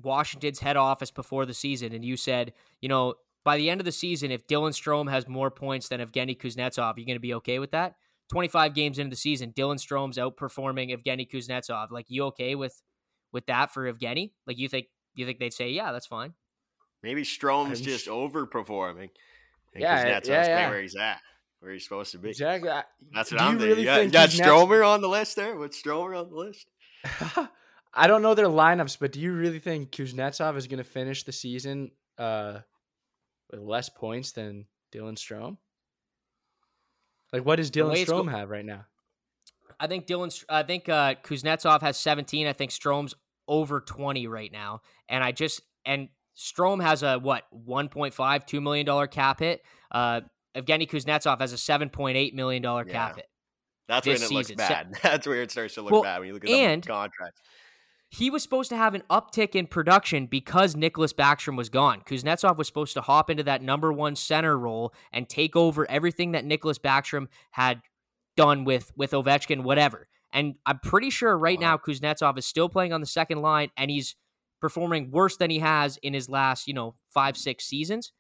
Washington's 0.01 0.59
head 0.59 0.75
office 0.77 1.11
before 1.11 1.45
the 1.45 1.53
season, 1.53 1.93
and 1.93 2.03
you 2.03 2.17
said, 2.17 2.53
you 2.81 2.89
know, 2.89 3.13
by 3.45 3.57
the 3.57 3.69
end 3.69 3.79
of 3.79 3.85
the 3.85 3.91
season, 3.91 4.31
if 4.31 4.47
Dylan 4.47 4.71
Strome 4.71 5.09
has 5.09 5.27
more 5.27 5.51
points 5.51 5.87
than 5.87 6.01
Evgeny 6.01 6.37
Kuznetsov, 6.37 6.97
you're 6.97 7.05
going 7.05 7.15
to 7.15 7.19
be 7.19 7.35
okay 7.35 7.59
with 7.59 7.71
that? 7.71 7.95
25 8.31 8.73
games 8.73 8.99
into 8.99 9.11
the 9.11 9.15
season, 9.15 9.53
Dylan 9.53 9.77
Strome's 9.77 10.17
outperforming 10.17 10.93
Evgeny 10.93 11.29
Kuznetsov. 11.29 11.91
Like, 11.91 12.07
you 12.09 12.23
okay 12.25 12.55
with 12.55 12.81
with 13.31 13.45
that 13.45 13.71
for 13.71 13.91
Evgeny? 13.91 14.31
Like, 14.47 14.57
you 14.57 14.67
think 14.67 14.87
you 15.15 15.25
think 15.25 15.39
they'd 15.39 15.53
say, 15.53 15.69
yeah, 15.69 15.91
that's 15.91 16.07
fine. 16.07 16.33
Maybe 17.03 17.23
Strome's 17.23 17.79
I'm 17.79 17.85
just 17.85 18.05
sh- 18.05 18.09
overperforming. 18.09 19.09
Yeah, 19.75 20.03
Kuznetsov's 20.03 20.27
yeah, 20.29 20.47
yeah. 20.47 20.69
where 20.69 20.81
he's 20.81 20.95
at, 20.95 21.19
where 21.59 21.71
he's 21.71 21.83
supposed 21.83 22.11
to 22.13 22.17
be. 22.17 22.29
Exactly. 22.29 22.69
That's 23.13 23.31
what 23.31 23.37
do 23.37 23.43
I'm 23.43 23.53
you 23.53 23.59
thinking. 23.59 23.67
really 23.69 23.81
you 23.81 23.85
got, 23.85 23.99
think 23.99 24.13
got 24.13 24.29
Stromer 24.31 24.83
on 24.83 25.01
the 25.01 25.09
list 25.09 25.35
there? 25.35 25.55
What's 25.55 25.77
Stromer 25.77 26.15
on 26.15 26.29
the 26.29 26.35
list? 26.35 26.67
I 27.93 28.07
don't 28.07 28.21
know 28.21 28.35
their 28.35 28.47
lineups, 28.47 28.97
but 28.99 29.11
do 29.11 29.19
you 29.19 29.33
really 29.33 29.59
think 29.59 29.91
Kuznetsov 29.91 30.55
is 30.57 30.67
going 30.67 30.77
to 30.79 30.83
finish 30.83 31.23
the 31.23 31.31
season 31.31 31.91
uh, 32.17 32.59
with 33.51 33.59
less 33.59 33.89
points 33.89 34.31
than 34.31 34.65
Dylan 34.91 35.15
Strome? 35.15 35.57
Like, 37.33 37.45
what 37.45 37.57
does 37.57 37.71
Dylan 37.71 37.95
it's 37.97 38.09
go- 38.09 38.23
have 38.23 38.49
right 38.49 38.65
now? 38.65 38.85
I 39.79 39.87
think 39.87 40.07
Dylan. 40.07 40.43
I 40.49 40.63
think 40.63 40.89
uh, 40.89 41.15
Kuznetsov 41.23 41.81
has 41.81 41.97
17. 41.97 42.47
I 42.47 42.53
think 42.53 42.71
Strome's 42.71 43.13
over 43.47 43.79
20 43.79 44.27
right 44.27 44.51
now, 44.51 44.81
and 45.07 45.23
I 45.23 45.31
just 45.31 45.61
and 45.85 46.09
Strome 46.37 46.81
has 46.83 47.03
a 47.03 47.17
what 47.19 47.43
1.5 47.67 48.45
two 48.45 48.61
million 48.61 48.85
dollar 48.85 49.07
cap 49.07 49.39
hit. 49.39 49.61
Uh, 49.91 50.21
Evgeny 50.55 50.89
Kuznetsov 50.89 51.39
has 51.39 51.53
a 51.53 51.55
7.8 51.55 52.33
million 52.33 52.61
dollar 52.61 52.83
cap 52.85 53.11
Yeah. 53.11 53.15
hit. 53.17 53.25
That's 53.87 54.05
when 54.07 54.15
it 54.17 54.19
looks 54.31 54.47
season. 54.47 54.57
Se- 54.57 54.67
bad. 54.67 54.93
That's 55.03 55.25
where 55.27 55.41
it 55.41 55.51
starts 55.51 55.75
to 55.75 55.81
look 55.81 55.91
Well, 55.91 56.03
bad 56.03 56.19
when 56.19 56.27
you 56.27 56.33
look 56.33 56.43
at 56.43 56.49
and- 56.49 56.83
the 56.83 56.87
contract. 56.87 57.39
he 58.09 58.29
was 58.29 58.43
supposed 58.43 58.69
to 58.69 58.77
have 58.77 58.93
an 58.95 59.03
uptick 59.09 59.55
in 59.55 59.65
production 59.67 60.25
because 60.27 60.75
Nicklas 60.75 61.13
Backstrom 61.13 61.55
was 61.57 61.69
gone. 61.69 62.01
Kuznetsov 62.01 62.57
was 62.57 62.67
supposed 62.67 62.93
to 62.93 63.01
hop 63.01 63.29
into 63.29 63.43
that 63.43 63.61
number 63.61 63.91
one 63.93 64.15
center 64.15 64.57
role 64.57 64.93
and 65.13 65.27
take 65.29 65.55
over 65.55 65.89
everything 65.89 66.33
that 66.33 66.45
Nicklas 66.45 66.79
Backstrom 66.79 67.27
had 67.51 67.81
done 68.35 68.63
with 68.65 68.91
with 68.95 69.11
Ovechkin, 69.11 69.63
whatever. 69.63 70.07
And 70.33 70.55
I'm 70.65 70.79
pretty 70.79 71.09
sure 71.09 71.37
right 71.37 71.59
Wow. 71.59 71.71
now 71.71 71.77
Kuznetsov 71.77 72.37
is 72.37 72.45
still 72.45 72.67
playing 72.69 72.91
on 72.93 72.99
the 73.01 73.07
second 73.07 73.41
line 73.41 73.69
and 73.77 73.89
he's 73.89 74.15
performing 74.61 75.11
worse 75.11 75.37
than 75.37 75.49
he 75.49 75.59
has 75.59 75.97
in 75.97 76.13
his 76.13 76.29
last, 76.29 76.67
you 76.67 76.73
know, 76.73 76.95
five, 77.13 77.37
six 77.37 77.65
seasons. 77.65 78.11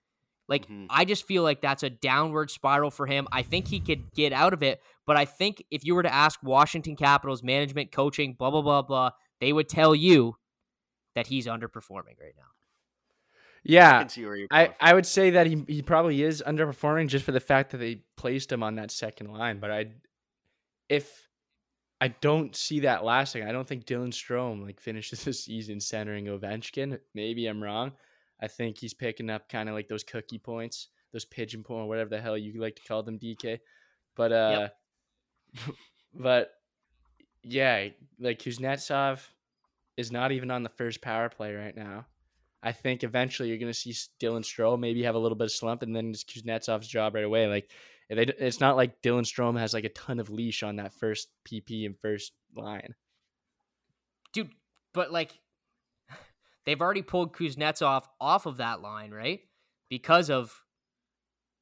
Like, 0.47 0.67
Mhm. 0.67 0.87
I 0.89 1.05
just 1.05 1.25
feel 1.27 1.43
like 1.43 1.61
that's 1.61 1.83
a 1.83 1.89
downward 1.89 2.51
spiral 2.51 2.91
for 2.91 3.05
him. 3.07 3.27
I 3.31 3.43
think 3.43 3.67
he 3.67 3.79
could 3.81 4.11
get 4.13 4.33
out 4.33 4.53
of 4.53 4.63
it, 4.63 4.81
but 5.05 5.17
I 5.17 5.25
think 5.25 5.63
if 5.71 5.83
you 5.85 5.95
were 5.95 6.03
to 6.03 6.13
ask 6.13 6.41
Washington 6.43 6.95
Capitals 6.95 7.43
management, 7.43 7.91
coaching, 7.91 8.33
blah, 8.33 8.51
blah, 8.51 8.61
blah, 8.61 8.81
blah, 8.81 9.11
they 9.41 9.53
would 9.53 9.69
tell 9.69 9.93
you 9.95 10.37
that 11.15 11.27
he's 11.27 11.47
underperforming 11.47 12.19
right 12.19 12.35
now. 12.37 12.51
I 13.83 13.93
Yeah, 13.93 13.99
can 14.01 14.09
see 14.09 14.25
where 14.25 14.35
you're 14.35 14.47
I, 14.49 14.75
I 14.79 14.93
would 14.93 15.05
say 15.05 15.31
that 15.31 15.47
he, 15.47 15.63
he 15.67 15.81
probably 15.81 16.21
is 16.21 16.43
underperforming 16.45 17.07
just 17.09 17.25
for 17.25 17.31
the 17.31 17.39
fact 17.39 17.71
that 17.71 17.77
they 17.77 18.03
placed 18.15 18.51
him 18.51 18.63
on 18.63 18.75
that 18.75 18.91
second 18.91 19.31
line. 19.33 19.59
But 19.59 19.71
I, 19.71 19.85
if 20.89 21.26
I 21.99 22.09
don't 22.09 22.55
see 22.55 22.81
that 22.81 23.03
lasting, 23.03 23.43
I 23.43 23.51
don't 23.51 23.67
think 23.67 23.85
Dylan 23.85 24.13
Strome 24.13 24.63
like 24.63 24.79
finishes 24.79 25.23
the 25.23 25.33
season 25.33 25.79
centering 25.79 26.25
Ovechkin. 26.25 26.99
Maybe 27.13 27.47
I'm 27.47 27.61
wrong. 27.61 27.93
I 28.39 28.47
think 28.47 28.77
he's 28.77 28.93
picking 28.93 29.29
up 29.29 29.49
kind 29.49 29.67
of 29.67 29.75
like 29.75 29.87
those 29.87 30.03
cookie 30.03 30.37
points, 30.37 30.89
those 31.11 31.25
pigeon 31.25 31.63
point, 31.63 31.87
whatever 31.87 32.09
the 32.09 32.21
hell 32.21 32.37
you 32.37 32.61
like 32.61 32.75
to 32.75 32.83
call 32.83 33.01
them, 33.01 33.17
DK. 33.17 33.59
But 34.15 34.31
uh, 34.31 34.69
but 36.13 36.51
yeah, 37.43 37.87
like 38.19 38.39
Kuznetsov 38.39 39.19
is 39.95 40.11
not 40.11 40.31
even 40.31 40.51
on 40.51 40.63
the 40.63 40.69
first 40.69 41.01
power 41.01 41.29
play 41.29 41.53
right 41.53 41.75
now. 41.75 42.05
I 42.61 42.71
think 42.71 43.03
eventually 43.03 43.49
you're 43.49 43.57
going 43.57 43.71
to 43.71 43.77
see 43.77 43.91
Dylan 44.19 44.43
Strome 44.43 44.79
maybe 44.79 45.03
have 45.03 45.15
a 45.15 45.19
little 45.19 45.37
bit 45.37 45.45
of 45.45 45.51
slump, 45.51 45.83
and 45.83 45.95
then 45.95 46.09
it's 46.09 46.23
Kuznetsov's 46.23 46.87
job 46.87 47.15
right 47.15 47.23
away. 47.23 47.47
Like 47.47 47.71
they, 48.09 48.23
it's 48.23 48.59
not 48.59 48.75
like 48.75 49.01
Dylan 49.01 49.25
Strome 49.25 49.59
has 49.59 49.73
like 49.73 49.83
a 49.83 49.89
ton 49.89 50.19
of 50.19 50.29
leash 50.29 50.63
on 50.63 50.77
that 50.77 50.93
first 50.93 51.27
PP 51.47 51.85
and 51.85 51.97
first 51.99 52.31
line. 52.55 52.95
Dude, 54.33 54.49
but 54.93 55.11
like, 55.11 55.37
they've 56.65 56.81
already 56.81 57.01
pulled 57.01 57.35
Kuznetsov 57.35 58.03
off 58.19 58.45
of 58.45 58.57
that 58.57 58.81
line, 58.81 59.11
right? 59.11 59.41
Because 59.89 60.29
of 60.29 60.53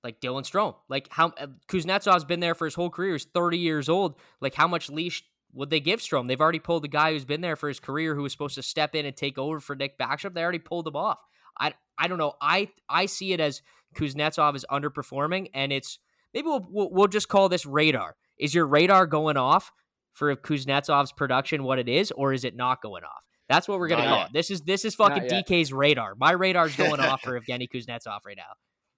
like 0.04 0.22
Dylan 0.22 0.44
Strome. 0.44 0.76
Like 0.88 1.08
how 1.10 1.34
uh, 1.40 1.48
Kuznetsov's 1.68 2.26
been 2.26 2.40
there 2.40 2.54
for 2.54 2.66
his 2.66 2.76
whole 2.76 2.92
career. 2.92 3.14
He's 3.14 3.26
30 3.26 3.58
years 3.58 3.90
old. 3.90 4.16
Like 4.40 4.54
how 4.54 4.68
much 4.68 4.90
leash 4.90 5.24
would 5.52 5.72
they 5.72 5.80
give 5.80 6.00
Strome? 6.00 6.28
They've 6.28 6.40
already 6.40 6.60
pulled 6.60 6.84
the 6.84 6.90
guy 6.90 7.12
who's 7.12 7.26
been 7.26 7.42
there 7.42 7.56
for 7.56 7.68
his 7.68 7.80
career, 7.80 8.14
who 8.14 8.22
was 8.22 8.32
supposed 8.32 8.56
to 8.56 8.62
step 8.62 8.94
in 8.94 9.06
and 9.08 9.18
take 9.18 9.40
over 9.40 9.60
for 9.60 9.76
Nick 9.76 9.98
Backstrom. 9.98 10.36
They 10.36 10.44
already 10.44 10.60
pulled 10.60 10.88
him 10.88 10.96
off. 10.96 11.20
I 11.60 11.74
I 11.98 12.08
don't 12.08 12.20
know. 12.20 12.34
I 12.40 12.70
I 12.88 13.08
see 13.08 13.34
it 13.34 13.40
as 13.40 13.64
Kuznetsov 13.96 14.56
is 14.56 14.66
underperforming, 14.70 15.50
and 15.54 15.74
it's 15.74 15.98
maybe 16.36 16.46
we'll 16.46 16.68
we'll, 16.70 16.90
we'll 16.92 17.08
just 17.08 17.28
call 17.30 17.50
this 17.50 17.66
radar. 17.66 18.16
Is 18.38 18.54
your 18.54 18.68
radar 18.68 19.08
going 19.08 19.38
off 19.38 19.72
for 20.14 20.36
Kuznetsov's 20.36 21.12
production 21.14 21.64
what 21.64 21.80
it 21.80 21.90
is, 21.90 22.12
or 22.12 22.34
is 22.34 22.44
it 22.44 22.56
not 22.56 22.82
going 22.82 23.04
off? 23.04 23.24
That's 23.50 23.68
what 23.68 23.80
we're 23.80 23.88
gonna 23.88 24.04
Not 24.04 24.10
call 24.10 24.18
yet. 24.20 24.28
it. 24.28 24.34
This 24.34 24.52
is 24.52 24.62
this 24.62 24.86
is 24.86 24.94
fucking 24.96 25.24
DK's 25.24 25.72
radar. 25.74 26.14
My 26.16 26.32
radar's 26.34 26.76
going 26.76 27.00
off 27.00 27.22
for 27.22 27.40
Evgeny 27.40 27.68
Kuznetsov 27.74 28.20
right 28.26 28.38
now. 28.38 28.44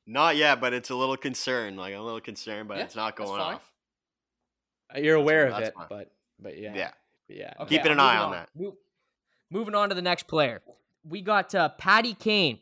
Not 0.06 0.38
yet, 0.38 0.60
but 0.62 0.74
it's 0.74 0.90
a 0.90 0.96
little 0.96 1.18
concern. 1.18 1.76
Like 1.78 1.94
I'm 1.94 2.00
a 2.00 2.04
little 2.04 2.22
concerned, 2.22 2.68
but 2.68 2.78
Yeah, 2.78 2.84
it's 2.86 2.96
not 2.96 3.16
going 3.16 3.40
off. 3.42 3.62
Uh, 4.96 5.00
You're 5.00 5.16
aware 5.16 5.46
fine, 5.50 5.54
of 5.54 5.58
that's 5.60 5.70
it, 5.70 5.76
fine. 5.76 5.88
but 5.90 6.12
but 6.40 6.58
yeah, 6.58 6.74
Yeah. 6.76 6.92
yeah. 7.28 7.54
Okay, 7.60 7.76
Keeping 7.78 7.92
an 7.92 8.00
eye 8.00 8.14
moving 8.16 8.26
on 8.26 8.32
that. 8.32 8.50
Mo- 8.56 8.78
moving 9.52 9.76
on 9.76 9.90
to 9.90 9.96
the 9.96 10.02
next 10.02 10.28
player. 10.28 10.62
We 11.04 11.22
got 11.22 11.54
uh, 11.54 11.70
Patty 11.78 12.14
Kane. 12.14 12.60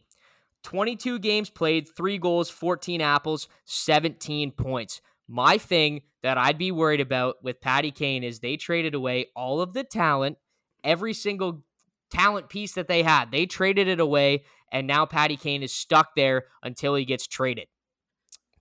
22 0.65 1.19
games 1.19 1.51
played, 1.51 1.87
three 1.87 2.17
goals, 2.17 2.49
14 2.49 2.99
apples, 2.99 3.47
17 3.65 4.51
points. 4.51 4.99
My 5.27 5.59
thing 5.59 6.01
that 6.23 6.39
I'd 6.39 6.57
be 6.57 6.71
worried 6.71 7.01
about 7.01 7.43
with 7.43 7.61
Patty 7.61 7.91
Kane 7.91 8.23
is 8.23 8.39
they 8.39 8.57
traded 8.57 8.95
away 8.95 9.27
all 9.35 9.61
of 9.61 9.73
the 9.73 9.83
talent, 9.83 10.39
every 10.83 11.13
single 11.13 11.63
talent 12.09 12.49
piece 12.49 12.73
that 12.73 12.87
they 12.87 13.03
had. 13.03 13.29
They 13.29 13.45
traded 13.45 13.87
it 13.87 13.99
away, 13.99 14.43
and 14.71 14.87
now 14.87 15.05
Patty 15.05 15.37
Kane 15.37 15.61
is 15.61 15.71
stuck 15.71 16.15
there 16.15 16.45
until 16.63 16.95
he 16.95 17.05
gets 17.05 17.27
traded. 17.27 17.67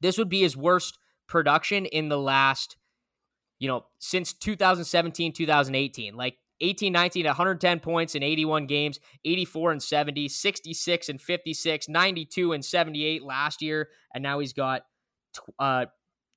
This 0.02 0.18
would 0.18 0.28
be 0.28 0.42
his 0.42 0.58
worst 0.58 0.98
production 1.26 1.86
in 1.86 2.10
the 2.10 2.18
last, 2.18 2.76
you 3.58 3.66
know, 3.66 3.86
since 3.98 4.34
2017, 4.34 5.32
2018. 5.32 6.14
Like 6.14 6.36
18, 6.60 6.92
19, 6.92 7.26
110 7.26 7.80
points 7.80 8.14
in 8.14 8.22
81 8.22 8.66
games, 8.66 9.00
84 9.24 9.72
and 9.72 9.82
70, 9.82 10.28
66 10.28 11.08
and 11.08 11.20
56, 11.20 11.88
92 11.88 12.52
and 12.52 12.64
78 12.64 13.22
last 13.22 13.62
year. 13.62 13.88
And 14.14 14.22
now 14.22 14.38
he's 14.38 14.52
got 14.52 14.82
uh, 15.58 15.86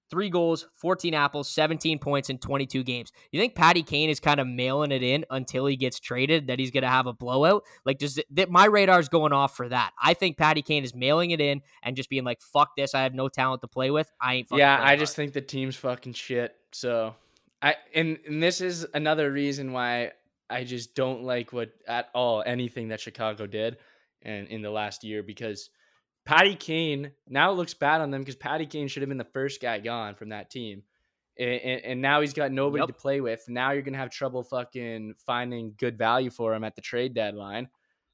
three 0.09 0.29
goals, 0.29 0.67
14 0.75 1.13
apples, 1.13 1.49
17 1.49 1.99
points 1.99 2.29
in 2.29 2.37
22 2.37 2.83
games. 2.83 3.11
You 3.31 3.39
think 3.39 3.55
Patty 3.55 3.83
Kane 3.83 4.09
is 4.09 4.19
kind 4.19 4.39
of 4.39 4.47
mailing 4.47 4.91
it 4.91 5.03
in 5.03 5.25
until 5.29 5.65
he 5.65 5.75
gets 5.75 5.99
traded, 5.99 6.47
that 6.47 6.59
he's 6.59 6.71
going 6.71 6.83
to 6.83 6.89
have 6.89 7.07
a 7.07 7.13
blowout? 7.13 7.63
Like, 7.85 7.99
does 7.99 8.19
that 8.31 8.49
my 8.49 8.67
radar's 8.67 9.09
going 9.09 9.33
off 9.33 9.55
for 9.55 9.69
that? 9.69 9.91
I 10.01 10.13
think 10.13 10.37
Patty 10.37 10.61
Kane 10.61 10.83
is 10.83 10.95
mailing 10.95 11.31
it 11.31 11.41
in 11.41 11.61
and 11.83 11.95
just 11.95 12.09
being 12.09 12.23
like, 12.23 12.41
fuck 12.41 12.71
this. 12.77 12.95
I 12.95 13.03
have 13.03 13.13
no 13.13 13.29
talent 13.29 13.61
to 13.61 13.67
play 13.67 13.91
with. 13.91 14.09
I 14.21 14.35
ain't 14.35 14.47
fucking 14.47 14.59
yeah, 14.59 14.79
I 14.81 14.87
hard." 14.87 14.99
just 14.99 15.15
think 15.15 15.33
the 15.33 15.41
team's 15.41 15.75
fucking 15.75 16.13
shit. 16.13 16.55
So 16.71 17.15
I 17.61 17.75
and, 17.93 18.19
and 18.27 18.41
this 18.41 18.61
is 18.61 18.85
another 18.93 19.31
reason 19.31 19.71
why 19.71 20.11
I 20.49 20.63
just 20.63 20.95
don't 20.95 21.23
like 21.23 21.51
what 21.51 21.71
at 21.87 22.09
all 22.13 22.43
anything 22.45 22.89
that 22.89 22.99
Chicago 22.99 23.47
did 23.47 23.77
and 24.21 24.47
in 24.47 24.61
the 24.61 24.69
last 24.69 25.03
year 25.03 25.23
because 25.23 25.69
Patty 26.25 26.55
Kane 26.55 27.11
now 27.27 27.51
it 27.51 27.55
looks 27.55 27.73
bad 27.73 28.01
on 28.01 28.11
them 28.11 28.21
because 28.21 28.35
Patty 28.35 28.65
Kane 28.65 28.87
should 28.87 29.01
have 29.01 29.09
been 29.09 29.17
the 29.17 29.23
first 29.23 29.61
guy 29.61 29.79
gone 29.79 30.15
from 30.15 30.29
that 30.29 30.49
team. 30.49 30.83
And, 31.39 31.49
and, 31.49 31.81
and 31.85 32.01
now 32.01 32.21
he's 32.21 32.33
got 32.33 32.51
nobody 32.51 32.81
Yep. 32.81 32.87
to 32.87 32.93
play 32.93 33.21
with. 33.21 33.43
Now 33.47 33.71
you're 33.71 33.83
gonna 33.83 33.97
have 33.97 34.09
trouble 34.09 34.43
fucking 34.43 35.15
finding 35.25 35.73
good 35.77 35.97
value 35.97 36.29
for 36.29 36.53
him 36.53 36.63
at 36.63 36.75
the 36.75 36.81
trade 36.81 37.13
deadline 37.13 37.69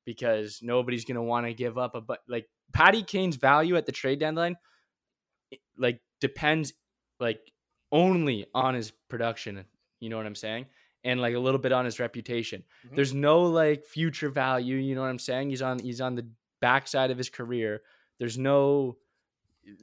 because 0.06 0.60
nobody's 0.62 1.06
gonna 1.06 1.24
want 1.24 1.46
to 1.46 1.54
give 1.54 1.78
up 1.78 1.96
a 1.96 2.02
but 2.02 2.20
like 2.28 2.48
Patty 2.74 3.04
Kane's 3.04 3.36
value 3.36 3.76
at 3.76 3.86
the 3.86 3.92
trade 3.92 4.20
deadline 4.20 4.56
like 5.78 6.02
depends 6.20 6.74
like 7.20 7.40
only 7.94 8.46
on 8.54 8.74
his 8.74 8.92
production 9.10 9.64
you 10.02 10.10
know 10.10 10.18
what 10.18 10.26
i'm 10.26 10.36
saying? 10.36 10.66
And 11.06 11.22
like 11.22 11.36
a 11.36 11.40
little 11.40 11.60
bit 11.60 11.72
on 11.72 11.86
his 11.86 12.00
reputation. 12.00 12.64
Mhm. 12.86 12.96
there's 12.96 13.14
no 13.14 13.44
like 13.44 13.86
future 13.86 14.30
value 14.30 14.76
you 14.76 14.96
know 14.96 15.02
what 15.02 15.10
i'm 15.10 15.20
saying? 15.20 15.50
He's 15.50 15.62
on 15.62 15.80
he's 15.80 16.02
on 16.02 16.16
the 16.16 16.28
backside 16.60 17.12
of 17.12 17.18
his 17.18 17.30
career. 17.30 17.82
There's 18.20 18.38
no 18.38 18.98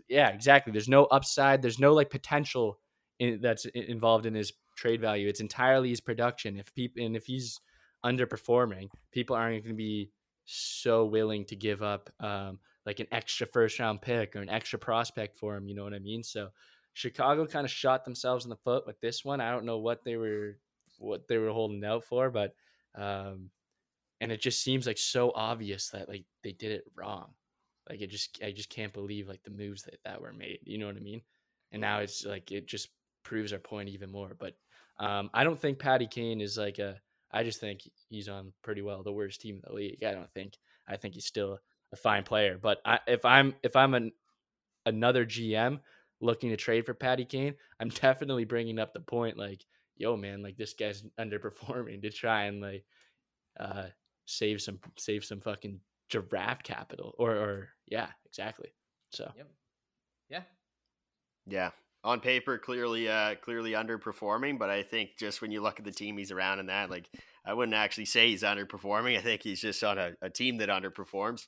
yeah 0.09 0.29
exactly. 0.29 0.73
There's 0.73 0.89
no 0.89 1.05
upside. 1.07 1.63
There's 1.63 1.79
no 1.79 1.95
like 1.95 2.11
potential 2.11 2.79
in, 3.19 3.41
that's 3.41 3.65
involved 3.65 4.27
in 4.27 4.35
his 4.35 4.53
trade 4.77 5.01
value. 5.01 5.29
It's 5.29 5.41
entirely 5.41 5.89
his 5.89 6.01
production. 6.01 6.59
If 6.59 6.75
people 6.75 7.03
and 7.03 7.17
if 7.17 7.25
he's 7.27 7.61
underperforming 8.05 8.89
people 9.13 9.37
aren't 9.37 9.63
going 9.63 9.75
to 9.75 9.79
be 9.79 10.11
so 10.47 11.05
willing 11.05 11.45
to 11.45 11.57
give 11.57 11.83
up 11.83 12.11
um, 12.21 12.59
like 12.87 12.99
an 12.99 13.07
extra 13.13 13.47
first 13.47 13.79
round 13.79 14.03
pick 14.03 14.35
or 14.35 14.41
an 14.41 14.49
extra 14.49 14.79
prospect 14.79 15.37
for 15.37 15.57
him. 15.57 15.69
You 15.69 15.75
know 15.75 15.85
what 15.85 15.95
I 15.95 15.99
mean? 15.99 16.23
So 16.23 16.49
Chicago 16.95 17.47
kind 17.47 17.65
of 17.65 17.71
shot 17.71 18.05
themselves 18.05 18.45
in 18.45 18.51
the 18.51 18.57
foot 18.57 18.87
with 18.87 19.01
this 19.01 19.25
one. 19.25 19.41
I 19.41 19.51
don't 19.51 19.65
know 19.65 19.79
what 19.79 20.05
they 20.05 20.17
were 20.17 20.59
what 20.99 21.29
they 21.29 21.39
were 21.39 21.51
holding 21.51 21.85
out 21.85 22.05
for, 22.05 22.31
but 22.31 22.55
um, 22.95 23.51
and 24.21 24.31
it 24.31 24.41
just 24.41 24.63
seems 24.63 24.87
like 24.87 24.99
so 24.99 25.33
obvious 25.35 25.89
that 25.91 26.09
like 26.09 26.25
they 26.43 26.53
did 26.53 26.73
it 26.73 26.85
wrong. 26.95 27.33
Like 27.89 28.01
it 28.01 28.11
just 28.11 28.41
I 28.45 28.53
just 28.53 28.71
can't 28.71 28.93
believe 28.93 29.29
like 29.29 29.43
the 29.43 29.51
moves 29.51 29.83
that 29.85 29.99
that 30.05 30.21
were 30.21 30.33
made. 30.33 30.59
You 30.65 30.79
know 30.79 30.87
what 30.87 30.97
I 30.97 31.01
mean? 31.01 31.23
And 31.73 31.81
now 31.81 32.01
it's 32.01 32.25
like 32.25 32.53
it 32.53 32.67
just 32.67 32.89
proves 33.23 33.53
our 33.53 33.59
point 33.59 33.89
even 33.89 34.11
more. 34.11 34.37
But 34.39 34.55
um, 34.99 35.31
I 35.33 35.45
don't 35.45 35.61
think 35.61 35.79
Patty 35.79 36.07
Kane 36.07 36.41
is 36.41 36.59
like 36.59 36.79
a. 36.79 37.01
I 37.33 37.45
just 37.45 37.61
think 37.61 37.83
he's 38.09 38.29
on 38.29 38.53
pretty 38.63 38.83
well 38.83 39.03
the 39.03 39.13
worst 39.13 39.41
team 39.41 39.57
in 39.57 39.63
the 39.65 39.73
league. 39.73 40.03
I 40.05 40.13
don't 40.13 40.33
think. 40.33 40.55
I 40.89 40.97
think 40.97 41.15
he's 41.15 41.27
still 41.27 41.59
a 41.93 41.97
fine 41.97 42.25
player. 42.25 42.59
But 42.61 42.79
I, 42.85 42.99
if 43.07 43.25
I'm 43.25 43.55
if 43.63 43.77
I'm 43.77 43.95
an 43.95 44.13
another 44.87 45.25
GM 45.25 45.81
looking 46.21 46.51
to 46.51 46.57
trade 46.57 46.87
for 46.87 46.95
Patty 46.95 47.25
Kane, 47.25 47.55
I'm 47.81 47.89
definitely 47.89 48.45
bringing 48.45 48.79
up 48.79 48.93
the 48.93 49.01
point 49.01 49.37
like, 49.37 49.65
yo, 49.97 50.17
man, 50.17 50.43
like 50.43 50.57
this 50.57 50.75
guy's 50.75 51.03
underperforming 51.21 52.03
to 52.03 52.11
try 52.11 52.45
and 52.45 52.61
like 52.61 52.85
uh 53.59 53.87
save 54.27 54.63
some 54.63 54.79
save 54.97 55.25
some 55.25 55.41
fucking 55.41 55.81
giraffe 56.09 56.63
capital 56.63 57.15
or 57.19 57.33
or 57.33 57.69
yeah, 57.87 58.09
exactly. 58.27 58.73
So 59.11 59.31
Yep. 59.37 59.49
Yeah. 60.29 60.43
Yeah. 61.47 61.71
On 62.03 62.21
paper, 62.21 62.57
clearly, 62.57 63.09
uh, 63.11 63.35
clearly 63.43 63.73
underperforming, 63.73 64.59
but 64.59 64.71
I 64.71 64.83
think 64.83 65.19
just 65.19 65.43
when 65.43 65.51
you 65.51 65.61
look 65.61 65.79
at 65.79 65.85
the 65.85 65.93
team 65.93 66.17
he's 66.17 66.31
around 66.31 66.59
and 66.59 66.71
that, 66.71 66.89
like, 66.89 67.11
I 67.45 67.53
wouldn't 67.53 67.75
actually 67.75 68.07
say 68.07 68.31
he's 68.31 68.43
underperforming. 68.43 69.19
I 69.19 69.21
think 69.21 69.43
he's 69.43 69.61
just 69.61 69.85
on 69.85 69.99
a, 69.99 70.13
a 70.23 70.31
team 70.31 70.57
that 70.59 70.71
underperforms, 70.71 71.47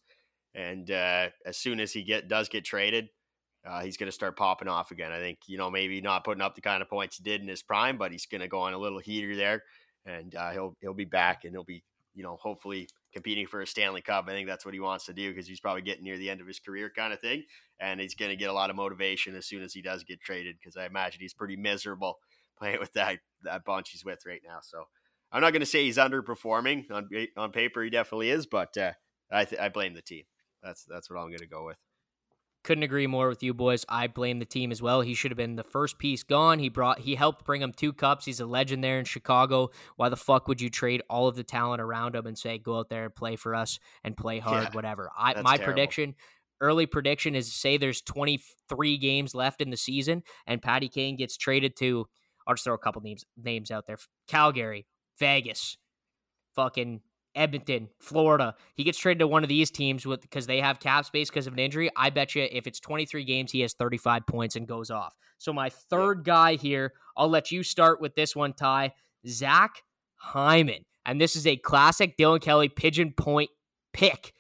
and 0.55 0.91
uh, 0.91 1.31
as 1.47 1.57
soon 1.57 1.81
as 1.81 1.93
he 1.93 2.03
get 2.03 2.29
does 2.29 2.51
get 2.51 2.67
traded, 2.67 3.09
uh, 3.67 3.83
he's 3.83 3.97
going 3.97 4.09
to 4.09 4.13
start 4.13 4.37
popping 4.37 4.69
off 4.69 4.91
again. 4.91 5.13
I 5.13 5.19
think 5.19 5.39
you 5.47 5.59
know 5.59 5.71
maybe 5.71 6.01
not 6.01 6.25
putting 6.25 6.43
up 6.43 6.55
the 6.55 6.61
kind 6.61 6.83
of 6.83 6.89
points 6.89 7.17
he 7.17 7.25
did 7.25 7.41
in 7.41 7.49
his 7.49 7.63
prime, 7.63 7.99
but 7.99 8.13
he's 8.13 8.27
going 8.27 8.41
to 8.41 8.49
go 8.49 8.61
on 8.61 8.73
a 8.73 8.79
little 8.79 8.99
heater 8.99 9.37
there, 9.37 9.63
and 10.05 10.35
uh, 10.35 10.51
he'll 10.51 10.77
he'll 10.81 10.95
be 10.95 11.05
back 11.05 11.45
and 11.45 11.53
he'll 11.53 11.65
be 11.65 11.85
you 12.15 12.23
know, 12.23 12.37
hopefully 12.41 12.89
competing 13.13 13.47
for 13.47 13.61
a 13.61 13.67
Stanley 13.67 14.01
Cup. 14.01 14.27
I 14.29 14.33
think 14.33 14.49
that's 14.49 14.65
what 14.65 14.75
he 14.75 14.81
wants 14.81 15.07
to 15.07 15.13
do 15.13 15.31
because 15.31 15.47
he's 15.47 15.61
probably 15.61 15.83
getting 15.83 16.05
near 16.05 16.19
the 16.19 16.31
end 16.31 16.41
of 16.41 16.47
his 16.47 16.59
career, 16.59 16.91
kind 16.95 17.13
of 17.13 17.21
thing. 17.21 17.45
And 17.81 18.01
he's 18.01 18.15
going 18.15 18.31
to 18.31 18.37
get 18.37 18.51
a 18.51 18.53
lot 18.53 18.71
of 18.71 18.77
motivation 18.77 19.35
as 19.35 19.47
soon 19.47 19.63
as 19.63 19.73
he 19.73 19.83
does 19.83 20.05
get 20.05 20.21
traded 20.21 20.57
because 20.59 20.77
I 20.77 20.87
imagine 20.87 21.21
he's 21.21 21.35
pretty 21.35 21.57
miserable 21.57 22.19
playing 22.59 22.81
with 22.81 22.93
that 22.93 23.19
that 23.43 23.65
bunch 23.65 23.91
he's 23.91 24.05
with 24.05 24.21
right 24.27 24.43
now. 24.47 24.59
So 24.63 24.85
I'm 25.31 25.41
not 25.41 25.53
going 25.53 25.61
to 25.61 25.67
say 25.67 25.85
he's 25.85 25.97
underperforming 25.97 26.91
on 26.91 27.09
on 27.37 27.53
paper. 27.53 27.83
He 27.83 27.91
definitely 27.91 28.31
is, 28.31 28.47
but 28.47 28.77
uh, 28.77 28.93
I 29.31 29.45
th- 29.45 29.61
I 29.61 29.69
blame 29.69 29.95
the 29.95 30.03
team. 30.03 30.25
That's 30.63 30.85
that's 30.85 31.11
what 31.11 31.19
I'm 31.19 31.29
going 31.29 31.39
to 31.39 31.47
go 31.47 31.65
with. 31.65 31.79
Couldn't 32.65 32.85
agree 32.85 33.09
more 33.09 33.29
with 33.29 33.43
you 33.43 33.53
boys. 33.53 33.85
I 33.89 34.07
blame 34.07 34.39
the 34.39 34.45
team 34.45 34.71
as 34.71 34.81
well. 34.81 35.01
He 35.01 35.15
should 35.15 35.33
have 35.33 35.37
been 35.37 35.57
the 35.57 35.65
first 35.65 35.99
piece 35.99 36.23
gone. 36.23 36.61
He 36.61 36.69
brought 36.69 37.01
he 37.01 37.17
helped 37.17 37.45
bring 37.45 37.61
him 37.61 37.73
two 37.73 37.93
cups. 37.93 38.25
He's 38.25 38.39
a 38.39 38.47
legend 38.47 38.85
there 38.85 39.01
in 39.01 39.05
Chicago. 39.05 39.71
Why 39.97 40.09
the 40.09 40.17
fuck 40.17 40.47
would 40.47 40.61
you 40.61 40.71
trade 40.71 41.03
all 41.11 41.27
of 41.27 41.35
the 41.35 41.43
talent 41.43 41.83
around 41.83 42.15
him 42.15 42.25
and 42.27 42.39
say 42.39 42.59
go 42.59 42.79
out 42.79 42.89
there 42.89 43.05
and 43.05 43.15
play 43.15 43.35
for 43.35 43.55
us 43.57 43.81
and 44.05 44.17
play 44.17 44.39
hard, 44.39 44.65
Yeah, 44.65 44.71
whatever? 44.75 45.11
I 45.19 45.41
my 45.43 45.57
terrible. 45.57 45.65
prediction, 45.73 46.15
early 46.61 46.87
prediction 46.87 47.35
is 47.35 47.53
say 47.53 47.79
there's 47.79 48.01
23 48.01 48.97
games 48.99 49.35
left 49.35 49.61
in 49.61 49.71
the 49.71 49.77
season 49.77 50.23
and 50.47 50.63
Patty 50.63 50.89
Kane 50.89 51.17
gets 51.17 51.37
traded 51.37 51.75
to 51.79 52.07
I'll 52.47 52.55
just 52.55 52.63
throw 52.65 52.75
a 52.75 52.79
couple 52.79 53.03
names 53.03 53.25
names 53.37 53.73
out 53.73 53.87
there. 53.89 53.99
Calgary, 54.29 54.87
Vegas, 55.19 55.79
fucking 56.55 57.01
Edmonton, 57.35 57.89
Florida. 57.99 58.55
He 58.75 58.85
gets 58.85 58.99
traded 58.99 59.21
to 59.21 59.27
one 59.27 59.43
of 59.43 59.49
these 59.49 59.71
teams 59.71 60.07
with 60.07 60.21
because 60.21 60.47
they 60.47 60.61
have 60.61 60.81
cap 60.81 61.05
space 61.05 61.31
because 61.31 61.47
of 61.47 61.53
an 61.53 61.59
injury. 61.59 61.91
I 61.97 62.11
bet 62.11 62.35
you 62.35 62.47
if 62.51 62.67
it's 62.67 62.81
23 62.81 63.25
games, 63.25 63.53
he 63.53 63.61
has 63.61 63.73
35 63.75 64.27
points 64.27 64.57
and 64.57 64.67
goes 64.67 64.91
off. 64.91 65.15
So 65.39 65.53
my 65.53 65.71
third 65.71 66.25
guy 66.25 66.55
here, 66.55 66.93
I'll 67.17 67.29
let 67.29 67.51
you 67.51 67.63
start 67.63 68.01
with 68.01 68.15
this 68.15 68.37
one, 68.37 68.53
Ty. 68.53 68.93
Zach 69.27 69.83
Hyman. 70.17 70.85
And 71.05 71.21
this 71.21 71.37
is 71.37 71.47
a 71.47 71.57
classic 71.57 72.17
Dylan 72.17 72.41
Kelly 72.41 72.69
pigeon 72.69 73.13
point 73.13 73.51
pick. 73.93 74.33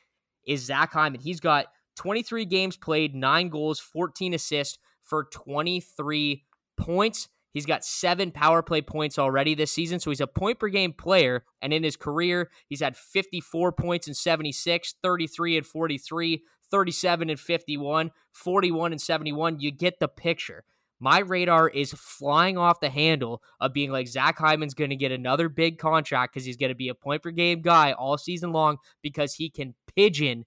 Is 0.46 0.64
Zach 0.64 0.92
Hyman. 0.92 1.20
He's 1.20 1.40
got 1.40 1.66
23 1.96 2.44
games 2.46 2.76
played, 2.76 3.14
nine 3.14 3.48
goals, 3.48 3.78
14 3.78 4.34
assists 4.34 4.78
for 5.02 5.24
23 5.24 6.44
points. 6.76 7.28
He's 7.52 7.66
got 7.66 7.84
seven 7.84 8.30
power 8.30 8.62
play 8.62 8.80
points 8.80 9.18
already 9.18 9.54
this 9.54 9.72
season. 9.72 10.00
So 10.00 10.10
he's 10.10 10.20
a 10.20 10.26
point 10.26 10.58
per 10.58 10.68
game 10.68 10.92
player. 10.92 11.44
And 11.60 11.72
in 11.72 11.82
his 11.82 11.96
career, 11.96 12.50
he's 12.68 12.80
had 12.80 12.96
54 12.96 13.72
points 13.72 14.08
in 14.08 14.14
76, 14.14 14.94
33 15.02 15.58
and 15.58 15.66
43, 15.66 16.42
37 16.70 17.30
and 17.30 17.38
51, 17.40 18.10
41 18.32 18.92
and 18.92 19.00
71. 19.00 19.60
You 19.60 19.70
get 19.70 20.00
the 20.00 20.08
picture. 20.08 20.64
My 20.98 21.18
radar 21.18 21.68
is 21.68 21.92
flying 21.92 22.56
off 22.56 22.78
the 22.78 22.88
handle 22.88 23.42
of 23.60 23.72
being 23.72 23.90
like 23.90 24.06
Zach 24.06 24.38
Hyman's 24.38 24.72
going 24.72 24.90
to 24.90 24.96
get 24.96 25.10
another 25.10 25.48
big 25.48 25.78
contract 25.78 26.32
because 26.32 26.46
he's 26.46 26.56
going 26.56 26.70
to 26.70 26.76
be 26.76 26.88
a 26.88 26.94
point 26.94 27.22
per 27.22 27.32
game 27.32 27.60
guy 27.60 27.92
all 27.92 28.16
season 28.16 28.52
long 28.52 28.78
because 29.02 29.34
he 29.34 29.50
can 29.50 29.74
pigeon 29.96 30.44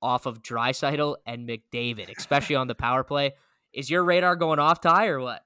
off 0.00 0.24
of 0.24 0.40
Draisaitl 0.40 1.16
and 1.26 1.48
McDavid, 1.48 2.16
especially 2.16 2.54
on 2.54 2.68
the 2.68 2.76
power 2.76 3.02
play. 3.02 3.32
Is 3.72 3.90
your 3.90 4.04
radar 4.04 4.36
going 4.36 4.60
off, 4.60 4.80
Ty, 4.80 5.08
or 5.08 5.20
what? 5.20 5.42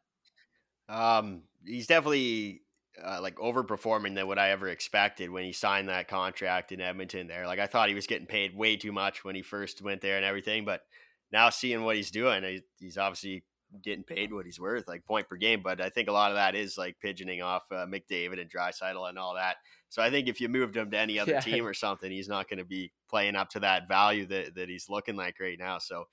Um, 0.89 1.45
he's 1.65 1.87
definitely 1.87 2.63
uh, 3.03 3.21
like 3.23 3.37
overperforming 3.37 4.15
than 4.15 4.27
what 4.27 4.39
I 4.39 4.51
ever 4.51 4.69
expected 4.69 5.31
when 5.31 5.45
he 5.45 5.53
signed 5.53 5.89
that 5.89 6.09
contract 6.09 6.73
in 6.73 6.81
Edmonton. 6.81 7.27
There, 7.27 7.47
like 7.47 7.59
I 7.59 7.67
thought 7.67 7.89
he 7.89 7.95
was 7.95 8.07
getting 8.07 8.27
paid 8.27 8.55
way 8.57 8.77
too 8.77 8.93
much 8.93 9.25
when 9.25 9.35
he 9.35 9.43
first 9.43 9.83
went 9.83 10.01
there 10.01 10.17
and 10.17 10.25
everything, 10.25 10.65
but 10.65 10.83
now 11.31 11.51
seeing 11.51 11.83
what 11.85 11.97
he's 11.97 12.11
doing, 12.11 12.61
he's 12.79 12.99
obviously 12.99 13.45
getting 13.83 14.05
paid 14.05 14.31
what 14.35 14.45
he's 14.45 14.61
worth, 14.61 14.87
like 14.87 15.05
point 15.07 15.29
per 15.29 15.37
game. 15.37 15.63
But 15.63 15.81
I 15.81 15.89
think 15.89 16.09
a 16.09 16.13
lot 16.13 16.31
of 16.31 16.37
that 16.37 16.55
is 16.55 16.77
like 16.77 17.01
pigeoning 17.01 17.41
off 17.41 17.63
uh, 17.71 17.87
McDavid 17.87 18.39
and 18.39 18.51
Draisaitl 18.51 19.09
and 19.09 19.19
all 19.19 19.35
that. 19.37 19.57
So 19.89 20.03
I 20.03 20.11
think 20.11 20.29
if 20.29 20.41
you 20.43 20.49
moved 20.51 20.77
him 20.77 20.91
to 20.91 20.99
any 20.99 21.19
other 21.19 21.33
Yeah. 21.33 21.41
team 21.41 21.65
or 21.67 21.73
something, 21.73 22.11
he's 22.11 22.29
not 22.29 22.49
going 22.49 22.59
to 22.59 22.67
be 22.67 22.93
playing 23.09 23.35
up 23.35 23.49
to 23.51 23.61
that 23.61 23.89
value 23.89 24.27
that 24.27 24.55
that 24.57 24.69
he's 24.69 24.91
looking 24.91 25.17
like 25.17 25.41
right 25.41 25.59
now. 25.59 25.79
So. 25.79 26.05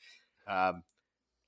Um, 0.48 0.84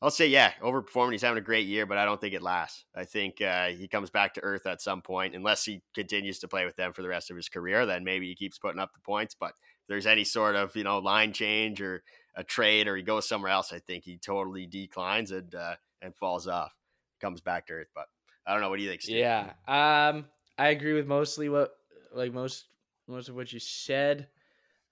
I'll 0.01 0.09
say, 0.09 0.27
yeah, 0.27 0.51
overperforming. 0.63 1.11
He's 1.11 1.21
having 1.21 1.37
a 1.37 1.45
great 1.45 1.67
year, 1.67 1.85
but 1.85 1.99
I 1.99 2.05
don't 2.05 2.19
think 2.19 2.33
it 2.33 2.41
lasts. 2.41 2.85
I 2.95 3.03
think 3.03 3.39
uh, 3.39 3.67
he 3.67 3.87
comes 3.87 4.09
back 4.09 4.33
to 4.33 4.41
earth 4.41 4.65
at 4.65 4.81
some 4.81 5.03
point, 5.03 5.35
unless 5.35 5.63
he 5.63 5.83
continues 5.93 6.39
to 6.39 6.47
play 6.47 6.65
with 6.65 6.75
them 6.75 6.91
for 6.91 7.03
the 7.03 7.07
rest 7.07 7.29
of 7.29 7.37
his 7.37 7.49
career. 7.49 7.85
Then 7.85 8.03
maybe 8.03 8.27
he 8.27 8.33
keeps 8.33 8.57
putting 8.57 8.79
up 8.79 8.93
the 8.93 8.99
points. 8.99 9.35
But 9.39 9.49
if 9.49 9.87
there's 9.87 10.07
any 10.07 10.23
sort 10.23 10.55
of 10.55 10.75
you 10.75 10.83
know 10.83 10.97
line 10.97 11.33
change 11.33 11.81
or 11.81 12.01
a 12.35 12.43
trade, 12.43 12.87
or 12.87 12.95
he 12.95 13.03
goes 13.03 13.27
somewhere 13.27 13.51
else, 13.51 13.71
I 13.71 13.77
think 13.79 14.03
he 14.03 14.17
totally 14.17 14.65
declines 14.65 15.29
and 15.29 15.53
uh, 15.53 15.75
and 16.01 16.15
falls 16.15 16.47
off, 16.47 16.73
comes 17.19 17.41
back 17.41 17.67
to 17.67 17.73
earth. 17.73 17.89
But 17.93 18.05
I 18.47 18.53
don't 18.53 18.61
know. 18.61 18.71
What 18.71 18.77
do 18.77 18.83
you 18.83 18.89
think? 18.89 19.03
Steve? 19.03 19.17
Yeah. 19.17 19.51
Um, 19.67 20.25
I 20.57 20.69
agree 20.69 20.93
with 20.93 21.05
mostly 21.05 21.47
what 21.47 21.73
like 22.11 22.33
most 22.33 22.65
most 23.07 23.29
of 23.29 23.35
what 23.35 23.53
you 23.53 23.59
said. 23.59 24.29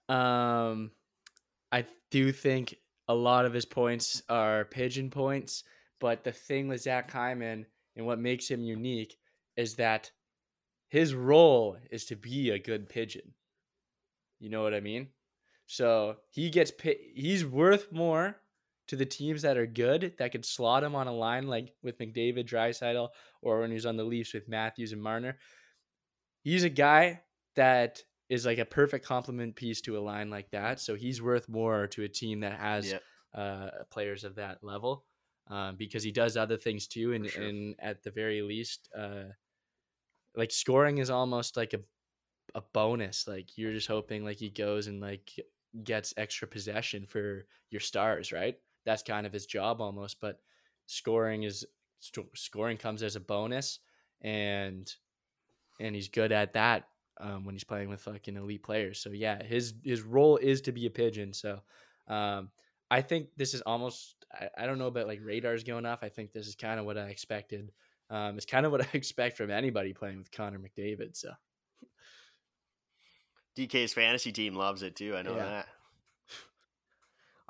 Um, 0.08 0.92
I 1.72 1.86
do 2.12 2.32
think 2.32 2.76
a 3.10 3.14
lot 3.14 3.46
of 3.46 3.54
his 3.54 3.66
points 3.66 4.22
are 4.30 4.66
pigeon 4.66 5.10
points, 5.10 5.64
but 6.00 6.24
the 6.24 6.32
thing 6.32 6.68
with 6.68 6.84
Zach 6.84 7.12
Hyman 7.12 7.66
and 7.96 8.06
what 8.06 8.20
makes 8.20 8.48
him 8.48 8.64
unique 8.64 9.18
is 9.58 9.76
that 9.76 10.12
his 10.90 11.14
role 11.16 11.76
is 11.92 12.06
to 12.06 12.16
be 12.16 12.52
a 12.52 12.60
good 12.60 12.88
pigeon. 12.88 13.34
You 14.40 14.50
know 14.50 14.62
what 14.62 14.76
I 14.76 14.80
mean? 14.80 15.08
So 15.66 16.18
he 16.30 16.52
gets 16.52 16.72
he's 17.14 17.46
worth 17.46 17.92
more 17.92 18.38
to 18.88 18.96
the 18.96 19.06
teams 19.06 19.42
that 19.42 19.58
are 19.58 19.68
good 19.68 20.14
that 20.20 20.32
could 20.32 20.46
slot 20.46 20.84
him 20.84 20.96
on 20.96 21.08
a 21.08 21.14
line 21.14 21.48
like 21.48 21.74
with 21.84 21.98
McDavid, 22.00 22.48
Draisaitl, 22.48 23.10
or 23.42 23.60
when 23.60 23.72
he's 23.72 23.86
on 23.86 23.98
the 23.98 24.04
Leafs 24.04 24.34
with 24.34 24.48
Matthews 24.48 24.94
and 24.94 25.02
Marner. 25.02 25.38
He's 26.44 26.64
a 26.64 26.70
guy 26.70 27.22
that 27.56 28.02
is 28.30 28.46
like 28.46 28.60
a 28.60 28.66
perfect 28.66 29.06
complement 29.06 29.56
piece 29.56 29.82
to 29.82 29.98
a 29.98 30.02
line 30.02 30.30
like 30.30 30.52
that. 30.52 30.80
So 30.80 30.96
he's 30.96 31.22
worth 31.22 31.50
more 31.50 31.88
to 31.88 32.04
a 32.04 32.10
team 32.10 32.42
that 32.42 32.60
has 32.60 32.92
Yep. 32.92 33.04
uh, 33.34 33.70
players 33.90 34.24
of 34.24 34.36
that 34.36 34.64
level 34.64 35.06
um, 35.48 35.76
because 35.78 36.04
he 36.04 36.12
does 36.12 36.38
other 36.38 36.58
things 36.58 36.88
too. 36.88 37.14
And, 37.14 37.26
sure. 37.26 37.44
and 37.44 37.76
at 37.80 38.04
the 38.04 38.12
very 38.12 38.42
least, 38.42 38.90
uh, 38.96 39.26
like 40.36 40.52
scoring 40.52 40.98
is 41.00 41.10
almost 41.10 41.58
like 41.58 41.74
a 41.74 41.82
a 42.56 42.62
bonus. 42.62 43.28
Like 43.28 43.58
you're 43.58 43.74
just 43.74 43.88
hoping 43.88 44.26
like 44.26 44.38
he 44.38 44.50
goes 44.50 44.88
and 44.88 45.02
like 45.02 45.32
gets 45.84 46.14
extra 46.18 46.48
possession 46.48 47.06
for 47.06 47.48
your 47.72 47.82
stars, 47.82 48.32
right? 48.32 48.60
That's 48.86 49.04
kind 49.04 49.28
of 49.28 49.34
his 49.34 49.46
job 49.48 49.82
almost. 49.82 50.22
But 50.22 50.42
scoring 50.88 51.44
is 51.44 51.66
st- 52.00 52.38
scoring 52.38 52.78
comes 52.78 53.04
as 53.04 53.16
a 53.18 53.22
bonus, 53.22 53.80
and 54.22 54.94
and 55.80 55.96
he's 55.96 56.10
good 56.10 56.32
at 56.32 56.54
that 56.54 56.89
um, 57.20 57.46
when 57.46 57.56
he's 57.56 57.64
playing 57.64 57.90
with 57.90 58.02
fucking 58.02 58.36
elite 58.36 58.64
players. 58.64 59.00
So 59.00 59.12
yeah, 59.12 59.44
his 59.44 59.74
his 59.84 60.02
role 60.02 60.38
is 60.38 60.62
to 60.62 60.72
be 60.72 60.86
a 60.86 60.90
pigeon. 60.90 61.34
So 61.34 61.62
um, 62.08 62.50
I 62.90 63.02
think 63.02 63.30
this 63.38 63.54
is 63.54 63.62
almost 63.62 64.26
I, 64.32 64.50
I 64.58 64.66
don't 64.66 64.80
know 64.80 64.88
about 64.88 65.08
like 65.08 65.20
radars 65.24 65.64
going 65.64 65.86
off. 65.86 66.04
I 66.04 66.10
think 66.10 66.32
this 66.32 66.48
is 66.48 66.56
kind 66.56 66.80
of 66.80 66.86
what 66.86 66.98
I 66.98 67.08
expected. 67.10 67.72
Um, 68.10 68.38
it's 68.38 68.46
kind 68.46 68.66
of 68.66 68.72
what 68.72 68.82
I 68.86 68.90
expect 68.94 69.38
from 69.38 69.52
anybody 69.52 69.94
playing 69.94 70.18
with 70.18 70.32
Connor 70.32 70.60
McDavid. 70.60 71.16
So 71.18 71.32
DK's 73.58 73.94
fantasy 73.94 74.32
team 74.32 74.56
loves 74.56 74.84
it 74.84 74.96
too. 74.96 75.16
I 75.16 75.22
know 75.22 75.36
Yeah. 75.36 75.46
that. 75.46 75.68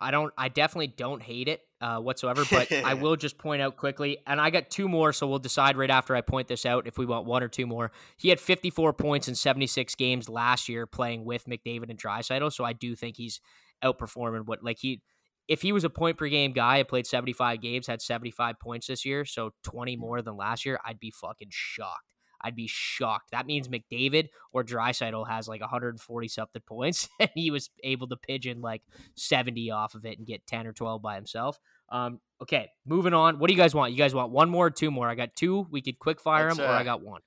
I 0.01 0.11
don't. 0.11 0.34
I 0.38 0.47
definitely 0.47 0.88
don't 0.88 1.22
hate 1.22 1.47
it 1.49 1.61
uh, 1.82 1.99
whatsoever. 1.99 2.43
But 2.49 2.71
I 2.71 2.93
will 2.95 3.15
just 3.15 3.38
point 3.38 3.61
out 3.61 3.77
quickly, 3.77 4.17
and 4.27 4.39
I 4.39 4.49
got 4.49 4.69
two 4.69 4.88
more, 4.88 5.13
so 5.13 5.27
we'll 5.27 5.39
decide 5.39 5.77
right 5.77 5.89
after 5.89 6.15
I 6.15 6.21
point 6.21 6.47
this 6.47 6.65
out 6.65 6.88
if 6.88 6.97
we 6.97 7.05
want 7.05 7.25
one 7.25 7.43
or 7.43 7.47
two 7.47 7.65
more. 7.65 7.91
He 8.17 8.30
had 8.30 8.39
54 8.39 8.93
points 8.93 9.27
in 9.27 9.36
76 9.36 9.95
games 9.95 10.30
last 10.30 10.69
year 10.69 10.86
playing 10.86 11.25
with 11.25 11.45
McDavid 11.45 11.89
and 11.89 11.99
Draisaitl, 11.99 12.53
so 12.53 12.63
I 12.63 12.73
do 12.73 12.95
think 12.95 13.17
he's 13.17 13.39
outperforming 13.84 14.45
what 14.45 14.63
like 14.63 14.77
he. 14.80 15.01
If 15.47 15.63
he 15.63 15.71
was 15.71 15.84
a 15.84 15.89
point 15.89 16.17
per 16.17 16.27
game 16.27 16.51
guy 16.51 16.77
and 16.77 16.88
played 16.88 17.07
75 17.07 17.59
games, 17.59 17.88
had 17.88 18.03
75 18.03 18.59
points 18.59 18.86
this 18.86 19.03
year, 19.03 19.25
so 19.25 19.51
20 19.63 19.95
more 19.95 20.21
than 20.21 20.38
last 20.38 20.63
year, 20.63 20.80
I'd 20.86 20.99
be 20.99 21.09
fucking 21.09 21.47
shocked. 21.49 22.03
I'd 22.42 22.56
be 22.56 22.68
shocked. 22.68 23.32
That 23.32 23.46
means 23.46 23.68
McDavid 23.68 24.30
or 24.52 24.64
Draisaitl 24.64 25.28
has 25.28 25.48
like 25.48 25.62
140 25.62 26.28
something 26.28 26.62
points, 26.66 27.10
and 27.20 27.30
he 27.36 27.52
was 27.52 27.70
able 27.84 28.08
to 28.08 28.16
pigeon 28.16 28.62
like 28.62 28.82
70 29.16 29.72
off 29.72 29.96
of 29.96 30.06
it 30.06 30.18
and 30.18 30.28
get 30.28 30.48
10 30.48 30.68
or 30.68 30.74
12 30.74 31.02
by 31.02 31.16
himself. 31.16 31.60
Um, 31.90 32.20
okay, 32.42 32.70
moving 32.86 33.14
on. 33.14 33.40
What 33.40 33.48
do 33.48 33.54
you 33.54 33.60
guys 33.60 33.74
want? 33.76 33.92
You 33.92 33.98
guys 33.98 34.14
want 34.14 34.32
one 34.32 34.50
more 34.50 34.68
or 34.68 34.72
two 34.72 34.92
more? 34.92 35.10
I 35.10 35.16
got 35.16 35.36
two. 35.36 35.68
We 35.72 35.82
could 35.82 36.00
quick 36.00 36.22
fire 36.22 36.50
them, 36.50 36.60
or 36.60 36.70
I 36.70 36.82
uh, 36.82 36.84
got 36.84 37.02
one. 37.02 37.22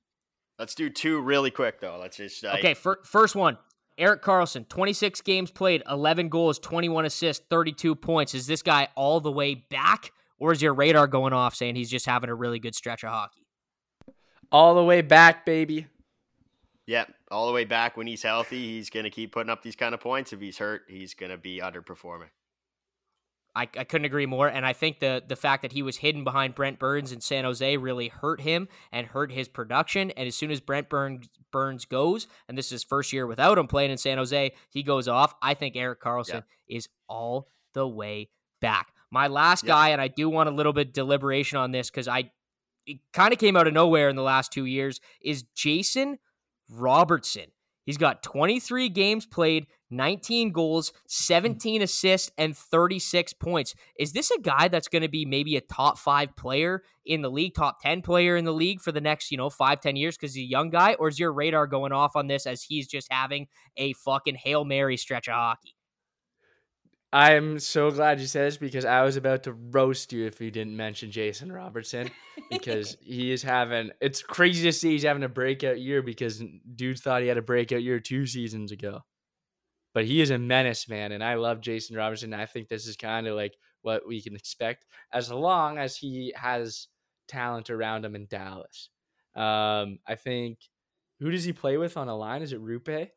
Let's 0.58 0.74
do 0.74 0.90
two 0.90 1.20
really 1.20 1.50
quick 1.50 1.80
though. 1.80 1.98
Let's 2.00 2.16
just 2.16 2.44
uh, 2.44 2.54
Okay, 2.58 2.74
fir- 2.74 3.02
first 3.04 3.34
one. 3.34 3.58
Erik 3.98 4.22
Karlsson, 4.22 4.66
26 4.68 5.20
games 5.20 5.50
played, 5.50 5.82
11 5.88 6.28
goals, 6.28 6.58
21 6.58 7.04
assists, 7.04 7.44
32 7.50 7.94
points. 7.94 8.34
Is 8.34 8.46
this 8.46 8.62
guy 8.62 8.88
all 8.94 9.20
the 9.20 9.30
way 9.30 9.54
back, 9.54 10.12
or 10.38 10.52
is 10.52 10.62
your 10.62 10.72
radar 10.72 11.06
going 11.06 11.32
off 11.32 11.54
saying 11.54 11.76
he's 11.76 11.90
just 11.90 12.06
having 12.06 12.30
a 12.30 12.34
really 12.34 12.58
good 12.58 12.74
stretch 12.74 13.04
of 13.04 13.10
hockey? 13.10 13.41
All 14.52 14.74
the 14.74 14.84
way 14.84 15.00
back, 15.00 15.44
baby. 15.44 15.86
Yeah, 16.86 17.06
all 17.30 17.46
the 17.46 17.52
way 17.52 17.64
back 17.64 17.96
when 17.96 18.06
he's 18.06 18.22
healthy, 18.22 18.74
he's 18.74 18.90
going 18.90 19.04
to 19.04 19.10
keep 19.10 19.32
putting 19.32 19.50
up 19.50 19.62
these 19.62 19.76
kind 19.76 19.94
of 19.94 20.00
points. 20.00 20.32
If 20.32 20.40
he's 20.40 20.58
hurt, 20.58 20.82
he's 20.88 21.14
going 21.14 21.30
to 21.30 21.38
be 21.38 21.60
underperforming. 21.60 22.28
I, 23.54 23.62
I 23.62 23.84
couldn't 23.84 24.06
agree 24.06 24.26
more. 24.26 24.48
And 24.48 24.64
I 24.64 24.72
think 24.72 25.00
the 25.00 25.22
the 25.26 25.36
fact 25.36 25.62
that 25.62 25.72
he 25.72 25.82
was 25.82 25.98
hidden 25.98 26.24
behind 26.24 26.54
Brent 26.54 26.78
Burns 26.78 27.12
in 27.12 27.20
San 27.20 27.44
Jose 27.44 27.76
really 27.76 28.08
hurt 28.08 28.40
him 28.40 28.66
and 28.90 29.06
hurt 29.06 29.30
his 29.30 29.46
production. 29.46 30.10
And 30.12 30.26
as 30.26 30.34
soon 30.34 30.50
as 30.50 30.60
Brent 30.60 30.88
Burns 30.88 31.28
Burns 31.50 31.84
goes, 31.84 32.26
and 32.48 32.56
this 32.56 32.66
is 32.66 32.72
his 32.72 32.84
first 32.84 33.12
year 33.12 33.26
without 33.26 33.58
him 33.58 33.66
playing 33.66 33.90
in 33.90 33.98
San 33.98 34.16
Jose, 34.16 34.52
he 34.70 34.82
goes 34.82 35.06
off. 35.06 35.34
I 35.42 35.52
think 35.54 35.76
Erik 35.76 36.00
Karlsson 36.00 36.44
is 36.66 36.88
all 37.08 37.48
the 37.74 37.86
way 37.86 38.30
back. 38.62 38.92
My 39.10 39.28
last 39.28 39.64
Yeah. 39.64 39.68
guy, 39.68 39.88
and 39.90 40.00
I 40.00 40.08
do 40.08 40.30
want 40.30 40.48
a 40.48 40.52
little 40.52 40.72
bit 40.72 40.94
deliberation 40.94 41.58
on 41.58 41.72
this 41.72 41.90
because 41.90 42.08
I 42.08 42.32
it 42.86 42.98
kind 43.12 43.32
of 43.32 43.38
came 43.38 43.56
out 43.56 43.66
of 43.66 43.74
nowhere 43.74 44.08
in 44.08 44.16
the 44.16 44.22
last 44.22 44.52
two 44.52 44.66
years, 44.66 45.00
is 45.20 45.44
Jason 45.54 46.18
Robertson. 46.68 47.46
He's 47.84 47.98
got 47.98 48.22
23 48.22 48.88
games 48.90 49.26
played, 49.26 49.66
19 49.90 50.52
goals, 50.52 50.92
17 51.08 51.82
assists, 51.82 52.30
and 52.38 52.56
36 52.56 53.32
points. 53.34 53.74
Is 53.98 54.12
this 54.12 54.30
a 54.30 54.40
guy 54.40 54.68
that's 54.68 54.88
going 54.88 55.02
to 55.02 55.08
be 55.08 55.24
maybe 55.24 55.56
a 55.56 55.60
top 55.60 55.98
five 55.98 56.36
player 56.36 56.82
in 57.04 57.22
the 57.22 57.30
league, 57.30 57.54
top 57.54 57.80
10 57.82 58.02
player 58.02 58.36
in 58.36 58.44
the 58.44 58.52
league 58.52 58.80
for 58.80 58.92
the 58.92 59.00
next, 59.00 59.32
you 59.32 59.36
know, 59.36 59.50
five, 59.50 59.80
10 59.80 59.96
years 59.96 60.16
because 60.16 60.34
he's 60.34 60.44
a 60.44 60.48
young 60.48 60.70
guy? 60.70 60.94
Or 60.94 61.08
is 61.08 61.18
your 61.18 61.32
radar 61.32 61.66
going 61.66 61.92
off 61.92 62.14
on 62.14 62.28
this 62.28 62.46
as 62.46 62.62
he's 62.62 62.86
just 62.86 63.08
having 63.10 63.48
a 63.76 63.92
fucking 63.94 64.36
Hail 64.36 64.64
Mary 64.64 64.96
stretch 64.96 65.28
of 65.28 65.34
hockey? 65.34 65.74
I'm 67.12 67.58
so 67.58 67.90
glad 67.90 68.20
you 68.20 68.26
said 68.26 68.46
this 68.46 68.56
because 68.56 68.86
I 68.86 69.02
was 69.02 69.16
about 69.16 69.42
to 69.42 69.52
roast 69.52 70.14
you 70.14 70.26
if 70.26 70.40
you 70.40 70.50
didn't 70.50 70.76
mention 70.76 71.10
Jason 71.10 71.52
Robertson 71.52 72.10
because 72.50 72.96
he 73.02 73.30
is 73.30 73.42
having 73.42 73.90
it's 74.00 74.22
crazy 74.22 74.62
to 74.64 74.72
see 74.72 74.92
he's 74.92 75.02
having 75.02 75.22
a 75.22 75.28
breakout 75.28 75.78
year 75.78 76.00
because 76.00 76.42
dude 76.74 76.98
thought 76.98 77.20
he 77.20 77.28
had 77.28 77.36
a 77.36 77.42
breakout 77.42 77.82
year 77.82 78.00
two 78.00 78.26
seasons 78.26 78.72
ago. 78.72 79.00
But 79.92 80.06
he 80.06 80.22
is 80.22 80.30
a 80.30 80.38
menace, 80.38 80.88
man, 80.88 81.12
and 81.12 81.22
I 81.22 81.34
love 81.34 81.60
Jason 81.60 81.96
Robertson. 81.96 82.32
I 82.32 82.46
think 82.46 82.68
this 82.68 82.86
is 82.86 82.96
kind 82.96 83.26
of 83.26 83.36
like 83.36 83.54
what 83.82 84.08
we 84.08 84.22
can 84.22 84.34
expect 84.34 84.86
as 85.12 85.30
long 85.30 85.76
as 85.76 85.96
he 85.96 86.32
has 86.34 86.88
talent 87.28 87.68
around 87.68 88.06
him 88.06 88.14
in 88.14 88.26
Dallas. 88.26 88.88
Um, 89.36 89.98
I 90.06 90.14
think 90.16 90.58
who 91.20 91.30
does 91.30 91.44
he 91.44 91.52
play 91.52 91.76
with 91.76 91.98
on 91.98 92.08
a 92.08 92.16
line? 92.16 92.40
Is 92.40 92.54
it 92.54 92.64
Roope? 92.64 93.10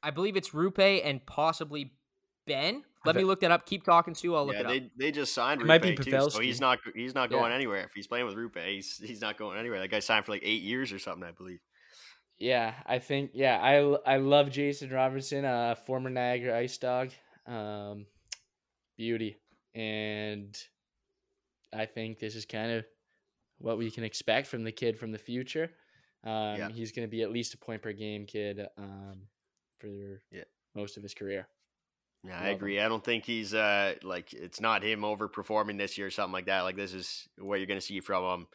I 0.00 0.10
believe 0.12 0.36
it's 0.36 0.50
Roope 0.50 1.02
and 1.04 1.24
possibly 1.26 1.92
Benn. 2.46 2.84
Let 3.04 3.16
me 3.16 3.24
look 3.24 3.40
that 3.40 3.50
up. 3.50 3.66
Keep 3.66 3.84
talking, 3.84 4.14
Stu. 4.14 4.34
I'll 4.36 4.46
look 4.46 4.54
yeah, 4.54 4.60
it 4.60 4.66
up. 4.66 4.72
they 4.72 4.90
they 4.96 5.10
just 5.12 5.34
signed 5.34 5.60
It 5.60 5.64
Roope 5.64 5.68
might 5.68 5.82
be 5.82 5.94
too, 5.96 6.30
so 6.30 6.40
he's 6.40 6.60
not 6.60 6.78
he's 6.94 7.14
not 7.14 7.30
Yeah. 7.30 7.38
going 7.38 7.52
anywhere. 7.52 7.84
If 7.84 7.92
he's 7.94 8.06
playing 8.06 8.26
with 8.26 8.36
Roope, 8.36 8.64
he's 8.66 8.98
he's 8.98 9.20
not 9.20 9.36
going 9.36 9.58
anywhere. 9.58 9.80
That 9.80 9.88
guy 9.90 9.98
signed 10.00 10.24
for 10.24 10.32
like 10.32 10.42
eight 10.44 10.62
years 10.62 10.92
or 10.92 10.98
something, 10.98 11.26
I 11.26 11.32
believe. 11.32 11.60
Yeah, 12.38 12.74
I 12.86 12.98
think 12.98 13.32
yeah, 13.34 13.58
I 13.60 14.14
I 14.14 14.16
love 14.16 14.50
Jason 14.50 14.90
Robertson, 14.90 15.44
uh 15.44 15.74
former 15.86 16.10
Niagara 16.10 16.58
Ice 16.58 16.78
Dog. 16.78 17.10
Um 17.46 18.06
beauty. 18.96 19.36
And 19.74 20.56
I 21.72 21.86
think 21.86 22.18
this 22.18 22.36
is 22.36 22.44
kind 22.44 22.72
of 22.72 22.84
what 23.58 23.78
we 23.78 23.90
can 23.90 24.04
expect 24.04 24.46
from 24.48 24.64
the 24.64 24.72
kid 24.72 24.98
from 24.98 25.12
the 25.12 25.18
future. 25.18 25.70
Um 26.24 26.56
Yeah. 26.58 26.68
he's 26.68 26.92
going 26.92 27.06
to 27.06 27.10
be 27.10 27.22
at 27.22 27.30
least 27.32 27.54
a 27.54 27.58
point 27.58 27.82
per 27.82 27.92
game 27.92 28.26
kid 28.26 28.60
um 28.76 29.22
for 29.78 30.20
Yeah. 30.30 30.44
most 30.74 30.96
of 30.96 31.02
his 31.02 31.14
career. 31.14 31.48
Yeah, 32.24 32.34
Love 32.34 32.42
I 32.42 32.48
him. 32.50 32.54
agree. 32.56 32.80
I 32.80 32.88
don't 32.88 33.04
think 33.04 33.24
he's 33.24 33.52
uh 33.54 33.94
like 34.02 34.32
it's 34.32 34.60
not 34.60 34.82
him 34.84 35.00
overperforming 35.00 35.78
this 35.78 35.98
year 35.98 36.06
or 36.06 36.10
something 36.10 36.32
like 36.32 36.46
that. 36.46 36.60
Like 36.62 36.76
this 36.76 36.94
is 36.94 37.28
what 37.38 37.56
you're 37.58 37.66
gonna 37.66 37.80
see 37.80 38.00
from 38.00 38.22
him 38.24 38.46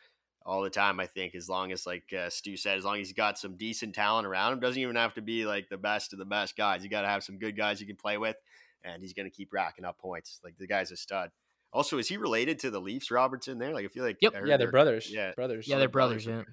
all 0.45 0.61
the 0.61 0.69
time. 0.69 0.99
I 1.01 1.05
think 1.07 1.35
as 1.35 1.49
long 1.49 1.71
as 1.73 1.85
like 1.85 2.13
uh, 2.17 2.29
Stu 2.29 2.55
said, 2.55 2.77
as 2.77 2.85
long 2.85 2.95
as 2.95 3.07
he's 3.07 3.13
got 3.17 3.37
some 3.37 3.57
decent 3.57 3.93
talent 3.93 4.25
around 4.25 4.53
him, 4.53 4.59
doesn't 4.61 4.81
even 4.81 4.95
have 4.95 5.13
to 5.15 5.21
be 5.21 5.45
like 5.45 5.67
the 5.69 5.77
best 5.77 6.13
of 6.13 6.19
the 6.19 6.25
best 6.25 6.55
guys. 6.55 6.83
You 6.83 6.89
got 6.89 7.01
to 7.01 7.09
have 7.09 7.23
some 7.23 7.37
good 7.37 7.57
guys 7.57 7.81
you 7.81 7.87
can 7.87 7.97
play 7.97 8.17
with, 8.17 8.37
and 8.85 9.01
he's 9.01 9.11
gonna 9.13 9.29
keep 9.29 9.51
racking 9.51 9.83
up 9.83 9.97
points. 9.97 10.39
Like 10.45 10.57
the 10.57 10.67
guy's 10.67 10.91
a 10.91 10.95
stud. 10.97 11.31
Also, 11.73 11.97
is 11.97 12.07
he 12.07 12.15
related 12.15 12.59
to 12.59 12.71
the 12.71 12.79
Leafs, 12.79 13.11
Robertson? 13.11 13.57
There, 13.59 13.73
like 13.73 13.83
I 13.83 13.89
feel 13.89 14.05
like 14.05 14.17
Yep. 14.21 14.33
I 14.33 14.39
heard 14.39 14.47
Yeah, 14.47 14.55
they're 14.57 14.71
brothers. 14.71 15.11
Yeah, 15.11 15.33
brothers. 15.35 15.67
Yeah, 15.67 15.77
they're 15.79 15.89
brothers, 15.89 16.25
okay. 16.25 16.37
yeah. 16.37 16.43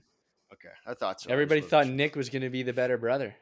Okay, 0.52 0.74
I 0.84 0.94
thought 0.94 1.20
so. 1.20 1.30
Everybody 1.30 1.60
thought 1.60 1.86
Nick 1.86 2.16
was 2.16 2.28
going 2.28 2.42
to 2.42 2.50
be 2.50 2.64
the 2.64 2.72
better 2.72 2.98
brother 2.98 3.34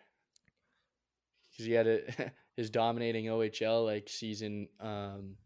because 1.50 1.64
he 1.66 1.72
had 1.72 1.86
a, 1.86 2.00
his 2.56 2.70
dominating 2.70 3.26
OHL 3.26 3.84
like 3.84 4.08
season 4.08 4.68
um, 4.80 5.36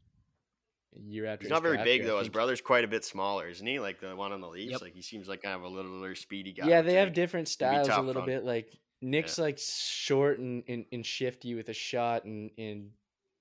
year 0.93 1.27
after. 1.27 1.45
He's 1.45 1.51
not 1.51 1.63
very 1.63 1.79
big 1.79 2.03
year. 2.03 2.07
Though. 2.13 2.19
His 2.19 2.29
brother's 2.29 2.61
quite 2.61 2.85
a 2.85 2.89
bit 2.89 3.05
smaller, 3.05 3.49
isn't 3.49 3.67
he? 3.67 3.79
Like 3.79 4.01
the 4.01 4.15
one 4.17 4.33
on 4.33 4.41
the 4.41 4.49
Leafs. 4.49 4.73
Yep. 4.73 4.83
Like 4.83 4.95
he 4.95 5.03
seems 5.03 5.29
like 5.29 5.43
kind 5.43 5.55
of 5.55 5.63
a 5.63 5.69
littler, 5.69 6.15
speedy 6.15 6.53
guy. 6.53 6.67
Yeah, 6.69 6.83
they 6.83 6.95
have 6.95 7.13
different 7.13 7.49
styles 7.49 7.89
a 7.89 8.01
little 8.01 8.23
on- 8.23 8.29
bit. 8.29 8.45
Like 8.45 8.73
Nick's 9.03 9.39
like 9.39 9.59
short 9.59 10.39
and, 10.39 10.65
and, 10.69 10.85
and 10.93 11.05
shifty 11.05 11.55
with 11.55 11.69
a 11.69 11.75
shot, 11.75 12.25
and 12.25 12.51
and 12.59 12.91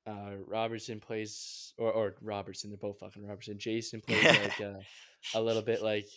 uh, 0.05 0.31
Robertson 0.47 0.99
plays 0.99 1.73
or 1.77 1.91
or 1.91 2.15
Robertson. 2.21 2.69
They're 2.69 2.77
both 2.77 2.99
fucking 2.99 3.25
Robertson. 3.25 3.57
Jason 3.57 4.01
plays 4.01 4.23
like 4.23 4.61
uh, 4.61 4.79
a 5.33 5.41
little 5.41 5.61
bit 5.61 5.81
like 5.81 6.07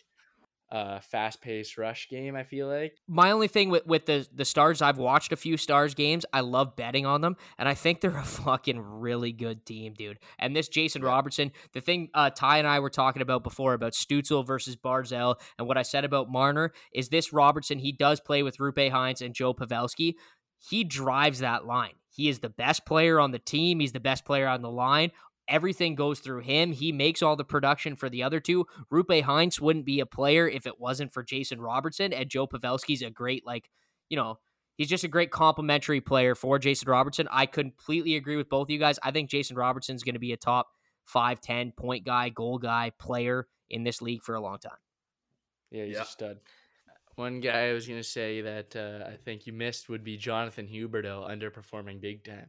uh 0.71 1.01
fast 1.01 1.41
paced 1.41 1.79
rush 1.79 2.09
game. 2.09 2.37
I 2.37 2.45
feel 2.45 2.69
like. 2.69 2.95
my 3.07 3.31
only 3.31 3.49
thing 3.49 3.71
with, 3.71 3.87
with 3.87 4.07
the 4.07 4.27
the 4.35 4.45
stars 4.45 4.83
i've 4.83 4.99
watched 4.99 5.33
a 5.33 5.37
few 5.37 5.57
stars 5.57 5.95
games. 5.95 6.27
I 6.33 6.41
love 6.41 6.77
betting 6.77 7.07
on 7.07 7.21
them 7.21 7.37
and 7.59 7.69
i 7.69 7.75
think 7.75 8.01
they're 8.01 8.17
a 8.17 8.23
fucking 8.25 8.79
really 8.81 9.33
good 9.33 9.65
team 9.65 9.95
dude. 9.95 10.19
And 10.39 10.55
this 10.55 10.69
jason 10.69 11.03
robertson 11.03 11.53
the 11.73 11.81
thing 11.81 12.11
uh, 12.15 12.31
ty 12.31 12.59
and 12.59 12.69
i 12.69 12.81
were 12.81 12.91
talking 12.91 13.23
about 13.23 13.43
before 13.43 13.75
about 13.75 13.93
Stützle 13.93 14.47
versus 14.47 14.77
Barzal 14.77 15.37
and 15.59 15.67
what 15.67 15.79
i 15.79 15.83
said 15.83 16.05
about 16.05 16.31
marner 16.31 16.73
is 16.93 17.09
this 17.09 17.33
robertson 17.33 17.79
he 17.79 17.93
does 17.93 18.21
play 18.21 18.43
with 18.43 18.59
Roope 18.59 18.91
Hintz 18.91 19.21
and 19.21 19.35
joe 19.35 19.55
pavelski. 19.55 20.15
He 20.59 20.83
drives 20.83 21.39
that 21.39 21.67
line. 21.67 21.93
He 22.11 22.29
is 22.29 22.41
the 22.41 22.49
best 22.49 22.85
player 22.85 23.21
on 23.21 23.31
the 23.31 23.39
team. 23.39 23.79
He's 23.79 23.93
the 23.93 24.01
best 24.01 24.25
player 24.25 24.49
on 24.49 24.61
the 24.61 24.71
line 24.71 25.13
Everything 25.49 25.95
goes 25.95 26.21
through 26.21 26.41
him. 26.41 26.73
He 26.73 26.93
makes 26.93 27.23
all 27.23 27.37
the 27.37 27.45
production 27.45 27.97
for 27.97 28.09
the 28.11 28.23
other 28.23 28.41
two. 28.41 28.67
Roope 28.93 29.23
Hintz 29.25 29.61
wouldn't 29.61 29.85
be 29.87 30.01
a 30.01 30.07
player 30.07 30.47
if 30.49 30.67
it 30.67 30.79
wasn't 30.79 31.13
for 31.13 31.23
Jason 31.23 31.61
Robertson. 31.61 32.13
And 32.13 32.29
Joe 32.29 32.47
Pavelski's 32.47 33.03
a 33.03 33.11
great, 33.11 33.47
like, 33.47 33.71
you 34.11 34.17
know, 34.17 34.39
he's 34.77 34.89
just 34.89 35.05
a 35.05 35.09
great 35.09 35.31
complementary 35.31 36.01
player 36.01 36.35
for 36.35 36.59
Jason 36.59 36.89
Robertson. 36.91 37.29
I 37.31 37.47
completely 37.47 38.17
agree 38.17 38.37
with 38.37 38.49
both 38.49 38.67
of 38.67 38.71
you 38.71 38.79
guys. 38.79 38.99
I 39.03 39.11
think 39.11 39.31
Jason 39.31 39.57
Robertson's 39.57 40.03
going 40.03 40.15
to 40.15 40.19
be 40.21 40.33
a 40.33 40.37
top 40.37 40.69
five, 41.07 41.41
10 41.41 41.73
point 41.73 42.05
guy, 42.05 42.29
goal 42.29 42.59
guy, 42.59 42.93
player 42.99 43.47
in 43.71 43.85
this 43.85 44.03
league 44.03 44.23
for 44.23 44.35
a 44.35 44.41
long 44.41 44.59
time. 44.59 44.73
Yeah, 45.71 45.85
he's 45.85 45.97
Yeah. 45.97 46.03
a 46.03 46.07
stud. 46.07 46.39
One 47.17 47.41
guy 47.41 47.69
I 47.69 47.73
was 47.73 47.89
gonna 47.89 48.03
say 48.05 48.43
that 48.43 48.77
uh, 48.77 49.11
I 49.11 49.17
think 49.17 49.45
you 49.47 49.53
missed 49.53 49.89
would 49.89 50.05
be 50.05 50.17
Jonathan 50.17 50.69
Huberdeau, 50.69 51.29
underperforming 51.29 52.01
big 52.01 52.23
time. 52.23 52.49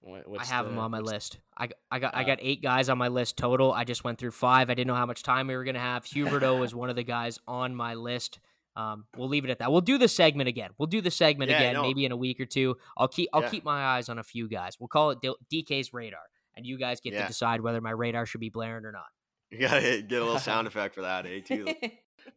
What, 0.00 0.28
what's 0.28 0.50
I 0.50 0.54
have 0.54 0.66
the- 0.66 0.72
him 0.72 0.78
on 0.78 0.90
my 0.90 1.00
list. 1.00 1.38
I, 1.58 1.68
I 1.90 1.98
got 1.98 2.14
I 2.14 2.22
Uh, 2.22 2.26
got 2.26 2.38
eight 2.40 2.62
guys 2.62 2.88
on 2.88 2.98
my 2.98 3.08
list 3.08 3.36
total. 3.36 3.72
I 3.72 3.84
just 3.84 4.04
went 4.04 4.18
through 4.18 4.30
five. 4.32 4.70
I 4.70 4.74
didn't 4.74 4.86
know 4.88 4.94
how 4.94 5.06
much 5.06 5.22
time 5.22 5.48
we 5.48 5.56
were 5.56 5.64
gonna 5.64 5.78
have. 5.80 6.04
Huberdeau 6.04 6.64
is 6.64 6.74
one 6.74 6.90
of 6.90 6.96
the 6.96 7.02
guys 7.02 7.38
on 7.48 7.74
my 7.74 7.94
list. 7.94 8.38
Um, 8.76 9.06
we'll 9.16 9.28
leave 9.28 9.44
it 9.44 9.50
at 9.50 9.58
that. 9.60 9.72
We'll 9.72 9.80
do 9.80 9.96
the 9.98 10.06
segment 10.08 10.48
again. 10.48 10.70
We'll 10.78 10.86
do 10.86 11.00
the 11.00 11.10
segment 11.10 11.50
Yeah, 11.50 11.56
again, 11.56 11.74
no. 11.74 11.82
maybe 11.82 12.04
in 12.04 12.12
a 12.12 12.16
week 12.16 12.38
or 12.40 12.44
two. 12.44 12.76
I'll 12.96 13.08
keep 13.08 13.28
I'll 13.32 13.42
Yeah. 13.42 13.48
keep 13.48 13.64
my 13.64 13.82
eyes 13.84 14.08
on 14.08 14.18
a 14.18 14.22
few 14.22 14.48
guys. 14.48 14.78
We'll 14.78 14.88
call 14.88 15.10
it 15.10 15.18
DK's 15.50 15.92
radar, 15.94 16.20
and 16.56 16.66
you 16.66 16.78
guys 16.78 17.00
get 17.00 17.12
Yeah. 17.14 17.22
to 17.22 17.26
decide 17.28 17.62
whether 17.62 17.80
my 17.80 17.90
radar 17.92 18.26
should 18.26 18.40
be 18.40 18.50
blaring 18.50 18.84
or 18.84 18.92
not. 18.92 19.06
You 19.50 19.58
gotta 19.60 20.02
get 20.02 20.20
a 20.20 20.24
little 20.24 20.38
sound 20.38 20.66
effect 20.68 20.94
for 20.94 21.02
that, 21.02 21.26
eh? 21.26 21.40
Too. 21.40 21.66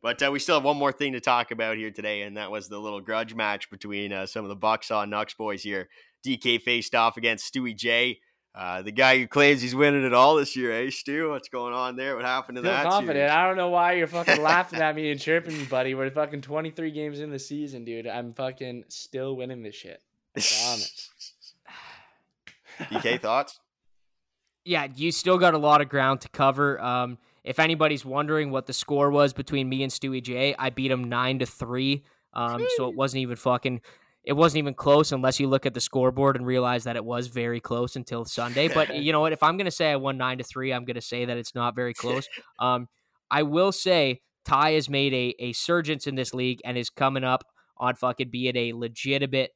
But 0.03 0.21
uh, 0.21 0.29
we 0.31 0.37
still 0.37 0.53
have 0.55 0.63
one 0.63 0.77
more 0.77 0.91
thing 0.91 1.13
to 1.13 1.19
talk 1.19 1.49
about 1.49 1.75
here 1.77 1.89
today, 1.89 2.21
and 2.21 2.37
that 2.37 2.51
was 2.51 2.69
the 2.69 2.77
little 2.77 3.01
grudge 3.01 3.33
match 3.33 3.71
between 3.71 4.13
uh, 4.13 4.27
some 4.27 4.45
of 4.45 4.49
the 4.49 4.55
Bucks 4.55 4.91
on 4.91 5.09
Nux 5.09 5.25
boys 5.35 5.63
here. 5.63 5.89
DK 6.25 6.61
faced 6.61 6.95
off 6.95 7.17
against 7.17 7.53
Stewie 7.53 7.75
J, 7.75 8.19
uh, 8.55 8.81
the 8.81 8.91
guy 8.91 9.17
who 9.19 9.27
claims 9.27 9.61
he's 9.61 9.75
winning 9.75 10.03
it 10.05 10.13
all 10.13 10.35
this 10.35 10.55
year. 10.55 10.71
Eh, 10.71 10.89
Stu? 10.89 11.29
What's 11.29 11.49
going 11.49 11.73
on 11.73 11.95
there? 11.95 12.15
What 12.15 12.25
happened 12.25 12.57
to 12.57 12.61
Feel 12.63 12.71
that? 12.71 12.83
confident. 12.85 13.15
series? 13.17 13.31
I 13.31 13.47
don't 13.47 13.57
know 13.57 13.69
why 13.69 13.93
you're 13.93 14.07
fucking 14.19 14.41
laughing 14.41 14.79
at 14.81 14.95
me 14.95 15.11
and 15.11 15.19
chirping 15.19 15.57
me, 15.57 15.65
buddy. 15.65 15.93
We're 15.95 16.09
fucking 16.09 16.41
23 16.41 16.91
games 16.91 17.19
in 17.19 17.29
the 17.29 17.39
season, 17.39 17.85
dude. 17.85 18.07
I'm 18.07 18.33
fucking 18.33 18.85
still 18.89 19.35
winning 19.37 19.63
this 19.63 19.75
shit. 19.75 20.01
promise. 20.33 21.09
DK 22.79 23.19
thoughts? 23.21 23.59
yeah, 24.65 24.87
you 24.95 25.11
still 25.11 25.37
got 25.37 25.53
a 25.53 25.57
lot 25.57 25.81
of 25.81 25.89
ground 25.89 26.21
to 26.21 26.29
cover. 26.29 26.79
Um, 26.81 27.17
if 27.43 27.57
anybody's 27.59 28.05
wondering 28.05 28.51
what 28.51 28.67
the 28.67 28.73
score 28.73 29.09
was 29.09 29.33
between 29.33 29.67
me 29.69 29.81
and 29.83 29.91
Stewie 29.91 30.21
J, 30.21 30.53
I 30.59 30.69
beat 30.69 30.91
him 30.91 31.05
nine 31.05 31.39
to 31.39 31.45
three. 31.45 32.03
Um, 32.33 32.65
so 32.77 32.87
it 32.87 32.95
wasn't 32.95 33.21
even 33.21 33.35
fucking, 33.37 33.81
it 34.23 34.33
wasn't 34.33 34.59
even 34.59 34.73
close 34.73 35.11
unless 35.11 35.39
you 35.39 35.47
look 35.47 35.65
at 35.65 35.73
the 35.73 35.81
scoreboard 35.81 36.35
and 36.35 36.45
realize 36.45 36.83
that 36.83 36.95
it 36.95 37.05
was 37.05 37.27
very 37.27 37.59
close 37.59 37.95
until 37.95 38.25
Sunday. 38.25 38.67
But 38.67 38.95
you 39.01 39.11
know 39.11 39.21
what? 39.21 39.33
If 39.33 39.43
I'm 39.43 39.57
gonna 39.57 39.71
say 39.71 39.91
I 39.91 39.95
won 39.95 40.17
nine 40.17 40.37
to 40.37 40.43
three, 40.43 40.71
I'm 40.71 40.85
gonna 40.85 41.01
say 41.01 41.25
that 41.25 41.37
it's 41.37 41.55
not 41.55 41.75
very 41.75 41.93
close. 41.95 42.27
Um, 42.59 42.87
I 43.31 43.43
will 43.43 43.71
say 43.71 44.21
Ty 44.45 44.71
has 44.71 44.89
made 44.89 45.13
a 45.13 45.35
a 45.39 45.53
surgence 45.53 46.07
in 46.07 46.15
this 46.15 46.33
league 46.33 46.59
and 46.65 46.77
is 46.77 46.89
coming 46.89 47.23
up 47.23 47.43
on 47.77 47.95
fucking 47.95 48.29
being 48.29 48.57
a 48.57 48.73
legitimate 48.73 49.51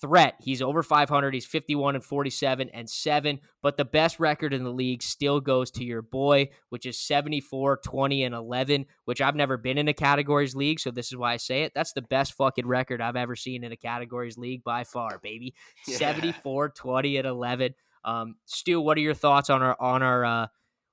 threat. 0.00 0.34
He's 0.40 0.62
over 0.62 0.82
500. 0.82 1.34
He's 1.34 1.46
51 1.46 1.94
and 1.94 2.04
47 2.04 2.70
and 2.70 2.88
7, 2.88 3.40
but 3.62 3.76
the 3.76 3.84
best 3.84 4.20
record 4.20 4.52
in 4.52 4.64
the 4.64 4.72
league 4.72 5.02
still 5.02 5.40
goes 5.40 5.70
to 5.72 5.84
your 5.84 6.02
boy, 6.02 6.50
which 6.68 6.86
is 6.86 6.98
74, 6.98 7.80
20 7.84 8.24
and 8.24 8.34
11, 8.34 8.86
which 9.04 9.20
I've 9.20 9.34
never 9.34 9.56
been 9.56 9.78
in 9.78 9.88
a 9.88 9.94
categories 9.94 10.54
league, 10.54 10.80
so 10.80 10.90
this 10.90 11.08
is 11.08 11.16
why 11.16 11.32
I 11.32 11.36
say 11.36 11.62
it. 11.62 11.72
That's 11.74 11.92
the 11.92 12.02
best 12.02 12.34
fucking 12.34 12.66
record 12.66 13.00
I've 13.00 13.16
ever 13.16 13.36
seen 13.36 13.64
in 13.64 13.72
a 13.72 13.76
categories 13.76 14.38
league 14.38 14.62
by 14.64 14.84
far, 14.84 15.18
baby. 15.22 15.54
Yeah. 15.86 15.96
74, 15.96 16.70
20 16.70 17.16
and 17.16 17.26
11. 17.26 17.74
Um 18.04 18.36
Stu, 18.44 18.80
what 18.80 18.98
are 18.98 19.00
your 19.00 19.14
thoughts 19.14 19.48
on 19.48 19.62
our 19.62 19.76
on 19.80 20.02
our 20.02 20.24
uh 20.24 20.46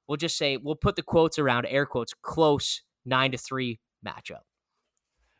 we'll 0.08 0.18
just 0.18 0.38
say 0.38 0.58
we'll 0.58 0.76
put 0.76 0.96
the 0.96 1.04
quotes 1.04 1.38
around 1.38 1.66
air 1.66 1.86
quotes 1.86 2.14
close 2.22 2.82
9 3.06 3.32
to 3.34 3.38
3 3.38 3.80
matchup. 4.06 4.42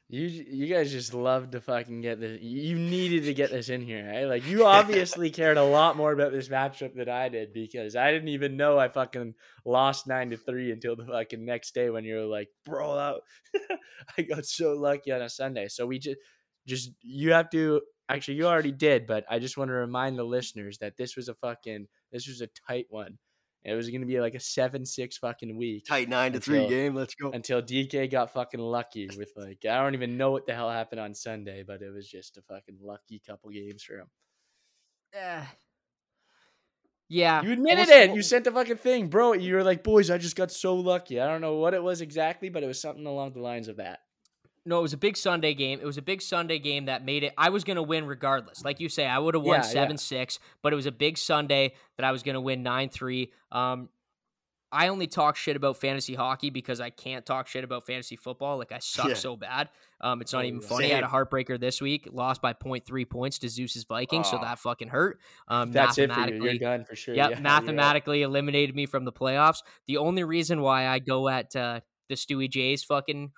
You 0.07 0.27
you 0.27 0.68
guys 0.68 0.91
just 0.91 1.15
love 1.15 1.49
to 1.52 1.61
fucking 1.61 2.02
get 2.02 2.19
this. 2.19 2.40
You 2.40 2.77
needed 2.77 3.23
to 3.23 3.34
get 3.34 3.49
this 3.49 3.69
in 3.69 3.82
here, 3.82 4.07
right? 4.07 4.26
Like 4.26 4.45
you 4.45 4.64
obviously 4.65 5.30
cared 5.32 5.57
a 5.57 5.64
lot 5.64 5.98
more 5.98 6.11
about 6.11 6.32
this 6.32 6.48
matchup 6.48 6.94
than 6.94 7.10
I 7.10 7.27
did 7.30 7.53
because 7.53 7.95
I 7.95 8.11
didn't 8.11 8.27
even 8.27 8.56
know 8.56 8.77
I 8.77 8.88
fucking 8.88 9.34
lost 9.65 10.06
nine 10.06 10.30
to 10.30 10.38
three 10.38 10.72
until 10.72 10.95
the 10.95 11.06
fucking 11.06 11.44
next 11.44 11.73
day 11.73 11.90
when 11.90 12.03
you 12.03 12.18
were 12.18 12.26
like, 12.26 12.49
bro, 12.65 12.95
that, 13.53 13.69
I 14.18 14.22
got 14.22 14.45
so 14.45 14.73
lucky 14.73 15.11
on 15.11 15.23
a 15.23 15.30
Sunday. 15.30 15.69
So 15.69 15.88
we 15.88 15.98
just 15.98 16.18
just 16.68 16.91
you 17.02 17.32
have 17.34 17.49
to 17.49 17.82
actually 18.07 18.36
you 18.36 18.45
already 18.45 18.72
did, 18.72 19.07
but 19.07 19.26
I 19.27 19.40
just 19.40 19.57
want 19.57 19.69
to 19.69 19.76
remind 19.76 20.19
the 20.19 20.23
listeners 20.23 20.77
that 20.80 20.98
this 20.98 21.15
was 21.15 21.30
a 21.30 21.34
fucking 21.34 21.88
this 22.11 22.27
was 22.27 22.41
a 22.41 22.49
tight 22.68 22.86
one. 22.90 23.18
It 23.65 23.73
was 23.73 23.89
going 23.89 24.01
to 24.01 24.07
be 24.07 24.21
like 24.21 24.35
a 24.35 24.39
seven 24.39 24.85
six 24.85 25.17
fucking 25.17 25.57
week 25.57 25.85
Tight 25.87 26.07
nine 26.07 26.33
to 26.33 26.39
three 26.39 26.67
game. 26.67 26.93
Let's 26.93 27.15
go. 27.15 27.31
until 27.31 27.61
DK 27.63 28.11
got 28.11 28.31
fucking 28.31 28.59
lucky 28.59 29.09
with 29.17 29.31
like 29.35 29.65
I 29.67 29.81
don't 29.81 29.95
even 29.95 30.17
know 30.17 30.31
what 30.31 30.45
the 30.45 30.53
hell 30.53 30.69
happened 30.69 31.01
on 31.01 31.15
Sunday, 31.15 31.63
but 31.65 31.81
it 31.81 31.91
was 31.91 32.07
just 32.07 32.37
a 32.37 32.43
fucking 32.43 32.77
lucky 32.81 33.21
couple 33.27 33.49
games 33.49 33.81
for 33.83 33.95
him. 33.95 34.07
Eh. 35.13 35.41
yeah. 37.09 37.41
You 37.41 37.53
admitted 37.53 37.89
also- 37.89 37.93
it. 37.93 38.15
You 38.15 38.21
sent 38.21 38.43
the 38.43 38.51
fucking 38.51 38.77
thing, 38.77 39.07
bro. 39.07 39.33
You 39.33 39.55
were 39.55 39.63
like, 39.63 39.83
"Boys, 39.83 40.11
I 40.11 40.19
just 40.19 40.35
got 40.35 40.51
so 40.51 40.75
lucky." 40.75 41.19
I 41.19 41.27
don't 41.27 41.41
know 41.41 41.55
what 41.55 41.73
it 41.73 41.81
was 41.81 42.01
exactly, 42.01 42.49
but 42.49 42.61
it 42.63 42.67
was 42.67 42.79
something 42.79 43.05
along 43.07 43.33
the 43.33 43.39
lines 43.41 43.67
of 43.67 43.77
that. 43.77 43.99
No, 44.67 44.79
it 44.79 44.81
was 44.81 44.93
a 44.93 44.97
big 44.97 45.15
Sunday 45.15 45.53
game. 45.53 45.79
It 45.79 45.85
was 45.85 45.97
a 45.97 46.01
big 46.01 46.21
Sunday 46.21 46.57
game 46.57 46.85
that 46.85 47.05
made 47.05 47.23
it. 47.23 47.33
I 47.37 47.49
was 47.49 47.63
going 47.63 47.75
to 47.75 47.83
win 47.83 48.05
regardless. 48.07 48.65
Like 48.65 48.79
you 48.79 48.89
say, 48.89 49.05
I 49.05 49.19
would 49.19 49.35
have 49.35 49.43
won 49.43 49.59
Yeah, 49.59 49.65
yeah. 49.67 49.71
7 49.71 49.97
6, 49.97 50.39
but 50.63 50.73
it 50.73 50.75
was 50.75 50.87
a 50.87 50.91
big 50.91 51.17
Sunday 51.19 51.73
that 51.97 52.03
I 52.05 52.11
was 52.11 52.23
going 52.23 52.33
to 52.33 52.41
win 52.41 52.63
9 52.63 52.89
3. 52.89 53.31
Um, 53.51 53.89
I 54.71 54.87
only 54.87 55.05
talk 55.07 55.35
shit 55.37 55.55
about 55.55 55.77
fantasy 55.77 56.15
hockey 56.15 56.49
because 56.49 56.81
I 56.81 56.89
can't 56.89 57.23
talk 57.25 57.47
shit 57.47 57.63
about 57.63 57.85
fantasy 57.85 58.15
football. 58.15 58.57
Like, 58.57 58.71
I 58.71 58.79
suck 58.79 59.09
Yeah. 59.09 59.13
so 59.13 59.35
bad. 59.37 59.69
Um, 60.01 60.19
it's 60.19 60.33
not 60.33 60.43
even 60.45 60.59
yeah. 60.59 60.67
funny. 60.67 60.91
I 60.91 60.95
had 60.95 61.03
a 61.03 61.07
heartbreaker 61.07 61.57
this 61.59 61.79
week, 61.79 62.09
lost 62.11 62.41
by 62.41 62.51
0.3 62.53 63.05
points 63.07 63.37
to 63.39 63.49
Zeus's 63.49 63.83
Vikings, 63.85 64.29
so 64.29 64.37
Oh. 64.37 64.41
that 64.41 64.57
fucking 64.59 64.89
hurt. 64.89 65.19
Um, 65.47 65.71
That's 65.71 65.97
it 65.99 66.11
for 66.11 66.27
you. 66.27 66.43
You're 66.43 66.55
done 66.55 66.83
for 66.83 66.95
sure. 66.95 67.13
Yep, 67.15 67.29
Yeah, 67.29 67.39
mathematically 67.39 68.23
eliminated 68.23 68.75
me 68.75 68.87
from 68.87 69.05
the 69.05 69.13
playoffs. 69.13 69.59
The 69.87 69.97
only 69.97 70.23
reason 70.23 70.61
why 70.61 70.87
I 70.87 70.97
go 70.99 71.29
at 71.29 71.55
uh, 71.55 71.81
the 72.09 72.15
Stewie 72.15 72.49
J's 72.49 72.83
fucking 72.83 73.31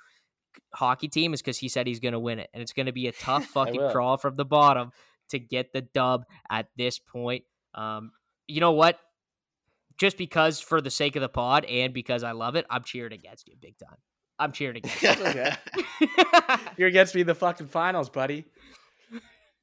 hockey 0.73 1.07
team 1.07 1.33
is 1.33 1.41
because 1.41 1.57
he 1.57 1.69
said 1.69 1.87
he's 1.87 1.99
going 1.99 2.13
to 2.13 2.19
win 2.19 2.39
it, 2.39 2.49
and 2.53 2.61
it's 2.61 2.73
going 2.73 2.85
to 2.85 2.91
be 2.91 3.07
a 3.07 3.11
tough 3.11 3.45
fucking 3.53 3.79
will. 3.79 3.91
crawl 3.91 4.17
from 4.17 4.35
the 4.35 4.45
bottom 4.45 4.91
to 5.29 5.39
get 5.39 5.73
the 5.73 5.81
dub 5.81 6.25
at 6.49 6.67
this 6.77 6.99
point. 6.99 7.43
Um, 7.75 8.11
you 8.47 8.61
know 8.61 8.71
what? 8.71 8.99
Just 9.97 10.17
because 10.17 10.59
for 10.59 10.79
the 10.79 10.91
sake 10.91 11.15
of 11.15 11.21
the 11.21 11.29
pod 11.29 11.65
and 11.65 11.93
because 11.93 12.23
I 12.23 12.31
love 12.31 12.55
it, 12.55 12.65
I'm 12.69 12.83
cheering 12.83 13.13
against 13.13 13.47
you 13.47 13.55
big 13.59 13.77
time. 13.77 13.97
I'm 14.39 14.51
cheering 14.51 14.77
against 14.77 15.01
you. 15.01 15.09
okay. 15.25 15.55
I 16.01 16.59
You're 16.77 16.87
against 16.87 17.15
me 17.15 17.21
in 17.21 17.27
the 17.27 17.35
fucking 17.35 17.67
finals, 17.67 18.09
buddy. 18.09 18.45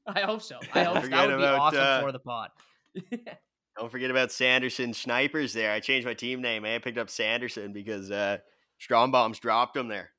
I 0.07 0.21
hope 0.21 0.43
so. 0.43 0.59
I 0.75 0.83
hope 0.83 1.05
that 1.05 1.29
would 1.29 1.37
be 1.37 1.43
about, 1.43 1.61
awesome 1.61 1.81
uh, 1.81 2.01
for 2.01 2.13
the 2.13 2.19
pod. 2.19 2.51
Don't 3.79 3.91
forget 3.91 4.11
about 4.11 4.31
Sanderson 4.31 4.93
snipers 4.93 5.53
there. 5.53 5.73
I 5.73 5.81
changed 5.81 6.07
my 6.07 6.15
team 6.15 6.43
name. 6.43 6.65
I 6.65 6.79
picked 6.79 6.99
up 6.99 7.11
Sanderson 7.11 7.73
because 7.73 8.11
uh, 8.11 8.39
Strombombs 8.81 9.41
dropped 9.41 9.77
him 9.77 9.89
there. 9.89 10.11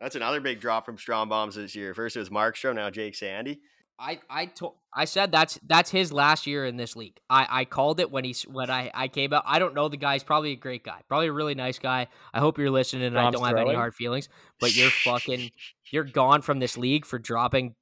That's 0.00 0.16
another 0.16 0.40
big 0.40 0.60
drop 0.60 0.84
from 0.84 0.96
Strombombs 0.96 1.54
this 1.54 1.74
year. 1.74 1.94
First 1.94 2.16
it 2.16 2.20
was 2.20 2.30
Markstrom, 2.30 2.74
now 2.74 2.90
Jake 2.90 3.14
Sandy. 3.14 3.60
I 3.98 4.20
I 4.28 4.46
told 4.46 4.74
I 4.92 5.04
said 5.04 5.30
that's 5.30 5.58
that's 5.66 5.90
his 5.90 6.12
last 6.12 6.46
year 6.46 6.66
in 6.66 6.76
this 6.76 6.96
league. 6.96 7.18
I 7.30 7.46
I 7.48 7.64
called 7.64 8.00
it 8.00 8.10
when 8.10 8.24
he's 8.24 8.42
when 8.42 8.70
I 8.70 8.90
I 8.92 9.08
came 9.08 9.32
out. 9.32 9.44
I 9.46 9.58
don't 9.58 9.74
know 9.74 9.88
the 9.88 9.96
guy. 9.96 10.14
He's 10.14 10.24
probably 10.24 10.52
a 10.52 10.56
great 10.56 10.84
guy. 10.84 11.00
Probably 11.08 11.28
a 11.28 11.32
really 11.32 11.54
nice 11.54 11.78
guy. 11.78 12.08
I 12.32 12.40
hope 12.40 12.58
you're 12.58 12.70
listening 12.70 13.04
and 13.04 13.18
I 13.18 13.30
don't 13.30 13.44
have 13.44 13.56
any 13.56 13.74
hard 13.76 13.94
feelings. 13.94 14.28
But 14.60 14.74
you're 14.74 14.90
fucking 14.90 15.50
you're 15.92 16.04
gone 16.04 16.42
from 16.42 16.58
this 16.58 16.76
league 16.76 17.06
for 17.06 17.18
dropping 17.18 17.76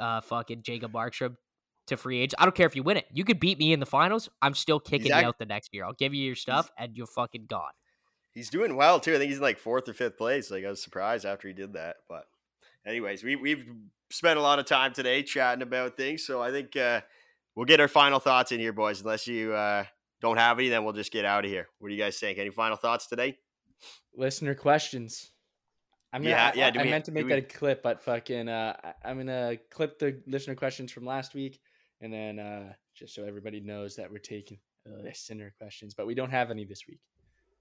uh 0.00 0.22
fucking 0.22 0.62
Jacob 0.62 0.92
Markstrom 0.92 1.36
to 1.86 1.96
free 1.96 2.18
agent. 2.18 2.34
I 2.40 2.46
don't 2.46 2.54
care 2.54 2.66
if 2.66 2.74
you 2.74 2.82
win 2.82 2.96
it. 2.96 3.06
You 3.12 3.24
could 3.24 3.38
beat 3.38 3.58
me 3.58 3.72
in 3.72 3.78
the 3.78 3.86
finals. 3.86 4.28
I'm 4.42 4.54
still 4.54 4.80
kicking 4.80 5.12
act- 5.12 5.22
you 5.22 5.28
out 5.28 5.38
the 5.38 5.46
next 5.46 5.72
year. 5.72 5.84
I'll 5.84 5.92
give 5.92 6.14
you 6.14 6.24
your 6.24 6.34
stuff 6.34 6.70
and 6.78 6.96
you're 6.96 7.06
fucking 7.06 7.46
gone. 7.48 7.72
He's 8.34 8.50
doing 8.50 8.74
well 8.76 8.98
too. 9.00 9.14
I 9.14 9.18
think 9.18 9.28
he's 9.28 9.36
in 9.38 9.42
like 9.42 9.58
fourth 9.58 9.88
or 9.88 9.92
fifth 9.94 10.18
place. 10.18 10.50
Like 10.50 10.64
I 10.64 10.68
was 10.70 10.82
surprised 10.82 11.24
after 11.24 11.46
he 11.48 11.54
did 11.54 11.74
that. 11.74 11.96
But 12.08 12.24
anyways, 12.86 13.22
we 13.22 13.36
we've 13.36 13.64
spent 14.10 14.38
a 14.38 14.42
lot 14.42 14.58
of 14.58 14.66
time 14.66 14.92
today 14.92 15.22
chatting 15.22 15.62
about 15.62 15.96
things. 15.96 16.26
So 16.26 16.42
I 16.42 16.50
think 16.50 16.76
uh, 16.76 17.00
we'll 17.54 17.66
get 17.66 17.80
our 17.80 17.88
final 17.88 18.18
thoughts 18.18 18.50
in 18.52 18.58
here, 18.60 18.72
boys. 18.72 19.00
Unless 19.00 19.28
you 19.28 19.52
uh, 19.54 19.84
don't 20.20 20.36
have 20.36 20.58
any, 20.58 20.68
then 20.68 20.84
we'll 20.84 20.92
just 20.92 21.12
get 21.12 21.24
out 21.24 21.44
of 21.44 21.50
here. 21.50 21.68
What 21.78 21.88
do 21.88 21.94
you 21.94 22.00
guys 22.02 22.18
think? 22.18 22.38
Any 22.38 22.50
final 22.50 22.76
thoughts 22.76 23.06
today? 23.06 23.38
Listener 24.16 24.54
questions. 24.54 25.30
I'm 26.12 26.22
gonna, 26.22 26.30
Yeah, 26.34 26.50
I, 26.54 26.56
yeah, 26.56 26.70
I, 26.74 26.80
I 26.80 26.82
we- 26.84 26.90
meant 26.90 27.04
to 27.06 27.12
make 27.12 27.24
we- 27.24 27.30
that 27.30 27.38
a 27.38 27.42
clip, 27.42 27.82
but 27.82 28.02
fucking, 28.02 28.48
uh, 28.48 28.76
I'm 29.04 29.18
gonna 29.18 29.56
clip 29.70 29.98
the 29.98 30.20
listener 30.26 30.54
questions 30.54 30.92
from 30.92 31.04
last 31.04 31.34
week, 31.34 31.60
and 32.00 32.12
then 32.12 32.38
uh, 32.38 32.72
just 32.94 33.14
so 33.16 33.24
everybody 33.24 33.60
knows 33.60 33.96
that 33.96 34.10
we're 34.10 34.18
taking 34.18 34.58
listener 34.86 35.52
questions, 35.58 35.92
but 35.94 36.06
we 36.06 36.14
don't 36.14 36.30
have 36.30 36.50
any 36.52 36.64
this 36.64 36.82
week. 36.88 37.00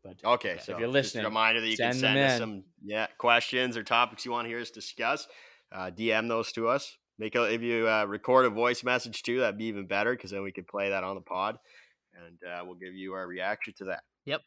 But 0.04 0.18
Okay, 0.24 0.56
but 0.56 0.64
so 0.64 0.74
if 0.74 0.80
you're 0.80 0.88
just 0.88 0.94
listening, 0.94 1.26
a 1.26 1.28
reminder 1.30 1.62
that 1.62 1.68
you 1.68 1.78
can 1.78 1.94
send 1.94 2.04
them 2.04 2.16
send 2.16 2.20
us 2.20 2.34
in. 2.34 2.40
some 2.40 2.64
yeah 2.84 3.08
questions 3.18 3.78
or 3.78 3.84
topics 3.84 4.26
you 4.26 4.32
want 4.32 4.46
to 4.46 4.50
hear 4.50 4.60
us 4.60 4.70
discuss. 4.70 5.28
Uh, 5.72 5.90
DM 5.90 6.28
those 6.28 6.52
to 6.52 6.68
us. 6.68 6.98
Make 7.18 7.36
a, 7.36 7.44
if 7.44 7.62
you 7.62 7.88
uh, 7.88 8.06
record 8.06 8.46
a 8.46 8.50
voice 8.50 8.84
message 8.84 9.24
too, 9.24 9.40
that'd 9.40 9.58
be 9.58 9.66
even 9.66 9.88
better 9.88 10.14
because 10.14 10.32
then 10.32 10.44
we 10.44 10.52
could 10.52 10.68
play 10.68 10.90
that 10.90 11.04
on 11.04 11.16
the 11.16 11.22
pod, 11.22 11.58
and 12.16 12.38
uh, 12.52 12.64
we'll 12.66 12.76
give 12.76 12.94
you 12.94 13.14
our 13.14 13.26
reaction 13.26 13.74
to 13.78 13.86
that. 13.86 14.04
Yep. 14.26 14.42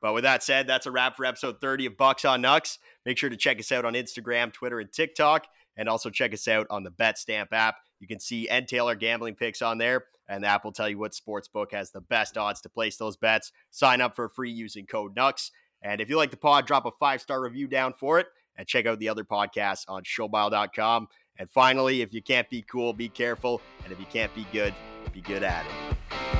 But 0.00 0.14
with 0.14 0.22
that 0.24 0.42
said, 0.42 0.68
that's 0.68 0.86
a 0.86 0.92
wrap 0.92 1.16
for 1.16 1.24
episode 1.24 1.60
30 1.60 1.86
of 1.86 1.96
Bucks 1.96 2.24
on 2.24 2.40
Nucks. 2.40 2.78
Make 3.04 3.18
sure 3.18 3.30
to 3.30 3.36
check 3.36 3.58
us 3.58 3.72
out 3.72 3.84
on 3.84 3.94
Instagram, 3.94 4.52
Twitter, 4.52 4.78
and 4.78 4.92
TikTok, 4.92 5.46
and 5.76 5.88
also 5.88 6.08
check 6.08 6.32
us 6.32 6.46
out 6.46 6.68
on 6.70 6.84
the 6.84 6.90
BetStamp 6.90 7.48
app. 7.52 7.76
You 8.00 8.06
can 8.06 8.20
see 8.20 8.48
Ed 8.48 8.68
Taylor 8.68 8.94
gambling 8.94 9.34
picks 9.34 9.62
on 9.62 9.78
there, 9.78 10.04
and 10.28 10.42
the 10.42 10.48
app 10.48 10.64
will 10.64 10.72
tell 10.72 10.88
you 10.88 10.98
what 10.98 11.14
sports 11.14 11.48
book 11.48 11.72
has 11.72 11.90
the 11.90 12.00
best 12.00 12.36
odds 12.36 12.60
to 12.62 12.68
place 12.68 12.96
those 12.96 13.16
bets. 13.16 13.52
Sign 13.70 14.00
up 14.00 14.14
for 14.14 14.28
free 14.28 14.50
using 14.50 14.86
code 14.86 15.16
NUX. 15.16 15.50
And 15.82 16.00
if 16.00 16.08
you 16.08 16.16
like 16.16 16.30
the 16.30 16.36
pod, 16.36 16.66
drop 16.66 16.86
a 16.86 16.90
five 16.98 17.20
star 17.20 17.40
review 17.40 17.68
down 17.68 17.92
for 17.92 18.18
it, 18.18 18.26
and 18.56 18.66
check 18.66 18.86
out 18.86 18.98
the 18.98 19.08
other 19.08 19.24
podcasts 19.24 19.84
on 19.88 20.02
showbile.com. 20.02 21.08
And 21.38 21.48
finally, 21.50 22.02
if 22.02 22.12
you 22.12 22.22
can't 22.22 22.50
be 22.50 22.62
cool, 22.62 22.92
be 22.92 23.08
careful. 23.08 23.60
And 23.84 23.92
if 23.92 24.00
you 24.00 24.06
can't 24.06 24.34
be 24.34 24.46
good, 24.52 24.74
be 25.12 25.20
good 25.20 25.44
at 25.44 25.64
it. 25.64 26.37